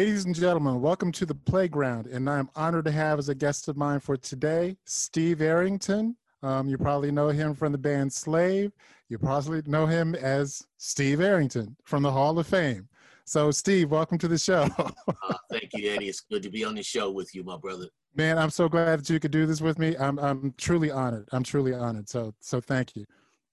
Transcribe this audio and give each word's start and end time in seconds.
Ladies 0.00 0.24
and 0.24 0.34
gentlemen, 0.34 0.80
welcome 0.80 1.12
to 1.12 1.26
the 1.26 1.34
playground. 1.34 2.06
And 2.06 2.26
I'm 2.30 2.48
honored 2.56 2.86
to 2.86 2.90
have 2.90 3.18
as 3.18 3.28
a 3.28 3.34
guest 3.34 3.68
of 3.68 3.76
mine 3.76 4.00
for 4.00 4.16
today, 4.16 4.78
Steve 4.86 5.42
Arrington. 5.42 6.16
Um, 6.42 6.70
you 6.70 6.78
probably 6.78 7.12
know 7.12 7.28
him 7.28 7.54
from 7.54 7.72
the 7.72 7.76
band 7.76 8.10
Slave. 8.10 8.72
You 9.10 9.18
probably 9.18 9.60
know 9.66 9.84
him 9.84 10.14
as 10.14 10.66
Steve 10.78 11.20
Arrington 11.20 11.76
from 11.84 12.02
the 12.02 12.10
Hall 12.10 12.38
of 12.38 12.46
Fame. 12.46 12.88
So, 13.26 13.50
Steve, 13.50 13.90
welcome 13.90 14.16
to 14.16 14.26
the 14.26 14.38
show. 14.38 14.66
uh, 14.78 15.34
thank 15.50 15.68
you, 15.74 15.90
Eddie. 15.90 16.08
It's 16.08 16.20
good 16.20 16.42
to 16.44 16.50
be 16.50 16.64
on 16.64 16.76
the 16.76 16.82
show 16.82 17.10
with 17.10 17.34
you, 17.34 17.44
my 17.44 17.58
brother. 17.58 17.88
Man, 18.14 18.38
I'm 18.38 18.48
so 18.48 18.70
glad 18.70 19.00
that 19.00 19.10
you 19.10 19.20
could 19.20 19.32
do 19.32 19.44
this 19.44 19.60
with 19.60 19.78
me. 19.78 19.98
I'm 19.98 20.18
I'm 20.18 20.54
truly 20.56 20.90
honored. 20.90 21.28
I'm 21.30 21.42
truly 21.42 21.74
honored. 21.74 22.08
So 22.08 22.32
so 22.40 22.58
thank 22.58 22.96
you. 22.96 23.04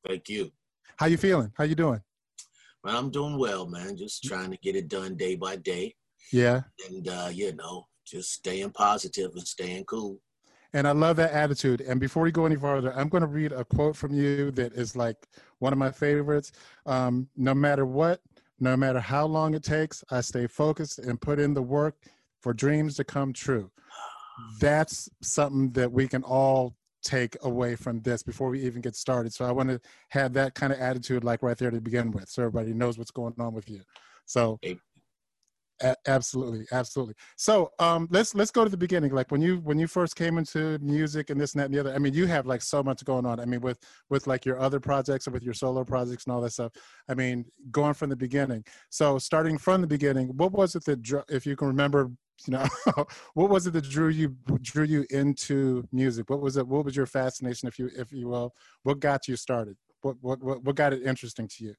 Thank 0.07 0.29
you. 0.29 0.49
How 0.95 1.07
you 1.07 1.17
feeling? 1.17 1.51
How 1.57 1.65
you 1.65 1.75
doing? 1.75 1.99
Well, 2.85 2.95
I'm 2.95 3.09
doing 3.09 3.37
well, 3.37 3.67
man. 3.67 3.97
Just 3.97 4.23
trying 4.23 4.51
to 4.51 4.57
get 4.59 4.77
it 4.77 4.87
done 4.87 5.17
day 5.17 5.35
by 5.35 5.57
day. 5.57 5.93
Yeah. 6.31 6.61
And 6.89 7.07
uh, 7.07 7.29
you 7.31 7.55
know, 7.55 7.87
just 8.05 8.31
staying 8.31 8.71
positive 8.71 9.31
and 9.33 9.47
staying 9.47 9.85
cool. 9.85 10.19
And 10.73 10.87
I 10.87 10.91
love 10.91 11.15
that 11.15 11.31
attitude. 11.31 11.81
And 11.81 11.99
before 11.99 12.23
we 12.23 12.31
go 12.31 12.45
any 12.45 12.55
farther, 12.55 12.93
I'm 12.93 13.09
going 13.09 13.21
to 13.21 13.27
read 13.27 13.51
a 13.51 13.63
quote 13.63 13.95
from 13.95 14.13
you 14.13 14.51
that 14.51 14.73
is 14.73 14.95
like 14.95 15.15
one 15.59 15.71
of 15.73 15.79
my 15.79 15.91
favorites. 15.91 16.51
Um, 16.85 17.29
no 17.37 17.53
matter 17.53 17.85
what, 17.85 18.19
no 18.59 18.75
matter 18.75 18.99
how 18.99 19.25
long 19.25 19.53
it 19.53 19.63
takes, 19.63 20.03
I 20.11 20.21
stay 20.21 20.45
focused 20.45 20.99
and 20.99 21.19
put 21.19 21.39
in 21.39 21.53
the 21.53 21.61
work 21.61 21.95
for 22.41 22.53
dreams 22.53 22.95
to 22.97 23.03
come 23.03 23.33
true. 23.33 23.71
That's 24.59 25.09
something 25.21 25.71
that 25.71 25.91
we 25.91 26.07
can 26.07 26.23
all 26.23 26.75
take 27.03 27.37
away 27.43 27.75
from 27.75 28.01
this 28.01 28.21
before 28.21 28.49
we 28.49 28.61
even 28.61 28.81
get 28.81 28.95
started. 28.95 29.33
So 29.33 29.45
I 29.45 29.51
want 29.51 29.69
to 29.69 29.79
have 30.09 30.33
that 30.33 30.53
kind 30.53 30.73
of 30.73 30.79
attitude, 30.79 31.23
like 31.23 31.41
right 31.41 31.57
there 31.57 31.71
to 31.71 31.81
begin 31.81 32.11
with, 32.11 32.29
so 32.29 32.43
everybody 32.43 32.73
knows 32.73 32.97
what's 32.97 33.11
going 33.11 33.33
on 33.39 33.53
with 33.53 33.69
you. 33.69 33.81
So 34.25 34.59
a- 35.81 35.95
absolutely, 36.07 36.65
absolutely. 36.71 37.15
So 37.35 37.71
um, 37.79 38.07
let's 38.11 38.33
let's 38.35 38.51
go 38.51 38.63
to 38.63 38.69
the 38.69 38.77
beginning. 38.77 39.11
Like 39.13 39.31
when 39.31 39.41
you 39.41 39.57
when 39.57 39.77
you 39.77 39.87
first 39.87 40.15
came 40.15 40.37
into 40.37 40.79
music 40.79 41.29
and 41.29 41.39
this 41.39 41.53
and 41.53 41.61
that 41.61 41.65
and 41.65 41.73
the 41.73 41.79
other. 41.79 41.93
I 41.93 41.99
mean, 41.99 42.13
you 42.13 42.25
have 42.27 42.45
like 42.45 42.61
so 42.61 42.81
much 42.83 43.03
going 43.05 43.25
on. 43.25 43.39
I 43.39 43.45
mean, 43.45 43.61
with 43.61 43.79
with 44.09 44.27
like 44.27 44.45
your 44.45 44.59
other 44.59 44.79
projects 44.79 45.27
or 45.27 45.31
with 45.31 45.43
your 45.43 45.53
solo 45.53 45.83
projects 45.83 46.25
and 46.25 46.33
all 46.33 46.41
that 46.41 46.51
stuff. 46.51 46.71
I 47.07 47.13
mean, 47.13 47.45
going 47.71 47.93
from 47.93 48.09
the 48.09 48.15
beginning. 48.15 48.63
So 48.89 49.17
starting 49.17 49.57
from 49.57 49.81
the 49.81 49.87
beginning, 49.87 50.29
what 50.37 50.51
was 50.51 50.75
it 50.75 50.85
that 50.85 51.23
if 51.29 51.45
you 51.45 51.55
can 51.55 51.67
remember? 51.67 52.11
You 52.45 52.53
know, 52.53 52.67
what 53.33 53.49
was 53.49 53.65
it 53.65 53.71
that 53.71 53.89
drew 53.89 54.09
you 54.09 54.35
drew 54.61 54.85
you 54.85 55.05
into 55.09 55.87
music? 55.91 56.29
What 56.29 56.41
was 56.41 56.57
it? 56.57 56.67
What 56.67 56.85
was 56.85 56.95
your 56.95 57.07
fascination, 57.07 57.67
if 57.67 57.79
you 57.79 57.89
if 57.95 58.11
you 58.11 58.27
will? 58.27 58.53
What 58.83 58.99
got 58.99 59.27
you 59.27 59.35
started? 59.35 59.75
What 60.01 60.17
what, 60.21 60.63
what 60.63 60.75
got 60.75 60.93
it 60.93 61.03
interesting 61.03 61.47
to 61.47 61.63
you? 61.63 61.73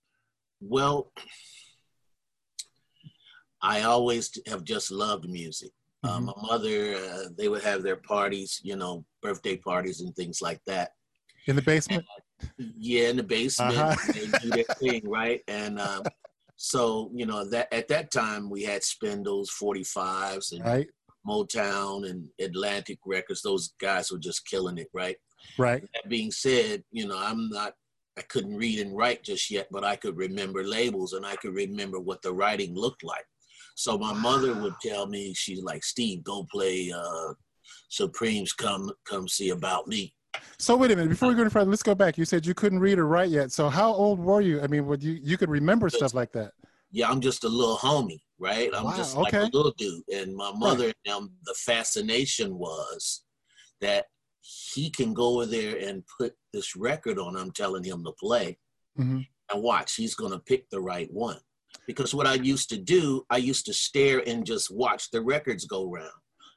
Well, 0.60 1.12
I 3.62 3.82
always 3.82 4.30
have 4.46 4.64
just 4.64 4.90
loved 4.90 5.28
music. 5.28 5.70
Uh, 6.04 6.18
mm-hmm. 6.18 6.28
Uh, 6.28 6.32
my 6.32 6.48
mother, 6.48 6.94
uh, 6.94 7.24
they 7.36 7.48
would 7.48 7.62
have 7.62 7.82
their 7.82 7.96
parties, 7.96 8.60
you 8.62 8.76
know, 8.76 9.04
birthday 9.22 9.56
parties 9.56 10.00
and 10.00 10.14
things 10.14 10.40
like 10.40 10.60
that. 10.66 10.92
In 11.46 11.56
the 11.56 11.62
basement? 11.62 12.04
And, 12.58 12.72
yeah, 12.76 13.08
in 13.08 13.16
the 13.16 13.22
basement. 13.22 13.76
Uh-huh. 13.76 14.12
They 14.12 14.26
do 14.38 14.50
their 14.50 14.64
thing, 14.78 15.08
right? 15.08 15.42
And 15.48 15.80
um, 15.80 16.04
so, 16.56 17.10
you 17.14 17.26
know, 17.26 17.48
that 17.50 17.72
at 17.72 17.88
that 17.88 18.10
time 18.10 18.48
we 18.48 18.62
had 18.62 18.84
Spindles, 18.84 19.50
45s, 19.60 20.52
and 20.52 20.64
right. 20.64 20.86
Motown 21.26 22.08
and 22.08 22.28
Atlantic 22.40 22.98
Records. 23.04 23.42
Those 23.42 23.74
guys 23.80 24.10
were 24.10 24.18
just 24.18 24.46
killing 24.46 24.78
it, 24.78 24.88
right? 24.94 25.16
Right. 25.58 25.82
That 25.94 26.08
being 26.08 26.30
said, 26.30 26.84
you 26.90 27.06
know, 27.06 27.18
I'm 27.18 27.48
not 27.50 27.74
I 28.18 28.22
couldn't 28.22 28.56
read 28.56 28.80
and 28.80 28.96
write 28.96 29.22
just 29.22 29.48
yet, 29.48 29.68
but 29.70 29.84
I 29.84 29.94
could 29.94 30.16
remember 30.16 30.64
labels 30.64 31.12
and 31.12 31.24
I 31.24 31.36
could 31.36 31.54
remember 31.54 32.00
what 32.00 32.20
the 32.20 32.32
writing 32.32 32.74
looked 32.74 33.04
like. 33.04 33.24
So 33.74 33.96
my 33.96 34.12
mother 34.12 34.54
would 34.54 34.74
tell 34.82 35.06
me, 35.06 35.34
she's 35.34 35.62
like, 35.62 35.84
Steve, 35.84 36.24
go 36.24 36.46
play 36.50 36.92
uh, 36.92 37.34
Supremes 37.88 38.52
Come 38.52 38.90
Come 39.04 39.28
See 39.28 39.50
About 39.50 39.86
Me. 39.86 40.14
So 40.58 40.76
wait 40.76 40.90
a 40.90 40.96
minute, 40.96 41.08
before 41.08 41.28
we 41.28 41.34
go 41.34 41.44
to 41.44 41.50
further, 41.50 41.70
let's 41.70 41.82
go 41.82 41.94
back. 41.94 42.18
You 42.18 42.24
said 42.24 42.46
you 42.46 42.54
couldn't 42.54 42.80
read 42.80 42.98
or 42.98 43.06
write 43.06 43.30
yet. 43.30 43.52
So 43.52 43.68
how 43.68 43.92
old 43.92 44.18
were 44.18 44.40
you? 44.40 44.60
I 44.60 44.66
mean, 44.66 44.86
would 44.86 45.02
you 45.02 45.18
you 45.22 45.36
could 45.36 45.48
remember 45.50 45.88
stuff 45.88 46.14
like 46.14 46.32
that? 46.32 46.52
Yeah, 46.90 47.08
I'm 47.08 47.20
just 47.20 47.44
a 47.44 47.48
little 47.48 47.76
homie, 47.76 48.20
right? 48.38 48.70
I'm 48.74 48.84
wow, 48.84 48.96
just 48.96 49.16
like 49.16 49.34
okay. 49.34 49.46
a 49.46 49.56
little 49.56 49.74
dude. 49.76 50.02
And 50.12 50.34
my 50.34 50.52
mother 50.52 50.86
right. 50.86 50.94
and 51.06 51.14
them, 51.14 51.30
the 51.44 51.54
fascination 51.54 52.58
was 52.58 53.24
that 53.80 54.06
he 54.40 54.90
can 54.90 55.12
go 55.12 55.36
over 55.36 55.46
there 55.46 55.76
and 55.76 56.02
put 56.18 56.34
this 56.52 56.74
record 56.74 57.18
on. 57.18 57.36
I'm 57.36 57.52
telling 57.52 57.84
him 57.84 58.04
to 58.04 58.12
play, 58.12 58.58
mm-hmm. 58.98 59.20
and 59.52 59.62
watch. 59.62 59.94
He's 59.96 60.14
gonna 60.14 60.40
pick 60.40 60.68
the 60.70 60.80
right 60.80 61.08
one 61.12 61.38
because 61.86 62.14
what 62.14 62.26
I 62.26 62.34
used 62.34 62.68
to 62.70 62.78
do, 62.78 63.24
I 63.30 63.38
used 63.38 63.66
to 63.66 63.72
stare 63.72 64.22
and 64.26 64.44
just 64.44 64.70
watch 64.70 65.10
the 65.10 65.22
records 65.22 65.66
go 65.66 65.90
round. 65.90 66.10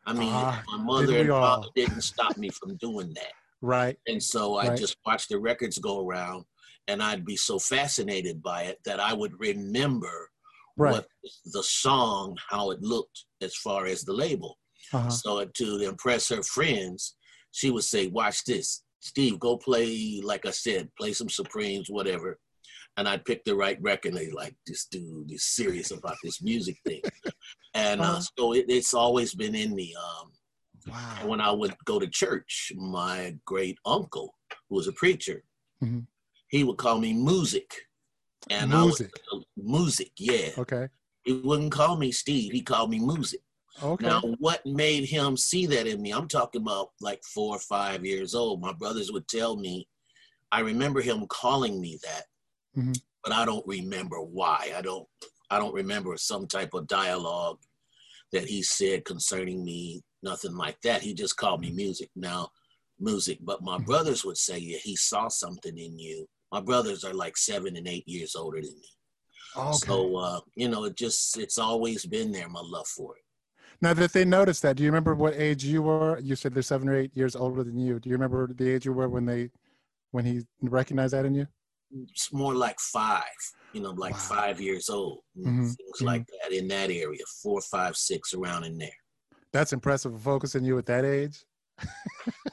I 0.06 0.14
mean, 0.14 0.34
uh, 0.34 0.62
my 0.68 0.78
mother 0.78 1.18
and 1.18 1.30
father 1.30 1.68
didn't 1.76 2.02
stop 2.02 2.38
me 2.38 2.50
from 2.50 2.76
doing 2.78 3.14
that. 3.16 3.32
Right. 3.62 3.98
And 4.08 4.22
so 4.22 4.56
I 4.56 4.70
right. 4.70 4.78
just 4.78 4.98
watched 5.06 5.30
the 5.30 5.40
records 5.40 5.78
go 5.78 6.06
around 6.06 6.44
and 6.88 7.02
I'd 7.02 7.26
be 7.26 7.38
so 7.38 7.60
fascinated 7.60 8.42
by 8.42 8.64
it 8.64 8.80
that 8.86 9.00
I 9.00 9.14
would 9.14 9.34
remember 9.40 10.30
right. 10.78 10.92
what 10.92 11.08
the 11.46 11.62
song, 11.62 12.36
how 12.50 12.72
it 12.72 12.82
looked 12.82 13.26
as 13.42 13.56
far 13.56 13.86
as 13.86 14.04
the 14.04 14.14
label. 14.14 14.58
Uh-huh. 14.92 15.10
So 15.10 15.46
to 15.46 15.78
impress 15.78 16.30
her 16.30 16.42
friends, 16.42 17.16
she 17.52 17.70
would 17.70 17.84
say, 17.84 18.08
Watch 18.08 18.44
this. 18.46 18.84
Steve, 19.00 19.40
go 19.40 19.58
play, 19.58 20.22
like 20.24 20.46
I 20.46 20.52
said, 20.52 20.90
play 20.98 21.14
some 21.14 21.30
Supremes, 21.30 21.90
whatever 21.90 22.38
and 22.98 23.08
I 23.08 23.18
picked 23.18 23.46
the 23.46 23.56
right 23.56 23.78
record. 23.82 24.14
And 24.14 24.18
they 24.18 24.32
like, 24.32 24.56
this 24.68 24.86
dude 24.86 25.32
is 25.32 25.44
serious 25.44 25.92
about 25.92 26.18
this 26.24 26.42
music 26.42 26.78
thing. 26.86 27.02
and 27.74 28.02
uh, 28.02 28.04
uh-huh. 28.04 28.22
so 28.38 28.54
it, 28.54 28.66
it's 28.68 28.94
always 28.94 29.34
been 29.34 29.56
in 29.56 29.74
me. 29.76 29.96
Um, 29.96 30.32
wow. 30.88 31.28
When 31.28 31.42
I 31.42 31.52
would 31.52 31.74
go 31.86 32.00
to 32.00 32.08
church, 32.08 32.72
my 32.76 33.36
great 33.46 33.78
uncle, 33.86 34.36
who 34.70 34.76
was 34.76 34.88
a 34.88 34.94
preacher, 34.94 35.44
mm-hmm. 35.84 36.00
he 36.50 36.64
would 36.64 36.78
call 36.78 37.00
me 37.00 37.14
music. 37.14 37.72
And 38.50 38.72
music. 38.72 39.12
I 39.32 39.38
uh, 39.38 39.42
music, 39.56 40.12
yeah. 40.18 40.50
Okay. 40.58 40.88
He 41.24 41.34
wouldn't 41.34 41.72
call 41.72 41.96
me 41.98 42.12
Steve. 42.12 42.52
He 42.52 42.62
called 42.62 42.90
me 42.90 43.00
music. 43.00 43.42
Okay. 43.82 44.06
Now, 44.06 44.22
what 44.40 44.66
made 44.66 45.06
him 45.06 45.38
see 45.38 45.66
that 45.68 45.88
in 45.88 46.02
me? 46.02 46.12
I'm 46.12 46.28
talking 46.28 46.62
about 46.62 46.90
like 47.00 47.24
four 47.24 47.56
or 47.56 47.60
five 47.60 48.06
years 48.06 48.36
old. 48.36 48.60
My 48.60 48.74
brothers 48.74 49.12
would 49.12 49.28
tell 49.28 49.56
me, 49.56 49.88
I 50.52 50.60
remember 50.60 51.00
him 51.02 51.26
calling 51.28 51.80
me 51.80 51.98
that 52.04 52.24
mm-hmm. 52.78 52.94
but 53.24 53.34
I 53.34 53.46
don't 53.46 53.66
remember 53.68 54.18
why. 54.22 54.72
I 54.76 54.82
don't. 54.82 55.08
I 55.50 55.60
don't 55.60 55.74
remember 55.74 56.16
some 56.16 56.48
type 56.48 56.74
of 56.74 56.88
dialogue 56.88 57.60
that 58.32 58.46
he 58.46 58.62
said 58.64 59.04
concerning 59.04 59.66
me. 59.66 60.02
Nothing 60.24 60.56
like 60.56 60.80
that. 60.84 61.02
He 61.02 61.14
just 61.14 61.36
called 61.36 61.60
me 61.60 61.72
music. 61.72 62.10
Now, 62.16 62.50
music. 63.00 63.40
But 63.42 63.62
my 63.62 63.76
mm-hmm. 63.76 63.86
brothers 63.86 64.24
would 64.24 64.38
say, 64.38 64.60
yeah, 64.60 64.78
he 64.78 64.96
saw 64.96 65.28
something 65.28 65.78
in 65.78 66.00
you. 66.00 66.28
My 66.52 66.62
brothers 66.62 67.04
are 67.04 67.14
like 67.14 67.38
seven 67.38 67.76
and 67.76 67.88
eight 67.88 68.08
years 68.08 68.36
older 68.36 68.62
than 68.62 68.74
me. 68.74 68.90
Okay. 69.58 69.78
So 69.86 70.16
uh, 70.16 70.40
you 70.56 70.70
know, 70.70 70.86
it 70.86 70.96
just 70.96 71.38
it's 71.38 71.58
always 71.58 72.06
been 72.06 72.32
there, 72.32 72.48
my 72.48 72.62
love 72.64 72.88
for 72.88 73.18
it. 73.18 73.24
Now 73.82 73.94
that 73.96 74.14
they 74.14 74.26
noticed 74.26 74.62
that, 74.62 74.76
do 74.76 74.84
you 74.84 74.90
remember 74.90 75.16
what 75.16 75.34
age 75.36 75.64
you 75.66 75.82
were? 75.82 76.20
You 76.20 76.36
said 76.36 76.54
they're 76.54 76.62
seven 76.62 76.88
or 76.88 76.96
eight 76.96 77.16
years 77.16 77.36
older 77.36 77.64
than 77.64 77.78
you. 77.80 78.00
Do 78.00 78.10
you 78.10 78.16
remember 78.16 78.54
the 78.54 78.70
age 78.70 78.86
you 78.86 78.94
were 78.94 79.10
when 79.10 79.26
they 79.26 79.50
when 80.12 80.24
he 80.24 80.42
recognized 80.62 81.14
that 81.14 81.26
in 81.26 81.34
you? 81.34 81.48
It's 82.10 82.32
more 82.34 82.54
like 82.54 82.80
five, 82.80 83.24
you 83.74 83.82
know, 83.82 83.92
like 83.92 84.14
wow. 84.14 84.20
five 84.20 84.62
years 84.62 84.90
old, 84.90 85.20
mm-hmm. 85.38 85.64
things 85.64 85.78
mm-hmm. 85.78 86.06
like 86.06 86.26
that 86.28 86.56
in 86.56 86.68
that 86.70 86.90
area, 86.90 87.20
four, 87.42 87.62
five, 87.62 87.96
six, 87.96 88.34
around 88.34 88.64
in 88.64 88.78
there. 88.78 88.90
That's 89.54 89.74
impressive. 89.74 90.14
for 90.14 90.20
Focusing 90.20 90.64
you 90.64 90.78
at 90.78 90.86
that 90.86 91.06
age. 91.06 91.44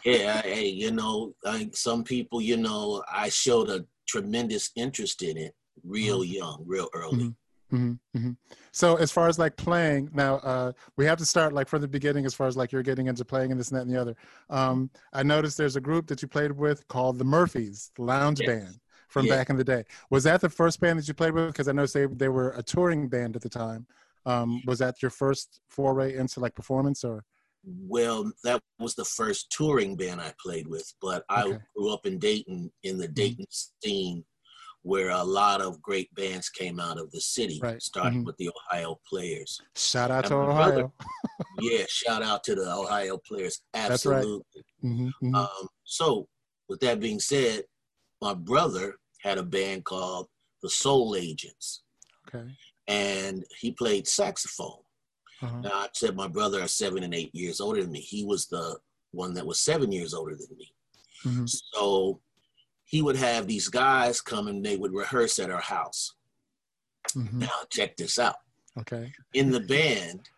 yeah, 0.04 0.42
hey, 0.42 0.66
you 0.66 0.90
know, 0.90 1.34
I, 1.44 1.70
some 1.72 2.04
people, 2.04 2.40
you 2.40 2.56
know, 2.56 3.02
I 3.12 3.28
showed 3.28 3.70
a 3.70 3.84
tremendous 4.08 4.70
interest 4.74 5.22
in 5.22 5.36
it 5.36 5.54
real 5.84 6.22
mm-hmm. 6.22 6.34
young, 6.34 6.64
real 6.66 6.88
early. 6.94 7.16
Mm-hmm. 7.16 7.28
Mm-hmm, 7.70 8.18
mm-hmm. 8.18 8.30
So 8.72 8.96
as 8.96 9.12
far 9.12 9.28
as 9.28 9.38
like 9.38 9.54
playing 9.58 10.08
now, 10.14 10.36
uh, 10.36 10.72
we 10.96 11.04
have 11.04 11.18
to 11.18 11.26
start 11.26 11.52
like 11.52 11.68
from 11.68 11.82
the 11.82 11.88
beginning. 11.88 12.24
As 12.24 12.34
far 12.34 12.46
as 12.46 12.56
like 12.56 12.72
you're 12.72 12.82
getting 12.82 13.08
into 13.08 13.26
playing 13.26 13.50
and 13.50 13.60
this 13.60 13.70
and 13.70 13.76
that 13.76 13.82
and 13.82 13.94
the 13.94 14.00
other. 14.00 14.16
Um, 14.48 14.88
I 15.12 15.22
noticed 15.22 15.58
there's 15.58 15.76
a 15.76 15.80
group 15.80 16.06
that 16.06 16.22
you 16.22 16.28
played 16.28 16.50
with 16.50 16.88
called 16.88 17.18
the 17.18 17.26
Murphys, 17.26 17.90
the 17.94 18.04
lounge 18.04 18.40
yes. 18.40 18.48
band 18.48 18.80
from 19.08 19.26
yeah. 19.26 19.36
back 19.36 19.50
in 19.50 19.56
the 19.56 19.64
day. 19.64 19.84
Was 20.10 20.24
that 20.24 20.40
the 20.40 20.48
first 20.48 20.80
band 20.80 20.98
that 20.98 21.08
you 21.08 21.14
played 21.14 21.32
with? 21.32 21.48
Because 21.48 21.68
I 21.68 21.72
know 21.72 21.86
they 21.86 22.06
they 22.06 22.28
were 22.28 22.50
a 22.50 22.62
touring 22.62 23.08
band 23.08 23.36
at 23.36 23.42
the 23.42 23.48
time. 23.48 23.86
Um, 24.26 24.62
was 24.66 24.78
that 24.78 25.02
your 25.02 25.10
first 25.10 25.60
foray 25.68 26.16
into 26.16 26.40
like 26.40 26.54
performance 26.54 27.04
or? 27.04 27.24
Well, 27.64 28.30
that 28.44 28.62
was 28.78 28.94
the 28.94 29.04
first 29.04 29.50
touring 29.50 29.96
band 29.96 30.20
I 30.20 30.32
played 30.40 30.68
with, 30.68 30.90
but 31.02 31.24
okay. 31.30 31.54
I 31.54 31.58
grew 31.76 31.92
up 31.92 32.06
in 32.06 32.18
Dayton 32.18 32.70
in 32.84 32.98
the 32.98 33.04
mm-hmm. 33.04 33.14
Dayton 33.14 33.46
scene 33.50 34.24
where 34.82 35.10
a 35.10 35.22
lot 35.22 35.60
of 35.60 35.82
great 35.82 36.12
bands 36.14 36.48
came 36.48 36.78
out 36.78 36.98
of 36.98 37.10
the 37.10 37.20
city, 37.20 37.58
right. 37.62 37.82
starting 37.82 38.20
mm-hmm. 38.20 38.26
with 38.26 38.36
the 38.36 38.50
Ohio 38.50 38.98
Players. 39.08 39.60
Shout 39.76 40.10
out 40.10 40.24
and 40.24 40.30
to 40.30 40.36
Ohio. 40.36 40.54
Brother, 40.54 40.90
yeah, 41.60 41.84
shout 41.88 42.22
out 42.22 42.44
to 42.44 42.54
the 42.54 42.72
Ohio 42.72 43.18
Players. 43.26 43.60
Absolutely. 43.74 44.40
Right. 44.54 44.90
Mm-hmm, 44.90 45.06
mm-hmm. 45.26 45.34
Um, 45.34 45.68
so, 45.84 46.28
with 46.68 46.80
that 46.80 47.00
being 47.00 47.20
said, 47.20 47.64
my 48.20 48.34
brother 48.34 48.96
had 49.22 49.38
a 49.38 49.42
band 49.42 49.84
called 49.84 50.28
the 50.62 50.70
Soul 50.70 51.16
Agents. 51.16 51.82
Okay. 52.28 52.44
And 52.86 53.44
he 53.58 53.72
played 53.72 54.06
saxophone. 54.06 54.80
Uh-huh. 55.42 55.60
Now, 55.60 55.70
I 55.72 55.88
said 55.92 56.16
my 56.16 56.28
brother 56.28 56.62
are 56.62 56.68
seven 56.68 57.02
and 57.02 57.14
eight 57.14 57.34
years 57.34 57.60
older 57.60 57.82
than 57.82 57.92
me. 57.92 58.00
He 58.00 58.24
was 58.24 58.46
the 58.46 58.78
one 59.12 59.34
that 59.34 59.46
was 59.46 59.60
seven 59.60 59.92
years 59.92 60.14
older 60.14 60.34
than 60.34 60.56
me. 60.56 60.72
Mm-hmm. 61.24 61.44
So 61.46 62.20
he 62.84 63.02
would 63.02 63.16
have 63.16 63.46
these 63.46 63.68
guys 63.68 64.20
come 64.20 64.48
and 64.48 64.64
they 64.64 64.76
would 64.76 64.92
rehearse 64.92 65.38
at 65.38 65.50
our 65.50 65.60
house. 65.60 66.14
Mm-hmm. 67.10 67.40
Now, 67.40 67.50
check 67.70 67.96
this 67.96 68.18
out. 68.18 68.36
Okay. 68.78 69.12
In 69.34 69.50
the 69.50 69.60
band, 69.60 70.28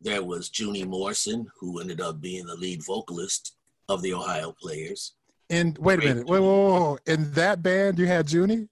there 0.00 0.22
was 0.22 0.50
Junie 0.54 0.84
Morrison, 0.84 1.46
who 1.58 1.80
ended 1.80 2.00
up 2.00 2.20
being 2.20 2.46
the 2.46 2.56
lead 2.56 2.84
vocalist 2.84 3.56
of 3.88 4.02
the 4.02 4.14
Ohio 4.14 4.54
Players. 4.60 5.14
And 5.50 5.76
wait 5.78 5.98
a 6.00 6.02
minute, 6.02 6.26
wait, 6.26 6.40
whoa, 6.40 6.68
whoa, 6.68 6.80
whoa. 6.80 6.98
in 7.06 7.30
that 7.32 7.62
band 7.62 7.98
you 7.98 8.06
had 8.06 8.30
Junie? 8.30 8.68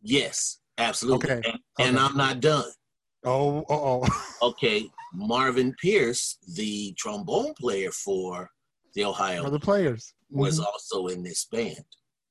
Yes, 0.00 0.58
absolutely. 0.78 1.30
Okay. 1.30 1.48
And, 1.48 1.60
okay. 1.80 1.88
and 1.88 1.98
I'm 1.98 2.16
not 2.16 2.40
done. 2.40 2.70
Oh, 3.24 3.64
oh. 3.68 4.06
okay, 4.42 4.88
Marvin 5.14 5.74
Pierce, 5.80 6.36
the 6.54 6.92
trombone 6.98 7.54
player 7.54 7.90
for 7.90 8.50
the 8.94 9.04
Ohio 9.04 9.42
for 9.42 9.50
the 9.50 9.60
players, 9.60 10.14
was 10.30 10.58
mm-hmm. 10.58 10.66
also 10.66 11.06
in 11.08 11.22
this 11.22 11.46
band. 11.46 11.84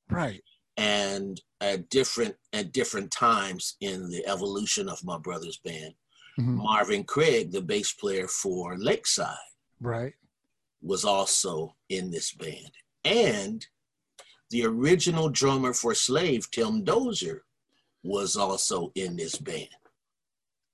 Right. 0.09 0.41
And 0.77 1.41
at 1.62 1.89
different 1.89 2.36
at 2.51 2.71
different 2.71 3.12
times 3.12 3.75
in 3.81 4.09
the 4.09 4.25
evolution 4.27 4.89
of 4.89 5.03
my 5.03 5.18
brother's 5.18 5.57
band, 5.57 5.94
mm-hmm. 6.39 6.57
Marvin 6.57 7.03
Craig, 7.03 7.51
the 7.51 7.62
bass 7.62 7.94
player 7.94 8.27
for 8.27 8.77
Lakeside, 8.77 9.36
right, 9.79 10.13
was 10.81 11.06
also 11.06 11.75
in 11.89 12.12
this 12.12 12.31
band. 12.31 12.71
And 13.06 13.65
the 14.53 14.63
original 14.63 15.29
drummer 15.29 15.73
for 15.73 15.95
Slave, 15.95 16.50
Tim 16.51 16.83
Dozier, 16.83 17.44
was 18.03 18.38
also 18.38 18.91
in 18.94 19.15
this 19.15 19.35
band. 19.35 19.67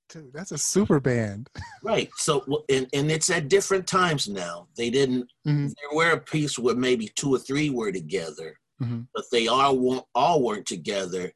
Dude, 0.09 0.33
that's 0.33 0.51
a 0.51 0.57
super 0.57 0.99
band. 0.99 1.49
right. 1.83 2.09
So, 2.17 2.43
and, 2.67 2.87
and 2.93 3.09
it's 3.09 3.29
at 3.29 3.47
different 3.47 3.87
times 3.87 4.27
now. 4.27 4.67
They 4.75 4.89
didn't, 4.89 5.31
mm-hmm. 5.47 5.67
there 5.67 5.95
were 5.95 6.11
a 6.11 6.19
piece 6.19 6.59
where 6.59 6.75
maybe 6.75 7.09
two 7.15 7.33
or 7.33 7.39
three 7.39 7.69
were 7.69 7.93
together, 7.93 8.59
mm-hmm. 8.81 9.01
but 9.15 9.23
they 9.31 9.47
all, 9.47 10.09
all 10.13 10.43
weren't 10.43 10.65
together. 10.65 11.31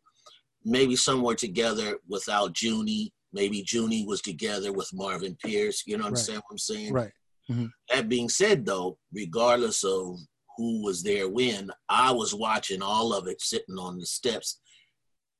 Maybe 0.65 0.97
some 0.97 1.23
were 1.23 1.35
together 1.35 1.97
without 2.09 2.61
Junie. 2.61 3.13
Maybe 3.31 3.63
Junie 3.65 4.05
was 4.05 4.21
together 4.21 4.73
with 4.73 4.89
Marvin 4.93 5.37
Pierce. 5.41 5.83
You 5.85 5.97
know, 5.97 6.07
understand 6.07 6.37
right. 6.37 6.43
what 6.47 6.53
I'm 6.53 6.57
saying? 6.57 6.93
Right. 6.93 7.11
Mm-hmm. 7.49 7.65
That 7.89 8.09
being 8.09 8.27
said, 8.27 8.65
though, 8.65 8.97
regardless 9.13 9.85
of 9.85 10.17
who 10.57 10.83
was 10.83 11.03
there 11.03 11.29
when, 11.29 11.69
I 11.89 12.11
was 12.11 12.33
watching 12.33 12.81
all 12.81 13.13
of 13.13 13.27
it 13.27 13.41
sitting 13.41 13.77
on 13.77 13.97
the 13.97 14.05
steps 14.05 14.59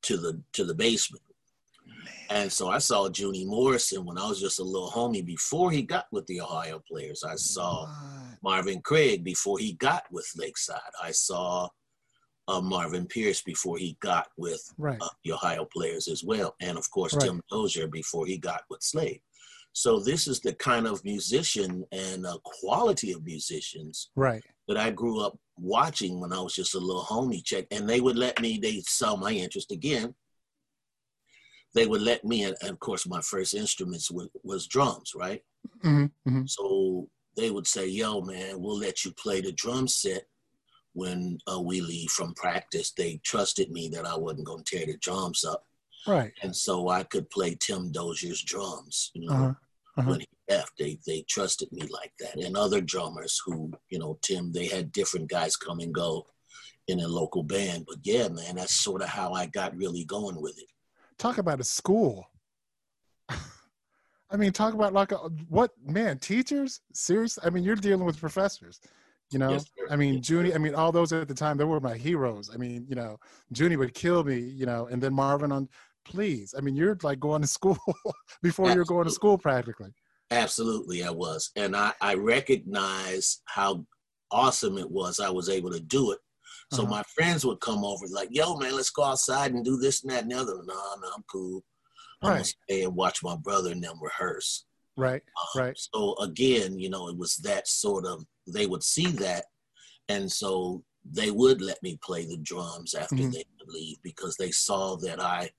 to 0.04 0.18
the 0.18 0.42
to 0.54 0.66
the 0.66 0.74
basement. 0.74 1.24
And 2.30 2.52
so 2.52 2.70
I 2.70 2.80
saw 2.80 3.10
Junie 3.10 3.46
Morrison 3.46 4.06
when 4.06 4.18
I 4.18 4.28
was 4.28 4.40
just 4.40 4.60
a 4.60 4.64
little 4.64 4.90
homie 4.90 5.26
before 5.26 5.72
he 5.72 5.82
got 5.82 6.06
with 6.12 6.26
the 6.28 6.42
Ohio 6.42 6.82
players. 6.90 7.24
I 7.24 7.36
saw 7.36 7.88
Marvin 8.44 8.82
Craig 8.82 9.24
before 9.24 9.60
he 9.60 9.74
got 9.74 10.04
with 10.12 10.28
Lakeside. 10.36 10.80
I 11.02 11.12
saw 11.12 11.70
uh, 12.48 12.62
Marvin 12.62 13.06
Pierce 13.06 13.42
before 13.42 13.78
he 13.78 13.98
got 14.02 14.28
with 14.38 14.62
right. 14.78 14.98
uh, 15.00 15.10
the 15.24 15.34
Ohio 15.34 15.68
players 15.74 16.08
as 16.08 16.24
well. 16.24 16.56
And 16.62 16.78
of 16.78 16.90
course, 16.92 17.14
right. 17.14 17.24
Tim 17.24 17.42
Dozier 17.50 17.88
before 17.88 18.26
he 18.26 18.38
got 18.38 18.64
with 18.70 18.82
Slave. 18.82 19.20
So 19.74 20.00
this 20.00 20.28
is 20.28 20.40
the 20.40 20.54
kind 20.54 20.86
of 20.86 21.04
musician 21.04 21.84
and 21.92 22.26
uh, 22.26 22.38
quality 22.44 23.12
of 23.12 23.26
musicians 23.26 24.12
right. 24.16 24.44
That 24.68 24.78
I 24.78 24.92
grew 24.92 25.22
up 25.22 25.38
watching 25.58 26.20
when 26.20 26.34
I 26.34 26.40
was 26.40 26.54
just 26.54 26.76
a 26.76 26.80
little 26.80 27.04
homie 27.04 27.44
check. 27.44 27.66
And 27.72 27.88
they 27.88 28.02
would 28.02 28.18
let 28.18 28.42
me, 28.42 28.60
they 28.62 28.82
saw 28.86 29.16
my 29.16 29.32
interest 29.32 29.72
again 29.72 30.16
they 31.74 31.88
would 31.88 32.02
let 32.02 32.24
me, 32.24 32.44
and 32.44 32.56
of 32.64 32.80
course, 32.80 33.08
my 33.08 33.22
first 33.22 33.54
instruments 33.54 34.12
was, 34.12 34.28
was 34.44 34.68
drums, 34.68 35.14
right? 35.16 35.42
Mm-hmm, 35.84 36.30
mm-hmm. 36.30 36.46
So 36.46 37.08
they 37.36 37.50
would 37.50 37.68
say, 37.68 37.88
"Yo, 37.88 38.22
man, 38.22 38.62
we'll 38.62 38.78
let 38.78 39.04
you 39.04 39.12
play 39.14 39.42
the 39.42 39.52
drum 39.54 39.88
set 39.88 40.26
when 40.94 41.38
uh, 41.52 41.60
we 41.60 41.82
leave 41.82 42.10
from 42.10 42.34
practice." 42.36 42.92
They 42.92 43.20
trusted 43.24 43.72
me 43.72 43.90
that 43.90 44.06
I 44.06 44.16
wasn't 44.16 44.46
going 44.46 44.64
to 44.64 44.78
tear 44.78 44.86
the 44.86 44.98
drums 44.98 45.44
up, 45.44 45.66
right? 46.08 46.32
And 46.44 46.56
so 46.56 46.90
I 46.90 47.04
could 47.04 47.30
play 47.30 47.58
Tim 47.60 47.92
Dozier's 47.92 48.44
drums, 48.44 49.12
you 49.14 49.28
know. 49.28 49.34
Uh-huh. 49.34 49.54
Uh-huh. 49.96 50.10
When 50.10 50.20
he 50.22 50.28
left, 50.50 50.72
they 50.80 50.98
they 51.06 51.24
trusted 51.30 51.72
me 51.72 51.82
like 51.82 52.14
that, 52.20 52.36
and 52.36 52.58
other 52.58 52.82
drummers 52.82 53.40
who, 53.46 53.72
you 53.90 54.00
know, 54.00 54.18
Tim, 54.24 54.52
they 54.52 54.68
had 54.68 54.92
different 54.92 55.30
guys 55.30 55.56
come 55.56 55.80
and 55.80 55.94
go 55.94 56.26
in 56.88 57.00
a 57.00 57.08
local 57.08 57.44
band. 57.44 57.86
But 57.88 57.98
yeah, 58.04 58.28
man, 58.28 58.56
that's 58.56 58.74
sort 58.74 59.04
of 59.04 59.10
how 59.10 59.34
I 59.34 59.46
got 59.46 59.78
really 59.78 60.04
going 60.04 60.42
with 60.42 60.58
it 60.58 60.68
talk 61.18 61.38
about 61.38 61.60
a 61.60 61.64
school. 61.64 62.30
I 63.30 64.38
mean, 64.38 64.52
talk 64.52 64.74
about 64.74 64.94
like 64.94 65.12
a, 65.12 65.18
what 65.48 65.72
man 65.86 66.20
teachers? 66.20 66.82
Seriously, 66.94 67.44
I 67.46 67.50
mean, 67.50 67.64
you're 67.64 67.76
dealing 67.76 68.06
with 68.06 68.20
professors. 68.20 68.80
You 69.32 69.40
know, 69.40 69.52
yes, 69.52 69.66
I 69.90 69.96
mean, 69.96 70.16
yes, 70.16 70.30
Junie. 70.30 70.54
I 70.54 70.58
mean, 70.58 70.76
all 70.76 70.92
those 70.92 71.12
at 71.14 71.28
the 71.28 71.34
time, 71.34 71.58
they 71.58 71.64
were 71.64 71.80
my 71.80 71.96
heroes. 71.96 72.52
I 72.54 72.58
mean, 72.58 72.86
you 72.88 72.96
know, 72.96 73.18
Junie 73.56 73.78
would 73.78 73.94
kill 73.94 74.24
me. 74.24 74.38
You 74.38 74.66
know, 74.66 74.88
and 74.88 75.02
then 75.02 75.14
Marvin 75.14 75.52
on. 75.52 75.70
Please, 76.06 76.54
I 76.58 76.62
mean, 76.62 76.76
you're 76.76 76.98
like 77.04 77.20
going 77.20 77.42
to 77.42 77.48
school 77.48 77.78
before 78.42 78.66
Absolutely. 78.66 78.76
you're 78.76 78.86
going 78.86 79.06
to 79.06 79.12
school 79.12 79.38
practically. 79.38 79.92
Absolutely, 80.32 81.04
I 81.04 81.12
was, 81.12 81.52
and 81.56 81.76
I 81.76 81.94
I 82.02 82.16
recognize 82.16 83.42
how 83.46 83.86
awesome 84.32 84.78
it 84.78 84.90
was. 84.90 85.20
I 85.20 85.30
was 85.30 85.50
able 85.50 85.72
to 85.72 85.80
do 85.80 86.12
it 86.12 86.20
so 86.72 86.84
uh-huh. 86.84 86.92
my 86.92 87.04
friends 87.16 87.46
would 87.46 87.60
come 87.60 87.84
over 87.84 88.06
like, 88.10 88.30
yo, 88.32 88.56
man, 88.56 88.76
let's 88.76 88.90
go 88.90 89.04
outside 89.04 89.54
and 89.54 89.64
do 89.64 89.78
this 89.78 90.04
and 90.04 90.12
that 90.12 90.24
and 90.24 90.32
the 90.32 90.36
other. 90.36 90.56
Nah, 90.56 90.96
man, 91.02 91.12
I'm 91.16 91.24
cool. 91.32 91.64
I'm 92.22 92.30
right. 92.30 92.36
gonna 92.36 92.46
stay 92.46 92.84
and 92.84 92.96
watch 92.96 93.24
my 93.24 93.36
brother 93.36 93.72
and 93.72 93.84
them 93.84 94.02
rehearse. 94.02 94.66
Right. 94.96 95.22
Um, 95.56 95.62
right. 95.62 95.78
So 95.78 96.16
again, 96.20 96.80
you 96.80 96.90
know, 96.90 97.10
it 97.10 97.18
was 97.18 97.36
that 97.38 97.68
sort 97.68 98.06
of 98.06 98.26
they 98.48 98.66
would 98.66 98.84
see 98.84 99.08
that, 99.08 99.46
and 100.10 100.32
so 100.32 100.84
they 101.06 101.32
would 101.32 101.62
let 101.62 101.82
me 101.84 102.00
play 102.02 102.26
the 102.26 102.38
drums 102.38 102.94
after 102.94 103.16
mm-hmm. 103.16 103.32
they 103.32 103.44
would 103.60 103.74
leave 103.74 103.98
because 104.04 104.38
they 104.38 104.52
saw 104.52 104.96
that 104.98 105.22
I 105.22 105.50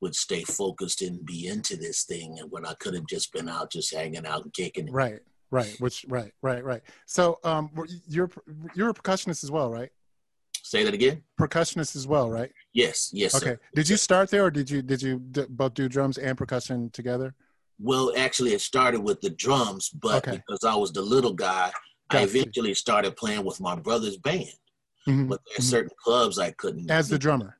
would 0.00 0.14
stay 0.14 0.42
focused 0.44 1.02
and 1.02 1.24
be 1.24 1.46
into 1.46 1.76
this 1.76 2.04
thing, 2.04 2.38
and 2.38 2.50
when 2.50 2.64
I 2.66 2.74
could 2.74 2.94
have 2.94 3.06
just 3.06 3.32
been 3.32 3.48
out, 3.48 3.72
just 3.72 3.94
hanging 3.94 4.26
out 4.26 4.44
and 4.44 4.52
kicking 4.52 4.88
it. 4.88 4.92
Right. 4.92 5.20
Right. 5.50 5.76
Which. 5.80 6.06
Right. 6.08 6.32
Right. 6.42 6.64
Right. 6.64 6.82
So, 7.06 7.38
um, 7.44 7.70
you're 8.08 8.30
you're 8.74 8.90
a 8.90 8.94
percussionist 8.94 9.44
as 9.44 9.50
well, 9.50 9.70
right? 9.70 9.90
Say 10.62 10.84
that 10.84 10.94
again. 10.94 11.22
Percussionist 11.40 11.96
as 11.96 12.06
well, 12.06 12.30
right? 12.30 12.50
Yes, 12.72 13.10
yes. 13.12 13.34
Okay. 13.34 13.52
Sir. 13.52 13.60
Did 13.74 13.88
you 13.88 13.96
start 13.96 14.30
there, 14.30 14.44
or 14.44 14.50
did 14.50 14.70
you 14.70 14.82
did 14.82 15.02
you 15.02 15.18
d- 15.18 15.46
both 15.48 15.74
do 15.74 15.88
drums 15.88 16.18
and 16.18 16.36
percussion 16.36 16.90
together? 16.90 17.34
Well, 17.78 18.12
actually, 18.16 18.52
it 18.52 18.60
started 18.60 19.00
with 19.00 19.20
the 19.20 19.30
drums, 19.30 19.88
but 19.88 20.28
okay. 20.28 20.36
because 20.36 20.64
I 20.64 20.74
was 20.74 20.92
the 20.92 21.02
little 21.02 21.32
guy, 21.32 21.72
I 22.10 22.22
eventually 22.22 22.74
started 22.74 23.16
playing 23.16 23.44
with 23.44 23.60
my 23.60 23.74
brother's 23.74 24.18
band. 24.18 24.46
Mm-hmm. 25.08 25.28
But 25.28 25.40
there's 25.46 25.64
mm-hmm. 25.64 25.70
certain 25.70 25.90
clubs 26.02 26.38
I 26.38 26.50
couldn't. 26.52 26.90
As 26.90 27.08
the 27.08 27.18
drummer. 27.18 27.56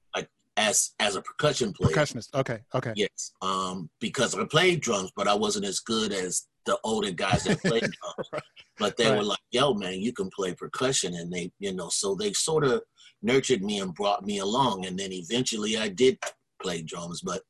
As 0.61 0.91
as 0.99 1.17
a 1.17 1.23
percussion 1.23 1.73
player. 1.73 1.95
Percussionist. 1.95 2.35
Okay. 2.35 2.61
Okay. 2.75 2.93
Yes. 2.95 3.33
Um, 3.41 3.89
because 4.01 4.35
I 4.35 4.45
played 4.45 4.81
drums, 4.81 5.11
but 5.17 5.27
I 5.27 5.35
wasn't 5.35 5.65
as 5.65 5.81
good 5.81 6.13
as 6.13 6.47
the 6.67 6.79
older 6.85 7.11
guys 7.11 7.45
that 7.45 7.63
played 7.63 7.81
drums. 7.81 8.29
right. 8.33 8.43
But 8.79 8.97
they 8.97 9.09
right. 9.09 9.19
were 9.19 9.25
like, 9.25 9.39
"Yo, 9.51 9.73
man, 9.75 10.01
you 10.01 10.13
can 10.13 10.29
play 10.37 10.55
percussion," 10.55 11.15
and 11.15 11.33
they, 11.33 11.51
you 11.59 11.73
know, 11.73 11.89
so 11.89 12.15
they 12.15 12.33
sort 12.35 12.65
of 12.65 12.83
nurtured 13.23 13.63
me 13.63 13.81
and 13.81 13.95
brought 13.95 14.25
me 14.25 14.39
along. 14.39 14.85
And 14.87 14.99
then 14.99 15.13
eventually 15.13 15.79
I 15.79 15.89
did 15.89 16.19
play 16.63 16.83
drums, 16.83 17.23
but 17.23 17.43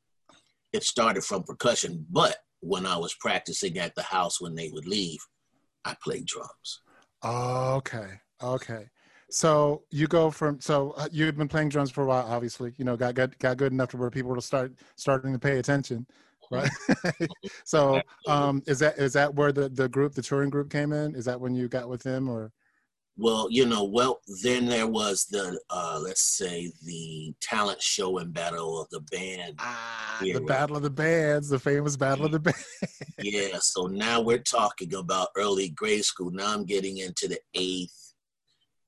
it 0.71 0.83
started 0.83 1.23
from 1.23 1.43
percussion. 1.43 2.05
But 2.09 2.37
when 2.61 2.85
I 2.85 2.97
was 2.97 3.13
practicing 3.19 3.77
at 3.77 3.93
the 3.95 4.03
house 4.03 4.39
when 4.39 4.55
they 4.55 4.69
would 4.69 4.87
leave, 4.87 5.19
I 5.83 5.95
played 6.01 6.27
drums. 6.27 6.81
Okay. 7.23 8.19
Okay. 8.41 8.87
So 9.31 9.83
you 9.91 10.07
go 10.07 10.29
from 10.29 10.59
so 10.59 10.91
uh, 10.97 11.07
you've 11.11 11.37
been 11.37 11.47
playing 11.47 11.69
drums 11.69 11.89
for 11.89 12.03
a 12.03 12.05
while, 12.05 12.25
obviously. 12.27 12.73
You 12.77 12.85
know, 12.85 12.97
got 12.97 13.15
got 13.15 13.37
got 13.39 13.57
good 13.57 13.71
enough 13.71 13.89
to 13.91 13.97
where 13.97 14.09
people 14.09 14.33
will 14.33 14.41
start 14.41 14.73
starting 14.97 15.31
to 15.31 15.39
pay 15.39 15.57
attention, 15.57 16.05
right? 16.51 16.69
so, 17.63 18.01
um, 18.27 18.61
is 18.67 18.79
that 18.79 18.97
is 18.97 19.13
that 19.13 19.33
where 19.33 19.53
the 19.53 19.69
the 19.69 19.87
group, 19.87 20.13
the 20.13 20.21
touring 20.21 20.49
group, 20.49 20.69
came 20.69 20.91
in? 20.91 21.15
Is 21.15 21.25
that 21.25 21.39
when 21.39 21.55
you 21.55 21.69
got 21.69 21.87
with 21.87 22.03
them, 22.03 22.27
or? 22.29 22.51
Well, 23.17 23.47
you 23.51 23.65
know, 23.65 23.83
well, 23.83 24.21
then 24.41 24.65
there 24.65 24.87
was 24.87 25.25
the, 25.25 25.59
uh, 25.69 25.99
let's 26.01 26.23
say, 26.23 26.71
the 26.83 27.33
talent 27.41 27.81
show 27.81 28.17
and 28.17 28.33
battle 28.33 28.81
of 28.81 28.89
the 28.89 29.01
band. 29.11 29.55
Ah, 29.59 30.17
the 30.21 30.39
battle 30.39 30.77
of 30.77 30.81
the 30.81 30.89
bands, 30.89 31.49
the 31.49 31.59
famous 31.59 31.97
battle 31.97 32.25
of 32.25 32.31
the 32.31 32.39
bands. 32.39 32.65
yeah, 33.21 33.59
so 33.59 33.85
now 33.85 34.21
we're 34.21 34.39
talking 34.39 34.95
about 34.95 35.27
early 35.35 35.69
grade 35.69 36.05
school. 36.05 36.31
Now 36.31 36.53
I'm 36.53 36.65
getting 36.65 36.97
into 36.97 37.27
the 37.27 37.39
eighth, 37.53 38.00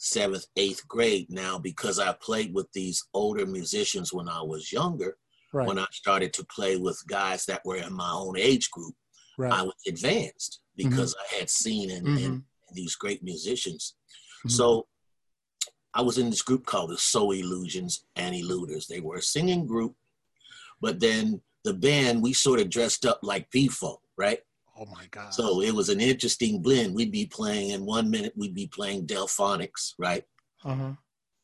seventh, 0.04 0.46
eighth 0.56 0.88
grade 0.88 1.28
now 1.30 1.58
because 1.58 2.00
I 2.00 2.14
played 2.14 2.54
with 2.54 2.72
these 2.74 3.04
older 3.14 3.46
musicians 3.46 4.14
when 4.14 4.28
I 4.30 4.42
was 4.42 4.72
younger. 4.72 5.18
Right. 5.52 5.68
When 5.68 5.78
I 5.78 5.86
started 5.92 6.34
to 6.34 6.46
play 6.46 6.78
with 6.78 7.00
guys 7.08 7.46
that 7.46 7.62
were 7.64 7.78
in 7.78 7.94
my 7.94 8.12
own 8.12 8.38
age 8.38 8.72
group, 8.72 8.96
right. 9.38 9.54
I 9.54 9.62
was 9.62 9.76
advanced 9.88 10.62
because 10.76 11.14
mm-hmm. 11.14 11.36
I 11.36 11.40
had 11.40 11.50
seen 11.50 11.92
in, 11.92 12.04
mm-hmm. 12.04 12.18
in 12.18 12.44
these 12.74 12.96
great 12.96 13.24
musicians 13.24 13.94
Mm-hmm. 14.44 14.50
So 14.50 14.88
I 15.94 16.02
was 16.02 16.18
in 16.18 16.30
this 16.30 16.42
group 16.42 16.66
called 16.66 16.90
the 16.90 16.98
Soul 16.98 17.32
Illusions 17.32 18.06
and 18.16 18.36
Eluders. 18.36 18.88
They 18.88 19.00
were 19.00 19.18
a 19.18 19.22
singing 19.22 19.66
group, 19.66 19.96
but 20.82 21.00
then 21.00 21.42
the 21.64 21.74
band, 21.74 22.22
we 22.22 22.34
sort 22.34 22.60
of 22.60 22.70
dressed 22.70 23.06
up 23.06 23.20
like 23.24 23.50
p 23.52 23.70
right? 24.18 24.40
Oh 24.78 24.86
my 24.86 25.06
God. 25.12 25.34
So 25.34 25.62
it 25.62 25.74
was 25.74 25.90
an 25.90 26.02
interesting 26.02 26.62
blend. 26.62 26.96
We'd 26.96 27.12
be 27.12 27.26
playing 27.26 27.72
in 27.72 27.86
one 27.86 28.10
minute, 28.10 28.34
we'd 28.36 28.56
be 28.56 28.68
playing 28.68 29.06
Delfonics, 29.06 29.94
right? 30.00 30.24
Uh-huh. 30.66 30.94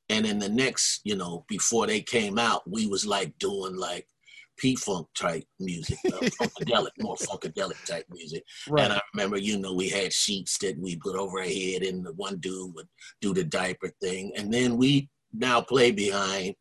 And 0.09 0.25
in 0.25 0.39
the 0.39 0.49
next, 0.49 1.01
you 1.03 1.15
know, 1.15 1.45
before 1.47 1.85
they 1.85 2.01
came 2.01 2.39
out, 2.39 2.69
we 2.69 2.87
was 2.87 3.05
like 3.05 3.37
doing 3.37 3.75
like 3.75 4.07
P-funk 4.57 5.07
type 5.15 5.45
music, 5.59 5.97
uh, 6.07 6.17
funkadelic, 6.41 6.89
more 6.99 7.15
funkadelic 7.15 7.83
type 7.85 8.05
music. 8.09 8.43
Right. 8.67 8.85
And 8.85 8.93
I 8.93 9.01
remember, 9.13 9.37
you 9.37 9.59
know, 9.59 9.73
we 9.73 9.87
had 9.89 10.11
sheets 10.11 10.57
that 10.59 10.77
we 10.79 10.97
put 10.97 11.15
over 11.15 11.39
our 11.39 11.45
head, 11.45 11.83
and 11.83 12.05
the 12.05 12.13
one 12.13 12.39
dude 12.39 12.73
would 12.75 12.87
do 13.21 13.33
the 13.33 13.43
diaper 13.43 13.91
thing, 14.01 14.33
and 14.35 14.53
then 14.53 14.77
we 14.77 15.09
now 15.31 15.61
play 15.61 15.91
behind 15.91 16.55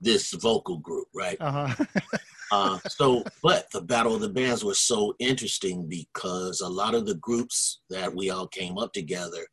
this 0.00 0.32
vocal 0.32 0.78
group, 0.78 1.06
right? 1.14 1.36
Uh-huh. 1.40 1.84
uh, 2.52 2.78
so, 2.88 3.24
but 3.42 3.66
the 3.72 3.80
Battle 3.80 4.14
of 4.14 4.20
the 4.20 4.28
Bands 4.28 4.64
was 4.64 4.80
so 4.80 5.14
interesting 5.18 5.88
because 5.88 6.60
a 6.60 6.68
lot 6.68 6.94
of 6.94 7.06
the 7.06 7.16
groups 7.16 7.80
that 7.90 8.14
we 8.14 8.30
all 8.30 8.46
came 8.46 8.78
up 8.78 8.92
together, 8.92 9.46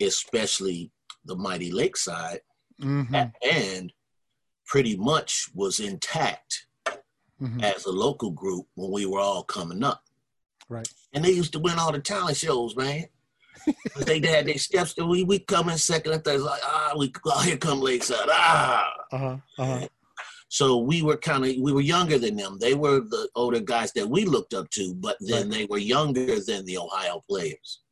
especially 0.00 0.90
the 1.24 1.36
Mighty 1.36 1.70
Lakeside, 1.70 2.40
mm-hmm. 2.80 3.14
and 3.50 3.92
pretty 4.66 4.96
much 4.96 5.48
was 5.54 5.80
intact 5.80 6.66
mm-hmm. 7.40 7.60
as 7.60 7.84
a 7.86 7.90
local 7.90 8.30
group 8.30 8.66
when 8.74 8.90
we 8.90 9.06
were 9.06 9.20
all 9.20 9.42
coming 9.42 9.82
up. 9.82 10.02
Right. 10.68 10.88
And 11.12 11.24
they 11.24 11.32
used 11.32 11.52
to 11.54 11.58
win 11.58 11.78
all 11.78 11.92
the 11.92 11.98
talent 11.98 12.36
shows, 12.36 12.76
man. 12.76 13.06
they 14.06 14.20
had 14.20 14.46
their 14.46 14.56
steps 14.56 14.96
we 14.96 15.22
we 15.22 15.38
come 15.38 15.68
in 15.68 15.76
second 15.76 16.12
and 16.12 16.24
third, 16.24 16.40
like 16.40 16.62
ah, 16.64 16.94
we 16.96 17.12
oh, 17.26 17.42
here 17.42 17.58
come 17.58 17.80
Lakeside, 17.80 18.28
ah. 18.30 18.90
Uh-huh, 19.12 19.36
uh-huh. 19.58 19.88
So 20.50 20.78
we 20.78 21.00
were 21.02 21.16
kind 21.16 21.46
of 21.46 21.54
we 21.60 21.72
were 21.72 21.80
younger 21.80 22.18
than 22.18 22.34
them. 22.34 22.58
They 22.60 22.74
were 22.74 23.00
the 23.00 23.28
older 23.36 23.60
guys 23.60 23.92
that 23.92 24.08
we 24.08 24.24
looked 24.24 24.52
up 24.52 24.68
to, 24.70 24.94
but 24.96 25.16
then 25.20 25.48
right. 25.48 25.50
they 25.50 25.64
were 25.66 25.78
younger 25.78 26.40
than 26.40 26.64
the 26.64 26.76
Ohio 26.76 27.22
players. 27.28 27.82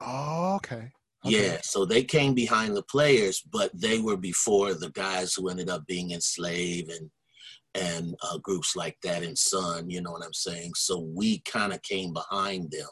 Oh, 0.00 0.54
okay. 0.56 0.76
okay. 0.76 0.90
Yeah, 1.24 1.58
so 1.62 1.84
they 1.84 2.02
came 2.02 2.32
behind 2.32 2.74
the 2.74 2.84
players, 2.84 3.42
but 3.52 3.70
they 3.74 3.98
were 3.98 4.16
before 4.16 4.72
the 4.72 4.90
guys 4.92 5.34
who 5.34 5.50
ended 5.50 5.68
up 5.68 5.86
being 5.86 6.10
in 6.12 6.22
Slave 6.22 6.88
and 6.88 7.10
and 7.74 8.14
uh, 8.22 8.38
groups 8.38 8.74
like 8.74 8.96
that 9.02 9.22
in 9.22 9.36
Sun. 9.36 9.90
You 9.90 10.00
know 10.00 10.12
what 10.12 10.24
I'm 10.24 10.32
saying? 10.32 10.72
So 10.74 11.00
we 11.14 11.40
kind 11.40 11.74
of 11.74 11.82
came 11.82 12.14
behind 12.14 12.70
them. 12.70 12.88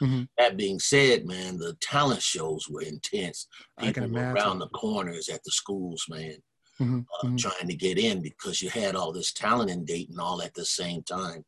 Mm-hmm. 0.00 0.22
That 0.38 0.56
being 0.56 0.78
said, 0.78 1.26
man, 1.26 1.58
the 1.58 1.76
talent 1.80 2.22
shows 2.22 2.68
were 2.70 2.82
intense. 2.82 3.48
People 3.76 3.88
I 3.88 3.92
can 3.92 4.04
imagine. 4.04 4.36
around 4.36 4.58
the 4.60 4.68
corners 4.68 5.28
at 5.28 5.42
the 5.42 5.50
schools, 5.50 6.04
man, 6.08 6.36
mm-hmm. 6.80 6.98
Uh, 6.98 7.26
mm-hmm. 7.26 7.36
trying 7.36 7.68
to 7.68 7.74
get 7.74 7.98
in 7.98 8.22
because 8.22 8.62
you 8.62 8.70
had 8.70 8.94
all 8.94 9.12
this 9.12 9.32
talent 9.32 9.70
in 9.70 9.84
Dayton 9.84 10.18
all 10.18 10.42
at 10.42 10.54
the 10.54 10.64
same 10.64 11.02
time. 11.02 11.44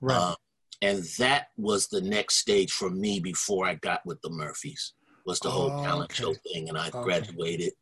Right. 0.00 0.16
Uh, 0.16 0.34
and 0.80 1.04
that 1.18 1.48
was 1.56 1.88
the 1.88 2.00
next 2.00 2.36
stage 2.36 2.70
for 2.72 2.90
me 2.90 3.18
before 3.18 3.66
I 3.66 3.74
got 3.74 4.04
with 4.06 4.20
the 4.22 4.30
Murphys 4.30 4.92
was 5.26 5.40
the 5.40 5.50
whole 5.50 5.70
oh, 5.70 5.82
talent 5.82 6.10
okay. 6.10 6.22
show 6.22 6.34
thing, 6.52 6.68
and 6.68 6.78
I 6.78 6.88
okay. 6.88 7.02
graduated 7.02 7.72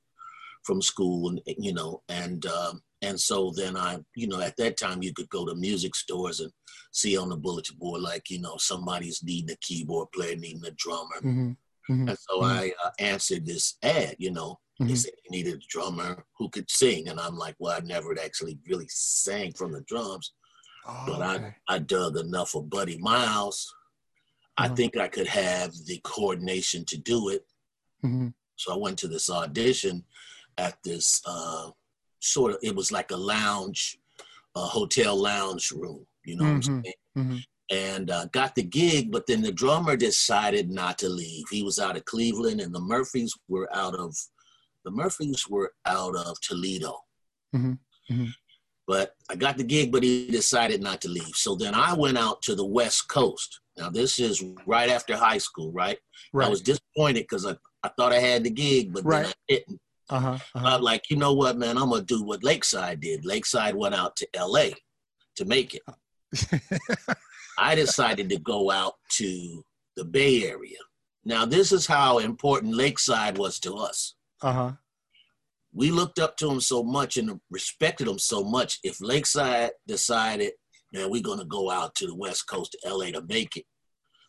from 0.64 0.82
school, 0.82 1.28
and 1.28 1.40
you 1.46 1.72
know, 1.72 2.02
and 2.08 2.44
um, 2.46 2.82
and 3.02 3.18
so 3.20 3.52
then 3.54 3.76
I, 3.76 3.98
you 4.14 4.26
know, 4.26 4.40
at 4.40 4.56
that 4.56 4.76
time 4.76 5.02
you 5.02 5.12
could 5.12 5.28
go 5.28 5.46
to 5.46 5.54
music 5.54 5.94
stores 5.94 6.40
and 6.40 6.50
see 6.92 7.16
on 7.16 7.28
the 7.28 7.36
bulletin 7.36 7.76
board 7.78 8.00
like, 8.00 8.30
you 8.30 8.40
know, 8.40 8.56
somebody's 8.58 9.22
needing 9.22 9.50
a 9.50 9.56
keyboard 9.60 10.10
player, 10.12 10.34
needing 10.34 10.64
a 10.66 10.70
drummer. 10.72 11.16
Mm-hmm. 11.18 11.52
Mm-hmm. 11.90 12.08
And 12.08 12.18
so 12.18 12.40
mm-hmm. 12.40 12.58
I 12.58 12.72
uh, 12.84 12.90
answered 12.98 13.46
this 13.46 13.76
ad, 13.82 14.16
you 14.18 14.30
know, 14.30 14.58
they 14.78 14.86
Mhm. 14.92 14.96
said 14.98 15.12
you 15.24 15.30
needed 15.30 15.54
a 15.54 15.66
drummer 15.68 16.26
who 16.36 16.48
could 16.50 16.70
sing. 16.70 17.08
And 17.08 17.18
I'm 17.18 17.36
like, 17.38 17.54
well, 17.58 17.76
I 17.76 17.80
never 17.80 18.18
actually 18.20 18.58
really 18.68 18.86
sang 18.88 19.52
from 19.52 19.72
the 19.72 19.80
drums, 19.82 20.32
Oh, 20.86 21.04
but 21.06 21.22
okay. 21.22 21.54
I, 21.68 21.74
I 21.76 21.78
dug 21.78 22.16
enough 22.16 22.54
of 22.54 22.68
Buddy 22.70 22.98
Miles. 22.98 23.74
I 24.58 24.68
Mhm. 24.68 24.76
think 24.76 24.96
I 24.96 25.08
could 25.08 25.26
have 25.28 25.72
the 25.86 25.98
coordination 26.04 26.84
to 26.86 26.96
do 26.98 27.28
it. 27.30 27.46
Mhm. 28.04 28.34
So 28.56 28.72
I 28.74 28.76
went 28.76 28.98
to 29.00 29.08
this 29.08 29.30
audition 29.30 30.04
at 30.58 30.82
this 30.82 31.22
uh, 31.26 31.70
sort 32.20 32.52
of, 32.52 32.58
it 32.62 32.74
was 32.74 32.90
like 32.92 33.10
a 33.12 33.16
lounge, 33.16 33.98
a 34.54 34.60
hotel 34.60 35.14
lounge 35.16 35.70
room, 35.72 36.06
you 36.24 36.36
know 36.36 36.44
what 36.44 36.50
I'm 36.50 36.60
Mhm. 36.60 36.82
saying? 37.16 37.44
And 37.70 38.10
uh, 38.12 38.26
got 38.26 38.54
the 38.54 38.62
gig, 38.62 39.10
but 39.10 39.26
then 39.26 39.42
the 39.42 39.50
drummer 39.50 39.96
decided 39.96 40.70
not 40.70 40.98
to 40.98 41.08
leave. 41.08 41.44
He 41.50 41.64
was 41.64 41.80
out 41.80 41.96
of 41.96 42.04
Cleveland, 42.04 42.60
and 42.60 42.72
the 42.72 42.80
Murphys 42.80 43.34
were 43.48 43.68
out 43.74 43.94
of 43.96 44.14
the 44.84 44.90
Murphys 44.92 45.48
were 45.48 45.72
out 45.84 46.14
of 46.14 46.40
Toledo. 46.42 46.96
Mhm. 47.54 47.78
Mhm. 48.08 48.28
But 48.86 49.16
I 49.28 49.34
got 49.34 49.56
the 49.56 49.64
gig, 49.64 49.90
but 49.90 50.04
he 50.04 50.28
decided 50.30 50.80
not 50.80 51.00
to 51.00 51.08
leave. 51.08 51.34
So 51.34 51.56
then 51.56 51.74
I 51.74 51.92
went 51.94 52.16
out 52.16 52.40
to 52.42 52.54
the 52.54 52.64
West 52.64 53.08
Coast. 53.08 53.58
Now 53.76 53.90
this 53.90 54.20
is 54.20 54.44
right 54.64 54.88
after 54.88 55.16
high 55.16 55.38
school, 55.38 55.72
right? 55.72 55.98
Right. 56.32 56.46
I 56.46 56.48
was 56.48 56.60
disappointed 56.62 57.22
because 57.22 57.44
I, 57.46 57.56
I 57.82 57.88
thought 57.96 58.12
I 58.12 58.20
had 58.20 58.44
the 58.44 58.50
gig, 58.50 58.92
but 58.92 59.04
Right. 59.04 59.24
then 59.24 59.32
I 59.32 59.34
didn't. 59.48 59.80
uh-huh. 60.08 60.38
uh-huh. 60.54 60.66
I'm 60.76 60.82
like, 60.82 61.10
you 61.10 61.16
know 61.16 61.32
what, 61.32 61.58
man? 61.58 61.76
I'm 61.76 61.90
gonna 61.90 62.02
do 62.04 62.22
what 62.22 62.44
Lakeside 62.44 63.00
did. 63.00 63.24
Lakeside 63.24 63.74
went 63.74 63.96
out 63.96 64.14
to 64.16 64.28
L.A. 64.34 64.72
to 65.34 65.44
make 65.44 65.74
it. 65.74 65.82
I 67.58 67.74
decided 67.74 68.28
to 68.30 68.38
go 68.38 68.70
out 68.70 68.94
to 69.12 69.64
the 69.96 70.04
Bay 70.04 70.44
Area. 70.44 70.78
Now 71.24 71.44
this 71.44 71.72
is 71.72 71.86
how 71.86 72.18
important 72.18 72.74
Lakeside 72.74 73.38
was 73.38 73.58
to 73.60 73.74
us. 73.74 74.14
uh-huh. 74.42 74.72
We 75.74 75.90
looked 75.90 76.18
up 76.18 76.38
to 76.38 76.46
them 76.46 76.60
so 76.60 76.82
much 76.82 77.18
and 77.18 77.38
respected 77.50 78.06
them 78.06 78.18
so 78.18 78.42
much. 78.42 78.78
If 78.82 78.98
Lakeside 79.02 79.72
decided, 79.86 80.52
man, 80.92 81.10
we're 81.10 81.22
gonna 81.22 81.44
go 81.44 81.70
out 81.70 81.94
to 81.96 82.06
the 82.06 82.14
West 82.14 82.46
Coast 82.48 82.72
to 82.72 82.88
L.A. 82.88 83.12
to 83.12 83.22
make 83.28 83.56
it, 83.58 83.64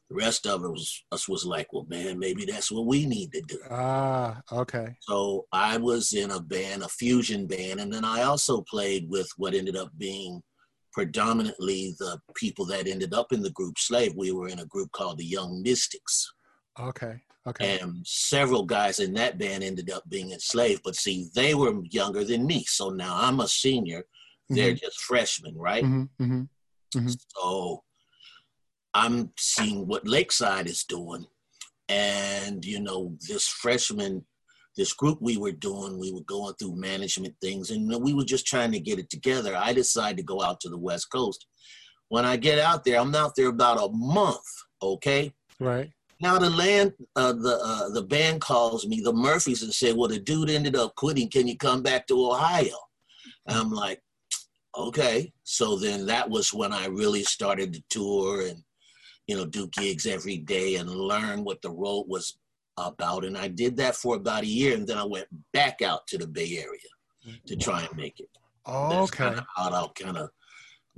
the 0.10 0.16
rest 0.16 0.46
of 0.48 0.64
it 0.64 0.70
was 0.70 1.04
us 1.12 1.28
was 1.28 1.46
like, 1.46 1.72
well, 1.72 1.86
man, 1.90 2.18
maybe 2.20 2.46
that's 2.46 2.72
what 2.72 2.86
we 2.86 3.06
need 3.06 3.32
to 3.34 3.42
do. 3.42 3.60
Ah, 3.70 4.42
okay. 4.52 4.96
So 5.02 5.46
I 5.52 5.78
was 5.78 6.14
in 6.14 6.32
a 6.32 6.40
band, 6.42 6.84
a 6.84 6.90
fusion 6.90 7.46
band, 7.46 7.80
and 7.80 7.94
then 7.94 8.04
I 8.06 8.24
also 8.24 8.62
played 8.70 9.10
with 9.10 9.30
what 9.38 9.54
ended 9.54 9.76
up 9.76 9.92
being 9.98 10.42
predominantly 10.94 11.96
the 12.00 12.20
people 12.36 12.66
that 12.66 12.88
ended 12.88 13.14
up 13.14 13.32
in 13.34 13.42
the 13.42 13.52
group 13.52 13.78
Slave. 13.78 14.14
We 14.16 14.32
were 14.32 14.48
in 14.48 14.60
a 14.60 14.66
group 14.66 14.92
called 14.92 15.18
the 15.18 15.26
Young 15.26 15.62
Mystics, 15.62 16.32
Okay. 16.80 17.22
Okay. 17.48 17.80
and 17.80 18.06
several 18.06 18.66
guys 18.66 19.00
in 19.00 19.14
that 19.14 19.38
band 19.38 19.64
ended 19.64 19.90
up 19.90 20.04
being 20.10 20.32
in 20.32 20.40
Slave. 20.40 20.82
But 20.84 20.96
see, 20.96 21.30
they 21.34 21.54
were 21.56 21.82
younger 21.86 22.24
than 22.24 22.46
me, 22.46 22.66
so 22.66 22.90
now 22.90 23.16
I'm 23.16 23.40
a 23.40 23.48
senior. 23.48 24.04
They're 24.50 24.74
just 24.74 25.02
freshmen, 25.02 25.56
right? 25.58 25.84
Mhm. 25.84 26.10
Mhm. 26.96 27.18
So 27.36 27.84
I'm 28.94 29.32
seeing 29.38 29.88
what 29.88 30.08
Lakeside 30.08 30.68
is 30.68 30.84
doing. 30.84 31.26
And, 31.90 32.66
you 32.66 32.80
know, 32.80 33.18
this 33.28 33.48
freshman, 33.48 34.26
this 34.78 34.94
group 34.94 35.18
we 35.20 35.38
were 35.38 35.52
doing, 35.52 35.98
we 35.98 36.12
were 36.12 36.22
going 36.22 36.54
through 36.56 36.76
management 36.76 37.36
things 37.42 37.72
and 37.72 37.92
we 38.02 38.14
were 38.14 38.24
just 38.24 38.46
trying 38.46 38.72
to 38.72 38.80
get 38.80 39.00
it 39.00 39.10
together. 39.10 39.56
I 39.56 39.74
decided 39.74 40.18
to 40.18 40.24
go 40.24 40.42
out 40.42 40.60
to 40.62 40.70
the 40.70 40.78
West 40.78 41.12
Coast. 41.12 41.48
When 42.10 42.24
I 42.24 42.38
get 42.38 42.60
out 42.60 42.86
there, 42.86 43.00
I'm 43.00 43.14
out 43.16 43.34
there 43.36 43.48
about 43.48 43.84
a 43.84 43.92
month, 43.92 44.46
okay? 44.82 45.34
Right. 45.60 45.92
Now 46.22 46.40
the 46.40 46.50
land, 46.50 46.94
uh, 47.16 47.34
the 47.34 47.60
uh, 47.64 47.90
the 47.90 48.02
band 48.02 48.42
calls 48.42 48.88
me, 48.88 49.02
the 49.02 49.14
Murphys, 49.14 49.62
and 49.62 49.72
say, 49.72 49.94
"Well, 49.94 50.08
the 50.08 50.18
dude 50.18 50.50
ended 50.50 50.76
up 50.76 50.96
quitting. 50.96 51.30
Can 51.30 51.48
you 51.48 51.56
come 51.56 51.84
back 51.84 52.08
to 52.08 52.32
Ohio?" 52.32 52.76
And 53.46 53.56
I'm 53.56 53.72
like, 53.72 54.02
"Okay." 54.76 55.32
So 55.44 55.76
then 55.78 56.08
that 56.08 56.28
was 56.28 56.52
when 56.52 56.74
I 56.74 56.88
really 56.88 57.24
started 57.24 57.72
to 57.74 57.84
tour 57.92 58.48
and 58.48 58.64
you 59.28 59.36
know 59.36 59.46
do 59.46 59.68
gigs 59.68 60.08
every 60.08 60.38
day 60.38 60.76
and 60.76 60.90
learn 60.90 61.44
what 61.44 61.62
the 61.62 61.70
road 61.70 62.06
was 62.08 62.40
about. 62.78 63.26
And 63.26 63.38
I 63.38 63.48
did 63.48 63.78
that 63.78 63.96
for 63.96 64.16
about 64.16 64.44
a 64.44 64.48
year, 64.48 64.76
and 64.76 64.88
then 64.88 64.98
I 64.98 65.04
went 65.04 65.28
back 65.54 65.82
out 65.82 66.08
to 66.08 66.18
the 66.18 66.28
Bay 66.28 66.58
Area 66.58 66.80
to 67.48 67.56
try 67.56 67.82
and 67.84 67.96
make 67.98 68.20
it. 68.20 68.30
Oh, 68.66 68.90
That's 68.90 69.12
okay. 69.12 69.26
kinda 69.30 69.48
how 69.56 69.70
that 69.70 69.96
kind 69.96 70.18
of 70.18 70.30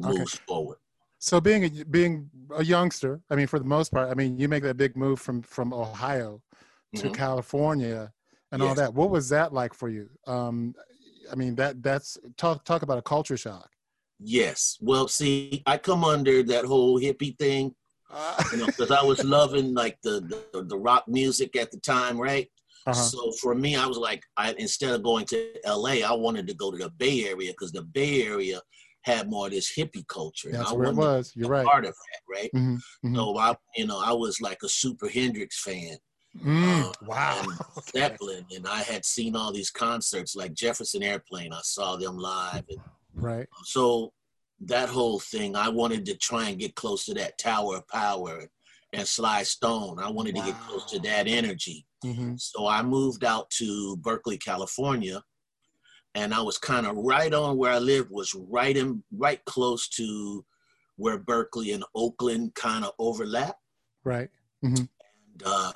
Okay. 0.05 0.25
forward. 0.47 0.77
So 1.19 1.41
being 1.41 1.65
a, 1.65 1.85
being 1.85 2.29
a 2.55 2.63
youngster, 2.63 3.21
I 3.29 3.35
mean, 3.35 3.47
for 3.47 3.59
the 3.59 3.65
most 3.65 3.91
part, 3.91 4.09
I 4.09 4.13
mean, 4.13 4.37
you 4.39 4.47
make 4.47 4.63
that 4.63 4.77
big 4.77 4.95
move 4.95 5.19
from 5.19 5.41
from 5.41 5.73
Ohio 5.73 6.41
to 6.95 7.09
Mhm. 7.09 7.13
California 7.13 8.13
and 8.51 8.63
all 8.63 8.73
that. 8.75 8.93
What 8.93 9.09
was 9.09 9.29
that 9.29 9.53
like 9.53 9.73
for 9.73 9.89
you? 9.89 10.09
Um, 10.27 10.73
I 11.31 11.35
mean, 11.35 11.55
that 11.55 11.83
that's 11.83 12.17
talk 12.37 12.63
talk 12.63 12.81
about 12.83 12.97
a 12.97 13.01
culture 13.01 13.37
shock. 13.37 13.69
Yes. 14.19 14.77
Well, 14.81 15.07
see, 15.07 15.61
I 15.65 15.77
come 15.77 16.03
under 16.03 16.43
that 16.43 16.65
whole 16.65 16.99
hippie 16.99 17.37
thing. 17.37 17.75
Uh, 18.11 18.43
you 18.51 18.57
know, 18.57 18.67
because 18.77 18.91
I 18.91 19.03
was 19.03 19.23
loving 19.23 19.73
like 19.73 19.97
the, 20.03 20.21
the 20.53 20.63
the 20.63 20.77
rock 20.77 21.07
music 21.07 21.55
at 21.55 21.71
the 21.71 21.79
time, 21.79 22.19
right? 22.19 22.47
uh-huh. 22.87 23.01
So 23.01 23.31
for 23.33 23.53
me, 23.55 23.75
I 23.75 23.85
was 23.85 23.97
like, 23.97 24.23
I 24.37 24.53
instead 24.57 24.93
of 24.93 25.03
going 25.03 25.25
to 25.27 25.53
L.A., 25.65 26.03
I 26.03 26.13
wanted 26.13 26.47
to 26.47 26.53
go 26.55 26.71
to 26.71 26.77
the 26.77 26.89
Bay 26.91 27.25
Area 27.25 27.51
because 27.51 27.71
the 27.71 27.83
Bay 27.83 28.23
Area 28.23 28.61
had 29.03 29.29
more 29.29 29.45
of 29.47 29.51
this 29.53 29.71
hippie 29.75 30.07
culture. 30.07 30.49
That's 30.51 30.73
where 30.73 30.89
it 30.89 30.95
was. 30.95 31.31
You're 31.35 31.49
right. 31.49 31.65
Part 31.65 31.85
of 31.85 31.93
that, 31.93 32.21
right? 32.35 32.49
hmm 32.53 32.75
hmm 33.01 33.15
So 33.15 33.37
I, 33.37 33.55
you 33.75 33.85
know, 33.87 33.99
I 34.03 34.11
was 34.13 34.41
like 34.41 34.59
a 34.63 34.69
Super 34.69 35.07
Hendrix 35.07 35.61
fan, 35.61 35.97
Mm, 36.37 36.89
uh, 36.89 36.93
wow. 37.01 37.39
and. 37.41 37.51
Zeppelin, 37.97 38.45
and 38.55 38.67
I 38.67 38.83
had 38.83 39.03
seen 39.03 39.35
all 39.35 39.51
these 39.51 39.71
concerts 39.71 40.35
like 40.35 40.53
Jefferson 40.53 41.01
Airplane. 41.01 41.51
I 41.51 41.61
saw 41.63 41.95
them 41.95 42.17
live, 42.19 42.63
and 42.69 42.77
Right. 43.15 43.47
so 43.63 44.13
that 44.61 44.89
whole 44.89 45.19
thing, 45.19 45.55
I 45.55 45.69
wanted 45.69 46.05
to 46.07 46.15
try 46.15 46.49
and 46.49 46.59
get 46.59 46.75
close 46.75 47.05
to 47.05 47.13
that 47.15 47.37
Tower 47.37 47.77
of 47.77 47.87
Power 47.87 48.43
and 48.93 49.07
Sly 49.07 49.43
Stone. 49.43 49.99
I 49.99 50.09
wanted 50.09 50.35
wow. 50.35 50.45
to 50.45 50.51
get 50.51 50.61
close 50.61 50.85
to 50.91 50.99
that 50.99 51.27
energy. 51.27 51.85
Mm-hmm. 52.03 52.35
So 52.37 52.67
I 52.67 52.81
moved 52.81 53.23
out 53.23 53.49
to 53.51 53.97
Berkeley, 53.97 54.37
California, 54.37 55.21
and 56.15 56.33
I 56.33 56.41
was 56.41 56.57
kind 56.57 56.87
of 56.87 56.95
right 56.97 57.33
on 57.33 57.57
where 57.57 57.71
I 57.71 57.79
lived, 57.79 58.09
was 58.09 58.33
right 58.33 58.75
in 58.75 59.03
right 59.11 59.43
close 59.45 59.87
to 59.89 60.45
where 60.95 61.17
Berkeley 61.17 61.71
and 61.71 61.83
Oakland 61.95 62.55
kind 62.55 62.83
of 62.83 62.91
overlap. 62.99 63.55
Right. 64.03 64.29
Mm-hmm. 64.63 64.75
And 64.75 65.43
uh, 65.45 65.71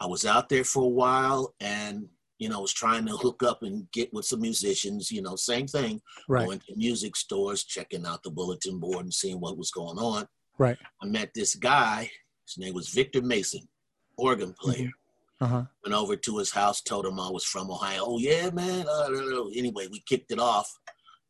I 0.00 0.06
was 0.06 0.26
out 0.26 0.48
there 0.48 0.64
for 0.64 0.82
a 0.82 0.88
while, 0.88 1.54
and 1.60 2.08
you 2.38 2.48
know, 2.48 2.60
was 2.60 2.72
trying 2.72 3.06
to 3.06 3.16
hook 3.16 3.42
up 3.42 3.62
and 3.62 3.90
get 3.92 4.12
with 4.12 4.24
some 4.24 4.40
musicians. 4.40 5.10
You 5.10 5.22
know, 5.22 5.36
same 5.36 5.66
thing. 5.66 6.00
Right. 6.28 6.46
Going 6.46 6.60
to 6.60 6.76
music 6.76 7.16
stores, 7.16 7.64
checking 7.64 8.06
out 8.06 8.22
the 8.22 8.30
bulletin 8.30 8.78
board, 8.78 9.04
and 9.04 9.14
seeing 9.14 9.40
what 9.40 9.58
was 9.58 9.70
going 9.70 9.98
on. 9.98 10.26
Right. 10.58 10.78
I 11.02 11.06
met 11.06 11.30
this 11.34 11.54
guy. 11.54 12.10
His 12.46 12.58
name 12.58 12.74
was 12.74 12.88
Victor 12.88 13.22
Mason, 13.22 13.68
organ 14.16 14.54
player. 14.58 14.86
Mm-hmm. 14.86 15.44
Uh-huh. 15.44 15.64
Went 15.84 15.94
over 15.94 16.16
to 16.16 16.38
his 16.38 16.52
house, 16.52 16.80
told 16.80 17.04
him 17.04 17.18
I 17.18 17.28
was 17.28 17.44
from 17.44 17.70
Ohio. 17.70 18.04
Oh 18.06 18.18
yeah, 18.18 18.50
man. 18.50 18.86
Uh, 18.88 19.08
anyway, 19.54 19.88
we 19.90 20.00
kicked 20.06 20.30
it 20.30 20.38
off, 20.38 20.72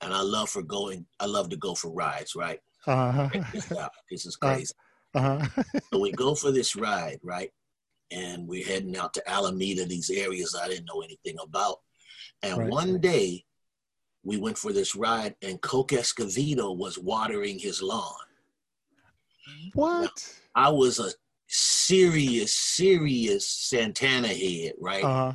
and 0.02 0.12
I 0.12 0.20
love 0.20 0.50
for 0.50 0.62
going. 0.62 1.06
I 1.20 1.26
love 1.26 1.48
to 1.50 1.56
go 1.56 1.74
for 1.74 1.90
rides. 1.90 2.34
Right. 2.36 2.60
Uh-huh. 2.86 3.28
This, 3.52 3.72
this 4.10 4.26
is 4.26 4.36
uh, 4.42 4.46
crazy. 4.46 4.74
Uh-huh. 5.14 5.62
so 5.92 6.00
we 6.00 6.12
go 6.12 6.34
for 6.34 6.50
this 6.50 6.76
ride, 6.76 7.18
right? 7.22 7.50
And 8.10 8.46
we're 8.46 8.66
heading 8.66 8.96
out 8.96 9.14
to 9.14 9.30
Alameda, 9.30 9.86
these 9.86 10.10
areas 10.10 10.56
I 10.60 10.68
didn't 10.68 10.86
know 10.86 11.00
anything 11.00 11.36
about. 11.42 11.76
And 12.42 12.58
right. 12.58 12.70
one 12.70 13.00
day, 13.00 13.44
we 14.22 14.36
went 14.38 14.56
for 14.56 14.72
this 14.72 14.94
ride, 14.94 15.34
and 15.42 15.60
Coke 15.60 15.92
Escovedo 15.92 16.76
was 16.76 16.98
watering 16.98 17.58
his 17.58 17.82
lawn. 17.82 18.14
What? 19.74 20.10
Now, 20.56 20.66
I 20.66 20.68
was 20.70 20.98
a 20.98 21.10
serious, 21.48 22.54
serious 22.54 23.48
Santana 23.48 24.28
head, 24.28 24.72
right? 24.80 25.04
Uh-huh. 25.04 25.32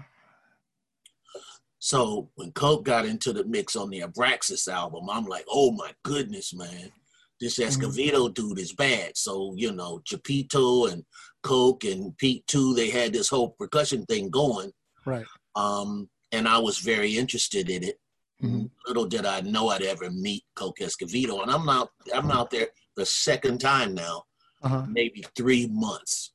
So 1.79 2.29
when 2.35 2.51
Coke 2.51 2.83
got 2.83 3.05
into 3.05 3.31
the 3.31 3.45
mix 3.45 3.75
on 3.75 3.89
the 3.89 4.01
Abraxas 4.01 4.67
album, 4.67 5.09
I'm 5.09 5.25
like, 5.25 5.45
oh 5.49 5.71
my 5.71 5.91
goodness, 6.03 6.53
man, 6.53 6.91
this. 7.39 7.59
Escovedo 7.59 8.27
mm-hmm. 8.27 8.33
dude 8.33 8.59
is 8.59 8.73
bad. 8.73 9.11
So, 9.15 9.53
you 9.55 9.71
know, 9.71 10.01
Chepito 10.05 10.91
and 10.91 11.03
Coke 11.43 11.83
and 11.85 12.17
Pete 12.17 12.45
too, 12.47 12.73
they 12.73 12.89
had 12.89 13.13
this 13.13 13.29
whole 13.29 13.49
percussion 13.59 14.05
thing 14.05 14.29
going. 14.29 14.71
Right. 15.05 15.25
Um, 15.55 16.09
and 16.31 16.47
I 16.47 16.59
was 16.59 16.79
very 16.79 17.17
interested 17.17 17.69
in 17.69 17.83
it. 17.83 17.99
Mm-hmm. 18.43 18.65
Little 18.87 19.05
did 19.05 19.25
I 19.25 19.41
know 19.41 19.69
I'd 19.69 19.81
ever 19.81 20.09
meet 20.09 20.43
Coke 20.55 20.79
Escovedo. 20.79 21.41
And 21.41 21.51
I'm 21.51 21.67
out 21.67 21.89
I'm 22.13 22.31
out 22.31 22.51
there 22.51 22.67
the 22.95 23.05
second 23.05 23.59
time 23.59 23.93
now 23.93 24.23
uh-huh. 24.61 24.85
maybe 24.89 25.23
three 25.35 25.67
months. 25.67 26.33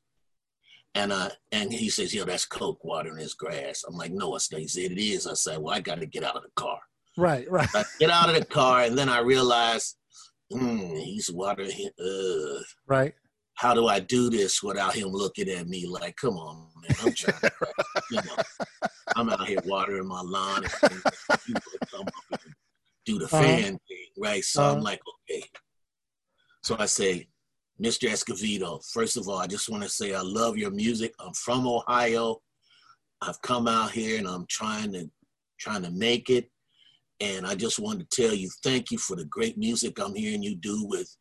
And 0.94 1.10
uh, 1.10 1.30
and 1.50 1.72
he 1.72 1.90
says, 1.90 2.14
"Yo, 2.14 2.24
that's 2.24 2.46
Coke 2.46 2.84
watering 2.84 3.18
his 3.18 3.34
grass." 3.34 3.82
I'm 3.86 3.96
like, 3.96 4.12
"No, 4.12 4.36
it's 4.36 4.52
not." 4.52 4.60
He 4.60 4.68
said, 4.68 4.92
"It 4.92 5.00
is." 5.00 5.26
I 5.26 5.34
said, 5.34 5.58
"Well, 5.58 5.74
I 5.74 5.80
got 5.80 5.98
to 5.98 6.06
get 6.06 6.22
out 6.22 6.36
of 6.36 6.44
the 6.44 6.50
car." 6.54 6.78
Right, 7.16 7.50
right. 7.50 7.68
I 7.74 7.84
get 7.98 8.10
out 8.10 8.28
of 8.28 8.36
the 8.36 8.44
car, 8.44 8.82
and 8.82 8.96
then 8.96 9.08
I 9.08 9.18
realized, 9.18 9.96
mm, 10.54 10.98
he's 11.00 11.30
watering. 11.30 11.90
Uh, 11.98 12.62
right. 12.86 13.14
How 13.56 13.72
do 13.72 13.86
I 13.86 14.00
do 14.00 14.30
this 14.30 14.62
without 14.62 14.94
him 14.94 15.08
looking 15.08 15.48
at 15.48 15.68
me 15.68 15.86
like, 15.86 16.16
"Come 16.16 16.36
on, 16.36 16.68
man, 16.82 16.96
I'm 17.04 17.12
trying." 17.12 17.40
To, 17.40 17.52
you 18.10 18.16
know, 18.16 18.88
I'm 19.16 19.30
out 19.30 19.46
here 19.46 19.60
watering 19.64 20.08
my 20.08 20.20
lawn, 20.22 20.64
and, 20.82 20.92
and 20.92 21.62
come 21.90 22.06
up 22.06 22.40
and 22.42 22.54
do 23.04 23.18
the 23.18 23.26
uh-huh. 23.26 23.42
fan 23.42 23.78
thing, 23.88 24.08
right? 24.18 24.44
So 24.44 24.62
uh-huh. 24.62 24.76
I'm 24.76 24.82
like, 24.82 25.00
okay. 25.30 25.44
So 26.62 26.76
I 26.78 26.86
say, 26.86 27.28
Mr. 27.82 28.08
Escovedo, 28.08 28.80
first 28.92 29.16
of 29.16 29.28
all, 29.28 29.38
I 29.38 29.46
just 29.46 29.68
want 29.68 29.82
to 29.82 29.88
say 29.88 30.14
I 30.14 30.22
love 30.22 30.56
your 30.56 30.70
music. 30.70 31.12
I'm 31.20 31.34
from 31.34 31.66
Ohio. 31.66 32.40
I've 33.20 33.40
come 33.42 33.68
out 33.68 33.90
here 33.90 34.18
and 34.18 34.28
I'm 34.28 34.46
trying 34.48 34.92
to 34.92 35.10
trying 35.58 35.82
to 35.82 35.90
make 35.90 36.30
it. 36.30 36.50
And 37.20 37.46
I 37.46 37.54
just 37.54 37.78
wanted 37.78 38.10
to 38.10 38.22
tell 38.22 38.34
you 38.34 38.50
thank 38.62 38.90
you 38.90 38.98
for 38.98 39.16
the 39.16 39.24
great 39.26 39.56
music 39.56 39.98
I'm 39.98 40.14
hearing 40.14 40.42
you 40.42 40.56
do 40.56 40.84
with 40.86 41.14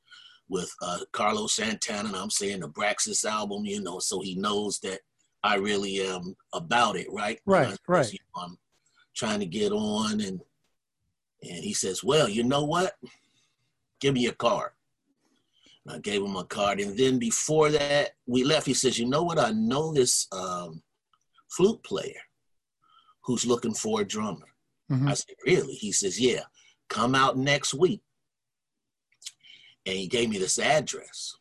with 0.50 0.74
uh, 0.82 1.00
Carlos 1.12 1.56
Santana. 1.56 2.10
And 2.10 2.18
I'm 2.18 2.30
saying 2.30 2.60
the 2.60 2.70
Abraxas 2.70 3.26
album, 3.26 3.66
you 3.66 3.82
know, 3.82 4.00
so 4.00 4.22
he 4.22 4.36
knows 4.36 4.80
that 4.80 5.00
I 5.44 5.56
really 5.56 6.02
am 6.02 6.36
about 6.54 6.96
it, 6.96 7.08
right? 7.12 7.40
Right, 7.46 7.78
right. 7.88 8.12
You 8.12 8.20
know, 8.36 8.44
I'm 8.44 8.58
trying 9.16 9.40
to 9.40 9.46
get 9.46 9.72
on 9.72 10.22
and 10.22 10.40
and 11.44 11.64
he 11.64 11.74
says, 11.74 12.04
Well, 12.04 12.30
you 12.30 12.44
know 12.44 12.64
what? 12.64 12.94
Give 14.00 14.14
me 14.14 14.28
a 14.28 14.34
card. 14.34 14.72
I 15.88 16.00
gave 16.00 16.24
him 16.24 16.36
a 16.38 16.46
card. 16.46 16.80
And 16.80 16.98
then 16.98 17.20
before 17.20 17.70
that, 17.72 18.12
we 18.26 18.44
left. 18.44 18.66
He 18.66 18.74
says, 18.74 18.98
You 18.98 19.08
know 19.08 19.24
what? 19.24 19.40
I 19.40 19.52
know 19.52 19.94
this 19.94 20.28
um, 20.32 20.82
flute 21.50 21.84
player 21.84 22.22
who's 23.24 23.46
looking 23.46 23.74
for 23.74 24.02
a 24.02 24.06
drummer. 24.06 24.48
Mm-hmm. 24.92 25.08
I 25.08 25.14
said, 25.14 25.36
Really? 25.46 25.74
He 25.74 25.92
says, 25.92 26.20
Yeah, 26.20 26.42
come 26.90 27.16
out 27.16 27.38
next 27.38 27.74
week. 27.74 28.02
And 29.86 29.96
he 29.96 30.08
gave 30.08 30.30
me 30.30 30.38
this 30.38 30.60
address. 30.60 31.36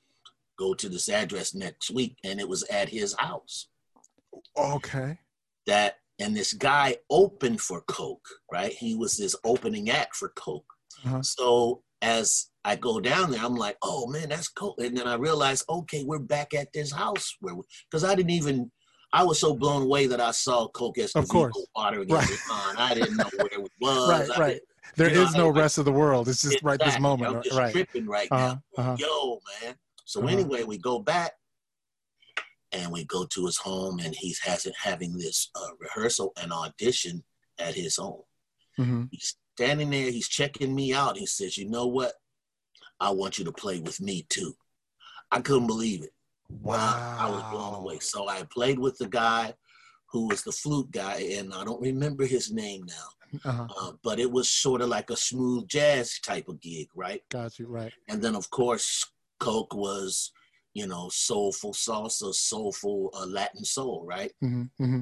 Go 0.58 0.74
to 0.74 0.88
this 0.88 1.08
address 1.08 1.54
next 1.54 1.90
week. 1.90 2.16
And 2.24 2.40
it 2.40 2.48
was 2.48 2.62
at 2.64 2.88
his 2.88 3.14
house. 3.18 3.68
Okay. 4.58 5.18
That, 5.66 5.98
and 6.18 6.36
this 6.36 6.52
guy 6.52 6.96
opened 7.08 7.60
for 7.60 7.82
Coke, 7.82 8.26
right? 8.50 8.72
He 8.72 8.94
was 8.94 9.16
this 9.16 9.36
opening 9.44 9.90
act 9.90 10.16
for 10.16 10.30
Coke. 10.30 10.66
Uh-huh. 11.04 11.22
So 11.22 11.82
as 12.00 12.48
I 12.64 12.76
go 12.76 13.00
down 13.00 13.30
there, 13.30 13.44
I'm 13.44 13.54
like, 13.54 13.76
oh 13.82 14.08
man, 14.08 14.28
that's 14.28 14.48
cool. 14.48 14.74
And 14.78 14.96
then 14.96 15.06
I 15.06 15.14
realize, 15.14 15.64
okay, 15.68 16.04
we're 16.04 16.18
back 16.18 16.52
at 16.52 16.72
this 16.72 16.92
house 16.92 17.36
where, 17.40 17.54
because 17.90 18.04
I 18.04 18.14
didn't 18.14 18.30
even, 18.30 18.70
I 19.12 19.22
was 19.24 19.38
so 19.38 19.54
blown 19.54 19.82
away 19.82 20.06
that 20.06 20.20
I 20.20 20.30
saw 20.30 20.68
Coke 20.68 20.96
Escovedo 20.96 21.22
of 21.22 21.28
course. 21.28 21.66
watering 21.76 22.08
right. 22.08 22.28
I 22.78 22.94
didn't 22.94 23.16
know 23.16 23.30
where 23.36 23.46
it 23.46 23.70
was. 23.80 24.08
right, 24.08 24.30
I 24.30 24.40
right. 24.40 24.60
There 24.96 25.10
is 25.10 25.32
know, 25.32 25.50
no 25.50 25.60
rest 25.60 25.78
of 25.78 25.84
the 25.84 25.92
world. 25.92 26.28
It's 26.28 26.42
just 26.42 26.54
exactly. 26.54 26.68
right 26.68 26.80
this 26.80 27.00
moment. 27.00 27.36
I'm 27.36 27.42
just 27.42 27.56
right. 27.56 27.72
tripping 27.72 28.06
right 28.06 28.28
uh-huh. 28.30 28.56
now. 28.76 28.82
Uh-huh. 28.82 28.96
Yo, 28.98 29.40
man. 29.62 29.74
So 30.04 30.20
uh-huh. 30.20 30.28
anyway, 30.28 30.64
we 30.64 30.78
go 30.78 30.98
back 30.98 31.32
and 32.72 32.90
we 32.90 33.04
go 33.04 33.26
to 33.26 33.46
his 33.46 33.58
home 33.58 33.98
and 34.00 34.14
he's 34.14 34.38
has 34.40 34.66
having 34.80 35.16
this 35.16 35.50
uh, 35.54 35.74
rehearsal 35.78 36.32
and 36.42 36.52
audition 36.52 37.22
at 37.58 37.74
his 37.74 37.96
home. 37.96 38.22
Mm-hmm. 38.78 39.04
He's 39.10 39.36
standing 39.56 39.90
there, 39.90 40.10
he's 40.10 40.28
checking 40.28 40.74
me 40.74 40.94
out. 40.94 41.18
He 41.18 41.26
says, 41.26 41.58
you 41.58 41.68
know 41.68 41.86
what? 41.86 42.14
I 42.98 43.10
want 43.10 43.38
you 43.38 43.44
to 43.44 43.52
play 43.52 43.80
with 43.80 44.00
me 44.00 44.26
too. 44.28 44.54
I 45.30 45.40
couldn't 45.40 45.66
believe 45.66 46.02
it. 46.02 46.12
Wow. 46.60 47.16
I, 47.18 47.30
was 47.30 47.42
blown 47.50 47.74
away. 47.74 47.98
So 48.00 48.28
I 48.28 48.42
played 48.44 48.78
with 48.78 48.98
the 48.98 49.08
guy 49.08 49.54
who 50.10 50.28
was 50.28 50.42
the 50.42 50.52
flute 50.52 50.90
guy, 50.90 51.20
and 51.38 51.54
I 51.54 51.64
don't 51.64 51.80
remember 51.80 52.26
his 52.26 52.52
name 52.52 52.84
now. 52.86 53.40
Uh-huh. 53.44 53.66
Uh, 53.80 53.92
but 54.02 54.20
it 54.20 54.30
was 54.30 54.50
sort 54.50 54.82
of 54.82 54.88
like 54.88 55.10
a 55.10 55.16
smooth 55.16 55.66
jazz 55.66 56.18
type 56.20 56.48
of 56.48 56.60
gig, 56.60 56.88
right? 56.94 57.22
Got 57.30 57.58
you, 57.58 57.66
right. 57.66 57.92
And 58.08 58.20
then, 58.20 58.36
of 58.36 58.50
course, 58.50 59.10
Coke 59.40 59.74
was, 59.74 60.32
you 60.74 60.86
know, 60.86 61.08
soulful 61.10 61.72
salsa, 61.72 62.34
soulful 62.34 63.10
uh, 63.14 63.26
Latin 63.26 63.64
soul, 63.64 64.04
right? 64.06 64.32
Mm-hmm, 64.44 64.84
mm-hmm. 64.84 65.00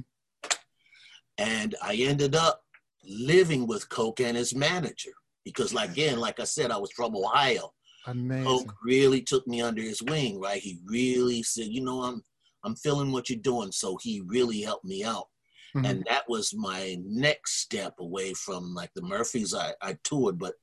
And 1.39 1.75
I 1.83 1.95
ended 1.95 2.37
up 2.37 2.63
living 3.05 3.67
with 3.67 3.89
Coke 3.89 4.21
and 4.21 4.37
his 4.37 4.55
manager 4.55 5.13
because, 5.45 5.75
like, 5.75 5.91
again, 5.91 6.21
like 6.21 6.39
I 6.39 6.45
said, 6.45 6.71
I 6.71 6.77
was 6.77 6.93
from 6.93 7.17
Ohio. 7.17 7.73
Amazing. 8.07 8.45
Coke 8.45 8.75
really 8.83 9.21
took 9.21 9.47
me 9.47 9.63
under 9.63 9.83
his 9.83 10.03
wing, 10.03 10.41
right? 10.41 10.61
He 10.61 10.79
really 10.85 11.43
said, 11.43 11.67
you 11.67 11.83
know, 11.83 12.03
I'm 12.03 12.23
I'm 12.65 12.77
feeling 12.77 13.13
what 13.13 13.31
you're 13.31 13.39
doing. 13.39 13.73
So 13.73 13.97
he 14.01 14.23
really 14.27 14.61
helped 14.61 14.85
me 14.85 15.05
out. 15.05 15.29
Mm-hmm. 15.75 15.87
And 15.87 16.05
that 16.09 16.25
was 16.29 16.55
my 16.55 16.99
next 17.05 17.61
step 17.61 17.95
away 17.99 18.35
from 18.35 18.75
like 18.75 18.91
the 18.95 19.03
Murphys 19.03 19.55
I, 19.55 19.73
I 19.81 19.97
toured, 20.05 20.39
but 20.39 20.55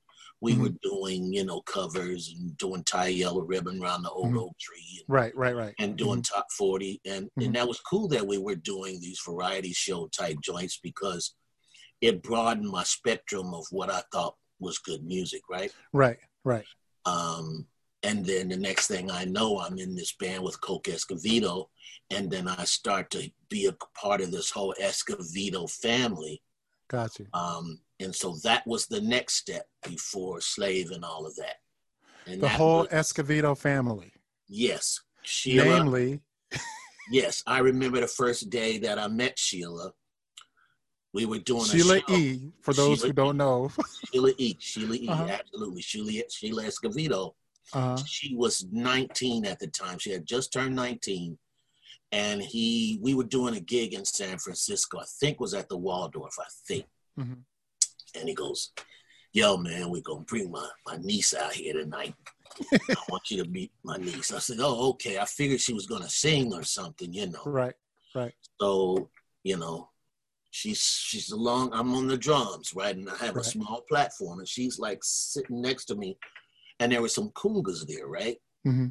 we 0.42 0.54
mm-hmm. 0.54 0.64
were 0.64 0.74
doing, 0.84 1.34
you 1.34 1.46
know, 1.46 1.62
covers 1.62 2.34
and 2.38 2.56
doing 2.58 2.84
tie 2.84 3.08
yellow 3.08 3.42
ribbon 3.42 3.82
around 3.82 4.04
the 4.04 4.12
old 4.12 4.28
mm-hmm. 4.28 4.40
oak 4.40 4.58
tree. 4.60 5.00
And, 5.00 5.06
right, 5.08 5.36
right, 5.36 5.56
right. 5.56 5.74
And 5.80 5.96
doing 5.96 6.22
mm-hmm. 6.22 6.36
top 6.36 6.48
40. 6.58 7.02
And 7.06 7.16
and 7.16 7.30
mm-hmm. 7.38 7.52
that 7.54 7.68
was 7.68 7.80
cool 7.80 8.08
that 8.10 8.28
we 8.28 8.38
were 8.38 8.56
doing 8.56 9.00
these 9.00 9.22
variety 9.26 9.74
show 9.74 10.08
type 10.08 10.38
joints 10.44 10.80
because 10.84 11.34
it 12.02 12.22
broadened 12.22 12.70
my 12.70 12.84
spectrum 12.84 13.54
of 13.54 13.66
what 13.72 13.90
I 13.90 14.04
thought 14.12 14.36
was 14.60 14.78
good 14.80 15.04
music, 15.04 15.42
right? 15.50 15.72
Right, 15.94 16.18
right. 16.44 16.66
Um, 17.08 17.66
and 18.04 18.26
then 18.26 18.50
the 18.50 18.58
next 18.58 18.88
thing 18.88 19.10
I 19.10 19.26
know, 19.26 19.60
I'm 19.60 19.78
in 19.78 19.96
this 19.96 20.14
band 20.14 20.44
with 20.44 20.62
Coke 20.62 20.86
Escovedo, 20.88 21.66
and 22.10 22.30
then 22.30 22.48
I 22.48 22.64
start 22.66 23.10
to 23.12 23.30
be 23.50 23.66
a 23.66 23.76
part 24.00 24.22
of 24.22 24.32
this 24.32 24.52
whole 24.52 24.74
Escovedo 24.82 25.70
family. 25.70 26.42
Gotcha. 26.90 27.26
Um, 27.34 27.80
and 28.00 28.16
so 28.16 28.36
that 28.44 28.66
was 28.68 28.86
the 28.86 29.02
next 29.02 29.36
step 29.36 29.66
before 29.84 30.40
Slave 30.42 30.92
and 30.92 31.04
all 31.04 31.26
of 31.26 31.36
that. 31.36 31.56
And 32.26 32.36
the 32.36 32.48
that 32.48 32.58
whole 32.58 32.80
was, 32.80 32.88
Escovedo 32.90 33.58
family. 33.58 34.14
Yes. 34.48 35.02
Sheila, 35.24 35.66
Namely. 35.66 36.22
yes, 37.12 37.44
I 37.46 37.60
remember 37.60 38.00
the 38.00 38.08
first 38.08 38.50
day 38.50 38.78
that 38.80 39.00
I 39.00 39.08
met 39.08 39.38
Sheila 39.38 39.92
we 41.18 41.26
were 41.26 41.40
doing 41.40 41.66
Sheila 41.66 42.00
E. 42.10 42.52
For 42.62 42.76
those 42.76 43.00
Sheila 43.00 43.08
who 43.08 43.14
don't 43.14 43.38
know, 43.38 43.72
Sheila 44.12 44.32
E. 44.38 44.56
Sheila 44.60 44.96
E. 44.96 45.08
Uh-huh. 45.08 45.28
Absolutely, 45.28 45.82
Sheila 45.82 46.22
Sheila 46.30 46.64
Escovedo. 46.64 47.34
Uh-huh. 47.74 47.98
She 48.06 48.36
was 48.36 48.68
19 48.72 49.46
at 49.46 49.58
the 49.58 49.66
time. 49.66 49.98
She 49.98 50.12
had 50.12 50.28
just 50.28 50.54
turned 50.54 50.76
19. 50.76 51.36
And 52.12 52.40
he, 52.42 53.00
we 53.02 53.16
were 53.16 53.24
doing 53.24 53.56
a 53.56 53.60
gig 53.60 53.96
in 53.96 54.06
San 54.06 54.38
Francisco. 54.38 55.00
I 55.00 55.06
think 55.20 55.40
was 55.40 55.56
at 55.56 55.68
the 55.70 55.78
Waldorf. 55.78 56.36
I 56.40 56.46
think. 56.68 56.86
Mm-hmm. 57.20 58.20
And 58.20 58.30
he 58.30 58.36
goes, 58.36 58.72
"Yo, 59.34 59.58
man, 59.58 59.90
we're 59.90 60.04
gonna 60.04 60.22
bring 60.22 60.52
my 60.52 60.70
my 60.86 60.98
niece 60.98 61.34
out 61.34 61.54
here 61.54 61.74
tonight. 61.74 62.14
I 62.72 62.96
want 63.10 63.30
you 63.32 63.44
to 63.44 63.50
meet 63.50 63.72
my 63.84 63.98
niece." 63.98 64.32
I 64.32 64.40
said, 64.40 64.58
"Oh, 64.60 64.92
okay." 64.92 65.18
I 65.18 65.26
figured 65.26 65.60
she 65.60 65.74
was 65.74 65.88
gonna 65.88 66.10
sing 66.10 66.54
or 66.54 66.64
something, 66.64 67.12
you 67.12 67.28
know. 67.28 67.44
Right. 67.46 67.74
Right. 68.16 68.34
So, 68.62 69.10
you 69.44 69.58
know, 69.58 69.90
she's 70.58 70.82
she's 70.82 71.32
along. 71.32 71.72
I'm 71.74 71.94
on 71.94 72.08
the 72.08 72.18
drums, 72.18 72.74
right, 72.76 72.96
and 72.96 73.10
I 73.10 73.16
have 73.18 73.36
right. 73.36 73.46
a 73.46 73.50
small 73.50 73.84
platform, 73.88 74.40
and 74.40 74.48
she's 74.48 74.80
like 74.80 75.00
sitting 75.04 75.62
next 75.62 75.86
to 75.86 75.96
me 75.96 76.18
and 76.80 76.92
there 76.92 77.02
were 77.02 77.10
some 77.10 77.30
congas 77.32 77.86
there, 77.88 78.08
right? 78.08 78.38
Mm-hmm. 78.66 78.88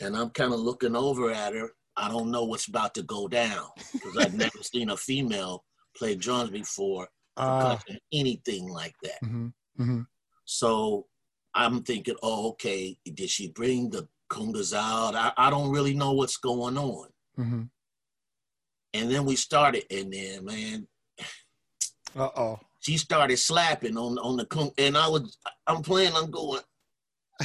And 0.00 0.16
I'm 0.16 0.30
kind 0.30 0.52
of 0.52 0.60
looking 0.60 0.94
over 0.94 1.30
at 1.30 1.54
her. 1.54 1.70
I 1.96 2.08
don't 2.08 2.30
know 2.30 2.44
what's 2.44 2.68
about 2.68 2.94
to 2.94 3.02
go 3.02 3.26
down 3.26 3.68
because 3.92 4.16
I've 4.18 4.34
never 4.34 4.58
seen 4.62 4.90
a 4.90 4.96
female 4.96 5.64
play 5.96 6.14
drums 6.14 6.50
before, 6.50 7.08
uh, 7.36 7.78
anything 8.12 8.68
like 8.68 8.94
that. 9.02 9.22
Mm-hmm. 9.24 9.46
Mm-hmm. 9.80 10.00
So 10.44 11.06
I'm 11.54 11.82
thinking, 11.82 12.16
oh, 12.22 12.50
okay, 12.50 12.98
did 13.14 13.30
she 13.30 13.48
bring 13.48 13.90
the 13.90 14.06
congas 14.30 14.76
out? 14.76 15.14
I, 15.14 15.32
I 15.36 15.50
don't 15.50 15.70
really 15.70 15.94
know 15.94 16.12
what's 16.12 16.36
going 16.36 16.76
on. 16.76 17.08
Mm-hmm. 17.38 17.62
And 18.94 19.10
then 19.10 19.24
we 19.24 19.36
started, 19.36 19.84
and 19.90 20.12
then 20.12 20.44
man, 20.44 20.86
uh 22.16 22.30
oh, 22.36 22.60
she 22.80 22.96
started 22.96 23.36
slapping 23.38 23.96
on 23.96 24.18
on 24.18 24.36
the 24.36 24.72
and 24.78 24.96
I 24.96 25.08
was, 25.08 25.36
I'm 25.66 25.82
playing, 25.82 26.12
I'm 26.14 26.30
going, 26.30 26.62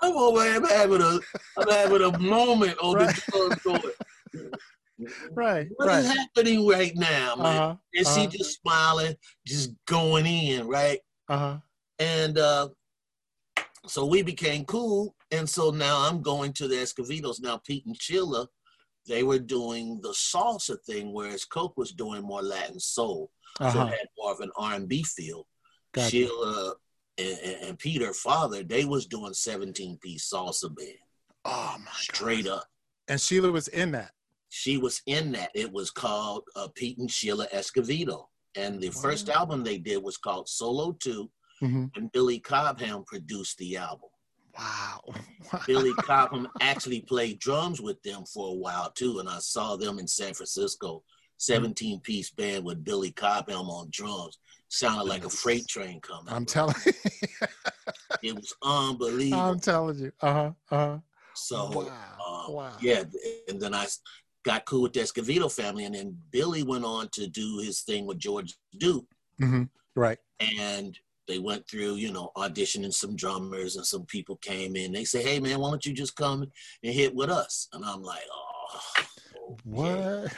I'm 0.00 0.16
over 0.16 0.40
I'm 0.40 0.64
having 0.64 1.02
a 1.02 1.18
I'm 1.56 1.70
having 1.70 2.02
a 2.02 2.18
moment 2.18 2.76
on 2.80 2.96
right. 2.96 3.14
the 3.14 3.60
going. 3.64 3.82
Right. 5.32 5.68
What 5.76 5.88
right. 5.88 5.98
is 5.98 6.06
happening 6.10 6.66
right 6.66 6.92
now, 6.96 7.36
man? 7.36 7.46
Uh-huh, 7.46 7.76
and 7.94 8.06
uh-huh. 8.06 8.20
she 8.20 8.26
just 8.38 8.60
smiling, 8.62 9.14
just 9.46 9.72
going 9.86 10.26
in, 10.26 10.66
right? 10.66 11.00
Uh-huh. 11.28 11.58
And 11.98 12.38
uh 12.38 12.68
so 13.86 14.04
we 14.06 14.22
became 14.22 14.64
cool. 14.64 15.14
And 15.30 15.48
so 15.48 15.70
now 15.70 16.08
I'm 16.08 16.22
going 16.22 16.52
to 16.54 16.68
the 16.68 16.76
Escovedos 16.76 17.40
Now 17.40 17.60
Pete 17.64 17.86
and 17.86 18.00
Sheila, 18.00 18.48
they 19.06 19.22
were 19.22 19.38
doing 19.38 20.00
the 20.02 20.10
salsa 20.10 20.76
thing, 20.84 21.12
whereas 21.12 21.44
Coke 21.44 21.76
was 21.76 21.92
doing 21.92 22.22
more 22.22 22.42
Latin 22.42 22.80
soul. 22.80 23.30
Uh-huh. 23.60 23.72
So 23.72 23.80
it 23.86 23.90
had 23.90 24.08
more 24.18 24.32
of 24.32 24.40
an 24.40 24.50
R&B 24.56 25.02
feel. 25.04 25.46
Gotcha. 25.92 26.10
Sheila 26.10 26.74
and, 27.18 27.38
and, 27.62 27.78
Peter, 27.78 28.12
father, 28.12 28.62
they 28.62 28.84
was 28.84 29.06
doing 29.06 29.32
17 29.32 29.98
piece 29.98 30.30
salsa 30.30 30.74
band. 30.74 30.98
Oh 31.44 31.76
my 31.78 31.90
Straight 31.94 32.44
God. 32.44 32.58
up. 32.58 32.64
And 33.08 33.20
Sheila 33.20 33.50
was 33.50 33.68
in 33.68 33.92
that. 33.92 34.10
She 34.50 34.76
was 34.76 35.00
in 35.06 35.32
that. 35.32 35.50
It 35.54 35.72
was 35.72 35.90
called 35.90 36.44
uh, 36.54 36.68
Pete 36.74 36.98
and 36.98 37.10
Sheila 37.10 37.46
Escovedo. 37.54 38.26
And 38.56 38.80
the 38.80 38.88
wow. 38.88 39.00
first 39.00 39.28
album 39.28 39.62
they 39.62 39.78
did 39.78 40.02
was 40.02 40.16
called 40.16 40.48
Solo 40.48 40.92
2. 40.92 41.30
Mm-hmm. 41.62 41.84
And 41.94 42.12
Billy 42.12 42.38
Cobham 42.38 43.04
produced 43.04 43.56
the 43.58 43.76
album. 43.76 44.10
Wow. 45.52 45.60
Billy 45.66 45.92
Cobham 45.94 46.48
actually 46.60 47.02
played 47.02 47.38
drums 47.38 47.80
with 47.80 48.02
them 48.02 48.24
for 48.24 48.48
a 48.48 48.54
while 48.54 48.90
too. 48.90 49.20
And 49.20 49.28
I 49.28 49.38
saw 49.38 49.76
them 49.76 49.98
in 49.98 50.08
San 50.08 50.34
Francisco, 50.34 51.04
17 51.36 52.00
piece 52.00 52.30
band 52.30 52.64
with 52.64 52.82
Billy 52.82 53.12
Cobham 53.12 53.68
on 53.68 53.88
drums 53.90 54.38
sounded 54.68 55.04
like 55.04 55.24
a 55.24 55.30
freight 55.30 55.66
train 55.68 56.00
coming. 56.00 56.32
I'm 56.32 56.44
telling 56.44 56.74
you. 56.84 56.92
it 58.22 58.34
was 58.34 58.54
unbelievable. 58.62 59.42
I'm 59.42 59.60
telling 59.60 59.98
you. 59.98 60.12
Uh-huh. 60.20 60.52
Uh-huh. 60.70 60.98
So 61.34 61.70
wow. 61.70 62.46
Uh, 62.48 62.52
wow. 62.52 62.72
yeah, 62.80 63.04
and 63.48 63.60
then 63.60 63.74
I 63.74 63.86
got 64.44 64.64
cool 64.64 64.82
with 64.82 64.94
the 64.94 65.00
Escovedo 65.00 65.52
family, 65.52 65.84
and 65.84 65.94
then 65.94 66.16
Billy 66.30 66.62
went 66.62 66.84
on 66.84 67.08
to 67.12 67.26
do 67.26 67.58
his 67.58 67.82
thing 67.82 68.06
with 68.06 68.18
George 68.18 68.54
Duke. 68.78 69.06
Mm-hmm. 69.40 69.64
Right. 69.94 70.18
And 70.40 70.98
they 71.28 71.38
went 71.38 71.68
through, 71.68 71.96
you 71.96 72.12
know, 72.12 72.30
auditioning 72.36 72.92
some 72.92 73.16
drummers, 73.16 73.76
and 73.76 73.86
some 73.86 74.04
people 74.04 74.36
came 74.36 74.76
in. 74.76 74.92
They 74.92 75.04
say, 75.04 75.22
"Hey, 75.22 75.40
man, 75.40 75.60
why 75.60 75.70
don't 75.70 75.84
you 75.84 75.92
just 75.92 76.16
come 76.16 76.42
and 76.82 76.94
hit 76.94 77.14
with 77.14 77.30
us?" 77.30 77.68
And 77.72 77.84
I'm 77.84 78.02
like, 78.02 78.24
"Oh." 78.32 78.80
What? 79.64 80.32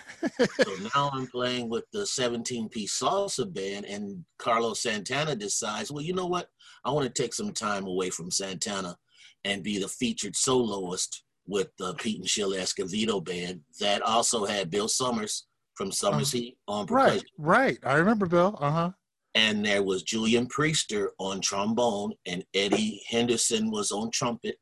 so 0.61 0.77
now 0.94 1.11
I'm 1.12 1.27
playing 1.29 1.68
with 1.68 1.85
the 1.92 2.07
17 2.07 2.68
piece 2.68 2.98
salsa 3.01 3.53
band, 3.53 3.87
and 3.87 4.24
Carlos 4.38 4.83
Santana 4.83 5.35
decides, 5.35 5.90
well, 5.90 6.03
you 6.03 6.12
know 6.12 6.27
what? 6.27 6.48
I 6.85 6.90
want 6.90 7.07
to 7.07 7.22
take 7.22 7.35
some 7.35 7.53
time 7.53 7.87
away 7.87 8.11
from 8.11 8.31
Santana 8.31 8.96
and 9.44 9.62
be 9.62 9.79
the 9.79 9.88
featured 9.88 10.37
soloist 10.37 11.24
with 11.46 11.68
the 11.79 11.94
Pete 11.94 12.20
and 12.20 12.29
Sheila 12.29 12.59
Escovedo 12.59 13.24
band 13.24 13.61
that 13.81 14.03
also 14.03 14.44
had 14.44 14.70
Bill 14.70 14.88
Summers 14.88 15.46
from 15.74 15.90
Summers 15.90 16.35
uh, 16.35 16.38
Heat 16.38 16.59
on 16.66 16.87
percussion. 16.87 17.22
Right, 17.38 17.59
right. 17.59 17.79
I 17.85 17.94
remember 17.94 18.27
Bill. 18.27 18.59
Uh 18.61 18.70
huh. 18.70 18.90
And 19.35 19.64
there 19.64 19.83
was 19.83 20.03
Julian 20.03 20.47
Priester 20.47 21.09
on 21.19 21.41
trombone, 21.41 22.12
and 22.27 22.45
Eddie 22.55 23.03
Henderson 23.09 23.71
was 23.71 23.93
on 23.93 24.11
trumpet. 24.11 24.57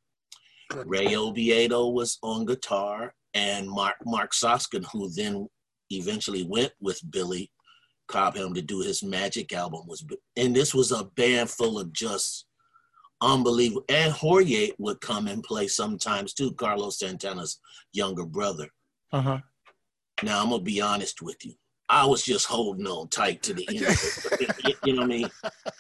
Ray 0.85 1.17
Oviedo 1.17 1.89
was 1.89 2.19
on 2.23 2.45
guitar, 2.45 3.15
and 3.35 3.69
Mark 3.69 3.97
Mark 4.05 4.33
Soskin, 4.33 4.85
who 4.93 5.09
then 5.11 5.49
eventually 5.91 6.45
went 6.45 6.73
with 6.81 7.01
Billy 7.11 7.51
Cobham 8.09 8.55
to 8.55 8.63
do 8.63 8.81
his 8.81 9.03
Magic 9.03 9.53
album, 9.53 9.83
was 9.87 10.05
and 10.37 10.55
this 10.55 10.75
was 10.75 10.93
a 10.93 11.05
band 11.17 11.51
full 11.51 11.79
of 11.79 11.93
just 11.93 12.47
unbelievable. 13.21 13.85
And 13.89 14.13
Jorge 14.13 14.71
would 14.79 15.01
come 15.01 15.27
and 15.29 15.43
play 15.43 15.69
sometimes 15.69 16.33
too, 16.33 16.53
Carlos 16.53 16.99
Santana's 16.99 17.61
younger 17.93 18.25
brother. 18.25 18.69
Uh 19.13 19.23
huh. 19.23 19.39
Now 20.23 20.43
I'm 20.43 20.51
gonna 20.51 20.63
be 20.63 20.81
honest 20.81 21.23
with 21.23 21.45
you. 21.45 21.55
I 21.89 22.05
was 22.05 22.23
just 22.23 22.47
holding 22.47 22.87
on 22.87 23.09
tight 23.09 23.43
to 23.45 23.55
the 23.55 23.67
end. 24.67 24.77
you 24.85 24.95
know 24.95 25.03
what 25.03 25.05
I 25.05 25.07
mean? 25.07 25.31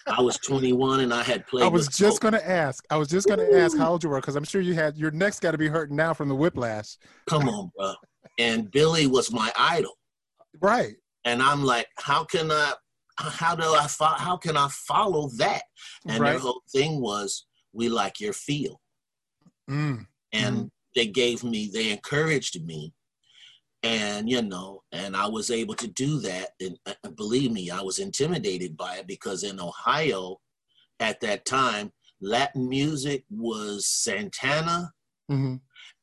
I 0.07 0.23
was 0.23 0.39
21 0.39 1.01
and 1.01 1.13
I 1.13 1.23
had 1.23 1.47
played. 1.47 1.65
I 1.65 1.69
was 1.69 1.89
just 1.89 2.21
going 2.21 2.35
to 2.35 2.49
ask. 2.49 2.85
I 2.91 2.97
was 2.97 3.09
just 3.09 3.27
going 3.27 3.41
to 3.41 3.59
ask 3.59 3.77
how 3.77 3.91
old 3.91 4.05
you 4.05 4.11
were 4.11 4.21
because 4.21 4.37
I'm 4.37 4.45
sure 4.45 4.61
you 4.61 4.75
had 4.75 4.97
your 4.97 5.11
neck's 5.11 5.41
got 5.41 5.53
to 5.53 5.59
be 5.59 5.69
hurting 5.69 5.97
now 5.97 6.15
from 6.15 6.29
the 6.29 6.35
whiplash. 6.35 6.97
Come 7.29 7.49
on, 7.49 7.71
bro. 7.77 7.95
And 8.39 8.71
Billy 8.71 9.07
was 9.07 9.33
my 9.33 9.51
idol. 9.59 9.93
Right. 10.61 10.95
And 11.25 11.43
I'm 11.43 11.65
like, 11.65 11.87
how 11.99 12.25
can 12.25 12.51
I? 12.51 12.73
How 13.19 13.57
do 13.57 13.65
I? 13.65 13.87
Fo- 13.89 14.05
how 14.05 14.37
can 14.37 14.57
I 14.57 14.69
follow 14.69 15.31
that? 15.39 15.63
And 16.07 16.21
right. 16.21 16.33
their 16.33 16.39
whole 16.39 16.63
thing 16.71 17.01
was, 17.01 17.47
we 17.73 17.89
like 17.89 18.21
your 18.21 18.33
feel. 18.33 18.81
Mm. 19.69 20.07
And 20.33 20.57
mm. 20.57 20.71
they 20.95 21.07
gave 21.07 21.43
me, 21.43 21.71
they 21.73 21.91
encouraged 21.91 22.65
me 22.65 22.93
and 23.87 24.29
you 24.29 24.43
know 24.43 24.83
and 24.93 25.17
i 25.17 25.27
was 25.27 25.51
able 25.51 25.75
to 25.75 25.87
do 25.89 26.19
that 26.19 26.51
and 26.61 26.79
uh, 26.87 27.09
believe 27.17 27.53
me 27.53 27.71
i 27.71 27.81
was 27.81 27.99
intimidated 27.99 28.77
by 28.77 28.97
it 28.97 29.07
because 29.07 29.43
in 29.43 29.61
ohio 29.61 30.37
at 31.01 31.21
that 31.21 31.45
time 31.45 31.93
latin 32.21 32.69
music 32.69 33.25
was 33.31 33.87
santana 33.87 34.91
mm-hmm. 35.31 35.57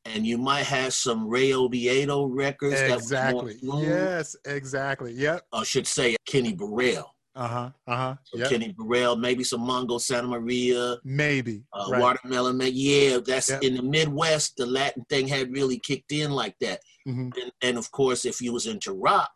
and 0.04 0.26
you 0.26 0.38
might 0.38 0.64
have 0.64 0.94
some 0.94 1.28
ray 1.28 1.52
oviedo 1.52 2.24
records 2.24 2.80
exactly 2.80 3.56
yes 3.62 4.36
exactly 4.46 5.12
yep 5.12 5.42
i 5.52 5.62
should 5.62 5.86
say 5.86 6.16
kenny 6.26 6.52
burrell 6.52 7.14
uh-huh. 7.36 7.70
Uh-huh. 7.88 8.14
Yep. 8.34 8.48
Kenny 8.48 8.74
Burrell, 8.78 9.16
maybe 9.16 9.42
some 9.42 9.60
Mongo 9.60 10.00
Santa 10.00 10.28
Maria. 10.28 10.96
Maybe. 11.02 11.64
Uh, 11.72 11.86
right. 11.90 12.00
Watermelon 12.00 12.56
Man. 12.56 12.70
Yeah, 12.72 13.18
that's 13.26 13.50
yep. 13.50 13.62
in 13.62 13.74
the 13.74 13.82
Midwest, 13.82 14.56
the 14.56 14.66
Latin 14.66 15.04
thing 15.10 15.26
had 15.26 15.52
really 15.52 15.80
kicked 15.80 16.12
in 16.12 16.30
like 16.30 16.54
that. 16.60 16.78
Mm-hmm. 17.06 17.30
And, 17.40 17.52
and, 17.62 17.78
of 17.78 17.90
course, 17.90 18.24
if 18.24 18.40
you 18.40 18.52
was 18.52 18.66
into 18.66 18.92
rock, 18.92 19.30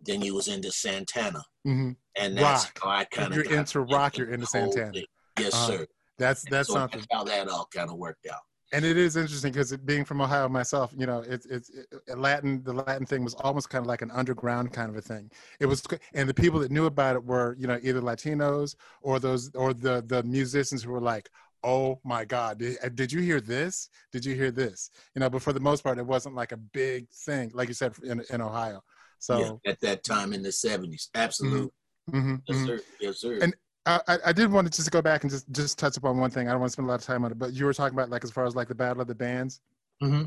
then 0.00 0.22
you 0.22 0.34
was 0.34 0.48
into 0.48 0.70
Santana. 0.70 1.42
Mm-hmm. 1.66 1.92
And 2.18 2.38
that's 2.38 2.64
rock. 2.64 2.78
how 2.82 2.90
I 2.90 3.04
kind 3.04 3.32
of 3.32 3.36
You're 3.36 3.58
into 3.58 3.80
rock, 3.80 4.18
you're 4.18 4.30
into 4.30 4.46
Santana. 4.46 4.92
Thing. 4.92 5.04
Yes, 5.38 5.54
uh, 5.54 5.66
sir. 5.66 5.86
That's 6.18 6.44
that's 6.48 6.68
so 6.68 6.74
something. 6.74 7.00
That's 7.00 7.12
how 7.12 7.24
that 7.24 7.48
all 7.48 7.68
kind 7.72 7.90
of 7.90 7.96
worked 7.96 8.26
out 8.26 8.40
and 8.72 8.84
it 8.84 8.96
is 8.96 9.16
interesting 9.16 9.52
because 9.52 9.76
being 9.78 10.04
from 10.04 10.20
Ohio 10.20 10.48
myself, 10.48 10.92
you 10.96 11.06
know, 11.06 11.20
it's 11.20 11.46
it's 11.46 11.70
it, 11.70 12.18
Latin. 12.18 12.62
The 12.64 12.72
Latin 12.72 13.06
thing 13.06 13.22
was 13.22 13.34
almost 13.34 13.70
kind 13.70 13.82
of 13.82 13.86
like 13.86 14.02
an 14.02 14.10
underground 14.10 14.72
kind 14.72 14.90
of 14.90 14.96
a 14.96 15.00
thing. 15.00 15.30
It 15.60 15.66
was, 15.66 15.84
and 16.14 16.28
the 16.28 16.34
people 16.34 16.58
that 16.60 16.72
knew 16.72 16.86
about 16.86 17.14
it 17.14 17.24
were, 17.24 17.56
you 17.58 17.68
know, 17.68 17.78
either 17.82 18.00
Latinos 18.00 18.74
or 19.02 19.20
those 19.20 19.50
or 19.54 19.72
the 19.72 20.02
the 20.06 20.22
musicians 20.24 20.82
who 20.82 20.90
were 20.90 21.00
like, 21.00 21.30
"Oh 21.62 22.00
my 22.04 22.24
God, 22.24 22.58
did, 22.58 22.78
uh, 22.82 22.88
did 22.88 23.12
you 23.12 23.20
hear 23.20 23.40
this? 23.40 23.88
Did 24.12 24.24
you 24.24 24.34
hear 24.34 24.50
this?" 24.50 24.90
You 25.14 25.20
know, 25.20 25.30
but 25.30 25.42
for 25.42 25.52
the 25.52 25.60
most 25.60 25.82
part, 25.82 25.98
it 25.98 26.06
wasn't 26.06 26.34
like 26.34 26.52
a 26.52 26.56
big 26.56 27.08
thing, 27.10 27.50
like 27.54 27.68
you 27.68 27.74
said 27.74 27.94
in 28.02 28.22
in 28.30 28.40
Ohio. 28.40 28.82
So 29.18 29.60
yeah, 29.64 29.70
at 29.70 29.80
that 29.80 30.04
time 30.04 30.32
in 30.32 30.42
the 30.42 30.52
seventies, 30.52 31.10
absolutely. 31.14 31.70
Mm-hmm, 32.10 32.18
mm-hmm, 32.18 32.34
yes, 32.46 32.56
mm-hmm. 32.56 32.66
sir. 32.66 32.80
Yes, 33.00 33.18
sir. 33.18 33.38
And 33.42 33.54
I, 33.86 34.18
I 34.26 34.32
did 34.32 34.50
want 34.50 34.70
to 34.70 34.76
just 34.76 34.90
go 34.90 35.00
back 35.00 35.22
and 35.22 35.30
just 35.30 35.50
just 35.52 35.78
touch 35.78 35.96
upon 35.96 36.18
one 36.18 36.30
thing. 36.30 36.48
I 36.48 36.50
don't 36.50 36.60
want 36.60 36.70
to 36.70 36.72
spend 36.72 36.88
a 36.88 36.90
lot 36.90 37.00
of 37.00 37.06
time 37.06 37.24
on 37.24 37.32
it, 37.32 37.38
but 37.38 37.52
you 37.52 37.64
were 37.64 37.72
talking 37.72 37.96
about 37.96 38.10
like 38.10 38.24
as 38.24 38.30
far 38.30 38.44
as 38.44 38.56
like 38.56 38.68
the 38.68 38.74
battle 38.74 39.00
of 39.00 39.06
the 39.06 39.14
bands, 39.14 39.60
mm-hmm. 40.02 40.24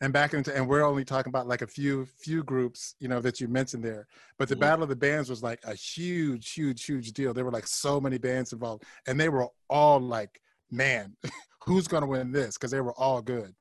and 0.00 0.12
back 0.12 0.34
into 0.34 0.54
and 0.54 0.66
we're 0.68 0.84
only 0.84 1.04
talking 1.04 1.30
about 1.30 1.46
like 1.46 1.62
a 1.62 1.66
few 1.66 2.06
few 2.06 2.42
groups 2.42 2.94
you 3.00 3.08
know 3.08 3.20
that 3.20 3.40
you 3.40 3.48
mentioned 3.48 3.84
there 3.84 4.06
but 4.38 4.48
the 4.48 4.54
mm-hmm. 4.54 4.60
battle 4.60 4.82
of 4.82 4.88
the 4.88 4.96
bands 4.96 5.28
was 5.28 5.42
like 5.42 5.60
a 5.64 5.74
huge 5.74 6.52
huge 6.52 6.84
huge 6.84 7.12
deal 7.12 7.34
there 7.34 7.44
were 7.44 7.50
like 7.50 7.66
so 7.66 8.00
many 8.00 8.18
bands 8.18 8.52
involved 8.52 8.84
and 9.06 9.18
they 9.18 9.28
were 9.28 9.48
all 9.68 10.00
like 10.00 10.40
man 10.70 11.14
who's 11.64 11.88
gonna 11.88 12.06
win 12.06 12.32
this 12.32 12.56
because 12.56 12.70
they 12.70 12.80
were 12.80 12.94
all 12.94 13.20
good 13.20 13.54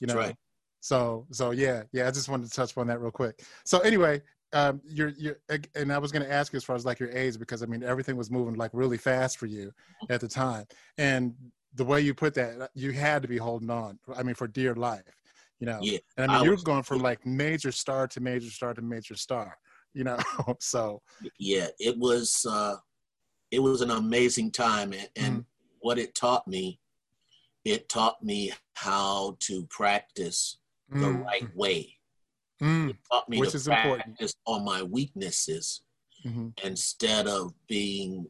you 0.00 0.06
know 0.06 0.16
right. 0.16 0.36
so 0.80 1.26
so 1.30 1.50
yeah 1.50 1.82
yeah 1.92 2.06
i 2.06 2.10
just 2.10 2.28
wanted 2.28 2.48
to 2.48 2.54
touch 2.54 2.76
on 2.76 2.86
that 2.86 3.00
real 3.00 3.10
quick 3.10 3.42
so 3.64 3.78
anyway 3.80 4.20
um, 4.52 4.80
you're, 4.84 5.12
you're, 5.18 5.38
and 5.74 5.92
I 5.92 5.98
was 5.98 6.12
going 6.12 6.24
to 6.24 6.32
ask 6.32 6.52
you 6.52 6.56
as 6.56 6.64
far 6.64 6.76
as 6.76 6.86
like 6.86 7.00
your 7.00 7.10
age, 7.10 7.38
because 7.38 7.62
I 7.62 7.66
mean, 7.66 7.82
everything 7.82 8.16
was 8.16 8.30
moving 8.30 8.54
like 8.54 8.70
really 8.72 8.96
fast 8.96 9.38
for 9.38 9.46
you 9.46 9.72
at 10.08 10.20
the 10.20 10.28
time. 10.28 10.64
And 10.98 11.34
the 11.74 11.84
way 11.84 12.00
you 12.00 12.14
put 12.14 12.34
that, 12.34 12.70
you 12.74 12.92
had 12.92 13.22
to 13.22 13.28
be 13.28 13.36
holding 13.36 13.70
on. 13.70 13.98
I 14.16 14.22
mean, 14.22 14.34
for 14.34 14.46
dear 14.46 14.74
life, 14.74 15.02
you 15.60 15.66
know. 15.66 15.78
Yeah. 15.82 15.98
And 16.16 16.30
I 16.30 16.34
mean, 16.34 16.42
I 16.42 16.44
you're 16.44 16.54
was, 16.54 16.62
going 16.62 16.84
from 16.84 17.00
like 17.00 17.26
major 17.26 17.72
star 17.72 18.06
to 18.08 18.20
major 18.20 18.50
star 18.50 18.72
to 18.72 18.82
major 18.82 19.16
star, 19.16 19.58
you 19.92 20.04
know. 20.04 20.18
so. 20.60 21.02
Yeah, 21.38 21.68
it 21.78 21.98
was. 21.98 22.46
uh 22.48 22.76
It 23.50 23.58
was 23.58 23.80
an 23.80 23.90
amazing 23.90 24.52
time, 24.52 24.92
and, 24.92 25.08
and 25.16 25.32
mm-hmm. 25.32 25.55
What 25.86 26.00
it 26.00 26.16
taught 26.16 26.48
me, 26.48 26.80
it 27.64 27.88
taught 27.88 28.20
me 28.20 28.52
how 28.74 29.36
to 29.38 29.64
practice 29.70 30.58
mm-hmm. 30.92 31.00
the 31.00 31.10
right 31.12 31.56
way. 31.56 31.96
Mm-hmm. 32.60 32.90
It 32.90 32.96
taught 33.08 33.28
me 33.28 33.38
Which 33.38 33.52
to 33.52 33.60
practice 33.60 34.34
important. 34.34 34.36
on 34.48 34.64
my 34.64 34.82
weaknesses 34.82 35.82
mm-hmm. 36.26 36.48
instead 36.64 37.28
of 37.28 37.52
being 37.68 38.26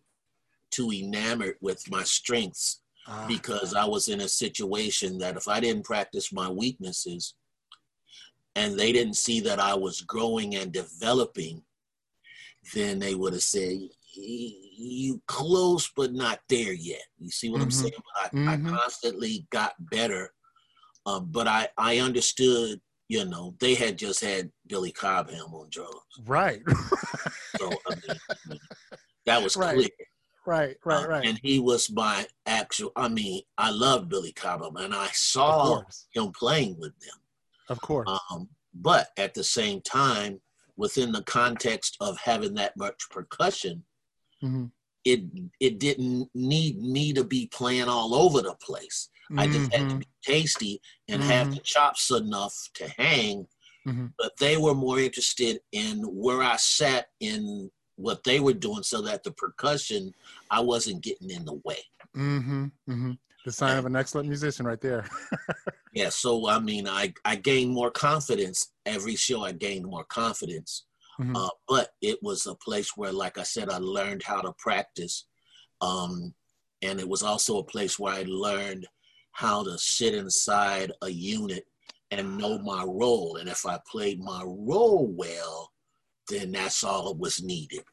too 0.71 0.93
enamored 0.93 1.57
with 1.63 1.83
my 1.91 2.03
strengths 2.03 2.83
ah. 3.09 3.25
because 3.27 3.73
I 3.73 3.87
was 3.87 4.09
in 4.09 4.21
a 4.21 4.29
situation 4.29 5.17
that 5.21 5.39
if 5.39 5.49
I 5.49 5.59
didn't 5.59 5.87
practice 5.87 6.35
my 6.35 6.51
weaknesses 6.51 7.37
and 8.55 8.79
they 8.79 8.93
didn't 8.93 9.17
see 9.17 9.41
that 9.41 9.61
I 9.61 9.73
was 9.73 10.03
growing 10.03 10.57
and 10.57 10.73
developing, 10.73 11.63
then 12.75 12.99
they 12.99 13.15
would 13.15 13.33
have 13.33 13.43
said, 13.43 13.79
you 14.17 15.21
close 15.27 15.91
but 15.97 16.13
not 16.13 16.41
there 16.49 16.73
yet. 16.73 17.03
You 17.19 17.31
see 17.31 17.49
what 17.49 17.57
mm-hmm. 17.57 17.65
I'm 17.65 17.71
saying? 17.71 17.93
I, 18.23 18.29
mm-hmm. 18.29 18.67
I, 18.67 18.71
constantly 18.71 19.47
got 19.51 19.75
better, 19.79 20.33
um, 21.05 21.29
but 21.31 21.47
I 21.47 21.69
I 21.77 21.99
understood. 21.99 22.81
You 23.09 23.25
know, 23.25 23.55
they 23.61 23.75
had 23.75 23.99
just 23.99 24.21
had 24.25 24.51
Billy 24.67 24.91
Cobham 24.91 25.55
on 25.55 25.69
drugs. 25.71 25.93
Right. 26.27 26.61
so 27.57 27.71
I 27.89 27.95
mean, 28.49 28.59
that 29.27 29.43
was 29.43 29.57
right. 29.57 29.75
clear. 29.75 29.89
Right, 30.45 30.77
right, 30.85 31.05
uh, 31.05 31.09
right. 31.09 31.27
And 31.27 31.39
he 31.43 31.59
was 31.61 31.91
my 31.91 32.27
actual. 32.47 32.93
I 32.97 33.09
mean, 33.09 33.43
I 33.59 33.71
love 33.71 34.09
Billy 34.09 34.33
Cobham, 34.33 34.77
and 34.77 34.95
I 34.95 35.09
saw 35.13 35.83
him 36.13 36.33
playing 36.33 36.79
with 36.79 36.99
them. 37.01 37.17
Of 37.69 37.81
course. 37.81 38.09
Um, 38.31 38.49
but 38.75 39.09
at 39.17 39.35
the 39.35 39.45
same 39.45 39.81
time, 39.81 40.41
within 40.77 41.13
the 41.13 41.23
context 41.23 41.97
of 42.01 42.19
having 42.19 42.55
that 42.55 42.77
much 42.77 43.09
percussion, 43.11 43.83
mm-hmm. 44.47 44.65
it 45.05 45.21
it 45.61 45.79
didn't 45.79 46.29
need 46.35 46.81
me 46.81 47.13
to 47.13 47.25
be 47.25 47.47
playing 47.47 47.89
all 47.89 48.15
over 48.15 48.43
the 48.43 48.55
place. 48.55 49.09
Mm-hmm. 49.31 49.39
I 49.41 49.47
just 49.47 49.73
had 49.73 49.81
to 49.81 49.87
mm-hmm. 49.87 49.99
be 49.99 50.09
tasty 50.25 50.81
and 51.09 51.21
mm-hmm. 51.21 51.31
have 51.31 51.55
the 51.55 51.61
chops 51.61 52.11
enough 52.11 52.55
to 52.75 52.89
hang. 52.97 53.47
Mm-hmm. 53.87 54.07
But 54.19 54.33
they 54.39 54.57
were 54.57 54.75
more 54.75 54.99
interested 54.99 55.61
in 55.73 55.99
where 56.03 56.43
I 56.43 56.57
sat 56.57 57.07
in 57.21 57.71
what 57.97 58.23
they 58.25 58.41
were 58.41 58.53
doing 58.53 58.83
so 58.83 59.01
that 59.03 59.25
the 59.25 59.33
percussion 59.33 60.13
I 60.51 60.61
wasn't 60.61 61.03
getting 61.03 61.31
in 61.31 61.45
the 61.45 61.61
way. 61.65 61.79
Mm-hmm. 62.17 62.65
Mm-hmm. 62.89 63.13
The 63.45 63.53
sign 63.53 63.79
of 63.79 63.87
an 63.87 63.97
excellent 63.97 64.29
musician, 64.29 64.67
right 64.67 64.81
there. 64.81 65.07
yeah. 65.95 66.09
So 66.09 66.49
I 66.49 66.59
mean, 66.59 66.89
I 66.89 67.15
I 67.25 67.37
gained 67.37 67.73
more 67.73 67.91
confidence 67.91 68.73
every 68.85 69.15
show. 69.15 69.45
I 69.45 69.53
gained 69.53 69.87
more 69.87 70.05
confidence, 70.05 70.86
mm-hmm. 71.21 71.37
uh, 71.37 71.49
but 71.69 71.91
it 72.03 72.19
was 72.23 72.47
a 72.47 72.55
place 72.55 72.97
where, 72.97 73.13
like 73.13 73.39
I 73.39 73.43
said, 73.43 73.71
I 73.71 73.79
learned 73.79 74.23
how 74.23 74.41
to 74.41 74.53
practice, 74.59 75.27
um, 75.81 76.35
and 76.83 77.01
it 77.01 77.09
was 77.09 77.23
also 77.23 77.59
a 77.59 77.65
place 77.65 77.99
where 77.99 78.15
I 78.15 78.25
learned 78.27 78.87
how 79.33 79.63
to 79.65 79.77
sit 79.79 80.15
inside 80.15 80.93
a 81.03 81.11
unit 81.11 81.65
and 82.11 82.39
know 82.39 82.59
my 82.59 82.85
role. 82.85 83.37
And 83.37 83.49
if 83.49 83.67
I 83.67 83.79
played 83.91 84.21
my 84.21 84.43
role 84.45 85.13
well, 85.15 85.73
then 86.29 86.53
that's 86.53 86.83
all 86.83 87.11
it 87.11 87.19
was 87.19 87.43
needed 87.43 87.85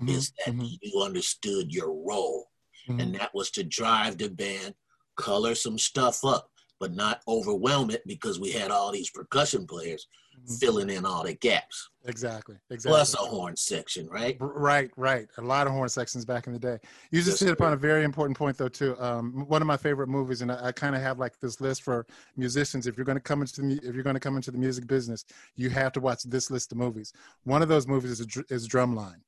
mm-hmm. 0.00 0.08
is 0.08 0.32
that 0.44 0.54
mm-hmm. 0.54 0.74
you 0.80 1.02
understood 1.02 1.72
your 1.72 1.92
role. 1.92 2.46
Mm-hmm. 2.88 3.00
And 3.00 3.14
that 3.16 3.34
was 3.34 3.50
to 3.52 3.64
drive 3.64 4.18
the 4.18 4.28
band, 4.28 4.74
color 5.16 5.54
some 5.54 5.78
stuff 5.78 6.24
up, 6.24 6.48
but 6.80 6.94
not 6.94 7.20
overwhelm 7.28 7.90
it 7.90 8.02
because 8.06 8.40
we 8.40 8.52
had 8.52 8.70
all 8.70 8.92
these 8.92 9.10
percussion 9.10 9.66
players 9.66 10.06
mm-hmm. 10.36 10.54
filling 10.54 10.90
in 10.90 11.04
all 11.04 11.24
the 11.24 11.34
gaps. 11.34 11.90
Exactly. 12.04 12.56
Exactly. 12.70 12.96
Plus 12.96 13.14
a 13.14 13.18
horn 13.18 13.56
section, 13.56 14.08
right? 14.08 14.36
Right, 14.40 14.90
right. 14.96 15.28
A 15.38 15.42
lot 15.42 15.66
of 15.66 15.72
horn 15.72 15.88
sections 15.88 16.24
back 16.24 16.46
in 16.46 16.52
the 16.52 16.58
day. 16.58 16.78
You 17.10 17.22
just 17.22 17.40
hit 17.40 17.50
upon 17.50 17.72
a 17.72 17.76
very 17.76 18.04
important 18.04 18.36
point, 18.36 18.58
though, 18.58 18.68
too. 18.68 18.96
Um, 18.98 19.44
one 19.46 19.62
of 19.62 19.68
my 19.68 19.76
favorite 19.76 20.08
movies, 20.08 20.42
and 20.42 20.50
I, 20.50 20.66
I 20.66 20.72
kind 20.72 20.96
of 20.96 21.02
have 21.02 21.18
like 21.18 21.38
this 21.38 21.60
list 21.60 21.82
for 21.82 22.06
musicians. 22.36 22.86
If 22.86 22.96
you're 22.96 23.06
going 23.06 23.18
to 23.18 23.22
come 23.22 23.40
into 23.40 23.60
the, 23.60 23.80
if 23.82 23.94
you're 23.94 24.04
going 24.04 24.14
to 24.14 24.20
come 24.20 24.36
into 24.36 24.50
the 24.50 24.58
music 24.58 24.86
business, 24.86 25.24
you 25.54 25.70
have 25.70 25.92
to 25.92 26.00
watch 26.00 26.24
this 26.24 26.50
list 26.50 26.72
of 26.72 26.78
movies. 26.78 27.12
One 27.44 27.62
of 27.62 27.68
those 27.68 27.86
movies 27.86 28.18
is, 28.18 28.26
is 28.50 28.68
Drumline. 28.68 29.20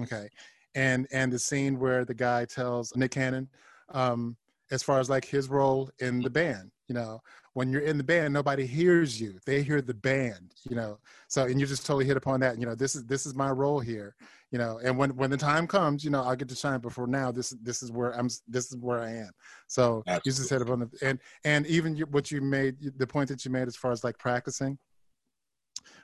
Okay, 0.00 0.28
and 0.74 1.06
and 1.12 1.32
the 1.32 1.38
scene 1.38 1.78
where 1.78 2.04
the 2.04 2.14
guy 2.14 2.46
tells 2.46 2.94
Nick 2.96 3.12
Cannon, 3.12 3.48
um, 3.90 4.36
as 4.70 4.82
far 4.82 4.98
as 4.98 5.10
like 5.10 5.24
his 5.24 5.48
role 5.48 5.90
in 6.00 6.20
the 6.20 6.30
band, 6.30 6.70
you 6.88 6.94
know, 6.94 7.20
when 7.54 7.70
you're 7.70 7.82
in 7.82 7.96
the 7.96 8.04
band 8.04 8.32
nobody 8.32 8.66
hears 8.66 9.20
you. 9.20 9.38
They 9.46 9.62
hear 9.62 9.80
the 9.80 9.94
band 9.94 10.54
you 10.68 10.76
know? 10.76 10.98
So 11.28 11.44
and 11.44 11.58
you 11.58 11.66
just 11.66 11.86
totally 11.86 12.04
hit 12.04 12.16
upon 12.16 12.40
that 12.40 12.58
you 12.58 12.66
know 12.66 12.74
this 12.74 12.94
is 12.94 13.04
this 13.04 13.26
is 13.26 13.34
my 13.34 13.50
role 13.50 13.80
here 13.80 14.14
you 14.50 14.58
know? 14.58 14.78
And 14.84 14.96
when 14.96 15.16
when 15.16 15.30
the 15.30 15.36
time 15.36 15.66
comes 15.66 16.04
you 16.04 16.10
know 16.10 16.22
i'll 16.22 16.36
get 16.36 16.48
to 16.50 16.54
shine 16.54 16.80
but 16.80 16.92
for 16.92 17.06
now 17.06 17.32
this 17.32 17.50
this 17.62 17.82
is 17.82 17.90
where 17.90 18.12
i'm 18.18 18.28
this 18.46 18.70
is 18.70 18.76
where 18.76 19.00
i 19.00 19.10
am. 19.10 19.30
So 19.66 20.02
Absolutely. 20.06 20.22
you 20.24 20.32
just 20.36 20.50
hit 20.50 20.62
upon 20.62 20.80
the 20.80 20.90
and 21.02 21.18
and 21.44 21.66
even 21.66 21.96
what 22.10 22.30
you 22.30 22.40
made 22.40 22.76
the 22.98 23.06
point 23.06 23.28
that 23.30 23.44
you 23.44 23.50
made 23.50 23.68
as 23.68 23.76
far 23.76 23.92
as 23.92 24.04
like 24.04 24.18
practicing 24.18 24.78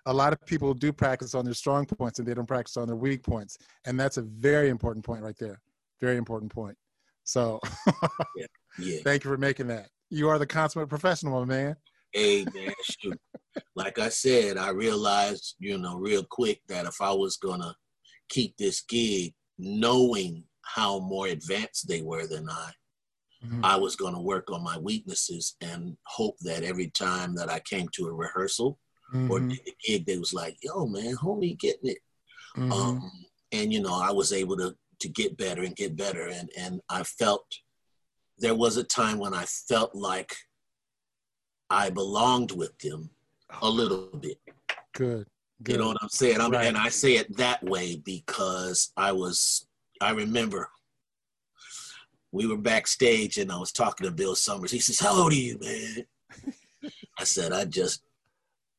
a 0.07 0.13
lot 0.13 0.33
of 0.33 0.45
people 0.47 0.75
do 0.75 0.93
practice 0.93 1.35
on 1.35 1.45
their 1.45 1.55
strong 1.55 1.87
points 1.87 2.19
and 2.19 2.27
they 2.27 2.35
don't 2.35 2.47
practice 2.47 2.77
on 2.77 2.87
their 2.87 2.97
weak 2.97 3.23
points. 3.23 3.59
And 3.85 3.99
that's 3.99 4.17
a 4.17 4.23
very 4.23 4.69
important 4.69 5.05
point 5.05 5.23
right 5.23 5.37
there. 5.39 5.61
Very 6.01 6.17
important 6.17 6.53
point. 6.53 6.77
So 7.25 7.61
yeah. 8.37 8.47
Yeah. 8.79 8.99
thank 9.05 9.25
you 9.25 9.31
for 9.31 9.37
making 9.37 9.69
that 9.69 9.89
you 10.11 10.29
are 10.29 10.38
the 10.38 10.46
consummate 10.46 10.88
professional, 10.88 11.46
man. 11.46 11.77
Hey 12.12 12.44
man, 12.55 12.75
shoot. 12.83 13.18
like 13.77 13.99
I 13.99 14.09
said, 14.09 14.57
I 14.57 14.70
realized, 14.70 15.55
you 15.59 15.79
know, 15.79 15.96
real 15.96 16.25
quick 16.29 16.61
that 16.68 16.87
if 16.87 17.01
I 17.01 17.12
was 17.12 17.37
gonna 17.37 17.75
keep 18.29 18.57
this 18.57 18.83
gig, 18.83 19.33
knowing 19.59 20.44
how 20.62 20.99
more 20.99 21.29
advanced 21.29 21.88
they 21.88 22.03
were 22.03 22.27
than 22.27 22.49
I, 22.49 22.70
mm-hmm. 23.44 23.64
I 23.64 23.77
was 23.77 23.94
gonna 23.94 24.20
work 24.20 24.51
on 24.51 24.64
my 24.64 24.77
weaknesses 24.79 25.57
and 25.61 25.96
hope 26.07 26.37
that 26.40 26.64
every 26.64 26.88
time 26.90 27.35
that 27.37 27.49
I 27.49 27.61
came 27.61 27.88
to 27.94 28.07
a 28.07 28.12
rehearsal 28.12 28.79
mm-hmm. 29.14 29.31
or 29.31 29.40
did 29.40 29.61
a 29.61 29.73
gig, 29.87 30.07
they 30.07 30.18
was 30.18 30.35
like, 30.35 30.57
"Yo, 30.62 30.87
man, 30.87 31.14
homie, 31.14 31.59
getting 31.59 31.90
it." 31.90 31.99
Mm-hmm. 32.57 32.73
Um, 32.73 33.11
and 33.53 33.73
you 33.73 33.81
know, 33.81 33.94
I 33.94 34.11
was 34.11 34.33
able 34.33 34.57
to 34.57 34.75
to 35.01 35.09
get 35.09 35.37
better 35.37 35.62
and 35.62 35.77
get 35.77 35.96
better, 35.96 36.27
and 36.27 36.51
and 36.59 36.81
I 36.88 37.05
felt 37.05 37.46
there 38.40 38.55
was 38.55 38.76
a 38.76 38.85
time 38.85 39.18
when 39.18 39.35
I 39.35 39.44
felt 39.44 39.94
like 39.94 40.35
I 41.68 41.90
belonged 41.90 42.50
with 42.53 42.76
them 42.79 43.11
a 43.50 43.59
oh. 43.62 43.70
little 43.70 44.09
bit. 44.18 44.38
Good. 44.94 45.26
Good. 45.62 45.72
You 45.72 45.79
know 45.79 45.88
what 45.88 45.98
I'm 46.03 46.09
saying? 46.09 46.40
I'm, 46.40 46.50
right. 46.50 46.66
And 46.66 46.76
I 46.76 46.88
say 46.88 47.16
it 47.16 47.37
that 47.37 47.62
way 47.62 47.96
because 47.96 48.92
I 48.96 49.12
was, 49.12 49.66
I 50.00 50.12
remember 50.12 50.68
we 52.33 52.46
were 52.46 52.57
backstage 52.57 53.37
and 53.37 53.53
I 53.53 53.59
was 53.59 53.72
talking 53.72 54.07
to 54.07 54.12
Bill 54.12 54.35
Summers. 54.35 54.70
He 54.70 54.79
says, 54.79 54.98
How 55.00 55.22
old 55.22 55.33
are 55.33 55.37
you, 55.37 55.59
man? 55.61 56.07
I 57.18 57.24
said, 57.24 57.53
I 57.53 57.66
just, 57.66 58.03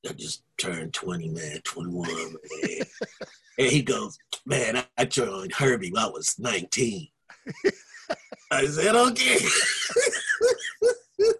I 0.09 0.13
just 0.13 0.43
turned 0.57 0.93
20, 0.93 1.29
man, 1.29 1.61
21, 1.63 2.09
man. 2.09 2.81
and 3.59 3.67
he 3.67 3.83
goes, 3.83 4.17
Man, 4.45 4.83
I 4.97 5.05
joined 5.05 5.53
Herbie 5.53 5.91
when 5.91 6.03
I 6.03 6.07
was 6.07 6.39
19. 6.39 7.07
I 8.51 8.65
said, 8.65 8.95
okay. 8.95 9.37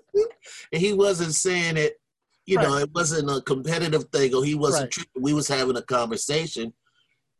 and 0.71 0.82
he 0.82 0.93
wasn't 0.93 1.36
saying 1.36 1.78
it, 1.78 2.00
you 2.45 2.58
right. 2.58 2.67
know, 2.67 2.78
it 2.78 2.89
wasn't 2.93 3.30
a 3.30 3.41
competitive 3.41 4.06
thing 4.06 4.34
or 4.34 4.43
he 4.43 4.56
wasn't, 4.56 4.95
right. 4.97 5.08
we 5.19 5.34
was 5.34 5.47
having 5.47 5.78
a 5.78 5.82
conversation 5.82 6.74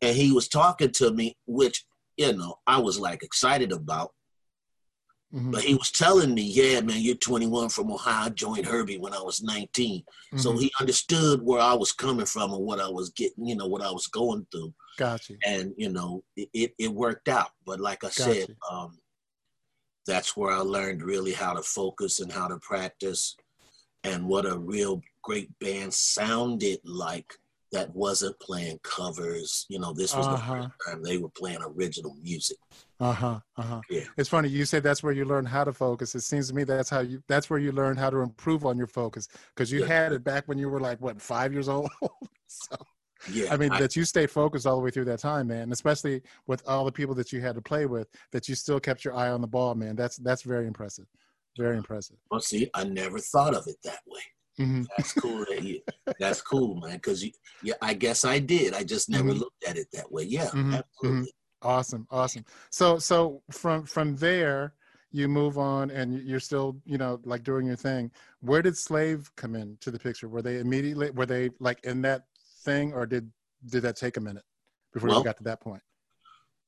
and 0.02 0.16
he 0.16 0.32
was 0.32 0.48
talking 0.48 0.90
to 0.92 1.12
me, 1.12 1.36
which, 1.46 1.84
you 2.16 2.32
know, 2.34 2.56
I 2.66 2.78
was 2.78 2.98
like 2.98 3.22
excited 3.22 3.72
about. 3.72 4.12
Mm-hmm. 5.34 5.50
But 5.50 5.62
he 5.62 5.74
was 5.74 5.90
telling 5.90 6.34
me, 6.34 6.42
yeah, 6.42 6.82
man, 6.82 7.00
you're 7.00 7.14
21 7.14 7.70
from 7.70 7.90
Ohio. 7.90 8.26
I 8.26 8.28
joined 8.28 8.66
Herbie 8.66 8.98
when 8.98 9.14
I 9.14 9.22
was 9.22 9.42
19. 9.42 10.00
Mm-hmm. 10.02 10.38
So 10.38 10.58
he 10.58 10.70
understood 10.78 11.40
where 11.42 11.60
I 11.60 11.72
was 11.72 11.92
coming 11.92 12.26
from 12.26 12.52
and 12.52 12.62
what 12.62 12.80
I 12.80 12.88
was 12.88 13.08
getting, 13.10 13.46
you 13.46 13.56
know, 13.56 13.66
what 13.66 13.80
I 13.80 13.90
was 13.90 14.08
going 14.08 14.46
through. 14.52 14.74
Gotcha. 14.98 15.34
And, 15.46 15.72
you 15.78 15.88
know, 15.88 16.22
it, 16.36 16.50
it, 16.52 16.74
it 16.78 16.88
worked 16.92 17.28
out. 17.28 17.48
But 17.64 17.80
like 17.80 18.04
I 18.04 18.08
gotcha. 18.08 18.22
said, 18.22 18.56
um, 18.70 18.98
that's 20.06 20.36
where 20.36 20.52
I 20.52 20.58
learned 20.58 21.02
really 21.02 21.32
how 21.32 21.54
to 21.54 21.62
focus 21.62 22.20
and 22.20 22.30
how 22.30 22.48
to 22.48 22.58
practice 22.58 23.36
and 24.04 24.26
what 24.26 24.46
a 24.46 24.58
real 24.58 25.00
great 25.22 25.48
band 25.60 25.94
sounded 25.94 26.80
like 26.84 27.34
that 27.72 27.94
wasn't 27.94 28.38
playing 28.38 28.78
covers. 28.82 29.64
You 29.68 29.78
know, 29.78 29.92
this 29.92 30.14
was 30.14 30.26
uh-huh. 30.26 30.54
the 30.54 30.62
first 30.62 30.74
time 30.86 31.02
they 31.02 31.16
were 31.16 31.30
playing 31.30 31.60
original 31.62 32.14
music. 32.22 32.58
Uh 33.00 33.12
huh. 33.12 33.40
Uh 33.56 33.62
huh. 33.62 33.80
Yeah. 33.88 34.04
It's 34.16 34.28
funny. 34.28 34.48
You 34.48 34.64
say 34.64 34.80
that's 34.80 35.02
where 35.02 35.12
you 35.12 35.24
learn 35.24 35.46
how 35.46 35.64
to 35.64 35.72
focus. 35.72 36.14
It 36.14 36.20
seems 36.20 36.48
to 36.48 36.54
me 36.54 36.64
that's 36.64 36.90
how 36.90 37.00
you. 37.00 37.22
That's 37.28 37.48
where 37.48 37.58
you 37.58 37.72
learn 37.72 37.96
how 37.96 38.10
to 38.10 38.18
improve 38.18 38.66
on 38.66 38.76
your 38.76 38.86
focus 38.86 39.26
because 39.54 39.72
you 39.72 39.80
yeah. 39.80 39.86
had 39.86 40.12
it 40.12 40.22
back 40.22 40.46
when 40.46 40.58
you 40.58 40.68
were 40.68 40.80
like 40.80 41.00
what 41.00 41.20
five 41.20 41.52
years 41.52 41.68
old. 41.68 41.90
so. 42.46 42.76
Yeah, 43.30 43.52
I 43.52 43.56
mean 43.56 43.72
I, 43.72 43.80
that 43.80 43.96
you 43.96 44.04
stayed 44.04 44.30
focused 44.30 44.66
all 44.66 44.76
the 44.76 44.82
way 44.82 44.90
through 44.90 45.04
that 45.06 45.20
time, 45.20 45.48
man. 45.48 45.72
Especially 45.72 46.22
with 46.46 46.62
all 46.66 46.84
the 46.84 46.92
people 46.92 47.14
that 47.16 47.32
you 47.32 47.40
had 47.40 47.54
to 47.54 47.62
play 47.62 47.86
with, 47.86 48.08
that 48.32 48.48
you 48.48 48.54
still 48.54 48.80
kept 48.80 49.04
your 49.04 49.14
eye 49.14 49.30
on 49.30 49.40
the 49.40 49.46
ball, 49.46 49.74
man. 49.74 49.96
That's 49.96 50.16
that's 50.16 50.42
very 50.42 50.66
impressive. 50.66 51.06
Very 51.56 51.76
impressive. 51.76 52.16
Well, 52.30 52.40
see, 52.40 52.70
I 52.74 52.84
never 52.84 53.18
thought 53.18 53.54
of 53.54 53.66
it 53.66 53.76
that 53.84 54.00
way. 54.06 54.20
Mm-hmm. 54.60 54.82
That's 54.96 55.12
cool. 55.12 55.44
That 55.48 55.62
you, 55.62 55.80
that's 56.18 56.40
cool, 56.40 56.76
man. 56.76 56.94
Because 56.94 57.24
yeah, 57.62 57.74
I 57.80 57.94
guess 57.94 58.24
I 58.24 58.38
did. 58.38 58.74
I 58.74 58.84
just 58.84 59.08
never 59.08 59.30
mm-hmm. 59.30 59.40
looked 59.40 59.64
at 59.66 59.76
it 59.76 59.88
that 59.92 60.10
way. 60.10 60.24
Yeah, 60.24 60.46
mm-hmm. 60.46 60.74
absolutely. 60.74 61.20
Mm-hmm. 61.20 61.68
Awesome, 61.68 62.06
awesome. 62.10 62.44
So, 62.70 62.98
so 62.98 63.42
from 63.50 63.84
from 63.84 64.16
there, 64.16 64.74
you 65.10 65.28
move 65.28 65.58
on, 65.58 65.90
and 65.90 66.22
you're 66.22 66.40
still, 66.40 66.76
you 66.84 66.98
know, 66.98 67.20
like 67.24 67.44
doing 67.44 67.66
your 67.66 67.76
thing. 67.76 68.10
Where 68.40 68.62
did 68.62 68.76
Slave 68.76 69.30
come 69.36 69.54
in 69.54 69.76
to 69.80 69.90
the 69.90 69.98
picture? 69.98 70.28
Were 70.28 70.42
they 70.42 70.58
immediately? 70.58 71.10
Were 71.10 71.26
they 71.26 71.50
like 71.60 71.84
in 71.84 72.02
that 72.02 72.24
thing, 72.62 72.92
or 72.92 73.06
did 73.06 73.30
did 73.66 73.82
that 73.82 73.96
take 73.96 74.16
a 74.16 74.20
minute 74.20 74.44
before 74.92 75.10
well, 75.10 75.18
you 75.18 75.24
got 75.24 75.36
to 75.38 75.44
that 75.44 75.60
point? 75.60 75.82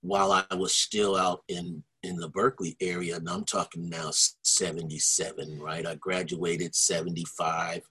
While 0.03 0.33
I 0.33 0.55
was 0.55 0.75
still 0.75 1.17
out 1.17 1.43
in 1.49 1.83
in 2.03 2.17
the 2.17 2.29
Berkeley 2.29 2.77
area, 2.81 3.17
and 3.17 3.29
I'm 3.29 3.45
talking 3.45 3.89
now 3.89 4.11
77, 4.11 5.59
right? 5.59 5.87
I 5.87 5.95
graduated 5.95 6.75
75. 6.75 7.83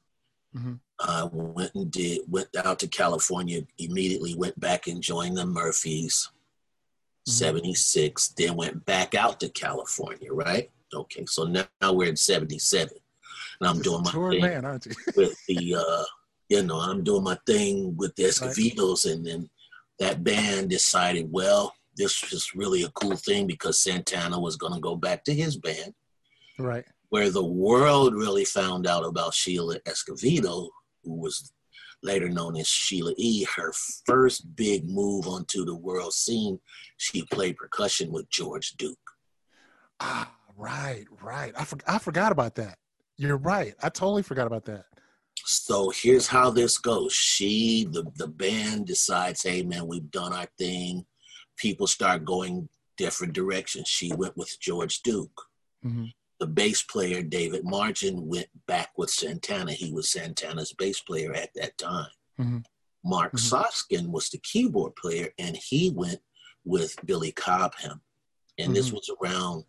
Mm-hmm. 0.55 0.73
I 0.99 1.27
went 1.31 1.73
and 1.73 1.91
did 1.91 2.21
went 2.29 2.49
out 2.63 2.79
to 2.79 2.87
California 2.87 3.61
immediately. 3.79 4.35
Went 4.35 4.59
back 4.59 4.87
and 4.87 5.01
joined 5.01 5.37
the 5.37 5.45
Murphys. 5.45 6.29
Mm-hmm. 7.27 7.31
76. 7.31 8.27
Then 8.29 8.55
went 8.55 8.85
back 8.85 9.15
out 9.15 9.39
to 9.39 9.49
California. 9.49 10.31
Right. 10.31 10.69
Okay. 10.93 11.25
So 11.25 11.45
now, 11.45 11.65
now 11.81 11.93
we're 11.93 12.09
in 12.09 12.15
77, 12.15 12.93
and 13.59 13.69
I'm 13.69 13.81
doing 13.81 14.03
my 14.03 14.11
thing 14.11 14.41
man, 14.41 14.65
aren't 14.65 14.85
you? 14.85 14.93
with 15.15 15.35
the. 15.47 15.75
uh 15.75 16.03
You 16.53 16.61
know, 16.61 16.79
I'm 16.79 17.03
doing 17.03 17.23
my 17.23 17.35
thing 17.47 17.97
with 17.97 18.15
the 18.15 18.25
Escovedos, 18.25 19.07
right. 19.07 19.15
and 19.15 19.25
then 19.25 19.49
that 19.97 20.23
band 20.23 20.69
decided, 20.69 21.31
well, 21.31 21.73
this 21.97 22.29
was 22.29 22.53
really 22.53 22.83
a 22.83 22.89
cool 22.89 23.15
thing 23.15 23.47
because 23.47 23.81
Santana 23.81 24.39
was 24.39 24.55
going 24.55 24.75
to 24.75 24.79
go 24.79 24.95
back 24.95 25.23
to 25.23 25.33
his 25.33 25.57
band. 25.57 25.95
Right. 26.59 26.85
Where 27.09 27.31
the 27.31 27.43
world 27.43 28.13
really 28.13 28.45
found 28.45 28.85
out 28.85 29.03
about 29.03 29.33
Sheila 29.33 29.79
Escovedo, 29.79 30.69
who 31.03 31.15
was 31.15 31.51
later 32.03 32.29
known 32.29 32.55
as 32.55 32.67
Sheila 32.67 33.15
E. 33.17 33.47
Her 33.55 33.73
first 34.05 34.55
big 34.55 34.87
move 34.87 35.27
onto 35.27 35.65
the 35.65 35.75
world 35.75 36.13
scene, 36.13 36.59
she 36.97 37.23
played 37.31 37.57
percussion 37.57 38.11
with 38.11 38.29
George 38.29 38.73
Duke. 38.73 38.99
Ah, 39.99 40.31
right, 40.55 41.05
right. 41.19 41.51
I, 41.57 41.63
for, 41.63 41.79
I 41.87 41.97
forgot 41.97 42.31
about 42.31 42.53
that. 42.55 42.77
You're 43.17 43.37
right. 43.37 43.73
I 43.81 43.89
totally 43.89 44.21
forgot 44.21 44.45
about 44.45 44.65
that. 44.65 44.85
So 45.45 45.89
here's 45.89 46.27
how 46.27 46.49
this 46.51 46.77
goes. 46.77 47.13
She, 47.13 47.87
the, 47.91 48.05
the 48.15 48.27
band 48.27 48.87
decides, 48.87 49.43
hey 49.43 49.63
man, 49.63 49.87
we've 49.87 50.09
done 50.11 50.33
our 50.33 50.47
thing 50.57 51.05
people 51.57 51.87
start 51.87 52.25
going 52.25 52.67
different 52.97 53.33
directions. 53.33 53.87
She 53.87 54.13
went 54.13 54.37
with 54.37 54.55
George 54.59 55.01
Duke. 55.01 55.41
Mm-hmm. 55.85 56.05
The 56.39 56.47
bass 56.47 56.83
player, 56.83 57.21
David 57.21 57.63
Margen, 57.63 58.27
went 58.27 58.47
back 58.67 58.89
with 58.97 59.09
Santana. 59.09 59.71
He 59.71 59.91
was 59.91 60.11
Santana's 60.11 60.73
bass 60.73 60.99
player 61.01 61.33
at 61.33 61.49
that 61.55 61.77
time. 61.77 62.09
Mm-hmm. 62.39 62.57
Mark 63.05 63.33
mm-hmm. 63.33 63.55
Soskin 63.55 64.11
was 64.11 64.29
the 64.29 64.39
keyboard 64.39 64.95
player, 64.95 65.29
and 65.37 65.55
he 65.55 65.91
went 65.91 66.19
with 66.65 66.95
Billy 67.05 67.31
Cobham. 67.31 68.01
And 68.57 68.75
this 68.75 68.87
mm-hmm. 68.87 68.95
was 68.95 69.09
around 69.21 69.63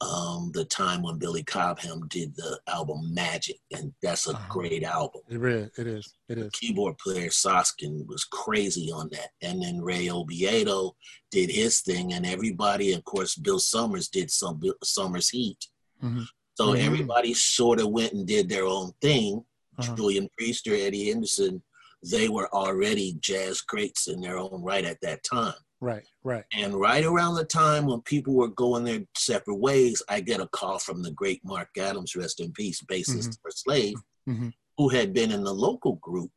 um, 0.00 0.50
the 0.54 0.64
time 0.64 1.02
when 1.02 1.18
Billy 1.18 1.42
Cobham 1.42 2.06
did 2.08 2.34
the 2.36 2.58
album 2.68 3.12
Magic, 3.12 3.58
and 3.76 3.92
that's 4.02 4.28
a 4.28 4.30
uh-huh. 4.30 4.46
great 4.48 4.84
album. 4.84 5.22
It 5.28 5.42
is. 5.42 5.70
It 5.76 5.86
is. 5.86 6.14
It 6.28 6.38
is. 6.38 6.44
The 6.44 6.50
keyboard 6.50 6.98
player 6.98 7.28
Soskin 7.30 8.06
was 8.06 8.24
crazy 8.24 8.92
on 8.92 9.08
that, 9.10 9.30
and 9.42 9.62
then 9.62 9.80
Ray 9.80 10.08
Oviedo 10.10 10.94
did 11.30 11.50
his 11.50 11.80
thing, 11.80 12.12
and 12.12 12.24
everybody, 12.24 12.92
of 12.92 13.04
course, 13.04 13.34
Bill 13.34 13.58
Summers 13.58 14.08
did 14.08 14.30
some 14.30 14.60
Bill 14.60 14.74
Summers 14.84 15.30
Heat. 15.30 15.66
Mm-hmm. 16.02 16.22
So 16.54 16.68
mm-hmm. 16.68 16.86
everybody 16.86 17.34
sort 17.34 17.80
of 17.80 17.90
went 17.90 18.12
and 18.12 18.26
did 18.26 18.48
their 18.48 18.64
own 18.64 18.92
thing. 19.00 19.44
Uh-huh. 19.78 19.94
Julian 19.94 20.28
Priester, 20.40 20.78
Eddie 20.78 21.12
Anderson, 21.12 21.62
they 22.04 22.28
were 22.28 22.52
already 22.54 23.16
jazz 23.20 23.60
greats 23.60 24.08
in 24.08 24.20
their 24.20 24.38
own 24.38 24.62
right 24.62 24.84
at 24.84 25.00
that 25.02 25.24
time. 25.24 25.54
Right, 25.80 26.02
right. 26.24 26.44
And 26.54 26.74
right 26.74 27.04
around 27.04 27.34
the 27.34 27.44
time 27.44 27.86
when 27.86 28.00
people 28.02 28.34
were 28.34 28.48
going 28.48 28.84
their 28.84 29.00
separate 29.16 29.56
ways, 29.56 30.02
I 30.08 30.20
get 30.20 30.40
a 30.40 30.48
call 30.48 30.78
from 30.78 31.02
the 31.02 31.12
great 31.12 31.40
Mark 31.44 31.68
Adams, 31.78 32.16
rest 32.16 32.40
in 32.40 32.52
peace, 32.52 32.82
bassist 32.82 33.28
mm-hmm. 33.28 33.30
for 33.42 33.50
Slave, 33.50 33.96
mm-hmm. 34.28 34.48
who 34.76 34.88
had 34.88 35.12
been 35.12 35.30
in 35.30 35.44
the 35.44 35.54
local 35.54 35.96
group 35.96 36.30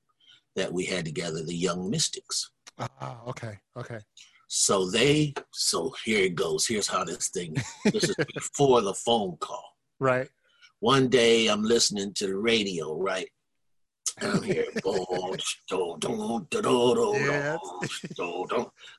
that 0.56 0.72
we 0.72 0.86
had 0.86 1.06
together, 1.06 1.44
the 1.44 1.56
Young 1.56 1.90
Mystics. 1.90 2.52
Ah, 2.78 3.20
okay, 3.28 3.58
okay. 3.78 4.00
So 4.48 4.90
they, 4.90 5.34
so 5.54 5.94
here 6.04 6.26
it 6.26 6.36
goes. 6.36 6.68
Here's 6.68 6.88
how 6.88 7.04
this 7.04 7.30
thing. 7.30 7.56
This 7.86 8.04
is 8.04 8.16
before 8.34 8.82
the 8.82 8.94
phone 8.94 9.38
call. 9.38 9.64
Right. 10.00 10.28
One 10.82 11.08
day 11.08 11.48
I'm 11.48 11.64
listening 11.64 12.14
to 12.16 12.28
the 12.28 12.36
radio, 12.36 12.98
right, 12.98 13.30
I'm 14.22 14.44
here, 14.44 14.66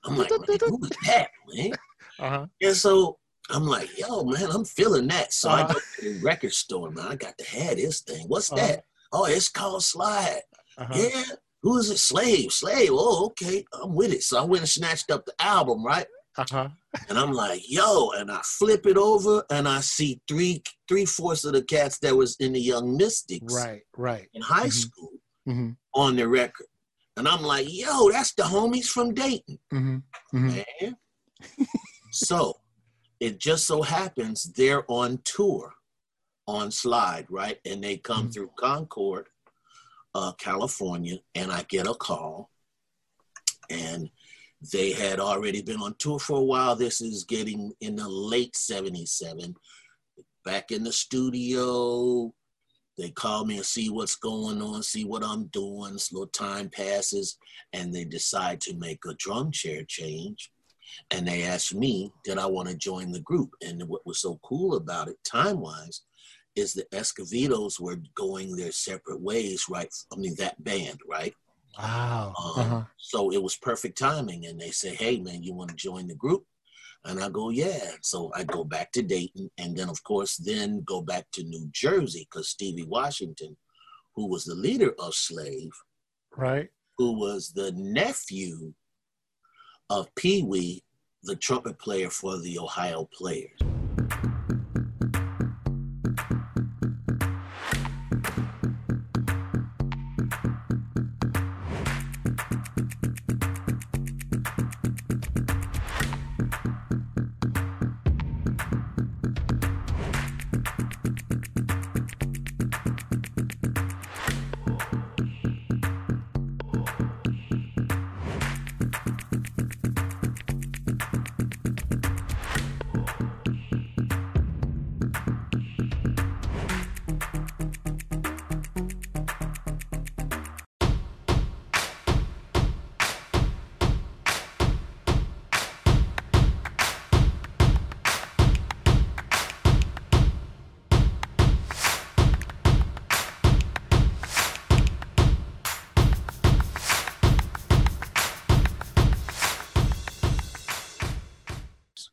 I'm 0.05 0.17
like, 0.17 0.29
who 0.29 0.85
is 0.85 0.91
that, 1.07 1.29
man? 1.53 1.73
Uh-huh. 2.19 2.47
And 2.61 2.77
so 2.77 3.19
I'm 3.51 3.65
like, 3.65 3.99
yo, 3.99 4.25
man, 4.25 4.51
I'm 4.51 4.65
feeling 4.65 5.09
that. 5.09 5.33
So 5.33 5.51
uh-huh. 5.51 5.67
I 5.69 5.73
go 5.73 5.79
to 5.79 6.15
the 6.15 6.21
record 6.25 6.53
store, 6.53 6.91
man. 6.91 7.07
I 7.07 7.17
got 7.17 7.37
to 7.39 7.45
have 7.45 7.77
this 7.77 8.01
thing. 8.01 8.27
What's 8.29 8.53
uh-huh. 8.53 8.67
that? 8.67 8.85
Oh, 9.13 9.25
it's 9.27 9.49
called 9.49 9.83
Slide. 9.83 10.41
Uh-huh. 10.79 10.95
Yeah. 10.95 11.25
Who 11.63 11.79
is 11.79 11.91
it? 11.91 11.99
Slave. 11.99 12.53
Slave. 12.53 12.91
Oh, 12.93 13.27
okay. 13.27 13.65
I'm 13.83 13.95
with 13.95 14.13
it. 14.13 14.23
So 14.23 14.41
I 14.41 14.45
went 14.45 14.63
and 14.63 14.69
snatched 14.69 15.11
up 15.11 15.25
the 15.27 15.35
album, 15.39 15.85
right? 15.85 16.07
Uh-huh. 16.39 16.69
And 17.09 17.19
I'm 17.19 17.33
like, 17.33 17.63
yo, 17.69 18.11
and 18.11 18.31
I 18.31 18.41
flip 18.43 18.87
it 18.87 18.97
over 18.97 19.45
and 19.51 19.69
I 19.69 19.81
see 19.81 20.21
three 20.27 20.63
three 20.89 21.05
fourths 21.05 21.45
of 21.45 21.53
the 21.53 21.63
cats 21.63 21.99
that 21.99 22.17
was 22.17 22.37
in 22.41 22.55
the 22.55 22.61
Young 22.61 22.97
Mystics. 22.97 23.55
Right, 23.55 23.83
right. 23.97 24.29
In 24.33 24.43
high 24.43 24.61
mm-hmm. 24.61 24.69
school 24.69 25.11
mm-hmm. 25.49 25.71
on 25.95 26.17
the 26.17 26.27
record. 26.27 26.67
And 27.17 27.29
I'm 27.29 27.43
like, 27.43 27.67
yo, 27.69 28.11
that's 28.11 28.35
the 28.35 28.45
homies 28.45 28.87
from 28.87 29.15
Dayton. 29.15 29.59
Mm-hmm. 29.73 30.37
mm-hmm. 30.37 30.93
So 32.15 32.61
it 33.21 33.39
just 33.39 33.67
so 33.67 33.83
happens 33.83 34.53
they're 34.53 34.85
on 34.87 35.21
tour 35.25 35.73
on 36.47 36.71
Slide, 36.71 37.27
right? 37.31 37.59
And 37.65 37.83
they 37.83 37.97
come 37.97 38.25
mm-hmm. 38.25 38.31
through 38.31 38.51
Concord, 38.59 39.29
uh, 40.15 40.33
California, 40.33 41.19
and 41.35 41.51
I 41.51 41.65
get 41.69 41.87
a 41.87 41.95
call. 41.95 42.51
And 43.71 44.11
they 44.71 44.93
had 44.93 45.19
already 45.19 45.63
been 45.63 45.81
on 45.81 45.95
tour 45.99 46.19
for 46.19 46.39
a 46.39 46.45
while. 46.45 46.77
This 46.77 47.01
is 47.01 47.25
getting 47.25 47.73
in 47.81 47.97
the 47.97 48.09
late 48.09 48.55
77. 48.55 49.55
Back 50.45 50.71
in 50.71 50.85
the 50.85 50.93
studio, 50.93 52.33
they 52.99 53.11
call 53.11 53.45
me 53.45 53.57
and 53.57 53.67
see 53.67 53.91
what's 53.91 54.17
going 54.17 54.61
on, 54.61 54.83
see 54.83 55.05
what 55.05 55.25
I'm 55.25 55.47
doing. 55.47 55.95
Little 55.95 56.27
time 56.29 56.69
passes, 56.69 57.39
and 57.73 57.93
they 57.93 58.05
decide 58.05 58.61
to 58.63 58.77
make 58.77 59.01
a 59.07 59.15
drum 59.15 59.51
chair 59.51 59.83
change. 59.87 60.51
And 61.11 61.27
they 61.27 61.43
asked 61.45 61.75
me, 61.75 62.13
did 62.23 62.39
I 62.39 62.47
want 62.47 62.69
to 62.69 62.77
join 62.77 63.13
the 63.13 63.21
group? 63.21 63.51
And 63.67 63.83
what 63.89 64.07
was 64.07 64.21
so 64.21 64.39
cool 64.45 64.77
about 64.77 65.09
it, 65.09 65.17
time 65.25 65.61
wise, 65.61 66.03
is 66.55 66.75
the 66.75 66.87
Escovedos 66.93 67.81
were 67.81 67.97
going 68.15 68.55
their 68.55 68.73
separate 68.73 69.21
ways, 69.21 69.65
right? 69.71 69.89
I 70.13 70.17
mean, 70.17 70.35
that 70.37 70.63
band, 70.63 70.99
right? 71.09 71.35
Wow. 71.79 72.35
Um, 72.39 72.63
uh-huh. 72.63 72.83
So 72.99 73.33
it 73.33 73.43
was 73.43 73.57
perfect 73.57 73.99
timing. 73.99 74.47
And 74.47 74.61
they 74.61 74.71
say, 74.71 74.95
hey, 74.95 75.19
man, 75.19 75.43
you 75.43 75.55
want 75.55 75.71
to 75.71 75.77
join 75.77 76.07
the 76.07 76.15
group? 76.15 76.45
And 77.05 77.23
I 77.23 77.29
go, 77.29 77.51
yeah. 77.51 77.93
So 78.03 78.31
I 78.35 78.45
go 78.45 78.63
back 78.65 78.93
to 78.93 79.03
Dayton 79.03 79.51
and 79.59 79.77
then, 79.77 79.89
of 79.89 80.03
course, 80.05 80.37
then 80.37 80.83
go 80.87 81.03
back 81.03 81.27
to 81.33 81.43
New 81.43 81.69
Jersey 81.73 82.29
because 82.31 82.49
Stevie 82.49 82.85
Washington, 82.85 83.57
who 84.15 84.29
was 84.29 84.45
the 84.45 84.55
leader 84.55 84.95
of 84.99 85.15
Slave, 85.15 85.73
right, 86.37 86.69
who 86.99 87.19
was 87.19 87.53
the 87.53 87.73
nephew 87.73 88.73
of 89.91 90.15
Pee 90.15 90.43
Wee, 90.43 90.85
the 91.25 91.37
trumpet 91.37 91.79
player 91.79 92.09
for 92.09 92.39
the 92.39 92.59
Ohio 92.59 93.09
Players. 93.13 93.59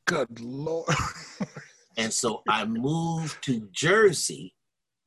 Good 0.09 0.39
lord. 0.39 0.93
and 1.97 2.11
so 2.11 2.43
I 2.47 2.65
moved 2.65 3.43
to 3.43 3.67
Jersey 3.71 4.55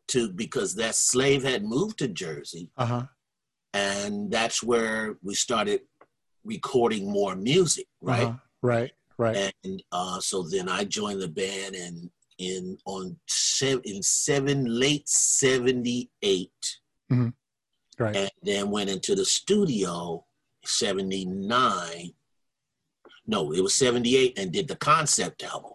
to 0.08 0.30
because 0.32 0.74
that 0.76 0.94
slave 0.94 1.42
had 1.42 1.64
moved 1.64 1.98
to 1.98 2.08
Jersey. 2.08 2.70
Uh-huh. 2.76 3.04
And 3.74 4.30
that's 4.30 4.62
where 4.62 5.16
we 5.22 5.34
started 5.34 5.80
recording 6.44 7.10
more 7.10 7.34
music, 7.34 7.86
right? 8.00 8.24
Uh-huh. 8.24 8.38
Right, 8.60 8.92
right. 9.18 9.52
And 9.64 9.82
uh, 9.90 10.20
so 10.20 10.42
then 10.42 10.68
I 10.68 10.84
joined 10.84 11.20
the 11.20 11.28
band 11.28 11.74
and 11.74 12.10
in 12.38 12.76
on 12.86 13.16
seven 13.28 13.82
in 13.84 14.02
seven 14.02 14.64
late 14.64 15.08
78 15.08 16.50
mm-hmm. 17.10 17.28
right 17.98 18.16
and 18.16 18.30
then 18.42 18.70
went 18.70 18.90
into 18.90 19.14
the 19.14 19.24
studio 19.24 20.24
79 20.64 22.12
no 23.32 23.52
it 23.52 23.62
was 23.62 23.74
78 23.74 24.38
and 24.38 24.52
did 24.52 24.68
the 24.68 24.76
concept 24.76 25.42
album 25.42 25.72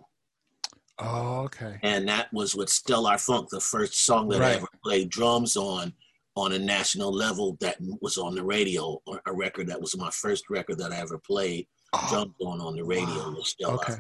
oh 0.99 1.41
okay 1.41 1.77
and 1.83 2.07
that 2.07 2.31
was 2.33 2.55
with 2.55 2.69
stellar 2.69 3.17
funk 3.17 3.49
the 3.49 3.59
first 3.59 4.05
song 4.05 4.29
that 4.29 4.39
right. 4.39 4.53
i 4.53 4.55
ever 4.55 4.67
played 4.83 5.09
drums 5.09 5.57
on 5.57 5.93
on 6.35 6.53
a 6.53 6.59
national 6.59 7.11
level 7.11 7.57
that 7.59 7.77
was 8.01 8.17
on 8.17 8.35
the 8.35 8.43
radio 8.43 9.01
a 9.25 9.33
record 9.33 9.67
that 9.67 9.81
was 9.81 9.97
my 9.97 10.09
first 10.11 10.49
record 10.49 10.77
that 10.77 10.91
i 10.91 10.97
ever 10.97 11.19
played 11.19 11.67
oh. 11.93 12.07
drums 12.09 12.35
on 12.41 12.61
on 12.61 12.75
the 12.75 12.83
radio 12.83 13.05
wow. 13.05 13.37
stellar 13.41 13.73
okay. 13.75 13.95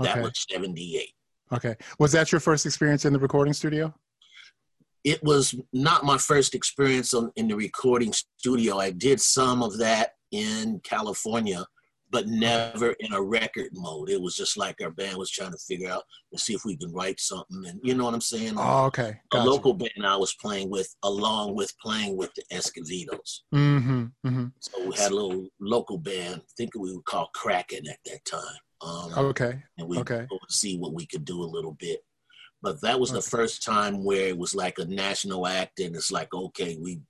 that 0.00 0.18
okay. 0.18 0.20
was 0.22 0.46
78 0.50 1.10
Okay. 1.52 1.76
Was 1.98 2.12
that 2.12 2.32
your 2.32 2.40
first 2.40 2.66
experience 2.66 3.04
in 3.04 3.12
the 3.12 3.18
recording 3.18 3.52
studio? 3.52 3.94
It 5.04 5.22
was 5.22 5.54
not 5.72 6.04
my 6.04 6.18
first 6.18 6.54
experience 6.54 7.14
on, 7.14 7.30
in 7.36 7.46
the 7.46 7.56
recording 7.56 8.12
studio. 8.12 8.78
I 8.78 8.90
did 8.90 9.20
some 9.20 9.62
of 9.62 9.78
that 9.78 10.12
in 10.32 10.80
California, 10.82 11.64
but 12.10 12.28
never 12.28 12.94
in 13.00 13.12
a 13.12 13.22
record 13.22 13.68
mode. 13.72 14.10
It 14.10 14.20
was 14.20 14.36
just 14.36 14.56
like 14.56 14.80
our 14.80 14.90
band 14.90 15.16
was 15.16 15.30
trying 15.30 15.52
to 15.52 15.58
figure 15.58 15.90
out 15.90 16.04
and 16.32 16.40
see 16.40 16.54
if 16.54 16.64
we 16.64 16.76
can 16.76 16.92
write 16.92 17.20
something. 17.20 17.64
And 17.66 17.80
you 17.82 17.94
know 17.94 18.04
what 18.04 18.14
I'm 18.14 18.20
saying? 18.20 18.54
Oh, 18.56 18.84
okay. 18.86 19.16
Gotcha. 19.30 19.44
A 19.44 19.48
local 19.48 19.74
band 19.74 20.04
I 20.04 20.16
was 20.16 20.34
playing 20.34 20.70
with, 20.70 20.94
along 21.02 21.56
with 21.56 21.72
playing 21.82 22.16
with 22.16 22.32
the 22.34 22.44
Escovedos. 22.52 23.42
Mm-hmm, 23.54 24.04
mm-hmm. 24.26 24.46
So 24.60 24.86
we 24.86 24.96
had 24.96 25.10
a 25.10 25.14
little 25.14 25.48
local 25.60 25.98
band. 25.98 26.42
I 26.42 26.52
think 26.56 26.74
we 26.74 26.92
would 26.92 27.04
call 27.04 27.30
Kraken 27.34 27.88
at 27.88 27.98
that 28.06 28.24
time. 28.24 28.58
Um, 28.82 29.12
okay. 29.26 29.62
And 29.78 29.88
we 29.88 29.98
okay. 29.98 30.26
see 30.48 30.78
what 30.78 30.94
we 30.94 31.06
could 31.06 31.24
do 31.24 31.42
a 31.42 31.44
little 31.44 31.72
bit. 31.72 32.00
But 32.62 32.80
that 32.82 32.98
was 32.98 33.10
okay. 33.10 33.18
the 33.18 33.22
first 33.22 33.62
time 33.62 34.04
where 34.04 34.28
it 34.28 34.38
was 34.38 34.54
like 34.54 34.78
a 34.78 34.84
national 34.84 35.46
act, 35.46 35.80
and 35.80 35.94
it's 35.94 36.10
like, 36.10 36.32
okay, 36.32 36.78
we 36.80 37.00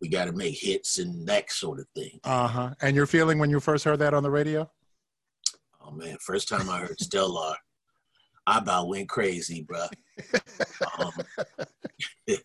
we 0.00 0.08
got 0.08 0.26
to 0.26 0.32
make 0.32 0.58
hits 0.58 0.98
and 0.98 1.26
that 1.26 1.50
sort 1.50 1.80
of 1.80 1.86
thing. 1.94 2.20
Uh 2.24 2.46
huh. 2.46 2.70
And 2.80 2.96
your 2.96 3.06
feeling 3.06 3.38
when 3.38 3.50
you 3.50 3.60
first 3.60 3.84
heard 3.84 3.98
that 3.98 4.14
on 4.14 4.22
the 4.22 4.30
radio? 4.30 4.70
Oh 5.80 5.90
man, 5.90 6.16
first 6.20 6.48
time 6.48 6.68
I 6.70 6.80
heard 6.80 6.98
Stellar, 7.00 7.54
I 8.46 8.58
about 8.58 8.88
went 8.88 9.08
crazy, 9.08 9.62
bro. 9.62 9.86
um, 10.98 11.12